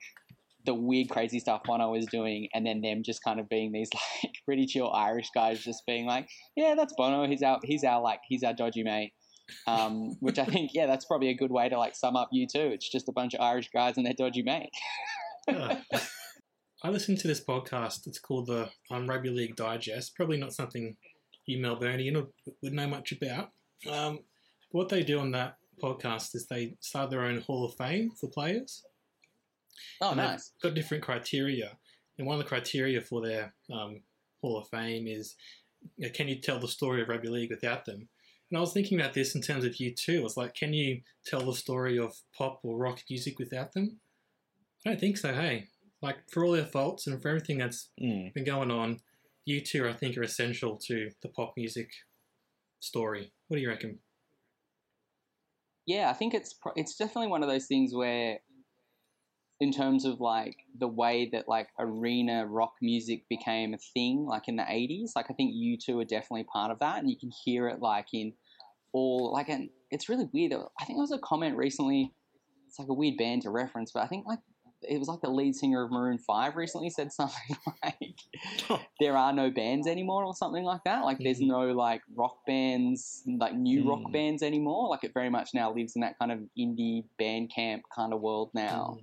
the 0.66 0.74
weird, 0.74 1.10
crazy 1.10 1.40
stuff 1.40 1.64
Bono 1.64 1.92
was 1.92 2.06
doing, 2.08 2.48
and 2.54 2.66
then 2.66 2.82
them 2.82 3.02
just 3.04 3.24
kind 3.24 3.40
of 3.40 3.50
being 3.50 3.72
these 3.72 3.90
like 4.24 4.34
pretty 4.46 4.66
chill 4.66 4.92
Irish 4.92 5.30
guys, 5.34 5.64
just 5.64 5.84
being 5.86 6.06
like, 6.06 6.28
"Yeah, 6.56 6.76
that's 6.76 6.94
Bono. 6.98 7.28
He's 7.28 7.44
our, 7.44 7.60
he's 7.64 7.84
our 7.84 8.02
like, 8.02 8.20
he's 8.28 8.44
our 8.44 8.54
dodgy 8.54 8.84
mate." 8.84 9.14
Um, 9.68 10.16
which 10.22 10.40
I 10.40 10.46
think, 10.46 10.72
yeah, 10.74 10.86
that's 10.86 11.04
probably 11.04 11.30
a 11.30 11.36
good 11.36 11.52
way 11.52 11.68
to 11.68 11.78
like 11.78 11.96
sum 11.96 12.16
up 12.16 12.30
U2. 12.34 12.56
It's 12.56 12.90
just 12.90 13.10
a 13.10 13.12
bunch 13.12 13.34
of 13.34 13.42
Irish 13.42 13.70
guys 13.74 13.98
and 13.98 14.06
their 14.06 14.14
dodgy 14.14 14.44
mate. 14.44 14.70
Yeah. 15.48 15.80
I 16.84 16.90
listened 16.90 17.18
to 17.20 17.28
this 17.28 17.44
podcast. 17.44 18.06
It's 18.06 18.20
called 18.20 18.46
the 18.46 18.70
um, 18.92 19.08
Rugby 19.08 19.30
League 19.32 19.56
Digest. 19.56 20.16
Probably 20.16 20.38
not 20.38 20.54
something 20.54 20.96
you 21.48 21.58
Melburnian 21.58 22.28
would 22.62 22.74
know 22.74 22.88
much 22.88 23.12
about. 23.12 23.50
Um, 23.90 24.20
what 24.72 24.90
they 24.90 25.04
do 25.04 25.20
on 25.20 25.32
that 25.32 25.58
podcast 25.82 26.36
is 26.36 26.48
they 26.48 26.76
start 26.80 27.10
their 27.10 27.24
own 27.24 27.42
Hall 27.42 27.66
of 27.66 27.76
Fame 27.76 28.12
for 28.20 28.30
players. 28.30 28.84
Oh, 30.02 30.12
and 30.12 30.20
they've 30.20 30.28
nice. 30.28 30.52
got 30.62 30.74
different 30.74 31.04
criteria. 31.04 31.78
And 32.18 32.28
one 32.28 32.38
of 32.38 32.44
the 32.44 32.50
criteria 32.50 33.02
for 33.02 33.22
their 33.22 33.54
um, 33.72 34.02
Hall 34.42 34.58
of 34.58 34.68
Fame 34.70 35.08
is 35.08 35.36
you 35.98 36.08
know, 36.08 36.14
can 36.14 36.28
you 36.28 36.36
tell 36.40 36.60
the 36.60 36.68
story 36.68 37.02
of 37.02 37.10
rugby 37.10 37.30
league 37.30 37.50
without 37.50 37.86
them? 37.86 38.08
And 38.50 38.58
I 38.58 38.62
was 38.62 38.74
thinking 38.74 39.00
about 39.00 39.14
this 39.14 39.34
in 39.34 39.42
terms 39.42 39.64
of 39.64 39.74
U2. 39.74 40.20
I 40.20 40.24
was 40.24 40.36
like, 40.38 40.54
can 40.54 40.74
you 40.74 41.02
tell 41.26 41.42
the 41.46 41.56
story 41.56 41.98
of 41.98 42.14
pop 42.38 42.60
or 42.64 42.78
rock 42.78 43.00
music 43.10 43.40
without 43.40 43.72
them? 43.74 44.00
I 44.86 44.90
don't 44.90 45.00
think 45.00 45.18
so, 45.18 45.34
hey. 45.34 45.68
Like, 46.02 46.18
for 46.30 46.44
all 46.44 46.52
their 46.52 46.66
faults 46.66 47.08
and 47.08 47.22
for 47.22 47.30
everything 47.30 47.60
that's 47.60 47.90
Mm. 48.02 48.34
been 48.34 48.44
going 48.44 48.72
on, 48.72 49.00
U2, 49.48 49.90
I 49.90 49.94
think, 49.94 50.18
are 50.18 50.24
essential 50.24 50.78
to 50.88 51.12
the 51.22 51.30
pop 51.30 51.54
music 51.56 51.92
story. 52.80 53.32
What 53.48 53.58
do 53.58 53.62
you 53.62 53.70
reckon? 53.70 54.00
Yeah, 55.86 56.10
I 56.10 56.14
think 56.14 56.34
it's 56.34 56.56
it's 56.76 56.96
definitely 56.96 57.28
one 57.28 57.44
of 57.44 57.50
those 57.50 57.66
things 57.68 57.94
where, 57.94 58.40
in 59.62 59.72
terms 59.72 60.04
of 60.06 60.20
like 60.20 60.58
the 60.78 60.88
way 60.88 61.30
that 61.32 61.48
like 61.48 61.70
arena 61.80 62.46
rock 62.48 62.74
music 62.82 63.24
became 63.30 63.74
a 63.74 63.78
thing, 63.78 64.26
like 64.26 64.48
in 64.50 64.58
the 64.58 64.64
'80s, 64.64 65.12
like 65.16 65.28
I 65.30 65.34
think 65.34 65.54
U2 65.54 66.02
are 66.02 66.06
definitely 66.06 66.44
part 66.46 66.72
of 66.72 66.80
that, 66.80 66.98
and 67.00 67.10
you 67.10 67.16
can 67.18 67.32
hear 67.46 67.68
it 67.70 67.80
like 67.80 68.08
in 68.14 68.34
all 68.92 69.32
like, 69.32 69.48
and 69.48 69.70
it's 69.92 70.10
really 70.10 70.28
weird. 70.34 70.52
I 70.54 70.84
think 70.86 70.98
there 70.98 71.04
was 71.04 71.12
a 71.14 71.20
comment 71.20 71.56
recently. 71.56 72.12
It's 72.68 72.80
like 72.80 72.90
a 72.90 72.94
weird 72.94 73.18
band 73.18 73.44
to 73.44 73.50
reference, 73.52 73.92
but 73.94 74.02
I 74.04 74.08
think 74.08 74.26
like 74.26 74.40
it 74.82 74.98
was 74.98 75.08
like 75.08 75.22
the 75.22 75.30
lead 75.30 75.54
singer 75.56 75.84
of 75.84 75.92
Maroon 75.92 76.18
Five 76.18 76.56
recently 76.56 76.90
said 76.90 77.12
something 77.20 77.56
like 77.84 78.82
there 79.00 79.16
are 79.16 79.32
no 79.32 79.52
bands 79.52 79.86
anymore 79.88 80.26
or 80.26 80.34
something 80.34 80.64
like 80.64 80.84
that. 80.86 81.04
Like 81.04 81.20
there's 81.20 81.40
no 81.42 81.72
like 81.72 82.02
rock 82.16 82.38
bands, 82.48 83.22
like 83.40 83.54
new 83.54 83.88
rock 83.88 84.00
Mm. 84.08 84.12
bands 84.14 84.42
anymore. 84.42 84.90
Like 84.90 85.04
it 85.04 85.12
very 85.14 85.30
much 85.30 85.50
now 85.54 85.72
lives 85.72 85.96
in 85.96 86.02
that 86.02 86.18
kind 86.18 86.32
of 86.32 86.40
indie 86.58 87.04
band 87.20 87.52
camp 87.54 87.84
kind 87.96 88.12
of 88.12 88.22
world 88.22 88.50
now, 88.56 88.98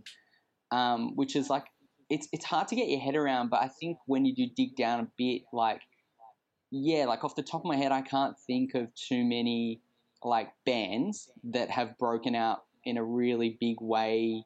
um, 0.71 1.17
which 1.17 1.37
is 1.37 1.51
like 1.51 1.65
it's 2.11 2.29
it's 2.33 2.45
hard 2.45 2.69
to 2.69 2.77
get 2.77 2.89
your 2.89 3.01
head 3.01 3.17
around. 3.17 3.51
But 3.51 3.63
I 3.63 3.69
think 3.69 3.99
when 4.07 4.25
you 4.25 4.35
do 4.35 4.47
dig 4.57 4.77
down 4.77 5.01
a 5.01 5.09
bit, 5.17 5.43
like 5.53 5.83
yeah, 6.71 7.07
like 7.07 7.25
off 7.25 7.35
the 7.35 7.43
top 7.43 7.63
of 7.63 7.67
my 7.67 7.77
head, 7.77 7.93
I 7.93 8.03
can't 8.03 8.37
think 8.47 8.75
of 8.75 8.89
too 8.95 9.25
many 9.25 9.81
like 10.23 10.51
bands 10.67 11.31
that 11.45 11.71
have 11.71 11.97
broken 11.99 12.35
out 12.35 12.65
in 12.85 12.97
a 12.97 13.05
really 13.05 13.57
big 13.61 13.77
way 13.81 14.45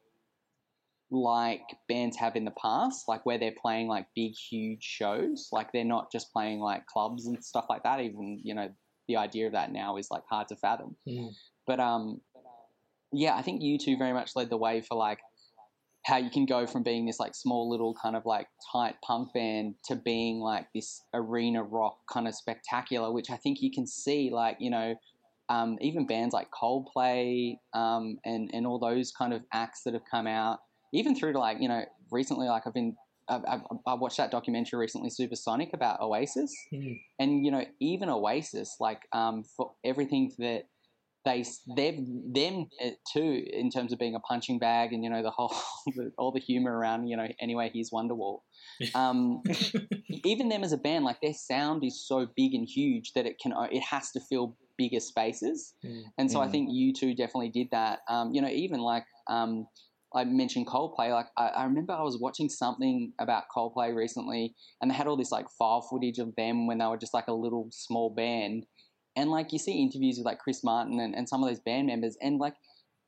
like 1.13 1.61
bands 1.87 2.17
have 2.17 2.35
in 2.35 2.43
the 2.43 2.51
past, 2.51 3.07
like 3.07 3.25
where 3.25 3.37
they're 3.37 3.53
playing 3.61 3.87
like 3.87 4.07
big, 4.15 4.33
huge 4.33 4.83
shows. 4.83 5.49
Like 5.51 5.71
they're 5.71 5.85
not 5.85 6.11
just 6.11 6.33
playing 6.33 6.59
like 6.59 6.87
clubs 6.87 7.27
and 7.27 7.43
stuff 7.43 7.67
like 7.69 7.83
that. 7.83 8.01
Even 8.01 8.41
you 8.43 8.55
know 8.55 8.69
the 9.07 9.17
idea 9.17 9.45
of 9.45 9.53
that 9.53 9.71
now 9.71 9.97
is 9.97 10.09
like 10.09 10.23
hard 10.29 10.47
to 10.47 10.55
fathom. 10.55 10.95
Mm. 11.07 11.29
But 11.67 11.79
um, 11.79 12.19
yeah, 13.11 13.35
I 13.35 13.43
think 13.43 13.61
U2 13.61 13.97
very 13.97 14.13
much 14.13 14.35
led 14.35 14.49
the 14.49 14.57
way 14.57 14.81
for 14.81 14.95
like 14.95 15.19
how 16.05 16.17
you 16.17 16.29
can 16.29 16.45
go 16.45 16.67
from 16.67 16.83
being 16.83 17.05
this 17.05 17.19
like 17.19 17.33
small 17.33 17.69
little 17.69 17.95
kind 18.01 18.15
of 18.15 18.25
like 18.25 18.47
tight 18.71 18.95
punk 19.03 19.33
band 19.33 19.75
to 19.85 19.95
being 19.95 20.39
like 20.39 20.67
this 20.73 21.01
arena 21.13 21.63
rock 21.63 21.97
kind 22.11 22.27
of 22.27 22.35
spectacular, 22.35 23.11
which 23.11 23.29
I 23.29 23.37
think 23.37 23.61
you 23.61 23.71
can 23.71 23.87
see 23.87 24.29
like 24.31 24.57
you 24.59 24.69
know 24.69 24.95
um, 25.49 25.77
even 25.81 26.05
bands 26.07 26.33
like 26.33 26.47
Coldplay 26.51 27.55
um, 27.73 28.17
and 28.25 28.49
and 28.53 28.65
all 28.67 28.79
those 28.79 29.11
kind 29.11 29.33
of 29.33 29.43
acts 29.53 29.83
that 29.83 29.93
have 29.93 30.03
come 30.09 30.27
out, 30.27 30.59
even 30.93 31.15
through 31.15 31.33
to 31.33 31.39
like 31.39 31.57
you 31.59 31.67
know 31.69 31.83
recently 32.11 32.47
like 32.47 32.63
I've 32.67 32.73
been 32.73 32.95
I've, 33.29 33.41
I've, 33.47 33.61
I 33.87 33.93
watched 33.93 34.17
that 34.17 34.31
documentary 34.31 34.79
recently, 34.79 35.09
Supersonic, 35.09 35.73
about 35.73 36.01
Oasis, 36.01 36.53
Mm. 36.73 36.99
and 37.19 37.45
you 37.45 37.51
know 37.51 37.63
even 37.79 38.09
Oasis 38.09 38.75
like 38.81 39.03
um, 39.13 39.43
for 39.55 39.71
everything 39.85 40.31
that 40.39 40.63
they 41.25 41.43
they've 41.75 41.99
them 42.33 42.67
uh, 42.83 42.89
too 43.11 43.43
in 43.51 43.69
terms 43.69 43.93
of 43.93 43.99
being 43.99 44.15
a 44.15 44.19
punching 44.19 44.59
bag 44.59 44.91
and 44.93 45.03
you 45.03 45.09
know 45.09 45.23
the 45.23 45.31
whole 45.31 45.53
all 46.17 46.31
the 46.31 46.39
humor 46.39 46.75
around 46.77 47.07
you 47.07 47.15
know 47.15 47.27
anyway 47.39 47.69
here's 47.73 47.91
Wonderwall. 47.91 48.41
Um, 48.95 49.41
even 50.25 50.49
them 50.49 50.63
as 50.63 50.73
a 50.73 50.77
band, 50.77 51.05
like 51.05 51.21
their 51.21 51.33
sound 51.33 51.83
is 51.83 52.05
so 52.07 52.27
big 52.35 52.53
and 52.53 52.67
huge 52.67 53.13
that 53.13 53.25
it 53.25 53.39
can 53.41 53.53
it 53.71 53.81
has 53.83 54.11
to 54.11 54.19
fill 54.29 54.57
bigger 54.77 54.99
spaces. 54.99 55.75
Mm. 55.85 56.03
And 56.17 56.31
so 56.31 56.41
I 56.41 56.47
Mm. 56.47 56.51
think 56.51 56.69
U2 56.69 57.15
definitely 57.15 57.49
did 57.49 57.67
that. 57.71 57.99
Um, 58.09 58.33
you 58.33 58.41
know, 58.41 58.47
even 58.49 58.79
like 58.79 59.05
um, 59.29 59.67
I 60.15 60.23
mentioned 60.25 60.67
Coldplay. 60.67 61.11
Like 61.11 61.27
I, 61.37 61.47
I 61.47 61.63
remember 61.65 61.93
I 61.93 62.01
was 62.03 62.19
watching 62.19 62.49
something 62.49 63.13
about 63.19 63.43
Coldplay 63.55 63.95
recently, 63.95 64.55
and 64.81 64.89
they 64.89 64.95
had 64.95 65.07
all 65.07 65.17
this 65.17 65.31
like 65.31 65.47
file 65.57 65.81
footage 65.89 66.19
of 66.19 66.35
them 66.35 66.67
when 66.67 66.77
they 66.79 66.85
were 66.85 66.97
just 66.97 67.13
like 67.13 67.27
a 67.27 67.33
little 67.33 67.67
small 67.71 68.09
band. 68.13 68.65
And 69.15 69.29
like 69.29 69.53
you 69.53 69.59
see 69.59 69.81
interviews 69.81 70.17
with 70.17 70.25
like 70.25 70.39
Chris 70.39 70.63
Martin 70.63 70.99
and, 70.99 71.15
and 71.15 71.27
some 71.29 71.43
of 71.43 71.49
those 71.49 71.59
band 71.59 71.87
members, 71.87 72.17
and 72.21 72.39
like 72.39 72.55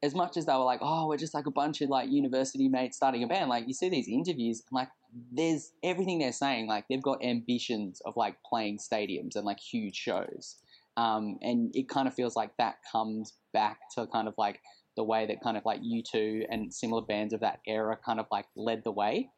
as 0.03 0.13
much 0.13 0.37
as 0.37 0.45
they 0.45 0.53
were 0.53 0.59
like, 0.59 0.81
oh, 0.81 1.07
we're 1.07 1.17
just 1.17 1.33
like 1.33 1.47
a 1.47 1.51
bunch 1.51 1.81
of 1.81 1.89
like 1.89 2.09
university 2.09 2.67
mates 2.67 2.97
starting 2.97 3.23
a 3.23 3.27
band, 3.27 3.49
like 3.49 3.67
you 3.67 3.73
see 3.73 3.89
these 3.89 4.07
interviews, 4.07 4.61
and 4.69 4.75
like 4.75 4.89
there's 5.31 5.71
everything 5.83 6.19
they're 6.19 6.31
saying, 6.31 6.67
like 6.67 6.85
they've 6.89 7.01
got 7.01 7.23
ambitions 7.23 8.01
of 8.05 8.15
like 8.15 8.35
playing 8.47 8.77
stadiums 8.77 9.35
and 9.35 9.45
like 9.45 9.59
huge 9.59 9.95
shows. 9.95 10.57
Um, 10.97 11.37
and 11.41 11.75
it 11.75 11.89
kind 11.89 12.07
of 12.07 12.13
feels 12.13 12.35
like 12.35 12.51
that 12.57 12.75
comes 12.89 13.33
back 13.53 13.79
to 13.95 14.07
kind 14.07 14.27
of 14.27 14.33
like 14.37 14.61
the 14.95 15.03
way 15.03 15.25
that 15.25 15.41
kind 15.41 15.57
of 15.57 15.65
like 15.65 15.81
U2 15.81 16.45
and 16.49 16.73
similar 16.73 17.01
bands 17.01 17.33
of 17.33 17.41
that 17.41 17.59
era 17.67 17.97
kind 18.05 18.19
of 18.19 18.27
like 18.31 18.45
led 18.55 18.83
the 18.83 18.91
way. 18.91 19.29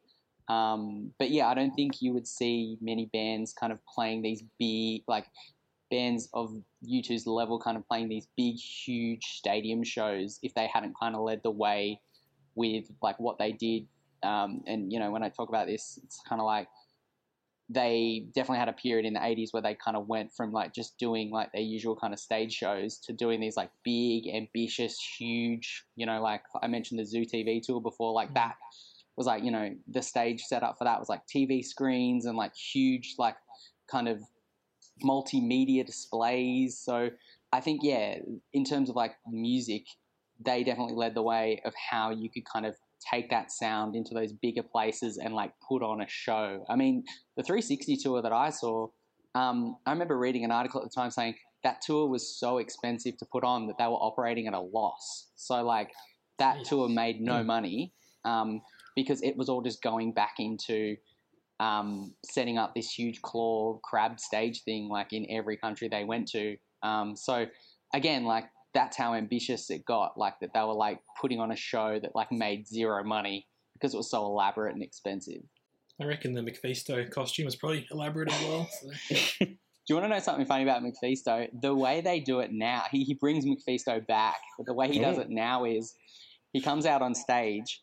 Um, 0.50 1.12
but 1.20 1.30
yeah, 1.30 1.48
I 1.48 1.56
don't 1.56 1.74
think 1.74 2.02
you 2.02 2.14
would 2.14 2.28
see 2.28 2.78
many 2.80 3.10
bands 3.12 3.54
kind 3.54 3.74
of 3.74 3.80
playing 3.86 4.22
these 4.22 4.44
big, 4.60 5.02
like 5.08 5.26
bands 5.90 6.30
of 6.34 6.54
U2's 6.88 7.28
level 7.28 7.60
kind 7.60 7.78
of 7.78 7.88
playing 7.88 8.10
these 8.10 8.28
big, 8.38 8.56
huge 8.56 9.24
stadium 9.24 9.84
shows 9.84 10.40
if 10.44 10.54
they 10.54 10.68
hadn't 10.68 10.96
kind 11.00 11.16
of 11.16 11.22
led 11.22 11.42
the 11.44 11.52
way 11.52 12.00
with 12.56 12.86
like 13.02 13.20
what 13.20 13.38
they 13.38 13.52
did. 13.52 13.88
Um, 14.24 14.62
and 14.68 14.92
you 14.92 15.00
know, 15.00 15.12
when 15.12 15.24
I 15.24 15.30
talk 15.30 15.50
about 15.50 15.68
this, 15.68 16.00
it's 16.04 16.22
kind 16.28 16.42
of 16.42 16.46
like 16.46 16.68
they 17.70 18.26
definitely 18.34 18.60
had 18.60 18.70
a 18.70 18.74
period 18.74 19.06
in 19.06 19.14
the 19.14 19.20
80s 19.20 19.52
where 19.52 19.62
they 19.62 19.76
kind 19.76 19.98
of 19.98 20.08
went 20.08 20.32
from 20.32 20.54
like 20.54 20.74
just 20.74 20.98
doing 20.98 21.32
like 21.32 21.52
their 21.52 21.62
usual 21.62 21.96
kind 21.96 22.14
of 22.14 22.20
stage 22.20 22.54
shows 22.54 22.98
to 23.00 23.14
doing 23.14 23.42
these 23.42 23.58
like 23.58 23.70
big 23.84 24.28
ambitious 24.34 24.98
huge 25.18 25.84
you 25.98 26.06
know 26.06 26.22
like 26.22 26.44
i 26.62 26.68
mentioned 26.68 26.98
the 26.98 27.06
zoo 27.06 27.26
tv 27.26 27.62
tour 27.62 27.82
before 27.82 28.14
like 28.14 28.34
that 28.34 28.56
was 29.18 29.28
like 29.28 29.44
you 29.44 29.52
know 29.52 29.76
the 29.90 30.02
stage 30.02 30.42
setup 30.44 30.78
for 30.78 30.86
that 30.86 30.98
was 30.98 31.10
like 31.10 31.22
tv 31.28 31.64
screens 31.64 32.26
and 32.26 32.38
like 32.38 32.56
huge 32.56 33.16
like 33.18 33.36
kind 33.92 34.08
of 34.08 34.22
multimedia 35.04 35.86
displays. 35.86 36.78
So 36.78 37.10
i 37.54 37.62
think 37.62 37.80
yeah 37.82 38.18
in 38.52 38.66
terms 38.66 38.90
of 38.90 38.96
like 38.98 39.14
music 39.26 39.86
they 40.44 40.64
definitely 40.64 40.96
led 40.96 41.16
the 41.16 41.22
way 41.22 41.62
of 41.66 41.74
how 41.90 42.12
you 42.12 42.30
could 42.30 42.44
kind 42.46 42.66
of 42.66 42.76
take 43.12 43.30
that 43.30 43.52
sound 43.52 43.96
into 43.96 44.14
those 44.14 44.34
bigger 44.34 44.64
places 44.64 45.18
and 45.18 45.34
like 45.34 45.52
put 45.68 45.84
on 45.84 46.02
a 46.02 46.08
show. 46.08 46.66
I 46.70 46.76
mean 46.76 47.04
the 47.36 47.44
360 47.44 47.98
tour 47.98 48.22
that 48.22 48.32
I 48.32 48.50
saw, 48.50 48.88
um, 49.36 49.78
I 49.86 49.92
remember 49.92 50.18
reading 50.18 50.44
an 50.44 50.52
article 50.52 50.82
at 50.82 50.90
the 50.90 50.94
time 50.94 51.12
saying 51.12 51.36
that 51.64 51.82
tour 51.82 52.08
was 52.08 52.38
so 52.40 52.58
expensive 52.60 53.18
to 53.18 53.26
put 53.26 53.44
on 53.44 53.68
that 53.68 53.78
they 53.78 53.86
were 53.86 53.92
operating 53.92 54.48
at 54.48 54.54
a 54.54 54.60
loss. 54.60 55.28
So 55.36 55.64
like 55.64 55.92
that 56.40 56.66
tour 56.66 56.88
made 56.88 57.22
no 57.22 57.44
money 57.44 57.94
um, 58.26 58.62
because 58.96 59.22
it 59.22 59.36
was 59.38 59.50
all 59.50 59.62
just 59.62 59.82
going 59.82 60.12
back 60.12 60.36
into 60.40 60.98
um, 61.60 62.14
setting 62.24 62.58
up 62.58 62.76
this 62.76 62.92
huge 62.92 63.22
claw 63.22 63.80
crab 63.84 64.20
stage 64.20 64.64
thing 64.64 64.90
like 64.90 65.14
in 65.14 65.26
every 65.30 65.58
country 65.58 65.88
they 65.88 66.04
went 66.04 66.28
to. 66.30 66.56
Um, 66.84 67.16
so 67.16 67.46
again, 67.94 68.26
like 68.26 68.46
that's 68.74 68.98
how 68.98 69.14
ambitious 69.14 69.70
it 69.70 69.86
got. 69.86 70.18
Like 70.18 70.36
that 70.42 70.52
they 70.54 70.60
were 70.62 70.74
like 70.74 71.00
putting 71.20 71.40
on 71.40 71.52
a 71.52 71.56
show 71.56 72.00
that 72.02 72.16
like 72.16 72.32
made 72.32 72.68
zero 72.68 73.04
money 73.04 73.48
because 73.74 73.94
it 73.94 73.98
was 73.98 74.12
so 74.12 74.26
elaborate 74.26 74.74
and 74.74 74.84
expensive. 74.84 75.42
I 76.00 76.06
reckon 76.06 76.34
the 76.34 76.42
MacPhisto 76.42 77.10
costume 77.10 77.46
was 77.46 77.56
probably 77.56 77.88
elaborate 77.92 78.32
as 78.32 78.42
well. 78.44 78.70
So. 79.10 79.46
Do 79.88 79.94
you 79.94 80.02
want 80.02 80.12
to 80.12 80.16
know 80.16 80.22
something 80.22 80.46
funny 80.46 80.64
about 80.64 80.84
MacPhisto? 80.84 81.48
The 81.62 81.74
way 81.74 82.02
they 82.02 82.20
do 82.20 82.42
it 82.42 82.52
now, 82.52 82.84
he, 82.92 83.06
he 83.06 83.14
brings 83.14 83.46
MacPhisto 83.46 84.06
back, 84.06 84.36
but 84.58 84.66
the 84.66 84.74
way 84.74 84.92
he 84.92 85.00
does 85.00 85.18
it 85.18 85.30
now 85.30 85.64
is 85.64 85.96
he 86.52 86.60
comes 86.60 86.86
out 86.86 87.02
on 87.02 87.16
stage 87.16 87.82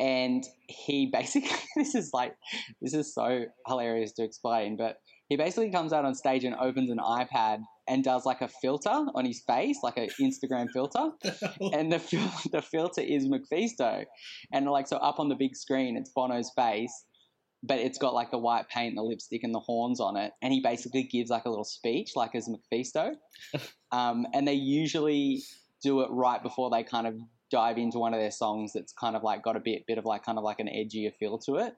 and 0.00 0.44
he 0.68 1.06
basically, 1.12 1.50
this 1.76 1.94
is 1.94 2.10
like, 2.12 2.34
this 2.80 2.94
is 2.94 3.14
so 3.14 3.44
hilarious 3.66 4.12
to 4.12 4.24
explain, 4.24 4.76
but 4.76 4.96
he 5.28 5.36
basically 5.36 5.70
comes 5.70 5.92
out 5.92 6.04
on 6.04 6.14
stage 6.14 6.44
and 6.44 6.54
opens 6.54 6.90
an 6.90 6.98
iPad 6.98 7.60
and 7.88 8.04
does 8.04 8.26
like 8.26 8.42
a 8.42 8.48
filter 8.48 8.90
on 8.90 9.24
his 9.24 9.42
face, 9.46 9.78
like 9.82 9.96
an 9.96 10.08
Instagram 10.20 10.68
filter, 10.70 11.10
and 11.72 11.90
the 11.90 11.98
fil- 11.98 12.50
the 12.52 12.62
filter 12.62 13.00
is 13.00 13.26
MacPhisto, 13.26 14.04
and 14.52 14.66
like 14.66 14.86
so 14.86 14.98
up 14.98 15.18
on 15.18 15.28
the 15.28 15.34
big 15.34 15.56
screen, 15.56 15.96
it's 15.96 16.10
Bono's 16.14 16.50
face, 16.54 16.92
but 17.62 17.78
it's 17.78 17.98
got 17.98 18.12
like 18.12 18.30
the 18.30 18.38
white 18.38 18.68
paint, 18.68 18.94
the 18.94 19.02
lipstick, 19.02 19.42
and 19.42 19.54
the 19.54 19.60
horns 19.60 20.00
on 20.00 20.16
it, 20.16 20.32
and 20.42 20.52
he 20.52 20.60
basically 20.60 21.04
gives 21.04 21.30
like 21.30 21.46
a 21.46 21.48
little 21.48 21.64
speech, 21.64 22.10
like 22.14 22.34
as 22.34 22.48
MacPhisto, 22.48 23.14
um, 23.90 24.26
and 24.34 24.46
they 24.46 24.52
usually 24.52 25.42
do 25.82 26.02
it 26.02 26.08
right 26.10 26.42
before 26.42 26.70
they 26.70 26.84
kind 26.84 27.06
of 27.06 27.14
dive 27.52 27.78
into 27.78 27.98
one 27.98 28.14
of 28.14 28.20
their 28.20 28.30
songs 28.32 28.72
that's 28.74 28.92
kind 28.92 29.14
of 29.14 29.22
like 29.22 29.44
got 29.44 29.54
a 29.54 29.60
bit 29.60 29.82
bit 29.86 29.98
of 29.98 30.04
like 30.04 30.24
kind 30.24 30.38
of 30.38 30.44
like 30.44 30.58
an 30.58 30.66
edgier 30.66 31.12
feel 31.20 31.38
to 31.38 31.56
it. 31.56 31.74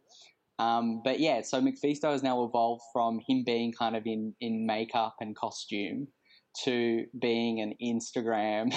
Um, 0.59 1.03
but 1.05 1.19
yeah, 1.19 1.43
so 1.43 1.61
MacPhisto 1.61 2.13
has 2.13 2.23
now 2.23 2.45
evolved 2.45 2.83
from 2.93 3.21
him 3.29 3.43
being 3.45 3.73
kind 3.73 3.97
of 3.97 4.05
in, 4.07 4.35
in 4.41 4.67
makeup 4.67 5.17
and 5.21 5.37
costume 5.37 6.07
to 6.65 7.07
being 7.21 7.61
an 7.61 7.75
Instagram 7.83 8.73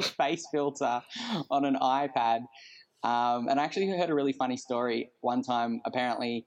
face 0.00 0.46
filter 0.50 1.02
on 1.50 1.66
an 1.66 1.76
iPad. 1.76 2.40
Um, 3.04 3.48
and 3.48 3.60
I 3.60 3.64
actually 3.64 3.88
heard 3.90 4.10
a 4.10 4.14
really 4.14 4.32
funny 4.32 4.56
story 4.56 5.10
one 5.20 5.42
time. 5.42 5.80
Apparently, 5.84 6.46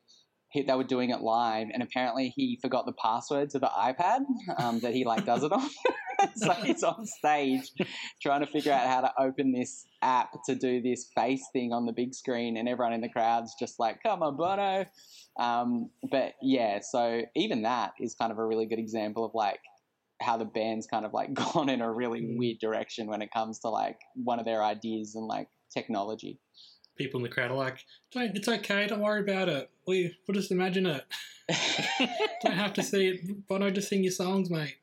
he, 0.49 0.63
they 0.63 0.73
were 0.73 0.83
doing 0.83 1.11
it 1.11 1.21
live, 1.21 1.67
and 1.71 1.81
apparently 1.81 2.33
he 2.35 2.59
forgot 2.61 2.85
the 2.85 2.93
password 2.93 3.51
to 3.51 3.59
the 3.59 3.69
iPad 3.69 4.21
um, 4.57 4.79
that 4.79 4.93
he 4.93 5.05
like 5.05 5.25
does 5.25 5.43
it 5.43 5.51
on. 5.51 5.61
so 6.35 6.51
he's 6.53 6.83
on 6.83 7.05
stage 7.05 7.71
trying 8.21 8.41
to 8.41 8.47
figure 8.47 8.71
out 8.71 8.87
how 8.87 9.01
to 9.01 9.11
open 9.19 9.51
this 9.51 9.85
app 10.01 10.31
to 10.45 10.55
do 10.55 10.81
this 10.81 11.09
face 11.15 11.43
thing 11.53 11.73
on 11.73 11.85
the 11.85 11.93
big 11.93 12.13
screen, 12.13 12.57
and 12.57 12.67
everyone 12.67 12.93
in 12.93 13.01
the 13.01 13.09
crowd's 13.09 13.55
just 13.59 13.79
like, 13.79 14.01
"Come 14.03 14.23
on, 14.23 14.37
Bono!" 14.37 14.85
Um, 15.39 15.89
but 16.11 16.33
yeah, 16.41 16.79
so 16.81 17.21
even 17.35 17.63
that 17.63 17.93
is 17.99 18.15
kind 18.15 18.31
of 18.31 18.37
a 18.37 18.45
really 18.45 18.65
good 18.65 18.79
example 18.79 19.25
of 19.25 19.31
like 19.33 19.59
how 20.21 20.37
the 20.37 20.45
band's 20.45 20.87
kind 20.87 21.05
of 21.05 21.13
like 21.13 21.33
gone 21.53 21.69
in 21.69 21.81
a 21.81 21.91
really 21.91 22.35
weird 22.37 22.59
direction 22.59 23.07
when 23.07 23.21
it 23.21 23.31
comes 23.31 23.59
to 23.59 23.69
like 23.69 23.99
one 24.15 24.39
of 24.39 24.45
their 24.45 24.63
ideas 24.63 25.15
and 25.15 25.25
like 25.25 25.47
technology. 25.73 26.39
People 26.97 27.19
in 27.19 27.23
the 27.23 27.29
crowd 27.29 27.51
are 27.51 27.57
like, 27.57 27.79
"Don't, 28.11 28.35
it's 28.35 28.47
okay. 28.47 28.85
Don't 28.87 29.01
worry 29.01 29.21
about 29.21 29.49
it. 29.49 29.69
We, 29.87 30.15
we'll 30.27 30.35
just 30.35 30.51
imagine 30.51 30.85
it. 30.85 31.05
don't 32.43 32.53
have 32.53 32.73
to 32.73 32.83
see 32.83 33.07
it. 33.07 33.47
Bono, 33.47 33.71
just 33.71 33.89
sing 33.89 34.03
your 34.03 34.11
songs, 34.11 34.49
mate." 34.49 34.75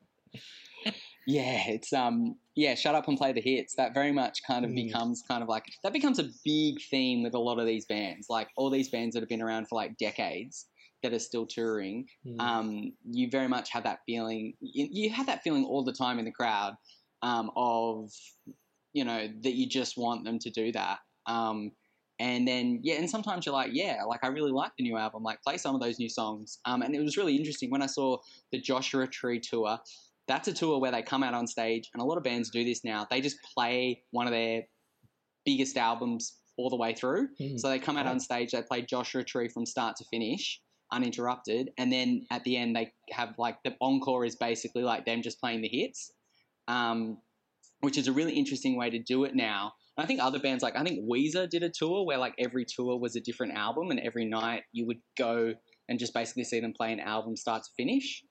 Yeah, 1.25 1.63
it's 1.67 1.93
um 1.93 2.35
yeah, 2.55 2.75
shut 2.75 2.95
up 2.95 3.07
and 3.07 3.17
play 3.17 3.31
the 3.31 3.41
hits. 3.41 3.75
That 3.75 3.93
very 3.93 4.11
much 4.11 4.41
kind 4.45 4.65
of 4.65 4.71
Mm. 4.71 4.75
becomes 4.75 5.21
kind 5.27 5.43
of 5.43 5.49
like 5.49 5.65
that 5.83 5.93
becomes 5.93 6.19
a 6.19 6.29
big 6.43 6.81
theme 6.81 7.23
with 7.23 7.33
a 7.33 7.39
lot 7.39 7.59
of 7.59 7.65
these 7.65 7.85
bands. 7.85 8.27
Like 8.29 8.49
all 8.57 8.69
these 8.69 8.89
bands 8.89 9.13
that 9.13 9.21
have 9.21 9.29
been 9.29 9.41
around 9.41 9.67
for 9.67 9.75
like 9.75 9.97
decades 9.97 10.67
that 11.03 11.13
are 11.13 11.19
still 11.19 11.45
touring. 11.45 12.07
Mm. 12.25 12.39
Um, 12.41 12.93
you 13.09 13.29
very 13.29 13.47
much 13.47 13.69
have 13.71 13.83
that 13.83 13.99
feeling. 14.05 14.53
You, 14.59 14.87
you 14.91 15.09
have 15.11 15.27
that 15.27 15.43
feeling 15.43 15.63
all 15.65 15.83
the 15.83 15.93
time 15.93 16.19
in 16.19 16.25
the 16.25 16.31
crowd 16.31 16.75
um, 17.21 17.51
of 17.55 18.11
you 18.93 19.03
know 19.03 19.27
that 19.41 19.53
you 19.53 19.67
just 19.67 19.97
want 19.97 20.25
them 20.25 20.39
to 20.39 20.49
do 20.49 20.71
that. 20.71 20.99
Um, 21.25 21.71
and 22.19 22.47
then 22.47 22.79
yeah, 22.83 22.95
and 22.95 23.09
sometimes 23.09 23.45
you're 23.45 23.53
like, 23.53 23.71
yeah, 23.73 24.03
like 24.05 24.23
I 24.23 24.27
really 24.27 24.51
like 24.51 24.71
the 24.77 24.83
new 24.83 24.97
album. 24.97 25.23
Like 25.23 25.41
play 25.41 25.57
some 25.57 25.75
of 25.75 25.81
those 25.81 25.99
new 25.99 26.09
songs. 26.09 26.59
Um, 26.65 26.81
and 26.81 26.93
it 26.95 26.99
was 27.01 27.15
really 27.17 27.35
interesting 27.37 27.69
when 27.69 27.81
I 27.81 27.85
saw 27.85 28.17
the 28.51 28.59
Joshua 28.59 29.07
Tree 29.07 29.39
tour 29.39 29.79
that's 30.29 30.47
a 30.47 30.53
tour 30.53 30.79
where 30.79 30.91
they 30.91 31.01
come 31.01 31.23
out 31.23 31.33
on 31.33 31.47
stage, 31.47 31.89
and 31.93 32.01
a 32.01 32.05
lot 32.05 32.17
of 32.17 32.23
bands 32.23 32.51
do 32.51 32.63
this 32.63 32.85
now. 32.85 33.05
They 33.09 33.19
just 33.19 33.37
play 33.55 34.03
one 34.11 34.27
of 34.27 34.31
their 34.31 34.61
biggest 35.43 35.75
albums 35.75 36.37
all 36.55 36.69
the 36.69 36.77
way 36.77 36.93
through. 36.93 37.29
Mm. 37.41 37.59
So 37.59 37.67
they 37.67 37.79
come 37.79 37.97
out 37.97 38.05
on 38.05 38.19
stage, 38.19 38.51
they 38.51 38.61
play 38.61 38.83
Joshua 38.83 39.23
Tree 39.23 39.49
from 39.49 39.65
start 39.65 39.95
to 39.97 40.05
finish, 40.11 40.61
uninterrupted, 40.91 41.71
and 41.77 41.91
then 41.91 42.25
at 42.31 42.43
the 42.43 42.57
end 42.57 42.75
they 42.75 42.91
have 43.11 43.33
like 43.39 43.57
the 43.65 43.75
encore 43.81 44.23
is 44.23 44.35
basically 44.35 44.83
like 44.83 45.05
them 45.05 45.23
just 45.23 45.39
playing 45.41 45.61
the 45.61 45.67
hits, 45.67 46.11
um, 46.67 47.17
which 47.79 47.97
is 47.97 48.07
a 48.07 48.11
really 48.11 48.33
interesting 48.33 48.77
way 48.77 48.89
to 48.91 48.99
do 48.99 49.23
it 49.23 49.35
now. 49.35 49.71
And 49.97 50.03
I 50.03 50.07
think 50.07 50.21
other 50.21 50.39
bands 50.39 50.61
like 50.61 50.77
I 50.77 50.83
think 50.83 51.09
Weezer 51.09 51.49
did 51.49 51.63
a 51.63 51.71
tour 51.73 52.05
where 52.05 52.19
like 52.19 52.35
every 52.37 52.65
tour 52.65 52.99
was 52.99 53.15
a 53.15 53.21
different 53.21 53.53
album, 53.53 53.89
and 53.89 53.99
every 53.99 54.25
night 54.25 54.61
you 54.73 54.85
would 54.85 54.99
go 55.17 55.53
and 55.87 55.97
just 55.97 56.13
basically 56.13 56.43
see 56.43 56.59
them 56.59 56.73
play 56.77 56.93
an 56.93 56.99
album 56.99 57.35
start 57.35 57.63
to 57.63 57.69
finish. 57.75 58.21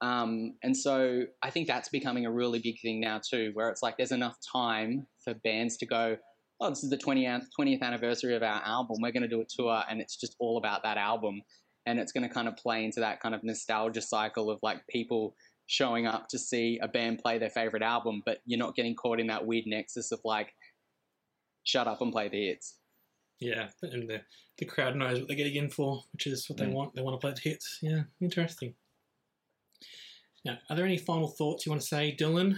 Um, 0.00 0.54
and 0.62 0.76
so 0.76 1.24
I 1.42 1.50
think 1.50 1.66
that's 1.68 1.88
becoming 1.88 2.26
a 2.26 2.30
really 2.32 2.58
big 2.58 2.80
thing 2.80 3.00
now 3.00 3.20
too, 3.26 3.50
where 3.54 3.70
it's 3.70 3.82
like 3.82 3.96
there's 3.96 4.12
enough 4.12 4.36
time 4.52 5.06
for 5.24 5.34
bands 5.34 5.76
to 5.78 5.86
go, 5.86 6.16
oh, 6.60 6.68
this 6.70 6.84
is 6.84 6.90
the 6.90 6.98
20th, 6.98 7.46
20th 7.58 7.82
anniversary 7.82 8.34
of 8.34 8.42
our 8.42 8.62
album. 8.64 8.96
We're 9.00 9.12
going 9.12 9.22
to 9.22 9.28
do 9.28 9.40
a 9.40 9.46
tour, 9.48 9.82
and 9.88 10.00
it's 10.00 10.16
just 10.16 10.36
all 10.38 10.58
about 10.58 10.82
that 10.82 10.96
album. 10.98 11.42
And 11.86 11.98
it's 12.00 12.12
going 12.12 12.26
to 12.28 12.32
kind 12.34 12.48
of 12.48 12.56
play 12.56 12.84
into 12.84 13.00
that 13.00 13.20
kind 13.20 13.34
of 13.34 13.44
nostalgia 13.44 14.00
cycle 14.02 14.50
of 14.50 14.58
like 14.62 14.86
people 14.88 15.34
showing 15.66 16.06
up 16.06 16.28
to 16.28 16.38
see 16.38 16.78
a 16.82 16.88
band 16.88 17.18
play 17.20 17.38
their 17.38 17.50
favorite 17.50 17.82
album, 17.82 18.22
but 18.24 18.38
you're 18.46 18.58
not 18.58 18.74
getting 18.74 18.94
caught 18.94 19.20
in 19.20 19.28
that 19.28 19.46
weird 19.46 19.64
nexus 19.66 20.12
of 20.12 20.20
like, 20.24 20.52
shut 21.64 21.86
up 21.88 22.00
and 22.00 22.12
play 22.12 22.28
the 22.28 22.46
hits. 22.46 22.78
Yeah, 23.40 23.68
and 23.82 24.08
the 24.08 24.22
the 24.58 24.64
crowd 24.64 24.96
knows 24.96 25.18
what 25.18 25.28
they're 25.28 25.36
getting 25.36 25.56
in 25.56 25.68
for, 25.68 26.02
which 26.12 26.26
is 26.26 26.48
what 26.48 26.56
they 26.58 26.64
Mm. 26.64 26.72
want. 26.72 26.94
They 26.94 27.02
want 27.02 27.20
to 27.20 27.24
play 27.24 27.32
the 27.34 27.40
hits. 27.50 27.78
Yeah, 27.82 28.04
interesting. 28.20 28.74
Now, 30.46 30.58
are 30.70 30.76
there 30.76 30.86
any 30.86 30.96
final 30.96 31.26
thoughts 31.26 31.66
you 31.66 31.70
want 31.70 31.82
to 31.82 31.88
say, 31.88 32.16
Dylan? 32.16 32.56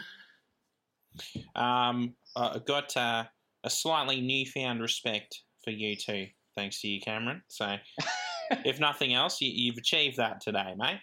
Um, 1.56 2.15
I've 2.36 2.66
got 2.66 2.94
uh, 2.94 3.24
a 3.65 3.70
slightly 3.70 4.20
newfound 4.20 4.82
respect 4.82 5.40
for 5.65 5.70
U2, 5.70 6.31
thanks 6.55 6.82
to 6.82 6.89
you, 6.89 7.01
Cameron. 7.01 7.40
So, 7.48 7.77
if 8.66 8.78
nothing 8.78 9.15
else, 9.15 9.40
you, 9.40 9.51
you've 9.55 9.78
achieved 9.78 10.19
that 10.19 10.43
today, 10.43 10.74
mate. 10.77 11.01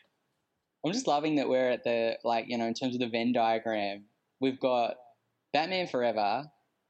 I'm 0.85 0.93
just 0.93 1.07
loving 1.07 1.37
that 1.37 1.49
we're 1.49 1.71
at 1.71 1.83
the 1.83 2.19
like 2.23 2.45
you 2.47 2.59
know 2.59 2.67
in 2.67 2.75
terms 2.75 2.93
of 2.93 3.01
the 3.01 3.09
Venn 3.09 3.33
diagram, 3.33 4.03
we've 4.39 4.59
got 4.59 4.93
Batman 5.53 5.87
Forever, 5.87 6.43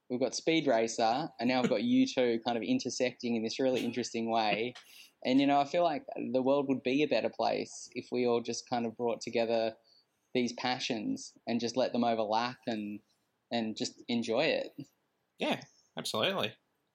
we've 0.10 0.20
got 0.20 0.36
Speed 0.36 0.68
Racer, 0.68 1.30
and 1.40 1.48
now 1.48 1.62
we've 1.62 1.70
got 1.70 1.80
U2 1.80 2.40
kind 2.46 2.58
of 2.58 2.64
intersecting 2.64 3.38
in 3.38 3.44
this 3.44 3.62
really 3.62 3.86
interesting 3.86 4.30
way. 4.30 4.74
And 5.24 5.40
you 5.40 5.48
know, 5.48 5.62
I 5.62 5.64
feel 5.64 5.84
like 5.84 6.04
the 6.34 6.42
world 6.42 6.68
would 6.68 6.84
be 6.84 7.04
a 7.04 7.08
better 7.08 7.32
place 7.34 7.88
if 7.96 8.08
we 8.12 8.28
all 8.28 8.42
just 8.42 8.70
kind 8.70 8.86
of 8.86 8.98
brought 8.98 9.22
together 9.22 9.72
these 10.36 10.54
passions 10.54 11.34
and 11.48 11.60
just 11.60 11.76
let 11.76 11.92
them 11.94 12.04
overlap 12.04 12.58
and 12.68 13.00
and 13.52 13.76
just 13.76 14.04
enjoy 14.08 14.42
it. 14.46 14.70
Yeah, 15.40 15.60
absolutely. 15.98 16.54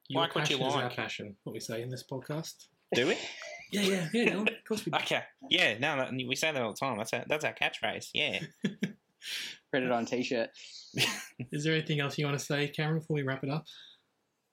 Your 0.09 0.23
Like 0.23 0.35
what 0.35 0.49
you 0.51 0.57
passion 0.59 0.69
is 0.69 0.75
our 0.75 0.83
like. 0.85 0.97
passion. 0.97 1.37
What 1.45 1.53
we 1.55 1.61
say 1.61 1.83
in 1.83 1.89
this 1.91 2.05
podcast. 2.11 2.55
Do 2.95 3.09
we? 3.09 3.17
Yeah, 3.73 3.83
yeah, 3.83 4.09
yeah. 4.13 4.25
Dylan. 4.33 4.49
Of 4.49 4.65
course 4.67 4.85
we 4.85 4.91
do. 4.91 4.99
okay. 4.99 5.23
Yeah. 5.49 5.79
No, 5.79 5.97
that, 5.97 6.11
we 6.13 6.35
say 6.35 6.51
that 6.51 6.61
all 6.61 6.73
the 6.73 6.77
time. 6.77 6.99
That's 6.99 7.13
our, 7.13 7.23
that's 7.29 7.45
our 7.45 7.55
catchphrase. 7.55 8.09
Yeah. 8.13 8.41
Print 9.71 9.87
it 9.87 9.93
on 9.93 10.07
t-shirt. 10.07 10.49
Is 11.53 11.63
there 11.63 11.75
anything 11.75 12.01
else 12.01 12.19
you 12.19 12.27
want 12.27 12.37
to 12.37 12.45
say, 12.45 12.67
Cameron, 12.67 12.99
before 12.99 13.15
we 13.15 13.23
wrap 13.23 13.45
it 13.45 13.51
up? 13.51 13.65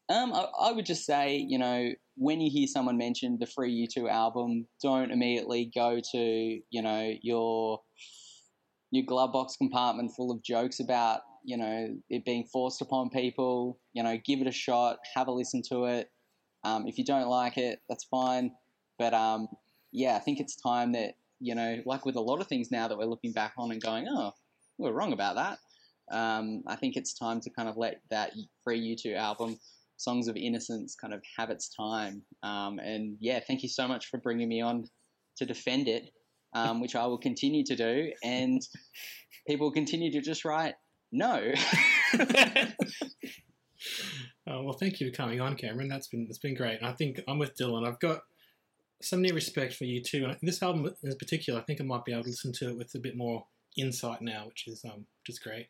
Um, 0.09 0.33
I, 0.33 0.45
I 0.61 0.71
would 0.71 0.85
just 0.85 1.03
say, 1.03 1.35
you 1.37 1.57
know, 1.57 1.89
when 2.15 2.39
you 2.41 2.51
hear 2.51 2.67
someone 2.67 2.95
mention 2.99 3.37
the 3.39 3.47
free 3.47 3.87
U2 3.97 4.07
album, 4.07 4.67
don't 4.83 5.09
immediately 5.09 5.71
go 5.73 5.99
to, 6.11 6.19
you 6.69 6.81
know, 6.83 7.11
your 7.23 7.79
your 8.91 9.05
glove 9.05 9.33
box 9.33 9.55
compartment 9.57 10.11
full 10.15 10.31
of 10.31 10.41
jokes 10.43 10.79
about, 10.79 11.21
you 11.43 11.57
know, 11.57 11.95
it 12.09 12.25
being 12.25 12.45
forced 12.45 12.81
upon 12.81 13.09
people. 13.09 13.79
You 13.93 14.03
know, 14.03 14.17
give 14.23 14.41
it 14.41 14.47
a 14.47 14.51
shot, 14.51 14.97
have 15.15 15.27
a 15.27 15.31
listen 15.31 15.61
to 15.69 15.85
it. 15.85 16.09
Um, 16.63 16.87
if 16.87 16.97
you 16.97 17.05
don't 17.05 17.27
like 17.27 17.57
it, 17.57 17.79
that's 17.89 18.03
fine. 18.05 18.51
But 18.97 19.13
um, 19.13 19.47
yeah, 19.91 20.15
I 20.15 20.19
think 20.19 20.39
it's 20.39 20.55
time 20.55 20.93
that, 20.93 21.15
you 21.39 21.55
know, 21.55 21.81
like 21.85 22.05
with 22.05 22.15
a 22.15 22.21
lot 22.21 22.41
of 22.41 22.47
things 22.47 22.71
now 22.71 22.87
that 22.87 22.97
we're 22.97 23.05
looking 23.05 23.31
back 23.31 23.53
on 23.57 23.71
and 23.71 23.81
going, 23.81 24.07
oh, 24.09 24.31
we 24.77 24.89
are 24.89 24.93
wrong 24.93 25.13
about 25.13 25.35
that. 25.35 25.59
Um, 26.09 26.63
I 26.67 26.75
think 26.75 26.95
it's 26.95 27.13
time 27.13 27.41
to 27.41 27.49
kind 27.49 27.67
of 27.67 27.77
let 27.77 28.01
that 28.09 28.33
free 28.63 28.95
U2 28.95 29.15
album 29.15 29.57
Songs 29.97 30.27
of 30.27 30.37
Innocence 30.37 30.95
kind 30.95 31.13
of 31.13 31.21
have 31.37 31.49
its 31.49 31.69
time. 31.69 32.21
Um, 32.43 32.79
and 32.79 33.17
yeah, 33.19 33.39
thank 33.45 33.63
you 33.63 33.69
so 33.69 33.87
much 33.87 34.07
for 34.07 34.17
bringing 34.17 34.47
me 34.47 34.61
on 34.61 34.85
to 35.37 35.45
defend 35.45 35.87
it, 35.87 36.11
um, 36.53 36.81
which 36.81 36.95
I 36.95 37.05
will 37.05 37.17
continue 37.17 37.63
to 37.65 37.75
do. 37.75 38.11
And 38.23 38.61
people 39.47 39.71
continue 39.71 40.11
to 40.11 40.21
just 40.21 40.45
write 40.45 40.75
no. 41.11 41.53
Oh, 44.49 44.63
well, 44.63 44.73
thank 44.73 44.99
you 45.01 45.09
for 45.09 45.15
coming 45.15 45.41
on, 45.41 45.55
Cameron. 45.55 45.89
That's 45.89 46.07
been 46.07 46.25
it's 46.29 46.37
been 46.37 46.55
great. 46.55 46.77
And 46.77 46.87
I 46.87 46.93
think 46.93 47.19
I'm 47.27 47.37
with 47.37 47.55
Dylan. 47.57 47.85
I've 47.85 47.99
got 47.99 48.21
some 49.01 49.21
new 49.21 49.33
respect 49.33 49.73
for 49.73 49.83
U2. 49.83 50.23
And 50.23 50.37
this 50.41 50.63
album 50.63 50.89
in 51.03 51.15
particular, 51.17 51.59
I 51.59 51.63
think 51.63 51.81
I 51.81 51.83
might 51.83 52.05
be 52.05 52.13
able 52.13 52.23
to 52.23 52.29
listen 52.29 52.53
to 52.53 52.69
it 52.69 52.77
with 52.77 52.95
a 52.95 52.99
bit 52.99 53.17
more 53.17 53.45
insight 53.77 54.21
now, 54.21 54.45
which 54.47 54.65
is 54.67 54.85
um, 54.85 55.05
which 55.21 55.35
is 55.35 55.39
great. 55.39 55.67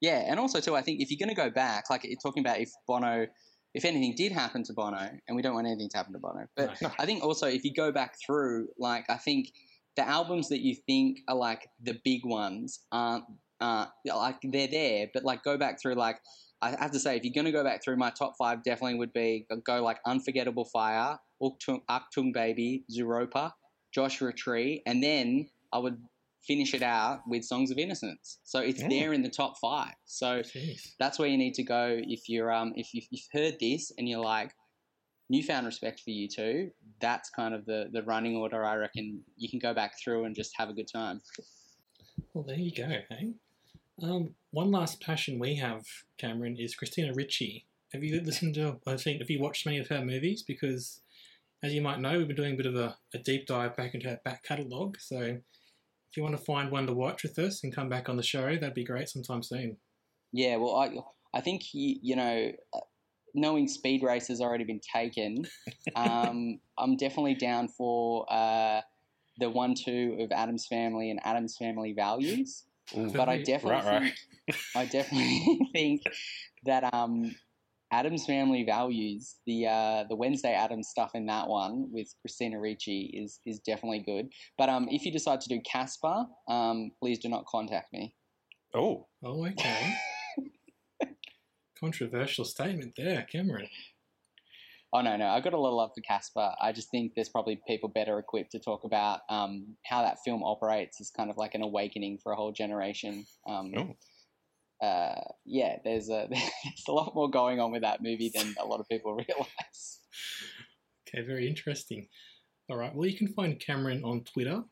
yeah, 0.00 0.24
and 0.26 0.40
also 0.40 0.60
too, 0.60 0.74
I 0.74 0.82
think 0.82 1.00
if 1.00 1.10
you're 1.10 1.24
going 1.24 1.34
to 1.34 1.40
go 1.40 1.48
back, 1.50 1.90
like 1.90 2.02
you're 2.02 2.18
talking 2.20 2.44
about 2.44 2.58
if 2.58 2.70
Bono, 2.88 3.28
if 3.72 3.84
anything 3.84 4.14
did 4.16 4.32
happen 4.32 4.64
to 4.64 4.72
Bono, 4.72 5.08
and 5.28 5.36
we 5.36 5.40
don't 5.40 5.54
want 5.54 5.68
anything 5.68 5.88
to 5.90 5.96
happen 5.96 6.12
to 6.12 6.18
Bono, 6.18 6.46
but 6.56 6.82
No. 6.82 6.90
I 6.98 7.06
think 7.06 7.22
also 7.22 7.46
if 7.46 7.62
you 7.64 7.72
go 7.72 7.92
back 7.92 8.16
through, 8.26 8.68
like 8.78 9.04
I 9.08 9.16
think 9.16 9.52
the 9.96 10.08
albums 10.08 10.48
that 10.48 10.60
you 10.60 10.74
think 10.86 11.18
are 11.28 11.36
like 11.36 11.68
the 11.82 11.98
big 12.04 12.20
ones 12.24 12.80
aren't 12.90 13.24
uh, 13.60 13.86
like 14.04 14.38
they're 14.42 14.66
there, 14.68 15.06
but 15.14 15.24
like 15.24 15.44
go 15.44 15.56
back 15.56 15.80
through 15.80 15.94
like 15.94 16.18
I 16.60 16.70
have 16.78 16.92
to 16.92 16.98
say 17.00 17.16
if 17.16 17.24
you're 17.24 17.34
going 17.34 17.46
to 17.46 17.52
go 17.52 17.64
back 17.64 17.82
through 17.82 17.96
my 17.96 18.10
top 18.10 18.34
five 18.38 18.62
definitely 18.62 18.98
would 18.98 19.12
be 19.12 19.46
go 19.64 19.82
like 19.82 19.98
Unforgettable 20.06 20.64
Fire, 20.64 21.18
Achtung, 21.42 21.80
Achtung 21.90 22.32
Baby, 22.32 22.84
Zooropa, 22.90 23.52
Joshua 23.92 24.32
Tree, 24.32 24.82
and 24.86 25.02
then 25.02 25.48
I 25.72 25.78
would 25.78 25.96
finish 26.46 26.74
it 26.74 26.82
out 26.82 27.20
with 27.26 27.44
Songs 27.44 27.70
of 27.70 27.78
Innocence. 27.78 28.38
So 28.44 28.60
it's 28.60 28.82
Mm. 28.82 28.90
there 28.90 29.12
in 29.12 29.22
the 29.22 29.28
top 29.28 29.54
five. 29.60 29.94
So 30.06 30.40
Jeez. 30.40 30.94
that's 30.98 31.18
where 31.18 31.28
you 31.28 31.36
need 31.38 31.54
to 31.54 31.62
go 31.62 31.98
if 32.00 32.28
you're 32.28 32.52
um 32.52 32.72
if 32.76 32.94
you've, 32.94 33.06
you've 33.10 33.28
heard 33.32 33.56
this 33.60 33.92
and 33.98 34.08
you're 34.08 34.24
like 34.24 34.52
newfound 35.32 35.64
respect 35.64 36.00
for 36.00 36.10
U2. 36.10 36.70
That's 37.00 37.30
kind 37.30 37.54
of 37.54 37.64
the 37.64 37.88
the 37.90 38.02
running 38.02 38.36
order. 38.36 38.64
I 38.64 38.76
reckon 38.76 39.22
you 39.36 39.48
can 39.48 39.58
go 39.58 39.74
back 39.74 39.98
through 39.98 40.24
and 40.24 40.36
just 40.36 40.52
have 40.58 40.68
a 40.68 40.74
good 40.74 40.88
time. 40.92 41.20
Well, 42.34 42.44
there 42.44 42.58
you 42.58 42.72
go. 42.72 42.88
Hey. 43.08 43.32
Um, 44.02 44.34
one 44.50 44.70
last 44.70 45.00
passion 45.00 45.38
we 45.38 45.56
have, 45.56 45.84
Cameron, 46.18 46.56
is 46.58 46.74
Christina 46.74 47.12
Ricci. 47.14 47.66
Have 47.92 48.04
you 48.04 48.20
listened 48.20 48.54
to? 48.54 48.78
I 48.86 48.96
think 48.96 49.20
have 49.20 49.30
you 49.30 49.40
watched 49.40 49.66
many 49.66 49.78
of 49.78 49.88
her 49.88 50.04
movies? 50.04 50.42
Because, 50.46 51.00
as 51.62 51.72
you 51.72 51.80
might 51.80 52.00
know, 52.00 52.18
we've 52.18 52.28
been 52.28 52.36
doing 52.36 52.54
a 52.54 52.56
bit 52.56 52.66
of 52.66 52.76
a, 52.76 52.96
a 53.14 53.18
deep 53.18 53.46
dive 53.46 53.76
back 53.76 53.94
into 53.94 54.08
her 54.08 54.20
back 54.24 54.44
catalogue. 54.44 54.98
So, 55.00 55.18
if 55.20 56.16
you 56.16 56.22
want 56.22 56.36
to 56.36 56.44
find 56.44 56.70
one 56.70 56.86
to 56.86 56.92
watch 56.92 57.22
with 57.22 57.38
us 57.38 57.64
and 57.64 57.74
come 57.74 57.88
back 57.88 58.08
on 58.08 58.16
the 58.16 58.22
show, 58.22 58.54
that'd 58.54 58.74
be 58.74 58.84
great 58.84 59.08
sometime 59.08 59.42
soon. 59.42 59.78
Yeah, 60.32 60.56
well, 60.56 60.76
I 60.76 61.38
I 61.38 61.40
think 61.40 61.74
you, 61.74 61.96
you 62.02 62.16
know, 62.16 62.52
knowing 63.34 63.68
Speed 63.68 64.02
Race 64.02 64.28
has 64.28 64.40
already 64.40 64.64
been 64.64 64.80
taken, 64.80 65.44
um, 65.96 66.58
I'm 66.78 66.96
definitely 66.96 67.34
down 67.34 67.68
for 67.68 68.26
uh, 68.32 68.80
the 69.38 69.50
one 69.50 69.74
two 69.74 70.16
of 70.20 70.32
Addams 70.32 70.66
Family 70.66 71.10
and 71.10 71.20
Addams 71.24 71.56
Family 71.56 71.92
Values. 71.92 72.64
But 72.94 73.28
I 73.28 73.38
definitely 73.38 73.70
Right, 73.70 73.84
right. 73.84 74.02
think 74.02 74.14
I 74.76 74.84
definitely 74.86 75.68
think 75.72 76.02
that 76.64 76.92
um, 76.92 77.34
Addams 77.90 78.26
Family 78.26 78.64
Values, 78.64 79.36
the 79.46 79.66
uh, 79.66 80.04
the 80.08 80.16
Wednesday 80.16 80.52
Addams 80.52 80.88
stuff 80.88 81.12
in 81.14 81.26
that 81.26 81.48
one 81.48 81.88
with 81.92 82.12
Christina 82.20 82.60
Ricci 82.60 83.10
is 83.14 83.40
is 83.46 83.60
definitely 83.60 84.00
good. 84.00 84.28
But 84.58 84.68
um, 84.68 84.88
if 84.90 85.04
you 85.04 85.12
decide 85.12 85.40
to 85.42 85.48
do 85.48 85.60
Casper, 85.60 86.26
um, 86.48 86.90
please 87.00 87.18
do 87.18 87.28
not 87.28 87.46
contact 87.46 87.92
me. 87.92 88.14
Oh, 88.74 89.06
Oh, 89.22 89.46
okay. 89.46 89.94
Controversial 91.82 92.44
statement 92.44 92.92
there, 92.96 93.26
Cameron. 93.30 93.66
Oh 94.92 95.00
no, 95.00 95.16
no, 95.16 95.26
I've 95.28 95.42
got 95.42 95.52
a 95.52 95.58
lot 95.58 95.70
of 95.70 95.74
love 95.74 95.90
for 95.96 96.00
Casper. 96.02 96.52
I 96.60 96.70
just 96.70 96.90
think 96.90 97.12
there's 97.16 97.28
probably 97.30 97.60
people 97.66 97.88
better 97.88 98.18
equipped 98.18 98.52
to 98.52 98.60
talk 98.60 98.84
about 98.84 99.20
um, 99.28 99.74
how 99.84 100.02
that 100.02 100.18
film 100.24 100.42
operates 100.44 101.00
as 101.00 101.10
kind 101.10 101.28
of 101.30 101.36
like 101.38 101.54
an 101.54 101.62
awakening 101.62 102.18
for 102.22 102.30
a 102.32 102.36
whole 102.36 102.52
generation. 102.52 103.24
Um, 103.48 103.72
Oh. 103.76 104.86
uh, 104.86 105.20
yeah, 105.44 105.78
there's 105.82 106.08
a 106.08 106.28
there's 106.30 106.84
a 106.88 106.92
lot 106.92 107.14
more 107.16 107.28
going 107.30 107.58
on 107.58 107.72
with 107.72 107.82
that 107.82 108.02
movie 108.02 108.30
than 108.32 108.54
a 108.60 108.66
lot 108.66 108.78
of 108.80 108.88
people 108.88 109.14
realize. 109.28 110.00
Okay, 111.08 111.26
very 111.26 111.48
interesting. 111.48 112.06
All 112.70 112.76
right, 112.76 112.94
well, 112.94 113.08
you 113.08 113.16
can 113.18 113.28
find 113.28 113.58
Cameron 113.58 114.04
on 114.04 114.22
Twitter 114.24 114.62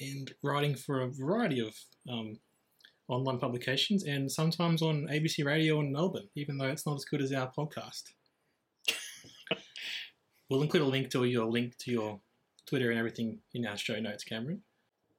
and 0.00 0.32
writing 0.42 0.74
for 0.74 1.02
a 1.02 1.10
variety 1.10 1.60
of 1.60 1.74
um, 2.10 2.38
online 3.08 3.38
publications 3.38 4.04
and 4.04 4.30
sometimes 4.30 4.82
on 4.82 5.06
ABC 5.08 5.44
Radio 5.44 5.80
in 5.80 5.92
Melbourne, 5.92 6.28
even 6.34 6.58
though 6.58 6.68
it's 6.68 6.86
not 6.86 6.96
as 6.96 7.04
good 7.04 7.20
as 7.20 7.32
our 7.32 7.50
podcast. 7.56 8.02
we'll 10.50 10.62
include 10.62 10.82
a 10.82 10.86
link 10.86 11.10
to 11.10 11.24
your 11.24 11.46
link 11.46 11.76
to 11.78 11.90
your 11.90 12.20
Twitter 12.66 12.90
and 12.90 12.98
everything 12.98 13.40
in 13.52 13.66
our 13.66 13.76
show 13.76 14.00
notes, 14.00 14.24
Cameron. 14.24 14.62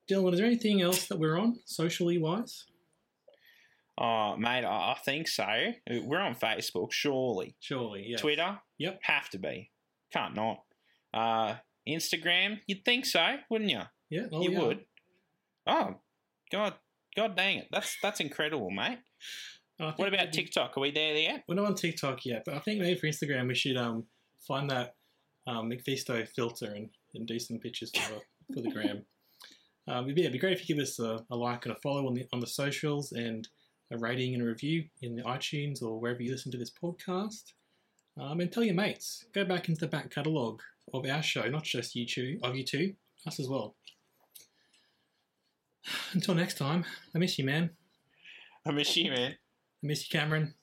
Dylan, 0.09 0.33
is 0.33 0.39
there 0.39 0.47
anything 0.47 0.81
else 0.81 1.07
that 1.07 1.19
we're 1.19 1.37
on 1.37 1.59
socially 1.65 2.17
wise? 2.17 2.65
oh, 3.97 4.35
mate, 4.37 4.65
I, 4.65 4.97
think 5.05 5.27
so. 5.27 5.45
We're 5.89 6.19
on 6.19 6.35
Facebook, 6.35 6.91
surely. 6.91 7.55
Surely, 7.59 8.05
yeah. 8.07 8.17
Twitter, 8.17 8.59
Yep. 8.77 8.99
have 9.03 9.29
to 9.29 9.37
be. 9.39 9.71
Can't 10.11 10.35
not. 10.35 10.63
Uh, 11.13 11.55
Instagram, 11.87 12.59
you'd 12.67 12.83
think 12.83 13.05
so, 13.05 13.37
wouldn't 13.49 13.69
you? 13.69 13.81
Yeah, 14.09 14.25
oh, 14.31 14.41
you 14.41 14.51
yeah. 14.51 14.61
would. 14.61 14.85
Oh, 15.67 15.95
God, 16.51 16.73
God 17.15 17.35
dang 17.35 17.59
it, 17.59 17.67
that's 17.71 17.97
that's 18.01 18.19
incredible, 18.19 18.69
mate. 18.69 18.99
I 19.79 19.91
What 19.95 20.07
about 20.07 20.31
TikTok? 20.31 20.77
Are 20.77 20.79
we 20.79 20.91
there 20.91 21.15
yet? 21.15 21.43
We're 21.47 21.55
not 21.55 21.65
on 21.65 21.75
TikTok 21.75 22.25
yet, 22.25 22.43
but 22.45 22.53
I 22.53 22.59
think 22.59 22.79
maybe 22.79 22.99
for 22.99 23.07
Instagram 23.07 23.47
we 23.47 23.55
should 23.55 23.77
um 23.77 24.05
find 24.39 24.69
that 24.69 24.95
um, 25.47 25.69
MacPhisto 25.69 26.27
filter 26.27 26.71
and, 26.73 26.89
and 27.13 27.27
do 27.27 27.39
some 27.39 27.59
pictures 27.59 27.91
for, 27.95 28.21
for 28.53 28.61
the 28.61 28.71
gram. 28.71 29.03
Um, 29.87 30.05
it'd, 30.05 30.15
be, 30.15 30.21
it'd 30.21 30.33
be 30.33 30.39
great 30.39 30.53
if 30.53 30.67
you 30.67 30.75
give 30.75 30.81
us 30.81 30.97
a, 30.97 31.23
a 31.29 31.35
like 31.35 31.67
and 31.67 31.75
a 31.75 31.79
follow 31.79 32.07
on 32.07 32.15
the 32.15 32.25
on 32.33 32.39
the 32.39 32.47
socials 32.47 33.11
and 33.11 33.47
a 33.91 33.97
rating 33.99 34.33
and 34.33 34.41
a 34.41 34.45
review 34.47 34.85
in 35.03 35.15
the 35.15 35.21
iTunes 35.21 35.83
or 35.83 35.99
wherever 35.99 36.23
you 36.23 36.31
listen 36.31 36.51
to 36.53 36.57
this 36.57 36.71
podcast. 36.71 37.53
Um, 38.19 38.39
and 38.39 38.51
tell 38.51 38.63
your 38.63 38.73
mates. 38.73 39.25
Go 39.31 39.45
back 39.45 39.69
into 39.69 39.81
the 39.81 39.87
back 39.87 40.09
catalogue 40.09 40.63
of 40.91 41.05
our 41.05 41.21
show, 41.21 41.47
not 41.49 41.65
just 41.65 41.95
you 41.95 42.07
two, 42.07 42.39
of 42.41 42.55
you 42.55 42.63
two, 42.63 42.95
us 43.27 43.39
as 43.39 43.47
well. 43.47 43.75
Until 46.13 46.35
next 46.35 46.57
time, 46.57 46.85
I 47.13 47.17
miss 47.19 47.37
you, 47.37 47.45
man. 47.45 47.69
I 48.65 48.71
miss 48.71 48.95
you, 48.97 49.11
man. 49.11 49.31
I 49.31 49.87
miss 49.87 50.03
you, 50.11 50.19
Cameron. 50.19 50.53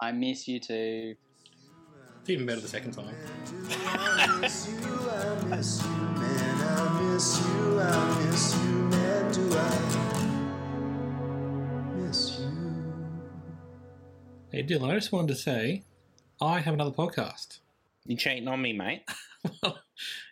I 0.00 0.12
miss 0.12 0.46
you 0.48 0.60
too. 0.60 1.14
It's 2.20 2.30
even 2.30 2.46
better 2.46 2.60
the 2.60 2.68
second 2.68 2.92
time. 2.92 3.14
I 3.84 4.38
miss 4.40 4.68
you, 4.68 4.78
I 4.78 5.56
miss 5.56 5.82
you, 5.82 5.88
man. 5.88 6.60
I 6.60 7.02
miss 7.02 7.40
you, 7.40 7.80
I 7.80 8.24
miss 8.24 8.54
you, 8.54 8.60
man. 8.62 9.32
Do 9.32 9.42
I 9.58 9.68
miss 11.96 12.38
you? 12.38 12.48
Hey, 14.52 14.62
Dylan, 14.62 14.90
I 14.90 14.94
just 14.94 15.10
wanted 15.10 15.28
to 15.28 15.34
say 15.34 15.82
I 16.40 16.60
have 16.60 16.74
another 16.74 16.92
podcast. 16.92 17.58
You 18.06 18.16
cheating 18.16 18.48
on 18.48 18.62
me, 18.62 18.72
mate? 18.72 19.02
Well, 19.60 19.76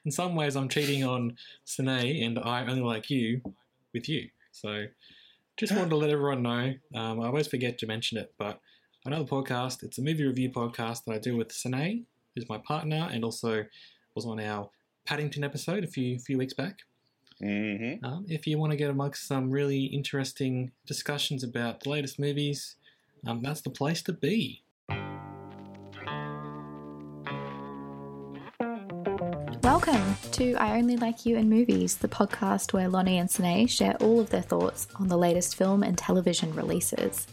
in 0.05 0.12
some 0.12 0.37
ways, 0.37 0.55
I'm 0.55 0.69
cheating 0.69 1.03
on 1.03 1.37
Sine 1.65 2.23
and 2.23 2.39
I 2.39 2.65
only 2.65 2.81
like 2.81 3.11
you 3.11 3.41
with 3.93 4.09
you. 4.09 4.29
So 4.53 4.87
just 5.57 5.75
wanted 5.75 5.91
to 5.91 5.97
let 5.97 6.11
everyone 6.11 6.43
know. 6.43 6.75
Um, 6.95 7.21
I 7.21 7.27
always 7.27 7.47
forget 7.47 7.79
to 7.79 7.87
mention 7.87 8.19
it, 8.19 8.33
but 8.39 8.61
another 9.05 9.25
podcast. 9.25 9.83
It's 9.83 9.99
a 9.99 10.03
movie 10.03 10.25
review 10.25 10.51
podcast 10.51 11.05
that 11.05 11.15
I 11.15 11.19
do 11.19 11.37
with 11.37 11.53
Sine, 11.53 12.07
who's 12.35 12.49
my 12.49 12.59
partner, 12.59 13.09
and 13.12 13.25
also 13.25 13.65
was 14.15 14.27
on 14.27 14.41
our 14.41 14.71
Paddington 15.07 15.45
episode 15.45 15.85
a 15.85 15.87
few 15.87 16.19
few 16.19 16.39
weeks 16.39 16.55
back. 16.55 16.81
Mm-hmm. 17.43 18.05
Um, 18.05 18.27
if 18.29 18.47
you 18.47 18.59
want 18.59 18.73
to 18.73 18.77
get 18.77 18.91
amongst 18.91 19.27
some 19.27 19.51
really 19.51 19.85
interesting 19.85 20.73
discussions 20.87 21.43
about 21.43 21.81
the 21.81 21.89
latest 21.89 22.19
movies, 22.19 22.77
um, 23.27 23.43
that's 23.43 23.62
the 23.62 23.71
place 23.71 24.03
to 24.03 24.12
be. 24.12 24.62
Welcome 29.86 30.15
to 30.32 30.55
I 30.57 30.77
Only 30.77 30.98
Like 30.98 31.24
You 31.24 31.39
in 31.39 31.48
Movies, 31.48 31.97
the 31.97 32.07
podcast 32.07 32.74
where 32.74 32.86
Lonnie 32.86 33.16
and 33.16 33.31
Sine 33.31 33.66
share 33.66 33.97
all 33.97 34.20
of 34.20 34.28
their 34.28 34.43
thoughts 34.43 34.86
on 34.97 35.09
the 35.09 35.16
latest 35.16 35.57
film 35.57 35.82
and 35.82 35.97
television 35.97 36.55
releases. 36.55 37.27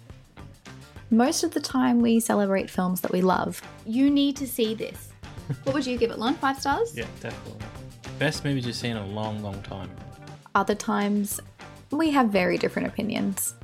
Most 1.10 1.44
of 1.44 1.54
the 1.54 1.60
time, 1.60 2.00
we 2.00 2.22
celebrate 2.22 2.70
films 2.70 3.02
that 3.02 3.12
we 3.12 3.22
love. 3.22 3.62
You 3.86 4.10
need 4.10 4.38
to 4.38 4.48
see 4.48 4.76
this. 4.76 5.10
What 5.64 5.76
would 5.76 5.86
you 5.86 5.98
give 5.98 6.10
it, 6.10 6.20
Lon? 6.20 6.36
Five 6.36 6.58
stars? 6.58 6.96
Yeah, 6.96 7.04
definitely. 7.20 7.66
Best 8.18 8.46
movies 8.46 8.66
you've 8.66 8.78
seen 8.78 8.92
in 8.92 8.98
a 8.98 9.08
long, 9.08 9.44
long 9.44 9.62
time. 9.64 9.90
Other 10.56 10.76
times, 10.76 11.42
we 11.92 12.12
have 12.12 12.30
very 12.30 12.58
different 12.58 12.88
opinions. 12.88 13.56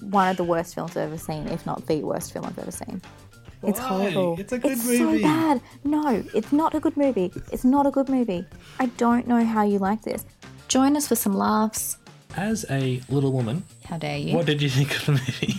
one 0.00 0.30
of 0.30 0.38
the 0.38 0.44
worst 0.44 0.74
films 0.74 0.92
I've 0.92 1.08
ever 1.08 1.18
seen, 1.18 1.46
if 1.48 1.66
not 1.66 1.86
the 1.86 2.02
worst 2.02 2.32
film 2.32 2.46
I've 2.46 2.58
ever 2.58 2.70
seen. 2.70 3.02
It's 3.62 3.78
horrible. 3.78 4.38
It's 4.40 4.52
a 4.52 4.58
good 4.58 4.72
it's 4.72 4.84
movie. 4.86 5.18
so 5.20 5.22
bad. 5.28 5.60
No, 5.84 6.24
it's 6.34 6.52
not 6.52 6.74
a 6.74 6.80
good 6.80 6.96
movie. 6.96 7.30
It's 7.52 7.64
not 7.64 7.86
a 7.86 7.90
good 7.90 8.08
movie. 8.08 8.44
I 8.78 8.86
don't 8.86 9.26
know 9.28 9.44
how 9.44 9.64
you 9.64 9.78
like 9.78 10.02
this. 10.02 10.24
Join 10.68 10.96
us 10.96 11.08
for 11.08 11.14
some 11.16 11.34
laughs. 11.34 11.98
As 12.36 12.64
a 12.70 13.00
little 13.08 13.32
woman, 13.32 13.64
How 13.84 13.98
dare 13.98 14.16
you? 14.18 14.34
what 14.36 14.46
did 14.46 14.62
you 14.62 14.70
think 14.70 14.94
of 14.96 15.06
the 15.06 15.12
movie? 15.12 15.54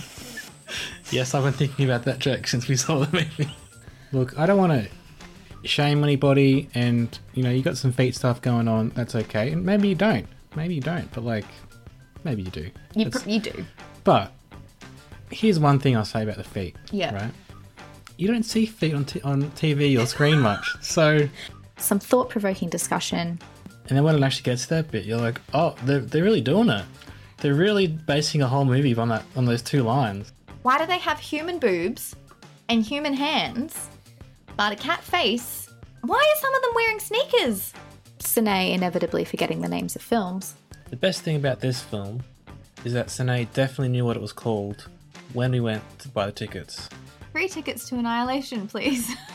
yes, 1.11 1.34
I've 1.36 1.44
been 1.44 1.53
thinking 1.53 1.86
about 1.86 2.06
that 2.06 2.19
joke 2.19 2.48
since 2.48 2.68
we 2.68 2.76
saw 2.78 2.99
the 3.03 3.11
movie. 3.11 3.53
Look, 4.14 4.38
I 4.40 4.45
don't 4.45 4.57
want 4.57 4.72
to 4.72 5.68
shame 5.68 6.03
anybody, 6.03 6.69
and 6.73 7.18
you 7.34 7.44
know, 7.44 7.49
you 7.52 7.61
got 7.61 7.78
some 7.78 7.91
feet 7.91 8.15
stuff 8.15 8.41
going 8.41 8.68
on. 8.68 8.90
That's 8.95 9.15
okay, 9.15 9.52
and 9.52 9.65
maybe 9.65 9.90
you 9.90 9.95
don't. 9.95 10.26
Maybe 10.56 10.76
you 10.76 10.82
don't, 10.82 11.11
but 11.14 11.23
like, 11.26 11.45
maybe 12.23 12.41
you 12.44 12.52
do. 12.52 12.69
You, 12.95 13.06
That's- 13.06 13.23
pr- 13.23 13.30
you 13.30 13.40
do. 13.41 13.65
But 14.06 14.32
here's 15.30 15.60
one 15.60 15.78
thing 15.80 15.95
I'll 15.98 16.06
say 16.06 16.23
about 16.23 16.38
the 16.38 16.44
feet. 16.44 16.76
Yeah. 16.91 17.14
Right. 17.14 17.32
You 18.22 18.27
don't 18.27 18.43
see 18.43 18.68
feet 18.68 18.93
on 18.93 19.03
t- 19.06 19.19
on 19.22 19.41
TV 19.53 19.99
or 19.99 20.06
screen 20.06 20.39
much, 20.39 20.76
so 20.80 21.27
Some 21.77 21.98
thought 21.98 22.30
provoking 22.30 22.69
discussion. 22.69 23.39
and 23.89 23.98
then 23.98 24.03
when 24.03 24.14
it 24.15 24.22
actually 24.22 24.43
gets 24.43 24.61
to 24.68 24.69
that 24.76 24.91
bit, 24.91 25.06
you're 25.06 25.18
like, 25.18 25.41
oh, 25.56 25.76
they're 25.85 26.02
they're 26.02 26.23
really 26.23 26.39
doing 26.39 26.69
it. 26.69 26.85
They're 27.38 27.56
really 27.56 27.88
basing 27.88 28.43
a 28.43 28.48
whole 28.48 28.64
movie 28.64 28.95
on 28.95 29.10
that 29.10 29.23
on 29.35 29.45
those 29.45 29.64
two 29.64 29.81
lines. 29.81 30.34
Why 30.61 30.77
do 30.77 30.85
they 30.85 30.99
have 30.99 31.18
human 31.18 31.57
boobs 31.57 32.15
and 32.69 32.84
human 32.84 33.15
hands, 33.15 33.89
but 34.56 34.72
a 34.72 34.76
cat 34.76 35.02
face? 35.03 35.68
Why 36.02 36.18
are 36.18 36.41
some 36.41 36.53
of 36.53 36.61
them 36.61 36.72
wearing 36.76 36.99
sneakers? 36.99 37.73
Sine 38.19 38.72
inevitably 38.72 39.26
forgetting 39.26 39.61
the 39.61 39.68
names 39.68 39.95
of 39.95 40.03
films. 40.03 40.53
The 40.91 40.95
best 40.95 41.23
thing 41.23 41.38
about 41.38 41.60
this 41.61 41.81
film 41.81 42.22
is 42.85 42.93
that 42.93 43.10
Sine 43.10 43.48
definitely 43.56 43.89
knew 43.89 44.06
what 44.06 44.15
it 44.15 44.22
was 44.22 44.31
called 44.31 44.88
when 45.34 45.49
we 45.53 45.60
went 45.60 45.81
to 45.98 46.07
buy 46.07 46.27
the 46.27 46.31
tickets. 46.31 46.88
Free 47.32 47.48
tickets 47.48 47.88
to 47.90 47.95
Annihilation, 47.95 48.68
please. 48.68 49.16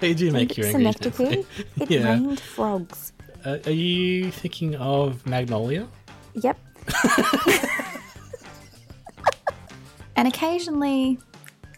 They 0.00 0.12
do 0.12 0.32
make 0.32 0.58
you 0.58 0.64
angry. 0.64 0.82
don't 0.84 0.94
Synecdoche. 1.00 1.46
It 1.80 1.90
yeah. 1.90 2.04
rained 2.14 2.40
frogs. 2.40 3.12
Uh, 3.44 3.58
are 3.64 3.70
you 3.70 4.32
thinking 4.32 4.74
of 4.74 5.24
Magnolia? 5.24 5.86
Yep. 6.34 6.58
and 10.16 10.26
occasionally 10.26 11.18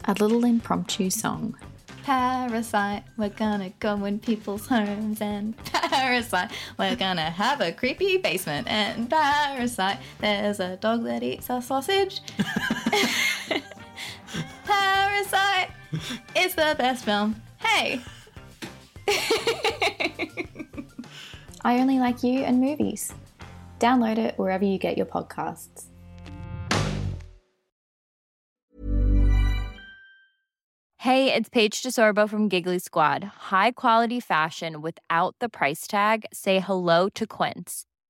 a 0.07 0.15
little 0.15 0.47
impromptu 0.47 1.11
song. 1.11 1.57
Parasite, 2.05 3.03
we're 3.19 3.29
gonna 3.29 3.71
go 3.81 4.05
in 4.07 4.19
people's 4.19 4.67
homes 4.67 5.21
and 5.21 5.55
parasite, 5.65 6.53
we're 6.79 6.97
gonna 6.97 7.31
have 7.31 7.61
a 7.61 7.71
creepy 7.71 8.17
basement 8.17 8.67
and 8.69 9.11
parasite, 9.11 9.99
there's 10.21 10.59
a 10.59 10.77
dog 10.77 11.05
that 11.05 11.23
eats 11.23 11.51
a 11.51 11.61
sausage. 11.61 12.21
Parasite, 14.65 15.71
it's 16.35 16.55
the 16.55 16.75
best 16.79 17.05
film. 17.05 17.41
Hey! 17.59 18.01
I 21.65 21.81
only 21.81 21.99
like 21.99 22.23
you 22.23 22.41
and 22.41 22.61
movies. 22.61 23.13
Download 23.81 24.19
it 24.19 24.39
wherever 24.39 24.65
you 24.65 24.79
get 24.79 24.97
your 24.97 25.07
podcasts. 25.07 25.87
Hey, 30.99 31.33
it's 31.33 31.49
Paige 31.49 31.83
DeSorbo 31.83 32.29
from 32.29 32.49
Giggly 32.49 32.81
Squad. 32.81 33.23
High 33.23 33.71
quality 33.71 34.19
fashion 34.19 34.83
without 34.83 35.37
the 35.39 35.49
price 35.49 35.87
tag. 35.87 36.25
Say 36.33 36.59
hello 36.59 37.09
to 37.11 37.27
Quince. 37.29 37.85